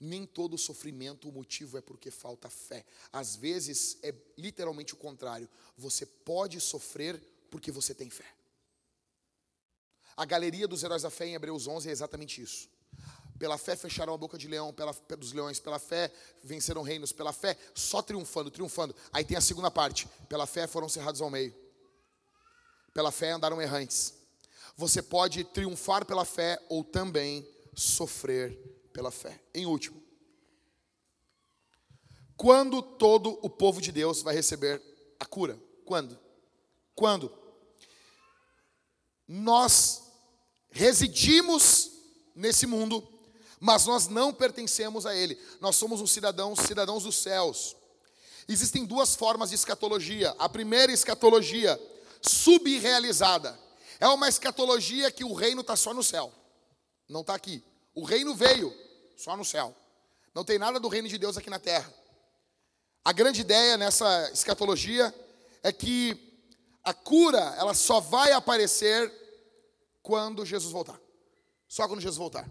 Nem 0.00 0.26
todo 0.26 0.58
sofrimento, 0.58 1.28
o 1.28 1.32
motivo 1.32 1.78
é 1.78 1.80
porque 1.80 2.10
falta 2.10 2.50
fé. 2.50 2.84
Às 3.12 3.36
vezes 3.36 3.98
é 4.02 4.12
literalmente 4.36 4.94
o 4.94 4.96
contrário. 4.96 5.48
Você 5.78 6.04
pode 6.04 6.60
sofrer 6.60 7.20
porque 7.52 7.70
você 7.70 7.94
tem 7.94 8.10
fé. 8.10 8.26
A 10.16 10.24
galeria 10.24 10.66
dos 10.66 10.82
heróis 10.82 11.02
da 11.02 11.10
fé 11.10 11.26
em 11.26 11.34
Hebreus 11.34 11.68
11 11.68 11.88
é 11.88 11.92
exatamente 11.92 12.42
isso. 12.42 12.68
Pela 13.38 13.56
fé 13.56 13.76
fecharam 13.76 14.12
a 14.12 14.18
boca 14.18 14.36
de 14.36 14.48
leão, 14.48 14.72
pela, 14.72 14.92
dos 15.16 15.32
leões, 15.32 15.60
pela 15.60 15.78
fé 15.78 16.12
venceram 16.42 16.82
reinos, 16.82 17.12
pela 17.12 17.32
fé 17.32 17.56
só 17.76 18.02
triunfando, 18.02 18.50
triunfando. 18.50 18.92
Aí 19.12 19.24
tem 19.24 19.36
a 19.36 19.40
segunda 19.40 19.70
parte: 19.70 20.08
pela 20.28 20.48
fé 20.48 20.66
foram 20.66 20.88
cerrados 20.88 21.20
ao 21.20 21.30
meio, 21.30 21.54
pela 22.92 23.12
fé 23.12 23.30
andaram 23.30 23.62
errantes. 23.62 24.23
Você 24.76 25.00
pode 25.00 25.44
triunfar 25.44 26.04
pela 26.04 26.24
fé 26.24 26.58
ou 26.68 26.82
também 26.82 27.46
sofrer 27.74 28.52
pela 28.92 29.10
fé. 29.10 29.40
Em 29.54 29.66
último, 29.66 30.02
quando 32.36 32.82
todo 32.82 33.38
o 33.42 33.48
povo 33.48 33.80
de 33.80 33.92
Deus 33.92 34.22
vai 34.22 34.34
receber 34.34 34.82
a 35.18 35.24
cura? 35.24 35.58
Quando? 35.84 36.18
Quando? 36.94 37.32
Nós 39.26 40.02
residimos 40.70 41.90
nesse 42.34 42.66
mundo, 42.66 43.06
mas 43.60 43.86
nós 43.86 44.08
não 44.08 44.34
pertencemos 44.34 45.06
a 45.06 45.14
ele. 45.14 45.38
Nós 45.60 45.76
somos 45.76 46.00
um 46.00 46.06
cidadão, 46.06 46.54
cidadãos 46.56 47.04
dos 47.04 47.16
céus. 47.16 47.76
Existem 48.48 48.84
duas 48.84 49.14
formas 49.14 49.50
de 49.50 49.54
escatologia. 49.54 50.34
A 50.38 50.48
primeira 50.48 50.92
escatologia, 50.92 51.80
subrealizada. 52.20 53.58
É 54.04 54.08
uma 54.08 54.28
escatologia 54.28 55.10
que 55.10 55.24
o 55.24 55.32
reino 55.32 55.62
está 55.62 55.74
só 55.74 55.94
no 55.94 56.04
céu. 56.04 56.30
Não 57.08 57.22
está 57.22 57.34
aqui. 57.34 57.64
O 57.94 58.04
reino 58.04 58.34
veio 58.34 58.70
só 59.16 59.34
no 59.34 59.46
céu. 59.46 59.74
Não 60.34 60.44
tem 60.44 60.58
nada 60.58 60.78
do 60.78 60.88
reino 60.88 61.08
de 61.08 61.16
Deus 61.16 61.38
aqui 61.38 61.48
na 61.48 61.58
terra. 61.58 61.90
A 63.02 63.14
grande 63.14 63.40
ideia 63.40 63.78
nessa 63.78 64.30
escatologia 64.30 65.14
é 65.62 65.72
que 65.72 66.44
a 66.84 66.92
cura, 66.92 67.54
ela 67.56 67.72
só 67.72 67.98
vai 67.98 68.32
aparecer 68.32 69.10
quando 70.02 70.44
Jesus 70.44 70.70
voltar. 70.70 71.00
Só 71.66 71.88
quando 71.88 72.02
Jesus 72.02 72.18
voltar. 72.18 72.46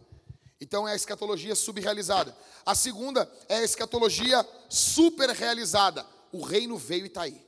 Então 0.60 0.88
é 0.88 0.94
a 0.94 0.96
escatologia 0.96 1.54
subrealizada. 1.54 2.36
A 2.66 2.74
segunda 2.74 3.32
é 3.48 3.58
a 3.58 3.64
escatologia 3.64 4.44
superrealizada. 4.68 6.04
O 6.32 6.42
reino 6.42 6.80
veio 6.80 7.04
e 7.04 7.10
está 7.10 7.22
aí. 7.22 7.40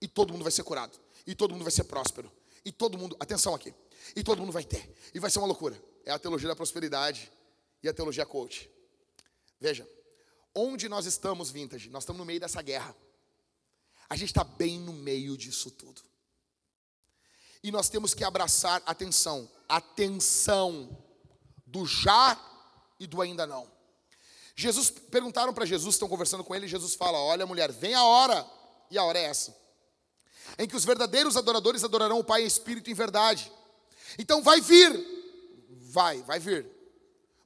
E 0.00 0.06
todo 0.06 0.32
mundo 0.32 0.44
vai 0.44 0.52
ser 0.52 0.62
curado. 0.62 0.96
E 1.26 1.34
todo 1.34 1.50
mundo 1.54 1.64
vai 1.64 1.72
ser 1.72 1.82
próspero. 1.82 2.37
E 2.64 2.72
todo 2.72 2.98
mundo, 2.98 3.16
atenção 3.20 3.54
aqui. 3.54 3.74
E 4.14 4.22
todo 4.22 4.40
mundo 4.40 4.52
vai 4.52 4.64
ter. 4.64 4.94
E 5.14 5.20
vai 5.20 5.30
ser 5.30 5.38
uma 5.38 5.46
loucura. 5.46 5.80
É 6.04 6.10
a 6.10 6.18
teologia 6.18 6.48
da 6.48 6.56
prosperidade 6.56 7.30
e 7.82 7.88
a 7.88 7.94
teologia 7.94 8.24
coach. 8.24 8.70
Veja, 9.60 9.88
onde 10.54 10.88
nós 10.88 11.06
estamos, 11.06 11.50
vintage? 11.50 11.90
Nós 11.90 12.02
estamos 12.02 12.18
no 12.18 12.24
meio 12.24 12.40
dessa 12.40 12.62
guerra. 12.62 12.94
A 14.08 14.16
gente 14.16 14.30
está 14.30 14.44
bem 14.44 14.78
no 14.78 14.92
meio 14.92 15.36
disso 15.36 15.70
tudo. 15.70 16.00
E 17.62 17.70
nós 17.70 17.88
temos 17.88 18.14
que 18.14 18.24
abraçar 18.24 18.82
atenção, 18.86 19.50
atenção 19.68 20.96
do 21.66 21.84
já 21.84 22.38
e 22.98 23.06
do 23.06 23.20
ainda 23.20 23.46
não. 23.46 23.70
Jesus 24.54 24.90
perguntaram 24.90 25.52
para 25.52 25.64
Jesus, 25.64 25.94
estão 25.94 26.08
conversando 26.08 26.42
com 26.42 26.54
ele, 26.54 26.66
Jesus 26.66 26.94
fala: 26.94 27.18
Olha, 27.18 27.46
mulher, 27.46 27.70
vem 27.70 27.94
a 27.94 28.04
hora, 28.04 28.48
e 28.90 28.98
a 28.98 29.04
hora 29.04 29.18
é 29.18 29.24
essa, 29.24 29.56
em 30.58 30.66
que 30.66 30.76
os 30.76 30.84
verdadeiros 30.84 31.36
adoradores 31.36 31.84
adorarão 31.84 32.18
o 32.18 32.24
Pai 32.24 32.42
em 32.42 32.46
espírito 32.46 32.88
e 32.88 32.92
em 32.92 32.94
verdade. 32.94 33.50
Então 34.18 34.42
vai 34.42 34.60
vir, 34.60 34.92
vai, 35.70 36.20
vai 36.22 36.38
vir, 36.38 36.66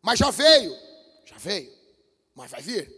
mas 0.00 0.18
já 0.18 0.30
veio, 0.30 0.74
já 1.26 1.36
veio, 1.36 1.72
mas 2.34 2.50
vai 2.50 2.62
vir. 2.62 2.90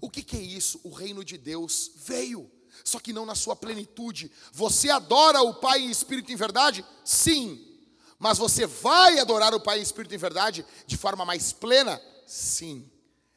O 0.00 0.08
que, 0.08 0.22
que 0.22 0.36
é 0.36 0.40
isso? 0.40 0.80
O 0.84 0.90
reino 0.90 1.24
de 1.24 1.36
Deus 1.36 1.90
veio, 1.96 2.50
só 2.84 2.98
que 2.98 3.12
não 3.12 3.26
na 3.26 3.34
sua 3.34 3.56
plenitude. 3.56 4.30
Você 4.52 4.90
adora 4.90 5.42
o 5.42 5.54
Pai 5.54 5.80
em 5.80 5.90
espírito 5.90 6.30
e 6.30 6.34
em 6.34 6.36
verdade? 6.36 6.84
Sim. 7.04 7.68
Mas 8.18 8.38
você 8.38 8.66
vai 8.66 9.18
adorar 9.18 9.52
o 9.54 9.60
Pai 9.60 9.80
em 9.80 9.82
espírito 9.82 10.12
e 10.12 10.14
em 10.14 10.18
verdade 10.18 10.64
de 10.86 10.96
forma 10.96 11.24
mais 11.24 11.52
plena? 11.52 12.00
Sim. 12.26 12.88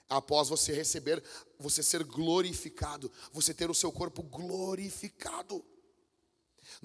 Após 0.08 0.50
você 0.50 0.72
receber, 0.72 1.24
você 1.60 1.82
ser 1.82 2.04
glorificado, 2.04 3.12
você 3.32 3.54
ter 3.54 3.70
o 3.70 3.74
seu 3.74 3.92
corpo 3.92 4.22
glorificado. 4.22 5.66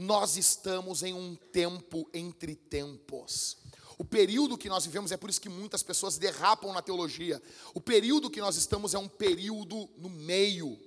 Nós 0.00 0.38
estamos 0.38 1.02
em 1.02 1.12
um 1.12 1.36
tempo 1.36 2.08
entre 2.14 2.54
tempos. 2.54 3.58
O 3.98 4.04
período 4.04 4.56
que 4.56 4.66
nós 4.66 4.86
vivemos 4.86 5.12
é 5.12 5.16
por 5.18 5.28
isso 5.28 5.38
que 5.38 5.50
muitas 5.50 5.82
pessoas 5.82 6.16
derrapam 6.16 6.72
na 6.72 6.80
teologia. 6.80 7.40
O 7.74 7.82
período 7.82 8.30
que 8.30 8.40
nós 8.40 8.56
estamos 8.56 8.94
é 8.94 8.98
um 8.98 9.06
período 9.06 9.90
no 9.98 10.08
meio. 10.08 10.80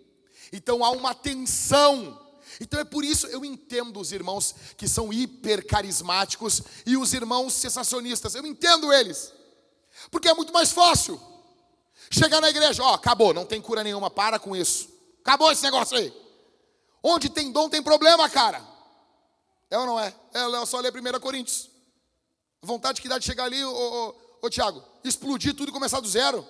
Então 0.52 0.84
há 0.84 0.90
uma 0.90 1.14
tensão 1.14 2.20
então 2.60 2.80
é 2.80 2.84
por 2.84 3.06
isso 3.06 3.28
eu 3.28 3.46
entendo 3.46 4.00
os 4.00 4.12
irmãos 4.12 4.56
que 4.76 4.88
são 4.88 5.14
hipercarismáticos 5.14 6.64
e 6.84 6.98
os 6.98 7.14
irmãos 7.14 7.54
sensacionistas. 7.54 8.34
Eu 8.34 8.48
entendo 8.48 8.92
eles. 8.92 9.32
Porque 10.10 10.28
é 10.28 10.34
muito 10.34 10.52
mais 10.52 10.72
fácil. 10.72 11.22
Chegar 12.10 12.42
na 12.42 12.50
igreja, 12.50 12.82
ó, 12.82 12.96
acabou, 12.96 13.32
não 13.32 13.46
tem 13.46 13.62
cura 13.62 13.84
nenhuma, 13.84 14.10
para 14.10 14.40
com 14.40 14.56
isso. 14.56 14.90
Acabou 15.22 15.52
esse 15.52 15.62
negócio 15.62 15.98
aí. 15.98 16.12
Onde 17.02 17.30
tem 17.30 17.52
dom 17.52 17.70
tem 17.70 17.82
problema, 17.82 18.28
cara. 18.28 18.73
É 19.70 19.78
ou 19.78 19.86
não 19.86 20.00
é? 20.00 20.14
É 20.34 20.66
só 20.66 20.80
ler 20.80 20.94
1 20.94 21.20
Coríntios. 21.20 21.70
Vontade 22.62 23.02
que 23.02 23.10
dá 23.10 23.18
de 23.18 23.26
chegar 23.26 23.46
ali, 23.46 23.64
ô, 23.64 23.72
ô, 23.72 24.16
ô 24.44 24.50
Tiago, 24.50 24.84
explodir 25.04 25.54
tudo 25.56 25.70
e 25.70 25.72
começar 25.72 26.00
do 26.00 26.08
zero. 26.08 26.48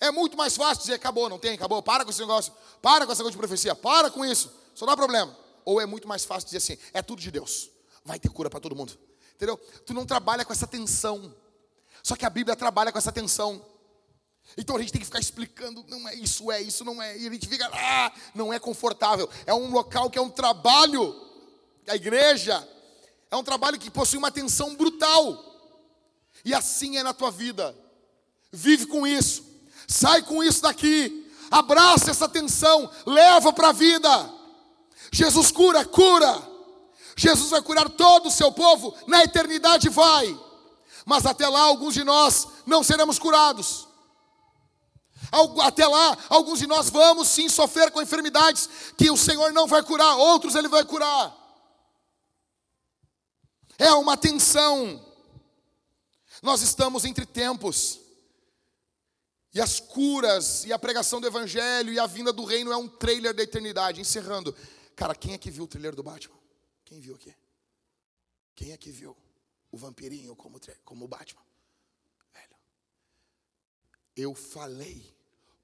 É 0.00 0.10
muito 0.10 0.36
mais 0.36 0.56
fácil 0.56 0.80
dizer, 0.80 0.94
acabou, 0.94 1.28
não 1.28 1.38
tem, 1.38 1.54
acabou, 1.54 1.82
para 1.82 2.04
com 2.04 2.10
esse 2.10 2.20
negócio, 2.20 2.52
para 2.80 3.04
com 3.04 3.12
essa 3.12 3.22
coisa 3.22 3.32
de 3.32 3.36
profecia, 3.36 3.74
para 3.74 4.10
com 4.10 4.24
isso, 4.24 4.50
só 4.74 4.86
dá 4.86 4.96
problema. 4.96 5.36
Ou 5.64 5.78
é 5.78 5.84
muito 5.84 6.08
mais 6.08 6.24
fácil 6.24 6.46
dizer 6.46 6.56
assim, 6.56 6.78
é 6.94 7.02
tudo 7.02 7.20
de 7.20 7.30
Deus, 7.30 7.68
vai 8.02 8.18
ter 8.18 8.30
cura 8.30 8.48
para 8.48 8.60
todo 8.60 8.74
mundo. 8.74 8.98
Entendeu? 9.34 9.58
Tu 9.84 9.92
não 9.92 10.06
trabalha 10.06 10.44
com 10.44 10.52
essa 10.52 10.66
tensão. 10.66 11.34
Só 12.02 12.16
que 12.16 12.24
a 12.24 12.30
Bíblia 12.30 12.56
trabalha 12.56 12.90
com 12.90 12.98
essa 12.98 13.12
tensão. 13.12 13.64
Então 14.56 14.76
a 14.76 14.80
gente 14.80 14.92
tem 14.92 15.00
que 15.00 15.06
ficar 15.06 15.20
explicando, 15.20 15.84
não 15.88 16.08
é 16.08 16.14
isso, 16.14 16.50
é 16.50 16.60
isso, 16.60 16.84
não 16.84 17.00
é. 17.00 17.16
E 17.18 17.26
a 17.26 17.30
gente 17.30 17.46
fica, 17.46 17.68
ah, 17.72 18.12
não 18.34 18.52
é 18.52 18.58
confortável. 18.58 19.28
É 19.46 19.54
um 19.54 19.70
local 19.70 20.10
que 20.10 20.18
é 20.18 20.22
um 20.22 20.30
trabalho. 20.30 21.29
A 21.88 21.96
igreja 21.96 22.66
é 23.30 23.36
um 23.36 23.44
trabalho 23.44 23.78
que 23.78 23.90
possui 23.90 24.18
uma 24.18 24.30
tensão 24.30 24.74
brutal. 24.74 25.44
E 26.44 26.54
assim 26.54 26.96
é 26.96 27.02
na 27.02 27.12
tua 27.12 27.30
vida. 27.30 27.76
Vive 28.52 28.86
com 28.86 29.06
isso. 29.06 29.44
Sai 29.86 30.22
com 30.22 30.42
isso 30.42 30.62
daqui. 30.62 31.30
Abraça 31.50 32.12
essa 32.12 32.28
tensão, 32.28 32.88
leva 33.04 33.52
para 33.52 33.70
a 33.70 33.72
vida. 33.72 34.32
Jesus 35.10 35.50
cura, 35.50 35.84
cura. 35.84 36.48
Jesus 37.16 37.50
vai 37.50 37.60
curar 37.60 37.88
todo 37.90 38.28
o 38.28 38.30
seu 38.30 38.52
povo, 38.52 38.94
na 39.06 39.24
eternidade 39.24 39.88
vai. 39.88 40.38
Mas 41.04 41.26
até 41.26 41.48
lá, 41.48 41.60
alguns 41.62 41.92
de 41.92 42.04
nós 42.04 42.46
não 42.64 42.84
seremos 42.84 43.18
curados. 43.18 43.88
Até 45.62 45.86
lá, 45.86 46.16
alguns 46.28 46.60
de 46.60 46.66
nós 46.66 46.88
vamos 46.88 47.28
sim 47.28 47.48
sofrer 47.48 47.90
com 47.90 48.00
enfermidades 48.00 48.68
que 48.96 49.10
o 49.10 49.16
Senhor 49.16 49.52
não 49.52 49.66
vai 49.66 49.82
curar, 49.82 50.16
outros 50.16 50.54
Ele 50.54 50.68
vai 50.68 50.84
curar. 50.84 51.36
É 53.80 53.94
uma 53.94 54.14
tensão. 54.14 55.02
Nós 56.42 56.60
estamos 56.60 57.06
entre 57.06 57.24
tempos. 57.24 57.98
E 59.54 59.60
as 59.60 59.80
curas, 59.80 60.66
e 60.66 60.72
a 60.72 60.78
pregação 60.78 61.18
do 61.18 61.26
Evangelho, 61.26 61.90
e 61.90 61.98
a 61.98 62.06
vinda 62.06 62.30
do 62.30 62.44
reino 62.44 62.70
é 62.70 62.76
um 62.76 62.86
trailer 62.86 63.32
da 63.32 63.42
eternidade. 63.42 63.98
Encerrando. 63.98 64.54
Cara, 64.94 65.14
quem 65.14 65.32
é 65.32 65.38
que 65.38 65.50
viu 65.50 65.64
o 65.64 65.66
trailer 65.66 65.94
do 65.94 66.02
Batman? 66.02 66.38
Quem 66.84 67.00
viu 67.00 67.14
aqui? 67.14 67.34
Quem 68.54 68.72
é 68.72 68.76
que 68.76 68.90
viu 68.90 69.16
o 69.72 69.78
vampirinho 69.78 70.36
como, 70.36 70.60
como 70.84 71.06
o 71.06 71.08
Batman? 71.08 71.42
Velho. 72.34 72.56
Eu 74.14 74.34
falei 74.34 75.16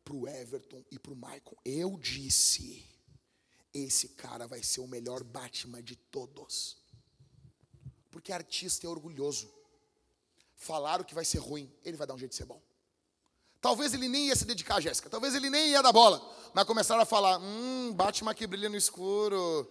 pro 0.02 0.26
Everton 0.26 0.82
e 0.90 0.98
pro 0.98 1.14
Michael. 1.14 1.59
Eu 1.66 1.98
disse: 1.98 2.82
esse 3.74 4.09
cara 4.09 4.47
vai 4.47 4.62
ser 4.62 4.80
o 4.80 4.88
melhor 4.88 5.22
Batman 5.22 5.82
de 5.82 5.97
todos. 5.97 6.86
Porque 8.16 8.32
artista 8.32 8.86
é 8.86 8.88
orgulhoso. 8.88 9.47
Falaram 10.56 11.05
que 11.05 11.14
vai 11.14 11.22
ser 11.22 11.36
ruim, 11.36 11.70
ele 11.84 11.98
vai 11.98 12.06
dar 12.06 12.14
um 12.14 12.18
jeito 12.18 12.30
de 12.30 12.36
ser 12.38 12.47
bom. 12.47 12.62
Talvez 13.60 13.93
ele 13.93 14.09
nem 14.09 14.28
ia 14.28 14.34
se 14.34 14.47
dedicar 14.47 14.76
a 14.76 14.80
Jéssica, 14.80 15.10
talvez 15.10 15.34
ele 15.34 15.51
nem 15.51 15.68
ia 15.68 15.82
dar 15.82 15.93
bola. 15.93 16.26
Mas 16.55 16.64
começaram 16.64 17.02
a 17.02 17.05
falar: 17.05 17.38
hum, 17.38 17.93
Batman 17.93 18.34
que 18.34 18.47
brilha 18.47 18.70
no 18.70 18.76
escuro. 18.76 19.70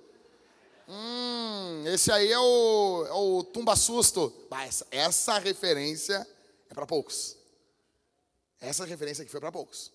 Hum, 0.88 1.86
esse 1.88 2.12
aí 2.12 2.32
é 2.32 2.38
o, 2.38 3.06
é 3.08 3.14
o 3.14 3.44
tumba 3.46 3.76
susto. 3.76 4.32
Essa, 4.52 4.86
essa 4.92 5.40
referência 5.40 6.28
é 6.70 6.74
para 6.76 6.86
poucos. 6.86 7.36
Essa 8.62 8.86
referência 8.86 9.24
aqui 9.24 9.32
foi 9.32 9.42
para 9.42 9.52
poucos. 9.52 9.92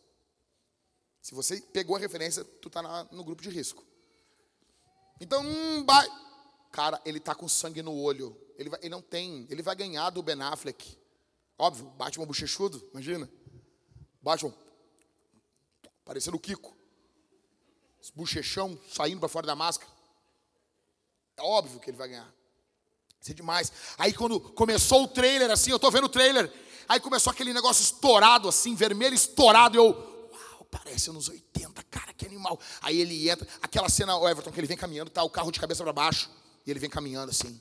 Se 1.22 1.36
você 1.36 1.60
pegou 1.60 1.94
a 1.94 2.00
referência, 2.00 2.42
tu 2.42 2.66
está 2.66 2.82
no 3.12 3.22
grupo 3.22 3.42
de 3.42 3.48
risco. 3.48 3.86
Então, 5.20 5.40
hum. 5.40 5.86
Cara, 6.70 7.00
ele 7.04 7.18
está 7.18 7.34
com 7.34 7.48
sangue 7.48 7.82
no 7.82 7.94
olho. 7.94 8.36
Ele, 8.56 8.68
vai, 8.68 8.80
ele 8.80 8.90
não 8.90 9.02
tem, 9.02 9.46
ele 9.50 9.62
vai 9.62 9.74
ganhar 9.74 10.10
do 10.10 10.22
Ben 10.22 10.40
Affleck. 10.42 10.98
Óbvio, 11.58 11.86
Batman 11.90 12.26
bochechudo, 12.26 12.82
imagina. 12.92 13.30
Batman, 14.22 14.54
parecendo 16.04 16.36
o 16.36 16.40
Kiko. 16.40 16.76
Os 18.00 18.10
bochechão 18.10 18.78
saindo 18.90 19.20
para 19.20 19.28
fora 19.28 19.46
da 19.46 19.54
máscara. 19.54 19.90
É 21.36 21.42
óbvio 21.42 21.80
que 21.80 21.90
ele 21.90 21.96
vai 21.96 22.08
ganhar. 22.08 22.32
Isso 23.20 23.30
é 23.30 23.34
demais. 23.34 23.72
Aí 23.98 24.12
quando 24.12 24.40
começou 24.40 25.04
o 25.04 25.08
trailer, 25.08 25.50
assim, 25.50 25.70
eu 25.70 25.78
tô 25.78 25.90
vendo 25.90 26.04
o 26.04 26.08
trailer. 26.08 26.50
Aí 26.88 26.98
começou 26.98 27.30
aquele 27.30 27.52
negócio 27.52 27.82
estourado, 27.82 28.48
assim, 28.48 28.74
vermelho 28.74 29.14
estourado. 29.14 29.76
Eu, 29.76 29.84
uau, 29.84 30.64
parece 30.70 31.10
nos 31.10 31.28
80, 31.28 31.82
cara, 31.84 32.12
que 32.14 32.26
animal. 32.26 32.58
Aí 32.80 32.98
ele 32.98 33.28
entra, 33.28 33.46
aquela 33.60 33.88
cena, 33.88 34.16
o 34.16 34.28
Everton, 34.28 34.50
que 34.50 34.58
ele 34.58 34.66
vem 34.66 34.76
caminhando, 34.76 35.10
tá 35.10 35.22
o 35.22 35.30
carro 35.30 35.52
de 35.52 35.60
cabeça 35.60 35.84
para 35.84 35.92
baixo. 35.92 36.30
Ele 36.70 36.80
vem 36.80 36.90
caminhando 36.90 37.30
assim. 37.30 37.60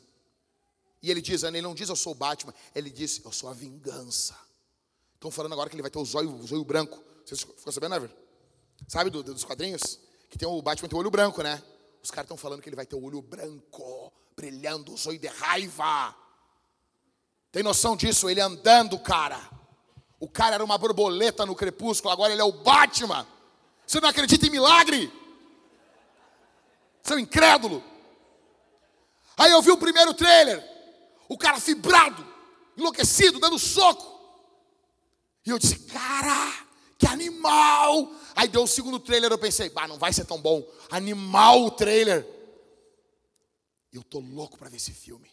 E 1.02 1.10
ele 1.10 1.22
diz, 1.22 1.44
ele 1.44 1.62
não 1.62 1.74
diz 1.74 1.90
eu 1.90 1.96
sou 1.96 2.12
o 2.12 2.16
Batman, 2.16 2.54
ele 2.76 2.90
diz 2.90 3.22
eu 3.24 3.32
sou 3.32 3.50
a 3.50 3.54
vingança. 3.54 4.38
Estão 5.16 5.32
falando 5.32 5.54
agora 5.54 5.70
que 5.70 5.76
ele 5.76 5.82
vai 5.82 5.92
ter 5.92 6.00
o 6.00 6.06
zóio, 6.06 6.34
o 6.34 6.48
zóio 6.48 6.64
branco. 6.64 7.02
Você 7.26 7.36
ficou 7.36 7.72
sabendo, 7.72 7.96
Ever? 7.96 8.12
Sabe 8.88 9.10
do, 9.10 9.22
dos 9.22 9.44
quadrinhos? 9.44 10.00
Que 10.30 10.38
tem 10.38 10.48
o 10.48 10.62
Batman 10.62 10.88
tem 10.88 10.98
o 10.98 11.00
olho 11.00 11.12
branco, 11.12 11.42
né? 11.42 11.62
Os 12.02 12.12
caras 12.12 12.26
estão 12.26 12.38
falando 12.38 12.62
que 12.62 12.70
ele 12.70 12.76
vai 12.76 12.86
ter 12.86 12.96
o 12.96 13.04
olho 13.04 13.22
branco, 13.22 14.12
brilhando, 14.36 14.94
o 14.94 14.98
zóio 14.98 15.20
de 15.20 15.28
raiva. 15.28 16.16
Tem 17.52 17.64
noção 17.64 17.96
disso? 17.98 18.30
Ele 18.30 18.40
andando, 18.40 18.98
cara. 19.00 19.40
O 20.20 20.30
cara 20.30 20.56
era 20.56 20.64
uma 20.64 20.78
borboleta 20.78 21.46
no 21.46 21.56
crepúsculo, 21.56 22.12
agora 22.12 22.32
ele 22.32 22.42
é 22.42 22.46
o 22.46 22.52
Batman. 22.52 23.28
Você 23.86 24.00
não 24.00 24.10
acredita 24.10 24.46
em 24.46 24.50
milagre? 24.50 25.12
Seu 27.04 27.18
incrédulo. 27.18 27.84
Aí 29.40 29.52
eu 29.52 29.62
vi 29.62 29.72
o 29.72 29.78
primeiro 29.78 30.14
trailer, 30.14 30.62
o 31.30 31.38
cara 31.38 31.62
fibrado, 31.62 32.28
enlouquecido, 32.76 33.40
dando 33.40 33.58
soco. 33.58 34.20
E 35.46 35.50
eu 35.50 35.58
disse, 35.58 35.80
cara, 35.80 36.68
que 36.98 37.08
animal! 37.08 38.14
Aí 38.36 38.50
deu 38.50 38.64
o 38.64 38.68
segundo 38.68 39.00
trailer, 39.00 39.32
eu 39.32 39.38
pensei, 39.38 39.70
bah, 39.70 39.88
não 39.88 39.98
vai 39.98 40.12
ser 40.12 40.26
tão 40.26 40.42
bom. 40.42 40.70
Animal 40.92 41.64
o 41.64 41.72
trailer. 41.72 42.28
Eu 43.94 44.04
tô 44.04 44.20
louco 44.20 44.58
para 44.58 44.68
ver 44.68 44.76
esse 44.76 44.92
filme. 44.92 45.32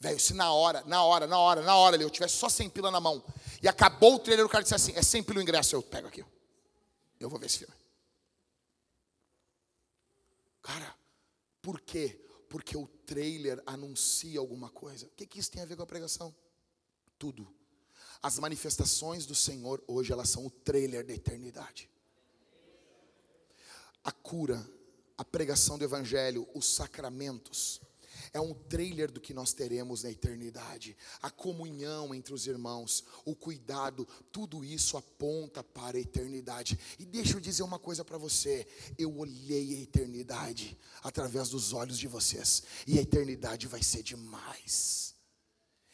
Velho, 0.00 0.18
se 0.18 0.34
na 0.34 0.52
hora, 0.52 0.82
na 0.84 1.04
hora, 1.04 1.28
na 1.28 1.38
hora, 1.38 1.62
na 1.62 1.76
hora, 1.76 1.96
eu 1.96 2.10
tivesse 2.10 2.36
só 2.36 2.48
100 2.48 2.68
pila 2.70 2.90
na 2.90 2.98
mão 2.98 3.24
e 3.62 3.68
acabou 3.68 4.16
o 4.16 4.18
trailer, 4.18 4.44
o 4.44 4.48
cara 4.48 4.62
disse 4.64 4.74
assim: 4.74 4.92
é 4.96 5.02
100 5.02 5.22
pila 5.22 5.38
o 5.38 5.42
ingresso, 5.42 5.76
eu 5.76 5.82
pego 5.82 6.08
aqui. 6.08 6.24
Eu 7.20 7.30
vou 7.30 7.38
ver 7.38 7.46
esse 7.46 7.58
filme. 7.58 7.74
Cara, 10.60 10.94
por 11.62 11.80
quê? 11.80 12.23
Porque 12.54 12.76
o 12.76 12.86
trailer 12.86 13.60
anuncia 13.66 14.38
alguma 14.38 14.70
coisa. 14.70 15.06
O 15.06 15.10
que, 15.16 15.26
que 15.26 15.40
isso 15.40 15.50
tem 15.50 15.60
a 15.60 15.64
ver 15.64 15.74
com 15.74 15.82
a 15.82 15.86
pregação? 15.86 16.32
Tudo. 17.18 17.52
As 18.22 18.38
manifestações 18.38 19.26
do 19.26 19.34
Senhor 19.34 19.82
hoje, 19.88 20.12
elas 20.12 20.28
são 20.28 20.46
o 20.46 20.50
trailer 20.50 21.04
da 21.04 21.12
eternidade. 21.12 21.90
A 24.04 24.12
cura, 24.12 24.64
a 25.18 25.24
pregação 25.24 25.76
do 25.76 25.82
Evangelho, 25.82 26.48
os 26.54 26.66
sacramentos, 26.66 27.80
é 28.34 28.40
um 28.40 28.52
trailer 28.52 29.12
do 29.12 29.20
que 29.20 29.32
nós 29.32 29.52
teremos 29.52 30.02
na 30.02 30.10
eternidade. 30.10 30.96
A 31.22 31.30
comunhão 31.30 32.12
entre 32.12 32.34
os 32.34 32.48
irmãos, 32.48 33.04
o 33.24 33.34
cuidado, 33.34 34.06
tudo 34.32 34.64
isso 34.64 34.96
aponta 34.96 35.62
para 35.62 35.96
a 35.96 36.00
eternidade. 36.00 36.76
E 36.98 37.04
deixa 37.04 37.36
eu 37.36 37.40
dizer 37.40 37.62
uma 37.62 37.78
coisa 37.78 38.04
para 38.04 38.18
você: 38.18 38.66
eu 38.98 39.16
olhei 39.16 39.76
a 39.76 39.80
eternidade 39.80 40.76
através 41.00 41.48
dos 41.48 41.72
olhos 41.72 41.96
de 41.96 42.08
vocês, 42.08 42.64
e 42.88 42.98
a 42.98 43.02
eternidade 43.02 43.68
vai 43.68 43.82
ser 43.82 44.02
demais. 44.02 45.14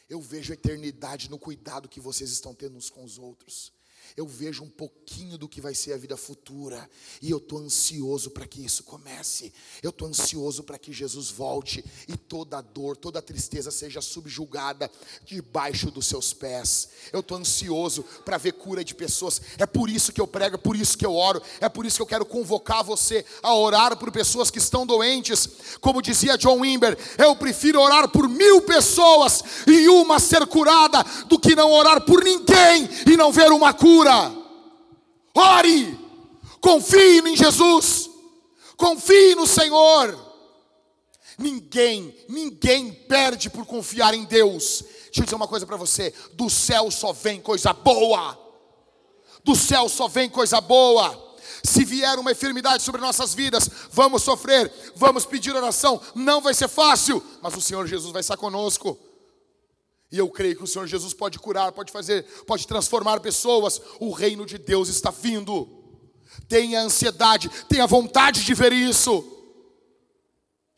Eu 0.08 0.20
vejo 0.20 0.52
a 0.52 0.54
eternidade 0.54 1.30
no 1.30 1.38
cuidado 1.38 1.88
que 1.88 2.00
vocês 2.00 2.30
estão 2.30 2.54
tendo 2.54 2.76
uns 2.76 2.88
com 2.88 3.04
os 3.04 3.18
outros 3.18 3.72
eu 4.16 4.26
vejo 4.26 4.62
um 4.62 4.68
pouquinho 4.68 5.38
do 5.38 5.48
que 5.48 5.60
vai 5.60 5.74
ser 5.74 5.92
a 5.92 5.96
vida 5.96 6.16
futura, 6.16 6.88
e 7.20 7.30
eu 7.30 7.38
estou 7.38 7.58
ansioso 7.58 8.30
para 8.30 8.46
que 8.46 8.64
isso 8.64 8.82
comece, 8.84 9.52
eu 9.82 9.90
estou 9.90 10.08
ansioso 10.08 10.62
para 10.62 10.78
que 10.78 10.92
Jesus 10.92 11.30
volte 11.30 11.84
e 12.08 12.16
toda 12.16 12.58
a 12.58 12.60
dor, 12.60 12.96
toda 12.96 13.18
a 13.18 13.22
tristeza 13.22 13.70
seja 13.70 14.00
subjugada 14.00 14.90
debaixo 15.24 15.90
dos 15.90 16.06
seus 16.06 16.32
pés. 16.32 16.88
Eu 17.12 17.20
estou 17.20 17.38
ansioso 17.38 18.02
para 18.24 18.38
ver 18.38 18.52
cura 18.52 18.84
de 18.84 18.94
pessoas, 18.94 19.40
é 19.58 19.66
por 19.66 19.88
isso 19.88 20.12
que 20.12 20.20
eu 20.20 20.26
prego, 20.26 20.56
é 20.56 20.58
por 20.58 20.76
isso 20.76 20.96
que 20.96 21.06
eu 21.06 21.14
oro, 21.14 21.42
é 21.60 21.68
por 21.68 21.86
isso 21.86 21.96
que 21.96 22.02
eu 22.02 22.06
quero 22.06 22.24
convocar 22.24 22.84
você 22.84 23.24
a 23.42 23.54
orar 23.54 23.96
por 23.96 24.10
pessoas 24.10 24.50
que 24.50 24.58
estão 24.58 24.86
doentes, 24.86 25.48
como 25.80 26.02
dizia 26.02 26.38
John 26.38 26.60
Wimber, 26.60 26.96
eu 27.18 27.34
prefiro 27.36 27.80
orar 27.80 28.08
por 28.08 28.28
mil 28.28 28.62
pessoas 28.62 29.42
e 29.66 29.88
uma 29.88 30.18
ser 30.18 30.46
curada 30.46 31.04
do 31.28 31.38
que 31.38 31.54
não 31.54 31.70
orar 31.70 32.00
por 32.02 32.22
ninguém 32.22 32.88
e 33.06 33.16
não 33.16 33.32
ver 33.32 33.50
uma 33.50 33.72
cura 33.72 33.99
cura. 34.00 34.32
Ore, 35.34 35.98
confie 36.60 37.20
em 37.20 37.36
Jesus, 37.36 38.10
confie 38.76 39.34
no 39.34 39.46
Senhor. 39.46 40.28
Ninguém, 41.38 42.14
ninguém 42.28 42.92
perde 42.92 43.48
por 43.48 43.64
confiar 43.64 44.12
em 44.14 44.24
Deus. 44.24 44.84
Deixa 45.04 45.20
eu 45.20 45.24
dizer 45.24 45.36
uma 45.36 45.48
coisa 45.48 45.66
para 45.66 45.76
você: 45.76 46.12
do 46.34 46.48
céu 46.48 46.90
só 46.90 47.12
vem 47.12 47.40
coisa 47.40 47.72
boa. 47.72 48.38
Do 49.44 49.54
céu 49.54 49.88
só 49.88 50.08
vem 50.08 50.28
coisa 50.28 50.60
boa. 50.60 51.28
Se 51.62 51.84
vier 51.84 52.18
uma 52.18 52.32
enfermidade 52.32 52.82
sobre 52.82 53.00
nossas 53.00 53.34
vidas, 53.34 53.68
vamos 53.90 54.22
sofrer, 54.22 54.72
vamos 54.96 55.26
pedir 55.26 55.54
oração. 55.54 56.00
Não 56.14 56.40
vai 56.40 56.54
ser 56.54 56.68
fácil, 56.68 57.22
mas 57.42 57.54
o 57.54 57.60
Senhor 57.60 57.86
Jesus 57.86 58.12
vai 58.12 58.20
estar 58.20 58.36
conosco. 58.36 58.98
E 60.10 60.18
eu 60.18 60.28
creio 60.28 60.56
que 60.56 60.64
o 60.64 60.66
Senhor 60.66 60.86
Jesus 60.86 61.14
pode 61.14 61.38
curar, 61.38 61.72
pode 61.72 61.92
fazer, 61.92 62.24
pode 62.44 62.66
transformar 62.66 63.20
pessoas. 63.20 63.80
O 64.00 64.10
reino 64.10 64.44
de 64.44 64.58
Deus 64.58 64.88
está 64.88 65.10
vindo. 65.10 65.68
Tenha 66.48 66.82
ansiedade, 66.82 67.48
tenha 67.68 67.86
vontade 67.86 68.44
de 68.44 68.54
ver 68.54 68.72
isso. 68.72 69.24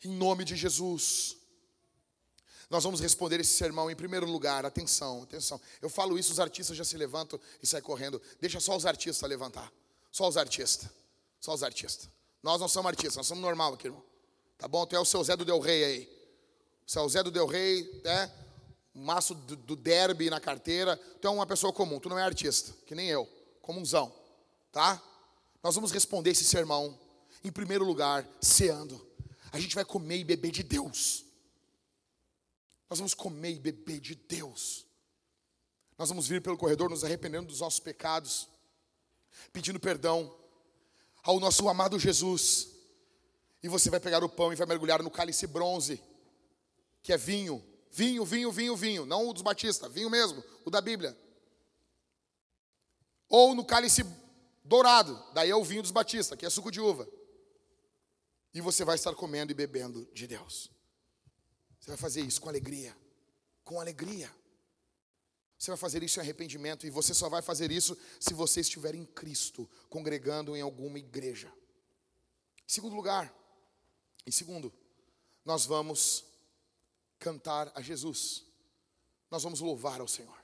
Em 0.03 0.09
nome 0.09 0.43
de 0.43 0.55
Jesus. 0.55 1.37
Nós 2.69 2.83
vamos 2.83 2.99
responder 2.99 3.39
esse 3.39 3.53
sermão 3.53 3.89
em 3.89 3.95
primeiro 3.95 4.25
lugar. 4.25 4.65
Atenção, 4.65 5.23
atenção. 5.23 5.59
Eu 5.81 5.89
falo 5.89 6.17
isso, 6.17 6.31
os 6.31 6.39
artistas 6.39 6.75
já 6.75 6.83
se 6.83 6.97
levantam 6.97 7.39
e 7.61 7.67
saem 7.67 7.83
correndo. 7.83 8.21
Deixa 8.39 8.59
só 8.59 8.75
os 8.75 8.85
artistas 8.85 9.27
levantar. 9.29 9.71
Só 10.11 10.27
os 10.27 10.37
artistas. 10.37 10.89
Só 11.39 11.53
os 11.53 11.63
artistas. 11.63 12.09
Nós 12.41 12.59
não 12.59 12.67
somos 12.67 12.89
artistas, 12.89 13.15
nós 13.15 13.27
somos 13.27 13.41
normal 13.41 13.73
aqui, 13.73 13.87
irmão. 13.87 14.03
Tá 14.57 14.67
bom? 14.67 14.85
Tu 14.85 14.95
é 14.95 14.99
o 14.99 15.05
seu 15.05 15.23
Zé 15.23 15.35
do 15.35 15.45
Del 15.45 15.59
Rey 15.59 15.83
aí. 15.83 16.09
O 16.85 16.91
seu 16.91 17.07
Zé 17.09 17.23
do 17.23 17.31
Del 17.31 17.47
Rey, 17.47 18.01
é? 18.05 18.29
Maço 18.93 19.33
do, 19.33 19.55
do 19.55 19.75
derby 19.75 20.29
na 20.29 20.39
carteira, 20.39 20.97
tu 21.19 21.27
é 21.27 21.31
uma 21.31 21.45
pessoa 21.45 21.73
comum, 21.73 21.99
tu 21.99 22.09
não 22.09 22.19
é 22.19 22.23
artista, 22.23 22.73
que 22.85 22.93
nem 22.93 23.09
eu, 23.09 23.27
comunzão, 23.61 24.13
tá? 24.71 25.01
Nós 25.63 25.75
vamos 25.75 25.91
responder 25.91 26.31
esse 26.31 26.43
sermão, 26.43 26.99
em 27.43 27.51
primeiro 27.51 27.85
lugar, 27.85 28.27
ceando. 28.41 29.05
A 29.51 29.59
gente 29.59 29.75
vai 29.75 29.85
comer 29.85 30.17
e 30.17 30.23
beber 30.23 30.51
de 30.51 30.63
Deus. 30.63 31.25
Nós 32.89 32.99
vamos 32.99 33.13
comer 33.13 33.51
e 33.51 33.59
beber 33.59 33.99
de 33.99 34.15
Deus. 34.15 34.85
Nós 35.97 36.09
vamos 36.09 36.27
vir 36.27 36.41
pelo 36.41 36.57
corredor 36.57 36.89
nos 36.89 37.03
arrependendo 37.03 37.47
dos 37.47 37.59
nossos 37.59 37.79
pecados, 37.79 38.47
pedindo 39.51 39.79
perdão 39.79 40.35
ao 41.23 41.39
nosso 41.39 41.67
amado 41.69 41.97
Jesus. 41.97 42.69
E 43.63 43.69
você 43.69 43.89
vai 43.89 43.99
pegar 43.99 44.23
o 44.23 44.29
pão 44.29 44.51
e 44.51 44.55
vai 44.55 44.67
mergulhar 44.67 45.01
no 45.01 45.09
cálice 45.09 45.47
bronze, 45.47 46.03
que 47.01 47.13
é 47.13 47.17
vinho, 47.17 47.63
Vinho, 47.95 48.25
vinho, 48.25 48.51
vinho, 48.51 48.75
vinho. 48.75 49.05
Não 49.05 49.29
o 49.29 49.33
dos 49.33 49.43
batistas, 49.43 49.91
vinho 49.91 50.09
mesmo, 50.09 50.43
o 50.65 50.71
da 50.71 50.81
Bíblia. 50.81 51.15
Ou 53.29 53.53
no 53.53 53.63
cálice 53.63 54.03
dourado, 54.63 55.23
daí 55.31 55.51
é 55.51 55.55
o 55.55 55.63
vinho 55.63 55.83
dos 55.83 55.91
batistas, 55.91 56.35
que 56.35 56.43
é 56.43 56.49
suco 56.49 56.71
de 56.71 56.81
uva. 56.81 57.07
E 58.51 58.59
você 58.61 58.83
vai 58.83 58.95
estar 58.95 59.13
comendo 59.13 59.51
e 59.51 59.55
bebendo 59.55 60.09
de 60.11 60.25
Deus. 60.25 60.71
Você 61.79 61.91
vai 61.91 61.97
fazer 61.97 62.21
isso 62.21 62.41
com 62.41 62.49
alegria. 62.49 62.97
Com 63.63 63.79
alegria. 63.79 64.33
Você 65.55 65.69
vai 65.69 65.77
fazer 65.77 66.01
isso 66.01 66.19
em 66.19 66.23
arrependimento. 66.23 66.87
E 66.87 66.89
você 66.89 67.13
só 67.13 67.29
vai 67.29 67.43
fazer 67.43 67.71
isso 67.71 67.95
se 68.19 68.33
você 68.33 68.61
estiver 68.61 68.95
em 68.95 69.05
Cristo, 69.05 69.69
congregando 69.87 70.57
em 70.57 70.61
alguma 70.61 70.97
igreja. 70.97 71.53
Em 72.67 72.71
segundo 72.73 72.95
lugar, 72.95 73.31
em 74.25 74.31
segundo, 74.31 74.73
nós 75.45 75.63
vamos 75.65 76.32
cantar 77.23 77.71
a 77.73 77.81
Jesus. 77.81 78.43
Nós 79.31 79.43
vamos 79.43 79.61
louvar 79.61 80.01
ao 80.01 80.07
Senhor. 80.07 80.37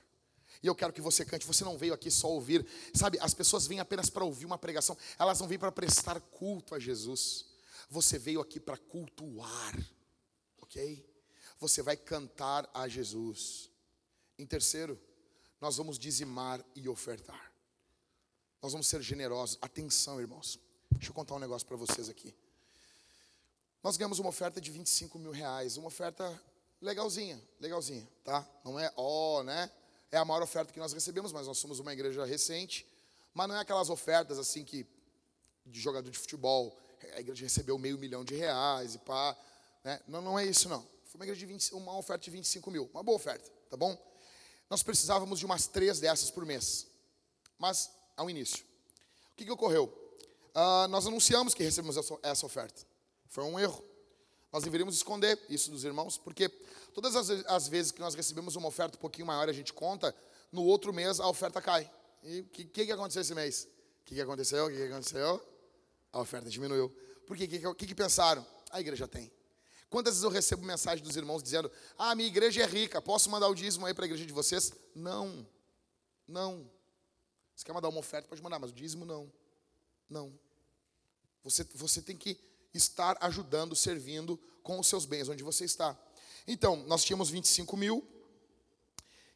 E 0.62 0.66
eu 0.66 0.74
quero 0.74 0.92
que 0.92 1.00
você 1.00 1.24
cante. 1.24 1.46
Você 1.46 1.62
não 1.62 1.76
veio 1.76 1.92
aqui 1.92 2.10
só 2.10 2.28
ouvir. 2.28 2.66
Sabe, 2.94 3.18
as 3.20 3.34
pessoas 3.34 3.66
vêm 3.66 3.80
apenas 3.80 4.08
para 4.08 4.24
ouvir 4.24 4.46
uma 4.46 4.58
pregação. 4.58 4.96
Elas 5.18 5.38
não 5.38 5.46
vêm 5.46 5.58
para 5.58 5.70
prestar 5.70 6.18
culto 6.20 6.74
a 6.74 6.78
Jesus. 6.78 7.44
Você 7.90 8.18
veio 8.18 8.40
aqui 8.40 8.58
para 8.58 8.78
cultuar. 8.78 9.78
Ok? 10.58 11.06
Você 11.58 11.82
vai 11.82 11.96
cantar 11.96 12.68
a 12.72 12.88
Jesus. 12.88 13.70
Em 14.38 14.46
terceiro, 14.46 14.98
nós 15.60 15.76
vamos 15.76 15.98
dizimar 15.98 16.64
e 16.74 16.88
ofertar. 16.88 17.52
Nós 18.62 18.72
vamos 18.72 18.86
ser 18.86 19.02
generosos. 19.02 19.58
Atenção, 19.60 20.20
irmãos. 20.20 20.58
Deixa 20.92 21.10
eu 21.10 21.14
contar 21.14 21.34
um 21.34 21.38
negócio 21.38 21.66
para 21.66 21.76
vocês 21.76 22.08
aqui. 22.08 22.34
Nós 23.82 23.96
ganhamos 23.96 24.18
uma 24.18 24.28
oferta 24.28 24.60
de 24.60 24.70
25 24.70 25.18
mil 25.18 25.30
reais. 25.30 25.76
Uma 25.76 25.88
oferta 25.88 26.40
legalzinha, 26.80 27.40
legalzinha, 27.58 28.08
tá? 28.24 28.46
Não 28.64 28.78
é 28.78 28.92
ó, 28.96 29.42
né? 29.42 29.70
É 30.10 30.16
a 30.16 30.24
maior 30.24 30.42
oferta 30.42 30.72
que 30.72 30.78
nós 30.78 30.92
recebemos, 30.92 31.32
mas 31.32 31.46
nós 31.46 31.58
somos 31.58 31.78
uma 31.78 31.92
igreja 31.92 32.24
recente. 32.24 32.86
Mas 33.32 33.48
não 33.48 33.56
é 33.56 33.60
aquelas 33.60 33.90
ofertas 33.90 34.38
assim 34.38 34.64
que 34.64 34.86
de 35.64 35.80
jogador 35.80 36.10
de 36.10 36.18
futebol, 36.18 36.76
a 37.14 37.20
igreja 37.20 37.44
recebeu 37.44 37.78
meio 37.78 37.98
milhão 37.98 38.24
de 38.24 38.34
reais 38.34 38.94
e 38.94 38.98
pá. 38.98 39.36
Né? 39.84 40.00
Não, 40.08 40.20
não 40.20 40.38
é 40.38 40.44
isso 40.44 40.68
não. 40.68 40.82
Foi 41.04 41.18
uma, 41.18 41.24
igreja 41.24 41.40
de 41.40 41.46
20, 41.46 41.74
uma 41.74 41.96
oferta 41.96 42.24
de 42.24 42.30
25 42.30 42.70
mil, 42.70 42.90
uma 42.92 43.02
boa 43.02 43.16
oferta, 43.16 43.50
tá 43.68 43.76
bom? 43.76 43.96
Nós 44.68 44.82
precisávamos 44.82 45.38
de 45.38 45.46
umas 45.46 45.66
três 45.66 45.98
dessas 45.98 46.30
por 46.30 46.44
mês. 46.44 46.86
Mas, 47.58 47.90
ao 48.16 48.30
início. 48.30 48.64
O 49.32 49.36
que, 49.36 49.44
que 49.44 49.50
ocorreu? 49.50 49.84
Uh, 50.54 50.88
nós 50.88 51.06
anunciamos 51.06 51.54
que 51.54 51.62
recebemos 51.62 51.96
essa, 51.96 52.18
essa 52.22 52.46
oferta. 52.46 52.82
Foi 53.28 53.44
um 53.44 53.58
erro. 53.58 53.84
Nós 54.52 54.64
deveríamos 54.64 54.96
esconder 54.96 55.38
isso 55.48 55.70
dos 55.70 55.84
irmãos, 55.84 56.18
porque 56.18 56.48
todas 56.92 57.14
as, 57.14 57.30
as, 57.46 57.68
vezes 57.68 57.92
que 57.92 58.00
nós 58.00 58.14
recebemos 58.14 58.56
uma 58.56 58.68
oferta 58.68 58.96
um 58.96 59.00
pouquinho 59.00 59.26
maior, 59.26 59.48
a 59.48 59.52
gente 59.52 59.72
conta, 59.72 60.14
no 60.50 60.64
outro 60.64 60.92
mês 60.92 61.20
a 61.20 61.28
oferta 61.28 61.62
cai. 61.62 61.88
E 62.22 62.40
o 62.40 62.44
que, 62.46 62.64
que, 62.64 62.86
que, 62.86 62.92
aconteceu 62.92 63.22
esse 63.22 63.34
mês? 63.34 63.68
O 64.02 64.04
que, 64.04 64.14
que 64.14 64.20
aconteceu? 64.20 64.66
O 64.66 64.70
que, 64.70 64.76
que 64.76 64.92
aconteceu? 64.92 65.40
A 66.12 66.20
oferta 66.20 66.50
diminuiu. 66.50 66.90
Por 67.26 67.36
quê? 67.36 67.44
O 67.66 67.74
que, 67.74 67.86
que, 67.86 67.94
pensaram? 67.94 68.44
A 68.70 68.80
igreja 68.80 69.06
tem. 69.06 69.30
Quantas 69.88 70.14
vezes 70.14 70.24
eu 70.24 70.30
recebo 70.30 70.64
mensagem 70.64 71.04
dos 71.04 71.16
irmãos 71.16 71.42
dizendo: 71.42 71.70
Ah, 71.96 72.14
minha 72.16 72.28
igreja 72.28 72.62
é 72.62 72.66
rica, 72.66 73.00
posso 73.00 73.30
mandar 73.30 73.48
o 73.48 73.54
dízimo 73.54 73.86
aí 73.86 73.94
para 73.94 74.04
a 74.04 74.06
igreja 74.06 74.26
de 74.26 74.32
vocês? 74.32 74.72
Não. 74.94 75.46
Não. 76.26 76.68
Você 77.54 77.64
quer 77.64 77.72
mandar 77.72 77.88
uma 77.88 78.00
oferta, 78.00 78.28
pode 78.28 78.42
mandar, 78.42 78.58
mas 78.58 78.70
o 78.70 78.74
dízimo 78.74 79.04
não. 79.04 79.32
Não. 80.08 80.32
Você, 81.44 81.64
você 81.74 82.02
tem 82.02 82.16
que 82.16 82.49
estar 82.72 83.16
ajudando, 83.20 83.74
servindo 83.74 84.38
com 84.62 84.78
os 84.78 84.86
seus 84.86 85.04
bens, 85.04 85.28
onde 85.28 85.42
você 85.42 85.64
está. 85.64 85.98
Então, 86.46 86.76
nós 86.86 87.04
tínhamos 87.04 87.30
25 87.30 87.76
mil, 87.76 88.06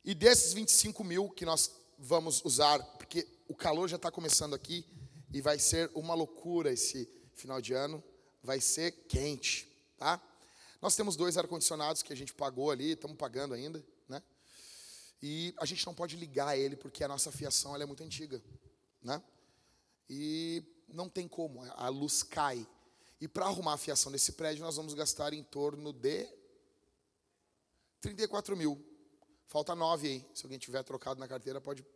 e 0.04 0.14
desses 0.14 0.52
25 0.52 1.02
mil 1.02 1.30
que 1.30 1.44
nós 1.44 1.70
vamos 1.98 2.44
usar, 2.44 2.82
porque 2.98 3.26
o 3.48 3.54
calor 3.54 3.88
já 3.88 3.96
está 3.96 4.10
começando 4.10 4.54
aqui, 4.54 4.84
e 5.32 5.40
vai 5.40 5.58
ser 5.58 5.90
uma 5.94 6.14
loucura 6.14 6.72
esse 6.72 7.08
final 7.34 7.60
de 7.60 7.72
ano, 7.72 8.02
vai 8.42 8.60
ser 8.60 8.92
quente, 9.08 9.66
tá? 9.98 10.20
Nós 10.80 10.94
temos 10.94 11.16
dois 11.16 11.36
ar-condicionados 11.36 12.02
que 12.02 12.12
a 12.12 12.16
gente 12.16 12.34
pagou 12.34 12.70
ali, 12.70 12.92
estamos 12.92 13.16
pagando 13.16 13.54
ainda, 13.54 13.84
né? 14.08 14.22
E 15.22 15.54
a 15.56 15.64
gente 15.64 15.84
não 15.86 15.94
pode 15.94 16.14
ligar 16.16 16.58
ele 16.58 16.76
porque 16.76 17.02
a 17.02 17.08
nossa 17.08 17.32
fiação 17.32 17.74
é 17.74 17.86
muito 17.86 18.04
antiga, 18.04 18.42
né? 19.02 19.22
E 20.08 20.62
não 20.86 21.08
tem 21.08 21.26
como, 21.26 21.62
a 21.72 21.88
luz 21.88 22.22
cai. 22.22 22.66
E 23.24 23.28
para 23.28 23.46
arrumar 23.46 23.72
a 23.72 23.78
fiação 23.78 24.12
desse 24.12 24.32
prédio, 24.32 24.62
nós 24.62 24.76
vamos 24.76 24.92
gastar 24.92 25.32
em 25.32 25.42
torno 25.42 25.94
de 25.94 26.28
34 28.02 28.54
mil. 28.54 28.78
Falta 29.46 29.74
9 29.74 30.06
aí. 30.06 30.26
Se 30.34 30.44
alguém 30.44 30.58
tiver 30.58 30.82
trocado 30.82 31.18
na 31.18 31.26
carteira, 31.26 31.58
pode. 31.58 31.86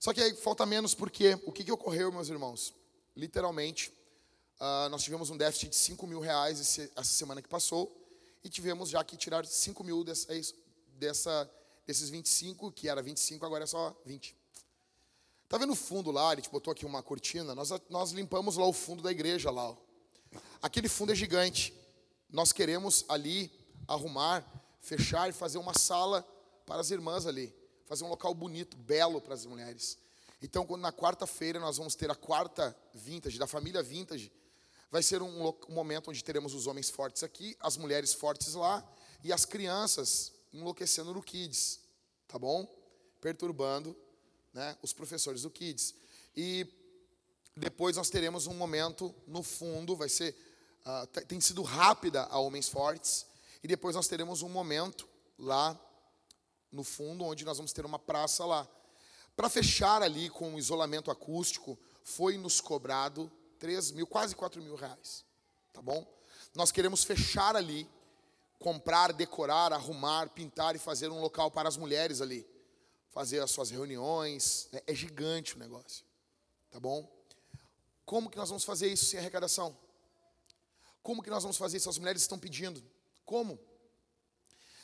Só 0.00 0.12
que 0.12 0.20
aí 0.20 0.34
falta 0.34 0.66
menos 0.66 0.96
porque 0.96 1.38
o 1.46 1.52
que, 1.52 1.62
que 1.62 1.70
ocorreu, 1.70 2.10
meus 2.10 2.28
irmãos? 2.28 2.74
Literalmente, 3.16 3.92
Uh, 4.54 4.88
nós 4.88 5.02
tivemos 5.02 5.30
um 5.30 5.36
déficit 5.36 5.70
de 5.70 5.76
5 5.76 6.06
mil 6.06 6.20
reais 6.20 6.60
esse, 6.60 6.90
essa 6.94 7.10
semana 7.10 7.42
que 7.42 7.48
passou 7.48 7.92
e 8.42 8.48
tivemos 8.48 8.88
já 8.88 9.02
que 9.02 9.16
tirar 9.16 9.44
5 9.44 9.82
mil 9.82 10.04
dessa, 10.04 10.32
é 10.32 10.40
dessa, 10.92 11.50
desses 11.84 12.08
25, 12.08 12.70
que 12.70 12.88
era 12.88 13.02
25, 13.02 13.44
agora 13.44 13.64
é 13.64 13.66
só 13.66 13.94
20. 14.06 14.34
Tá 15.48 15.58
vendo 15.58 15.72
o 15.72 15.76
fundo 15.76 16.12
lá? 16.12 16.32
Ele 16.32 16.40
te 16.40 16.48
botou 16.48 16.70
aqui 16.70 16.86
uma 16.86 17.02
cortina. 17.02 17.52
Nós, 17.52 17.70
nós 17.90 18.12
limpamos 18.12 18.56
lá 18.56 18.64
o 18.64 18.72
fundo 18.72 19.02
da 19.02 19.10
igreja 19.10 19.50
lá. 19.50 19.70
Ó. 19.70 19.76
Aquele 20.62 20.88
fundo 20.88 21.12
é 21.12 21.14
gigante. 21.14 21.74
Nós 22.30 22.52
queremos 22.52 23.04
ali 23.08 23.52
arrumar, 23.86 24.44
fechar 24.80 25.28
e 25.28 25.32
fazer 25.32 25.58
uma 25.58 25.74
sala 25.78 26.26
para 26.66 26.80
as 26.80 26.90
irmãs 26.90 27.26
ali. 27.26 27.54
Fazer 27.86 28.04
um 28.04 28.08
local 28.08 28.34
bonito, 28.34 28.76
belo 28.76 29.20
para 29.20 29.34
as 29.34 29.44
mulheres. 29.44 29.98
Então, 30.42 30.66
quando 30.66 30.82
na 30.82 30.92
quarta-feira 30.92 31.60
nós 31.60 31.76
vamos 31.76 31.94
ter 31.94 32.10
a 32.10 32.14
quarta 32.14 32.76
vintage, 32.92 33.38
da 33.38 33.46
família 33.46 33.82
vintage, 33.82 34.32
Vai 34.94 35.02
ser 35.02 35.20
um, 35.22 35.48
um 35.48 35.74
momento 35.74 36.08
onde 36.08 36.22
teremos 36.22 36.54
os 36.54 36.68
homens 36.68 36.88
fortes 36.88 37.24
aqui, 37.24 37.56
as 37.58 37.76
mulheres 37.76 38.14
fortes 38.14 38.54
lá 38.54 38.88
e 39.24 39.32
as 39.32 39.44
crianças 39.44 40.32
enlouquecendo 40.52 41.12
no 41.12 41.20
Kids, 41.20 41.80
tá 42.28 42.38
bom? 42.38 42.64
Perturbando 43.20 43.96
né, 44.52 44.78
os 44.82 44.92
professores 44.92 45.42
do 45.42 45.50
Kids. 45.50 45.96
E 46.36 46.64
depois 47.56 47.96
nós 47.96 48.10
teremos 48.10 48.46
um 48.46 48.54
momento 48.54 49.14
no 49.26 49.42
fundo, 49.42 49.94
vai 49.94 50.08
ser. 50.08 50.34
Uh, 50.84 51.06
tem 51.26 51.40
sido 51.40 51.62
rápida 51.62 52.24
a 52.24 52.38
Homens 52.38 52.68
Fortes. 52.68 53.26
E 53.62 53.68
depois 53.68 53.96
nós 53.96 54.08
teremos 54.08 54.42
um 54.42 54.48
momento 54.48 55.08
lá 55.38 55.78
no 56.70 56.84
fundo, 56.84 57.24
onde 57.24 57.44
nós 57.44 57.56
vamos 57.56 57.72
ter 57.72 57.86
uma 57.86 57.98
praça 57.98 58.44
lá. 58.44 58.68
Para 59.36 59.48
fechar 59.48 60.02
ali 60.02 60.28
com 60.28 60.54
o 60.54 60.58
isolamento 60.58 61.10
acústico, 61.10 61.78
foi 62.02 62.36
nos 62.36 62.60
cobrado 62.60 63.30
3 63.58 63.92
mil, 63.92 64.06
quase 64.06 64.34
4 64.34 64.60
mil 64.60 64.74
reais. 64.74 65.24
Tá 65.72 65.80
bom? 65.80 66.06
Nós 66.54 66.70
queremos 66.70 67.02
fechar 67.04 67.56
ali, 67.56 67.88
comprar, 68.58 69.12
decorar, 69.12 69.72
arrumar, 69.72 70.28
pintar 70.30 70.76
e 70.76 70.78
fazer 70.78 71.08
um 71.08 71.20
local 71.20 71.50
para 71.50 71.68
as 71.68 71.76
mulheres 71.76 72.20
ali. 72.20 72.46
Fazer 73.10 73.40
as 73.40 73.50
suas 73.50 73.70
reuniões. 73.70 74.68
É, 74.72 74.82
é 74.88 74.94
gigante 74.94 75.56
o 75.56 75.58
negócio. 75.58 76.04
Tá 76.70 76.78
bom? 76.78 77.08
Como 78.04 78.30
que 78.30 78.36
nós 78.36 78.48
vamos 78.48 78.64
fazer 78.64 78.92
isso 78.92 79.06
sem 79.06 79.18
arrecadação? 79.18 79.76
Como 81.02 81.22
que 81.22 81.30
nós 81.30 81.42
vamos 81.42 81.56
fazer 81.56 81.76
isso? 81.76 81.88
As 81.90 81.98
mulheres 81.98 82.22
estão 82.22 82.38
pedindo. 82.38 82.82
Como? 83.24 83.58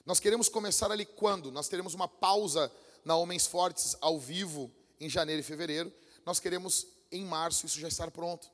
Nós 0.05 0.21
queremos 0.21 0.49
começar 0.49 0.91
ali 0.91 1.05
quando? 1.05 1.53
Nós 1.53 1.69
teremos 1.69 1.95
uma 1.95 2.09
pausa 2.09 2.73
na 3.05 3.17
Homens 3.17 3.47
Fortes 3.47 3.97
ao 4.01 4.19
vivo 4.19 4.71
em 4.99 5.09
janeiro 5.09 5.41
e 5.41 5.45
fevereiro. 5.45 5.93
Nós 6.25 6.41
queremos 6.41 6.87
em 7.11 7.25
março 7.25 7.67
isso 7.67 7.81
já 7.81 7.89
estar 7.89 8.11
pronto. 8.11 8.51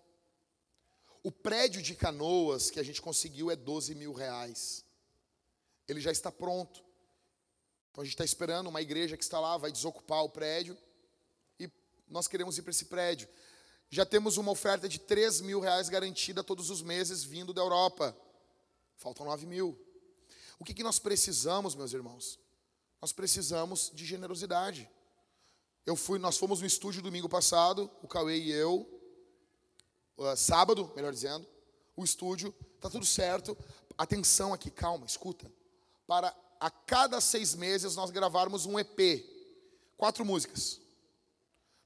O 1.23 1.33
prédio 1.33 1.83
de 1.83 1.95
canoas 1.95 2.71
que 2.71 2.79
a 2.79 2.83
gente 2.83 3.03
conseguiu 3.03 3.51
é 3.51 3.57
12 3.57 3.95
mil 3.95 4.13
reais. 4.13 4.85
Ele 5.89 6.01
já 6.01 6.13
está 6.13 6.31
pronto. 6.31 6.85
Então 7.91 8.03
a 8.03 8.05
gente 8.05 8.15
está 8.15 8.25
esperando 8.25 8.69
uma 8.69 8.83
igreja 8.83 9.17
que 9.17 9.25
está 9.25 9.41
lá, 9.41 9.57
vai 9.57 9.73
desocupar 9.73 10.23
o 10.23 10.29
prédio. 10.29 10.77
E 11.59 11.71
nós 12.09 12.29
queremos 12.29 12.59
ir 12.59 12.63
para 12.63 12.71
esse 12.71 12.85
prédio. 12.85 13.29
Já 13.89 14.05
temos 14.05 14.37
uma 14.37 14.51
oferta 14.51 14.89
de 14.89 14.99
3 14.99 15.41
mil 15.41 15.61
reais 15.61 15.89
garantida 15.89 16.43
todos 16.43 16.71
os 16.71 16.83
meses 16.83 17.23
vindo 17.23 17.53
da 17.53 17.63
Europa. 17.63 18.17
Faltam 18.97 19.27
9 19.27 19.47
mil. 19.47 19.79
O 20.59 20.65
que, 20.65 20.75
que 20.75 20.83
nós 20.83 20.99
precisamos, 20.99 21.75
meus 21.75 21.93
irmãos? 21.93 22.39
Nós 23.01 23.13
precisamos 23.13 23.91
de 23.95 24.05
generosidade. 24.05 24.91
Eu 25.85 25.95
fui, 25.95 26.19
nós 26.19 26.37
fomos 26.37 26.61
no 26.61 26.67
estúdio 26.67 27.03
domingo 27.03 27.29
passado, 27.29 27.91
o 28.03 28.09
Cauê 28.09 28.39
e 28.39 28.51
eu, 28.51 28.89
uh, 30.17 30.37
sábado, 30.37 30.91
melhor 30.97 31.13
dizendo, 31.13 31.47
o 31.95 32.03
estúdio, 32.03 32.53
tá 32.81 32.91
tudo 32.91 33.07
certo. 33.07 33.57
Atenção 33.97 34.53
aqui, 34.53 34.71
calma, 34.71 35.07
escuta. 35.07 35.51
Para 36.07 36.35
a 36.59 36.71
cada 36.71 37.21
seis 37.21 37.55
meses 37.55 37.95
nós 37.95 38.11
gravarmos 38.11 38.67
um 38.67 38.79
EP, 38.79 39.25
quatro 39.97 40.25
músicas. 40.25 40.81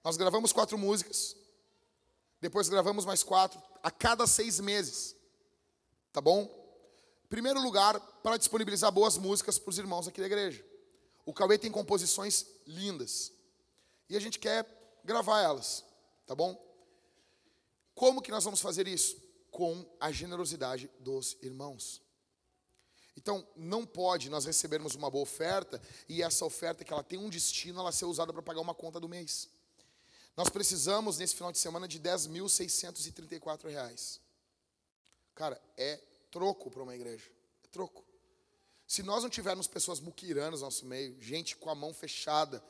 Nós 0.03 0.17
gravamos 0.17 0.53
quatro 0.53 0.79
músicas, 0.79 1.37
depois 2.41 2.69
gravamos 2.69 3.05
mais 3.05 3.23
quatro, 3.23 3.63
a 3.83 3.91
cada 3.91 4.27
seis 4.27 4.61
meses. 4.61 5.17
Tá 6.13 6.21
bom? 6.21 6.49
Primeiro 7.29 7.61
lugar, 7.61 8.01
para 8.23 8.37
disponibilizar 8.37 8.91
boas 8.91 9.17
músicas 9.17 9.59
para 9.59 9.71
os 9.71 9.79
irmãos 9.79 10.09
aqui 10.09 10.21
da 10.21 10.27
igreja. 10.27 10.65
O 11.25 11.33
Cauê 11.33 11.59
tem 11.59 11.71
composições 11.71 12.47
lindas. 12.67 13.33
E 14.09 14.17
a 14.17 14.21
gente 14.21 14.39
quer 14.39 14.67
gravar 15.05 15.41
elas, 15.41 15.85
tá 16.27 16.35
bom? 16.35 16.59
Como 17.95 18.23
que 18.23 18.31
nós 18.31 18.43
vamos 18.43 18.61
fazer 18.61 18.89
isso? 18.89 19.17
Com 19.51 19.87
a 20.01 20.11
generosidade 20.11 20.91
dos 20.99 21.37
irmãos. 21.43 22.03
Então, 23.17 23.47
não 23.55 23.85
pode 23.85 24.31
nós 24.31 24.47
recebermos 24.47 24.95
uma 24.95 25.11
boa 25.11 25.23
oferta 25.23 25.81
e 26.09 26.23
essa 26.23 26.45
oferta 26.45 26.85
que 26.85 26.93
ela 26.93 27.03
tem 27.03 27.19
um 27.19 27.29
destino, 27.29 27.81
ela 27.81 27.93
ser 27.93 28.07
usada 28.07 28.33
para 28.33 28.43
pagar 28.43 28.61
uma 28.61 28.75
conta 28.75 28.99
do 28.99 29.09
mês. 29.09 29.49
Nós 30.37 30.49
precisamos, 30.49 31.19
nesse 31.19 31.35
final 31.35 31.53
de 31.53 31.59
semana, 31.59 31.87
de 31.87 31.99
10.634 32.01 33.69
reais. 33.69 34.21
Cara, 35.35 35.61
é 35.77 35.99
troco 36.31 36.71
para 36.71 36.83
uma 36.83 36.95
igreja. 36.95 37.31
É 37.65 37.69
troco. 37.69 38.05
Se 38.87 39.03
nós 39.03 39.23
não 39.23 39.31
tivermos 39.31 39.67
pessoas 39.67 40.01
muquiranas 40.01 40.61
no 40.61 40.67
nosso 40.67 40.85
meio, 40.87 41.21
gente 41.21 41.57
com 41.57 41.71
a 41.71 41.75
mão 41.75 41.95
fechada, 41.95 42.63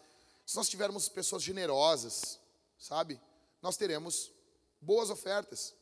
se 0.45 0.57
nós 0.57 0.69
tivermos 0.69 1.09
pessoas 1.09 1.43
generosas, 1.43 2.39
sabe? 2.79 3.21
Nós 3.63 3.77
teremos 3.77 4.31
boas 4.81 5.11
ofertas. 5.11 5.75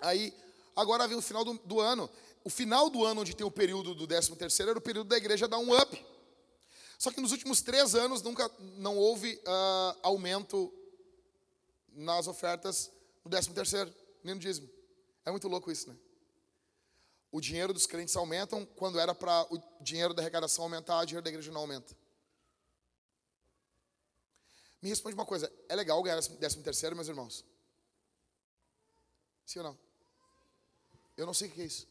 Aí, 0.00 0.34
agora 0.74 1.06
vem 1.06 1.16
o 1.16 1.22
final 1.22 1.44
do, 1.44 1.54
do, 1.58 1.80
ano. 1.80 2.10
O 2.42 2.50
final 2.50 2.90
do 2.90 3.04
ano, 3.04 3.20
onde 3.20 3.34
tem 3.34 3.46
o 3.46 3.50
período 3.50 3.94
do 3.94 4.06
13 4.06 4.34
terceiro, 4.36 4.70
era 4.70 4.78
o 4.78 4.82
período 4.82 5.08
da 5.08 5.16
igreja 5.16 5.48
dar 5.48 5.58
um 5.58 5.76
up. 5.76 6.04
Só 6.98 7.10
que 7.10 7.20
nos 7.20 7.32
últimos 7.32 7.60
três 7.60 7.94
anos 7.94 8.22
nunca 8.22 8.50
não 8.76 8.96
houve 8.96 9.34
uh, 9.46 9.98
aumento 10.02 10.72
nas 11.94 12.26
ofertas 12.26 12.90
no 13.24 13.30
13 13.30 13.54
terceiro, 13.54 13.94
nem 14.22 14.34
no 14.34 14.40
dízimo. 14.40 14.68
É 15.24 15.30
muito 15.30 15.48
louco 15.48 15.70
isso, 15.70 15.88
né? 15.88 15.96
O 17.32 17.40
dinheiro 17.40 17.72
dos 17.72 17.86
crentes 17.86 18.14
aumentam 18.16 18.64
quando 18.64 18.98
era 18.98 19.14
para 19.14 19.46
o 19.52 19.60
dinheiro 19.82 20.14
da 20.14 20.22
arrecadação 20.22 20.64
aumentar, 20.64 21.00
o 21.00 21.06
dinheiro 21.06 21.24
da 21.24 21.30
igreja 21.30 21.50
não 21.50 21.62
aumenta. 21.62 21.96
Me 24.80 24.88
responde 24.88 25.14
uma 25.14 25.26
coisa, 25.26 25.50
é 25.68 25.74
legal 25.74 26.02
ganhar 26.02 26.22
13 26.22 26.62
terceiro, 26.62 26.94
meus 26.94 27.08
irmãos? 27.08 27.44
Sim 29.46 29.60
ou 29.60 29.64
não? 29.64 29.78
Eu 31.16 31.26
não 31.26 31.34
sei 31.34 31.48
o 31.48 31.52
que 31.52 31.62
é 31.62 31.64
isso. 31.64 31.88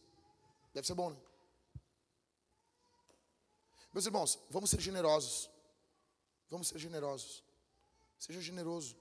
Deve 0.74 0.88
ser 0.88 0.94
bom, 0.94 1.10
né? 1.10 1.18
Meus 3.94 4.06
irmãos, 4.06 4.40
vamos 4.50 4.70
ser 4.70 4.80
generosos. 4.80 5.50
Vamos 6.50 6.68
ser 6.68 6.80
generosos. 6.80 7.44
Seja 8.18 8.42
generoso. 8.42 8.96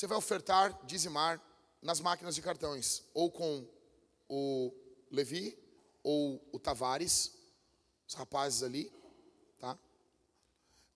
Você 0.00 0.06
vai 0.06 0.16
ofertar, 0.16 0.80
dizimar 0.86 1.38
nas 1.82 2.00
máquinas 2.00 2.34
de 2.34 2.40
cartões, 2.40 3.02
ou 3.12 3.30
com 3.30 3.68
o 4.30 4.72
Levi, 5.10 5.58
ou 6.02 6.42
o 6.50 6.58
Tavares, 6.58 7.34
os 8.08 8.14
rapazes 8.14 8.62
ali, 8.62 8.90
tá? 9.58 9.78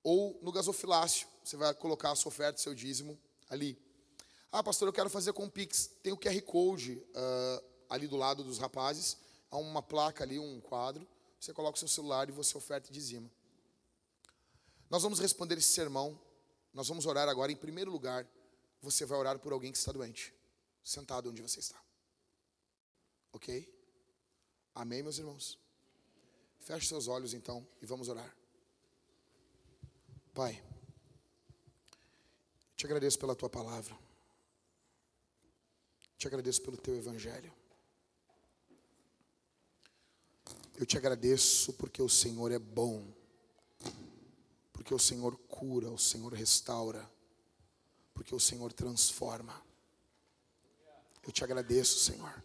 Ou 0.03 0.41
no 0.41 0.51
gasofilácio, 0.51 1.29
você 1.45 1.55
vai 1.55 1.75
colocar 1.75 2.13
a 2.13 2.15
sua 2.15 2.31
oferta, 2.31 2.59
seu 2.59 2.75
dízimo 2.75 3.21
ali. 3.51 3.79
Ah, 4.51 4.63
pastor, 4.63 4.89
eu 4.89 4.93
quero 4.95 5.11
fazer 5.11 5.35
com 5.35 5.45
o 5.45 5.51
Pix. 5.51 5.91
Tem 6.03 6.11
o 6.11 6.17
QR 6.17 6.41
Code 6.41 6.93
uh, 6.95 7.65
ali 7.91 8.09
do 8.09 8.17
lado 8.17 8.43
dos 8.43 8.57
rapazes. 8.57 9.19
Há 9.51 9.59
uma 9.59 9.83
placa 9.83 10.25
ali, 10.25 10.39
um 10.39 10.63
quadro. 10.63 11.07
Você 11.39 11.53
coloca 11.53 11.77
o 11.77 11.79
seu 11.79 11.89
celular 11.89 12.31
e 12.31 12.33
você 12.33 12.57
oferta 12.57 12.89
e 12.89 12.93
dizima. 12.95 13.31
Nós 14.89 15.03
vamos 15.03 15.19
responder 15.19 15.59
esse 15.59 15.75
sermão. 15.75 16.19
Nós 16.73 16.89
vamos 16.89 17.05
orar 17.05 17.29
agora 17.29 17.53
em 17.53 17.57
primeiro 17.57 17.91
lugar. 17.91 18.27
Você 18.85 19.05
vai 19.05 19.19
orar 19.19 19.39
por 19.39 19.53
alguém 19.53 19.73
que 19.73 19.79
está 19.79 19.91
doente, 19.91 20.33
sentado 20.85 21.31
onde 21.31 21.43
você 21.43 21.59
está. 21.59 21.83
Ok? 23.33 23.69
Amém, 24.75 25.03
meus 25.03 25.19
irmãos? 25.19 25.59
Feche 26.61 26.87
seus 26.87 27.09
olhos 27.09 27.35
então 27.35 27.67
e 27.81 27.87
vamos 27.87 28.09
orar. 28.09 28.37
Pai, 30.33 30.63
te 32.77 32.85
agradeço 32.85 33.19
pela 33.19 33.35
tua 33.35 33.49
palavra. 33.49 33.97
Te 36.19 36.27
agradeço 36.27 36.63
pelo 36.63 36.77
teu 36.77 36.97
evangelho. 36.97 37.53
Eu 40.77 40.85
te 40.85 40.97
agradeço 40.97 41.73
porque 41.75 42.03
o 42.03 42.09
Senhor 42.09 42.51
é 42.51 42.59
bom. 42.59 43.07
Porque 44.73 44.93
o 44.93 44.99
Senhor 44.99 45.37
cura, 45.49 45.91
o 45.91 45.99
Senhor 45.99 46.33
restaura. 46.33 47.09
Porque 48.15 48.35
o 48.35 48.41
Senhor 48.41 48.73
transforma. 48.73 49.61
Eu 51.23 51.33
te 51.33 51.43
agradeço, 51.43 51.99
Senhor. 51.99 52.43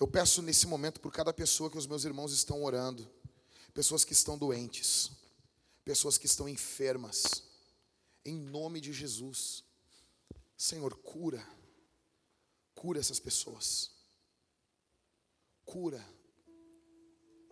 Eu 0.00 0.08
peço 0.08 0.42
nesse 0.42 0.66
momento 0.66 1.00
por 1.00 1.12
cada 1.12 1.32
pessoa 1.32 1.70
que 1.70 1.78
os 1.78 1.86
meus 1.86 2.04
irmãos 2.04 2.32
estão 2.32 2.64
orando, 2.64 3.08
pessoas 3.72 4.04
que 4.04 4.12
estão 4.12 4.36
doentes, 4.36 5.12
pessoas 5.84 6.18
que 6.18 6.26
estão 6.26 6.48
enfermas, 6.48 7.44
em 8.24 8.34
nome 8.34 8.80
de 8.80 8.92
Jesus. 8.92 9.62
Senhor, 10.56 10.96
cura, 10.96 11.46
cura 12.74 12.98
essas 12.98 13.20
pessoas, 13.20 13.90
cura, 15.64 16.04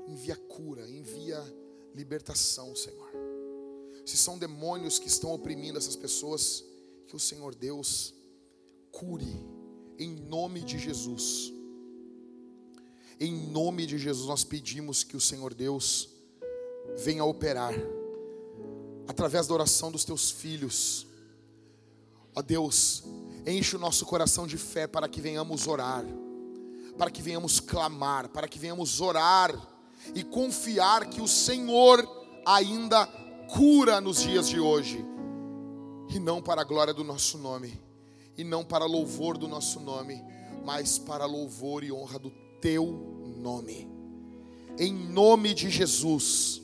envia 0.09 0.37
cura, 0.37 0.89
envia 0.89 1.41
libertação, 1.95 2.75
Senhor. 2.75 3.11
Se 4.05 4.17
são 4.17 4.39
demônios 4.39 4.99
que 4.99 5.09
estão 5.09 5.33
oprimindo 5.33 5.79
essas 5.79 5.97
pessoas, 5.97 6.65
que 7.07 7.17
o 7.17 7.21
Senhor 7.21 7.55
Deus 7.55 8.15
cure, 8.91 9.27
em 9.99 10.15
nome 10.15 10.61
de 10.61 10.79
Jesus. 10.79 11.53
Em 13.19 13.33
nome 13.33 13.85
de 13.85 13.99
Jesus, 13.99 14.27
nós 14.27 14.45
pedimos 14.45 15.05
que 15.05 15.17
o 15.17 15.21
Senhor 15.21 15.53
Deus 15.53 16.09
venha 16.99 17.25
operar 17.25 17.75
através 19.07 19.47
da 19.47 19.55
oração 19.55 19.91
dos 19.91 20.05
teus 20.05 20.31
filhos. 20.31 21.07
Ó 22.35 22.41
Deus, 22.41 23.03
enche 23.47 23.77
o 23.77 23.79
nosso 23.79 24.07
coração 24.07 24.47
de 24.47 24.57
fé 24.57 24.87
para 24.87 25.09
que 25.09 25.21
venhamos 25.21 25.67
orar, 25.67 26.05
para 26.97 27.11
que 27.11 27.21
venhamos 27.21 27.61
clamar, 27.61 28.29
para 28.29 28.49
que 28.49 28.59
venhamos 28.59 29.01
orar 29.01 29.53
e 30.15 30.23
confiar 30.23 31.11
que 31.11 31.21
o 31.21 31.29
Senhor 31.29 32.09
ainda 32.47 33.07
cura 33.55 34.01
nos 34.01 34.23
dias 34.23 34.49
de 34.49 34.59
hoje, 34.59 35.05
e 36.09 36.19
não 36.19 36.43
para 36.43 36.63
a 36.63 36.65
glória 36.65 36.95
do 36.95 37.05
nosso 37.05 37.39
nome, 37.39 37.81
e 38.37 38.45
não 38.45 38.65
para 38.65 38.85
louvor 38.85 39.37
do 39.39 39.47
nosso 39.47 39.81
nome, 39.81 40.23
mas 40.65 40.99
para 40.99 41.25
louvor 41.25 41.85
e 41.85 41.93
honra 41.93 42.19
do 42.19 42.31
teu 42.61 42.87
nome. 43.37 43.89
Em 44.79 44.93
nome 44.93 45.53
de 45.53 45.69
Jesus 45.71 46.61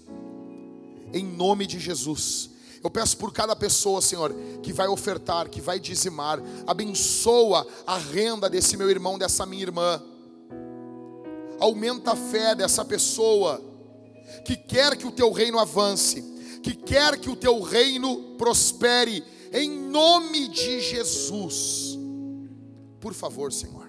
em 1.13 1.25
nome 1.25 1.67
de 1.67 1.79
Jesus. 1.79 2.51
Eu 2.83 2.91
peço 2.91 3.17
por 3.17 3.33
cada 3.33 3.57
pessoa, 3.57 4.01
Senhor, 4.01 4.35
que 4.63 4.73
vai 4.73 4.87
ofertar, 4.87 5.49
que 5.49 5.61
vai 5.61 5.81
dizimar, 5.81 6.41
abençoa 6.67 7.67
a 7.87 7.99
renda 7.99 8.49
desse 8.49 8.77
meu 8.77 8.91
irmão, 8.91 9.19
dessa 9.19 9.45
minha 9.47 9.63
irmã. 9.63 10.01
Aumenta 11.59 12.13
a 12.13 12.17
fé 12.17 12.55
dessa 12.55 12.85
pessoa 12.85 13.61
que 14.45 14.57
quer 14.57 14.97
que 14.97 15.07
o 15.07 15.13
teu 15.13 15.33
reino 15.33 15.59
avance, 15.59 16.23
que 16.67 16.75
quer 16.75 17.17
que 17.17 17.31
o 17.31 17.37
teu 17.37 17.61
reino 17.61 18.35
prospere, 18.37 19.23
em 19.53 19.71
nome 19.71 20.49
de 20.49 20.81
Jesus. 20.81 21.97
Por 22.99 23.15
favor, 23.15 23.53
Senhor, 23.53 23.89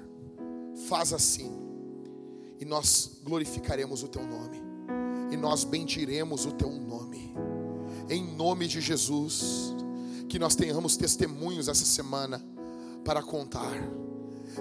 faz 0.87 1.11
assim, 1.11 1.51
e 2.59 2.65
nós 2.65 3.19
glorificaremos 3.23 4.03
o 4.03 4.07
teu 4.07 4.21
nome 4.21 4.61
e 5.31 5.35
nós 5.35 5.63
bendiremos 5.63 6.45
o 6.45 6.51
teu 6.51 6.69
nome. 6.69 7.35
Em 8.11 8.23
nome 8.23 8.67
de 8.67 8.79
Jesus, 8.79 9.73
que 10.29 10.37
nós 10.37 10.53
tenhamos 10.53 10.95
testemunhos 10.95 11.67
essa 11.67 11.83
semana 11.83 12.45
para 13.03 13.23
contar. 13.23 13.73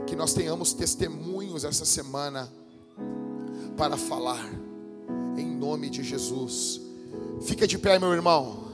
Que 0.06 0.16
nós 0.16 0.32
tenhamos 0.32 0.72
testemunhos 0.72 1.64
essa 1.64 1.84
semana 1.84 2.50
para 3.76 3.98
falar. 3.98 4.50
Em 5.36 5.46
nome 5.46 5.90
de 5.90 6.02
Jesus. 6.02 6.85
Fica 7.42 7.66
de 7.66 7.78
pé, 7.78 7.98
meu 7.98 8.12
irmão. 8.12 8.64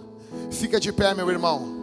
Fica 0.50 0.78
de 0.78 0.92
pé, 0.92 1.14
meu 1.14 1.30
irmão. 1.30 1.82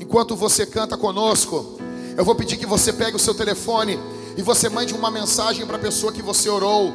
Enquanto 0.00 0.36
você 0.36 0.64
canta 0.64 0.96
conosco, 0.96 1.78
eu 2.16 2.24
vou 2.24 2.34
pedir 2.34 2.56
que 2.56 2.66
você 2.66 2.92
pegue 2.92 3.16
o 3.16 3.18
seu 3.18 3.34
telefone 3.34 3.98
e 4.36 4.42
você 4.42 4.68
mande 4.68 4.94
uma 4.94 5.10
mensagem 5.10 5.66
para 5.66 5.76
a 5.76 5.80
pessoa 5.80 6.12
que 6.12 6.22
você 6.22 6.48
orou 6.48 6.92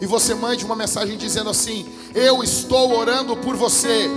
e 0.00 0.06
você 0.06 0.34
mande 0.34 0.64
uma 0.64 0.76
mensagem 0.76 1.16
dizendo 1.16 1.50
assim: 1.50 1.86
Eu 2.14 2.42
estou 2.42 2.96
orando 2.96 3.36
por 3.36 3.56
você. 3.56 4.08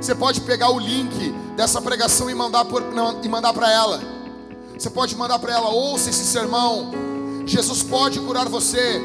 Você 0.00 0.14
pode 0.14 0.40
pegar 0.42 0.70
o 0.70 0.78
link 0.78 1.32
dessa 1.56 1.80
pregação 1.80 2.30
e 2.30 2.34
mandar 2.34 2.64
por, 2.64 2.82
não, 2.92 3.22
e 3.22 3.28
mandar 3.28 3.52
para 3.52 3.70
ela. 3.70 4.00
Você 4.78 4.90
pode 4.90 5.16
mandar 5.16 5.38
para 5.38 5.52
ela: 5.52 5.68
Ouça 5.70 6.10
esse 6.10 6.24
sermão. 6.24 6.90
Jesus 7.46 7.82
pode 7.82 8.20
curar 8.20 8.48
você. 8.48 9.00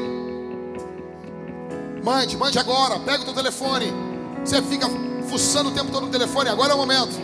Mande, 2.04 2.36
mande 2.36 2.58
agora. 2.58 3.00
Pega 3.00 3.22
o 3.22 3.24
teu 3.24 3.34
telefone. 3.34 4.05
Você 4.46 4.62
fica 4.62 4.88
fuçando 5.28 5.70
o 5.70 5.72
tempo 5.72 5.90
todo 5.90 6.06
no 6.06 6.12
telefone. 6.12 6.48
Agora 6.48 6.70
é 6.70 6.74
o 6.74 6.78
momento. 6.78 7.20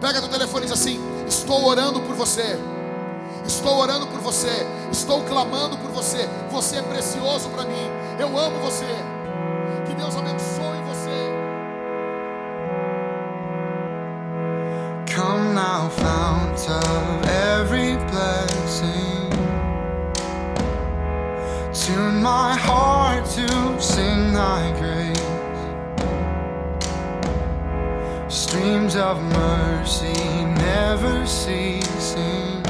Pega 0.00 0.18
teu 0.18 0.28
telefone 0.28 0.64
e 0.64 0.68
diz 0.68 0.72
assim: 0.72 1.00
Estou 1.24 1.64
orando 1.64 2.00
por 2.00 2.16
você. 2.16 2.58
Estou 3.46 3.78
orando 3.78 4.08
por 4.08 4.18
você. 4.18 4.66
Estou 4.90 5.22
clamando 5.22 5.78
por 5.78 5.92
você. 5.92 6.28
Você 6.50 6.78
é 6.78 6.82
precioso 6.82 7.48
para 7.50 7.62
mim. 7.62 7.88
Eu 8.18 8.36
amo 8.36 8.58
você. 8.58 8.84
Que 9.86 9.94
Deus 9.94 10.16
abençoe 10.16 10.82
você. 10.88 11.06
Come 15.14 15.54
now, 15.54 15.88
fount 15.88 16.68
of 16.68 17.28
every 17.28 17.96
blessing. 18.10 19.30
Tune 21.72 22.20
my 22.20 22.56
heart 22.56 23.24
to 23.36 23.80
sing 23.80 24.32
thy 24.32 24.72
grace. 24.80 25.25
Streams 28.36 28.96
of 28.96 29.16
mercy 29.32 30.12
never 30.60 31.26
ceasing 31.26 32.62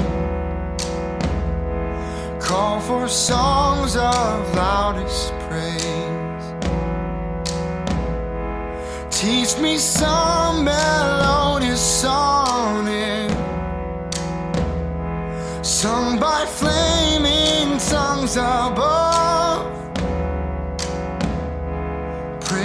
call 2.39 2.79
for 2.79 3.09
songs 3.09 3.97
of 3.97 4.55
loudest 4.55 5.33
praise. 5.49 6.45
Teach 9.11 9.59
me 9.61 9.77
some 9.77 10.63
melodious 10.63 11.81
sonnet, 11.81 13.29
sung 15.65 16.17
by 16.17 16.45
flaming 16.45 17.77
tongues 17.77 18.37
above. 18.37 19.76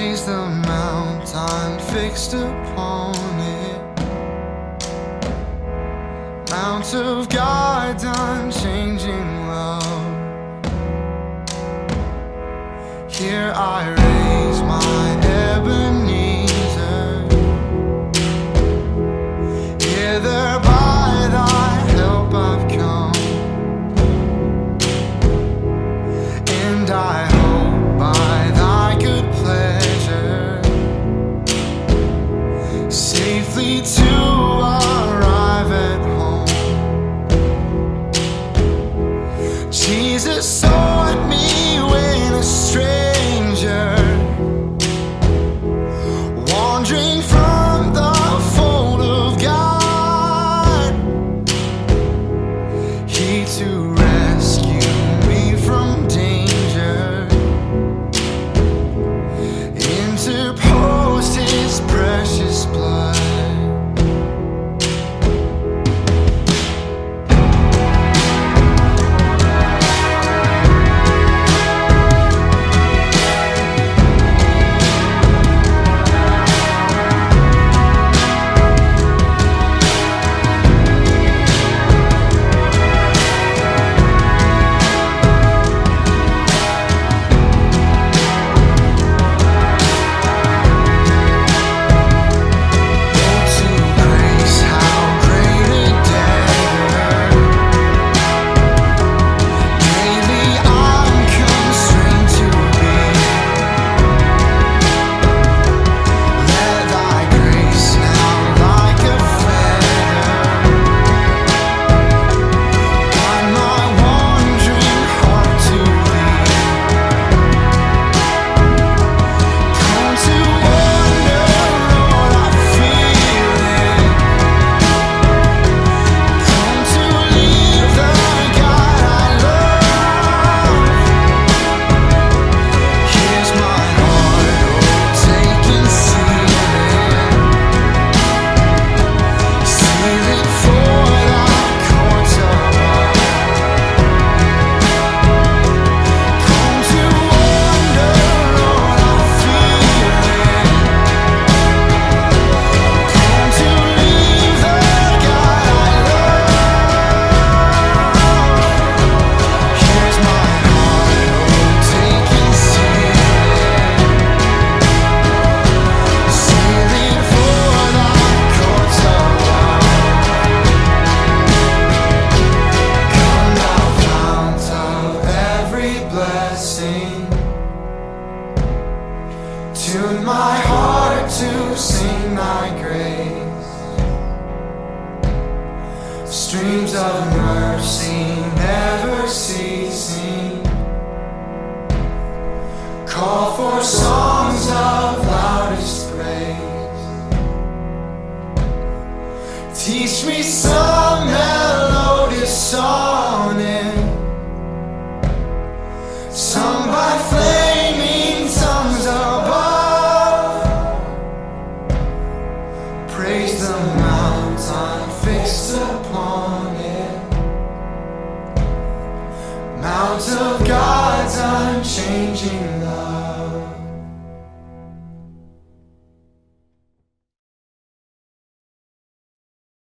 Praise 0.03 0.27
the 0.27 0.47
mountain 0.67 1.79
fixed 1.95 2.35
upon 2.35 3.15
it. 3.39 3.81
Mount 6.51 6.93
of 6.93 7.29
God, 7.29 8.03
unchanging 8.03 9.47
love. 9.47 10.11
Here 13.09 13.53
I 13.55 13.91
raise 13.91 14.61
my 14.63 15.21
Ebenezer. 15.25 16.22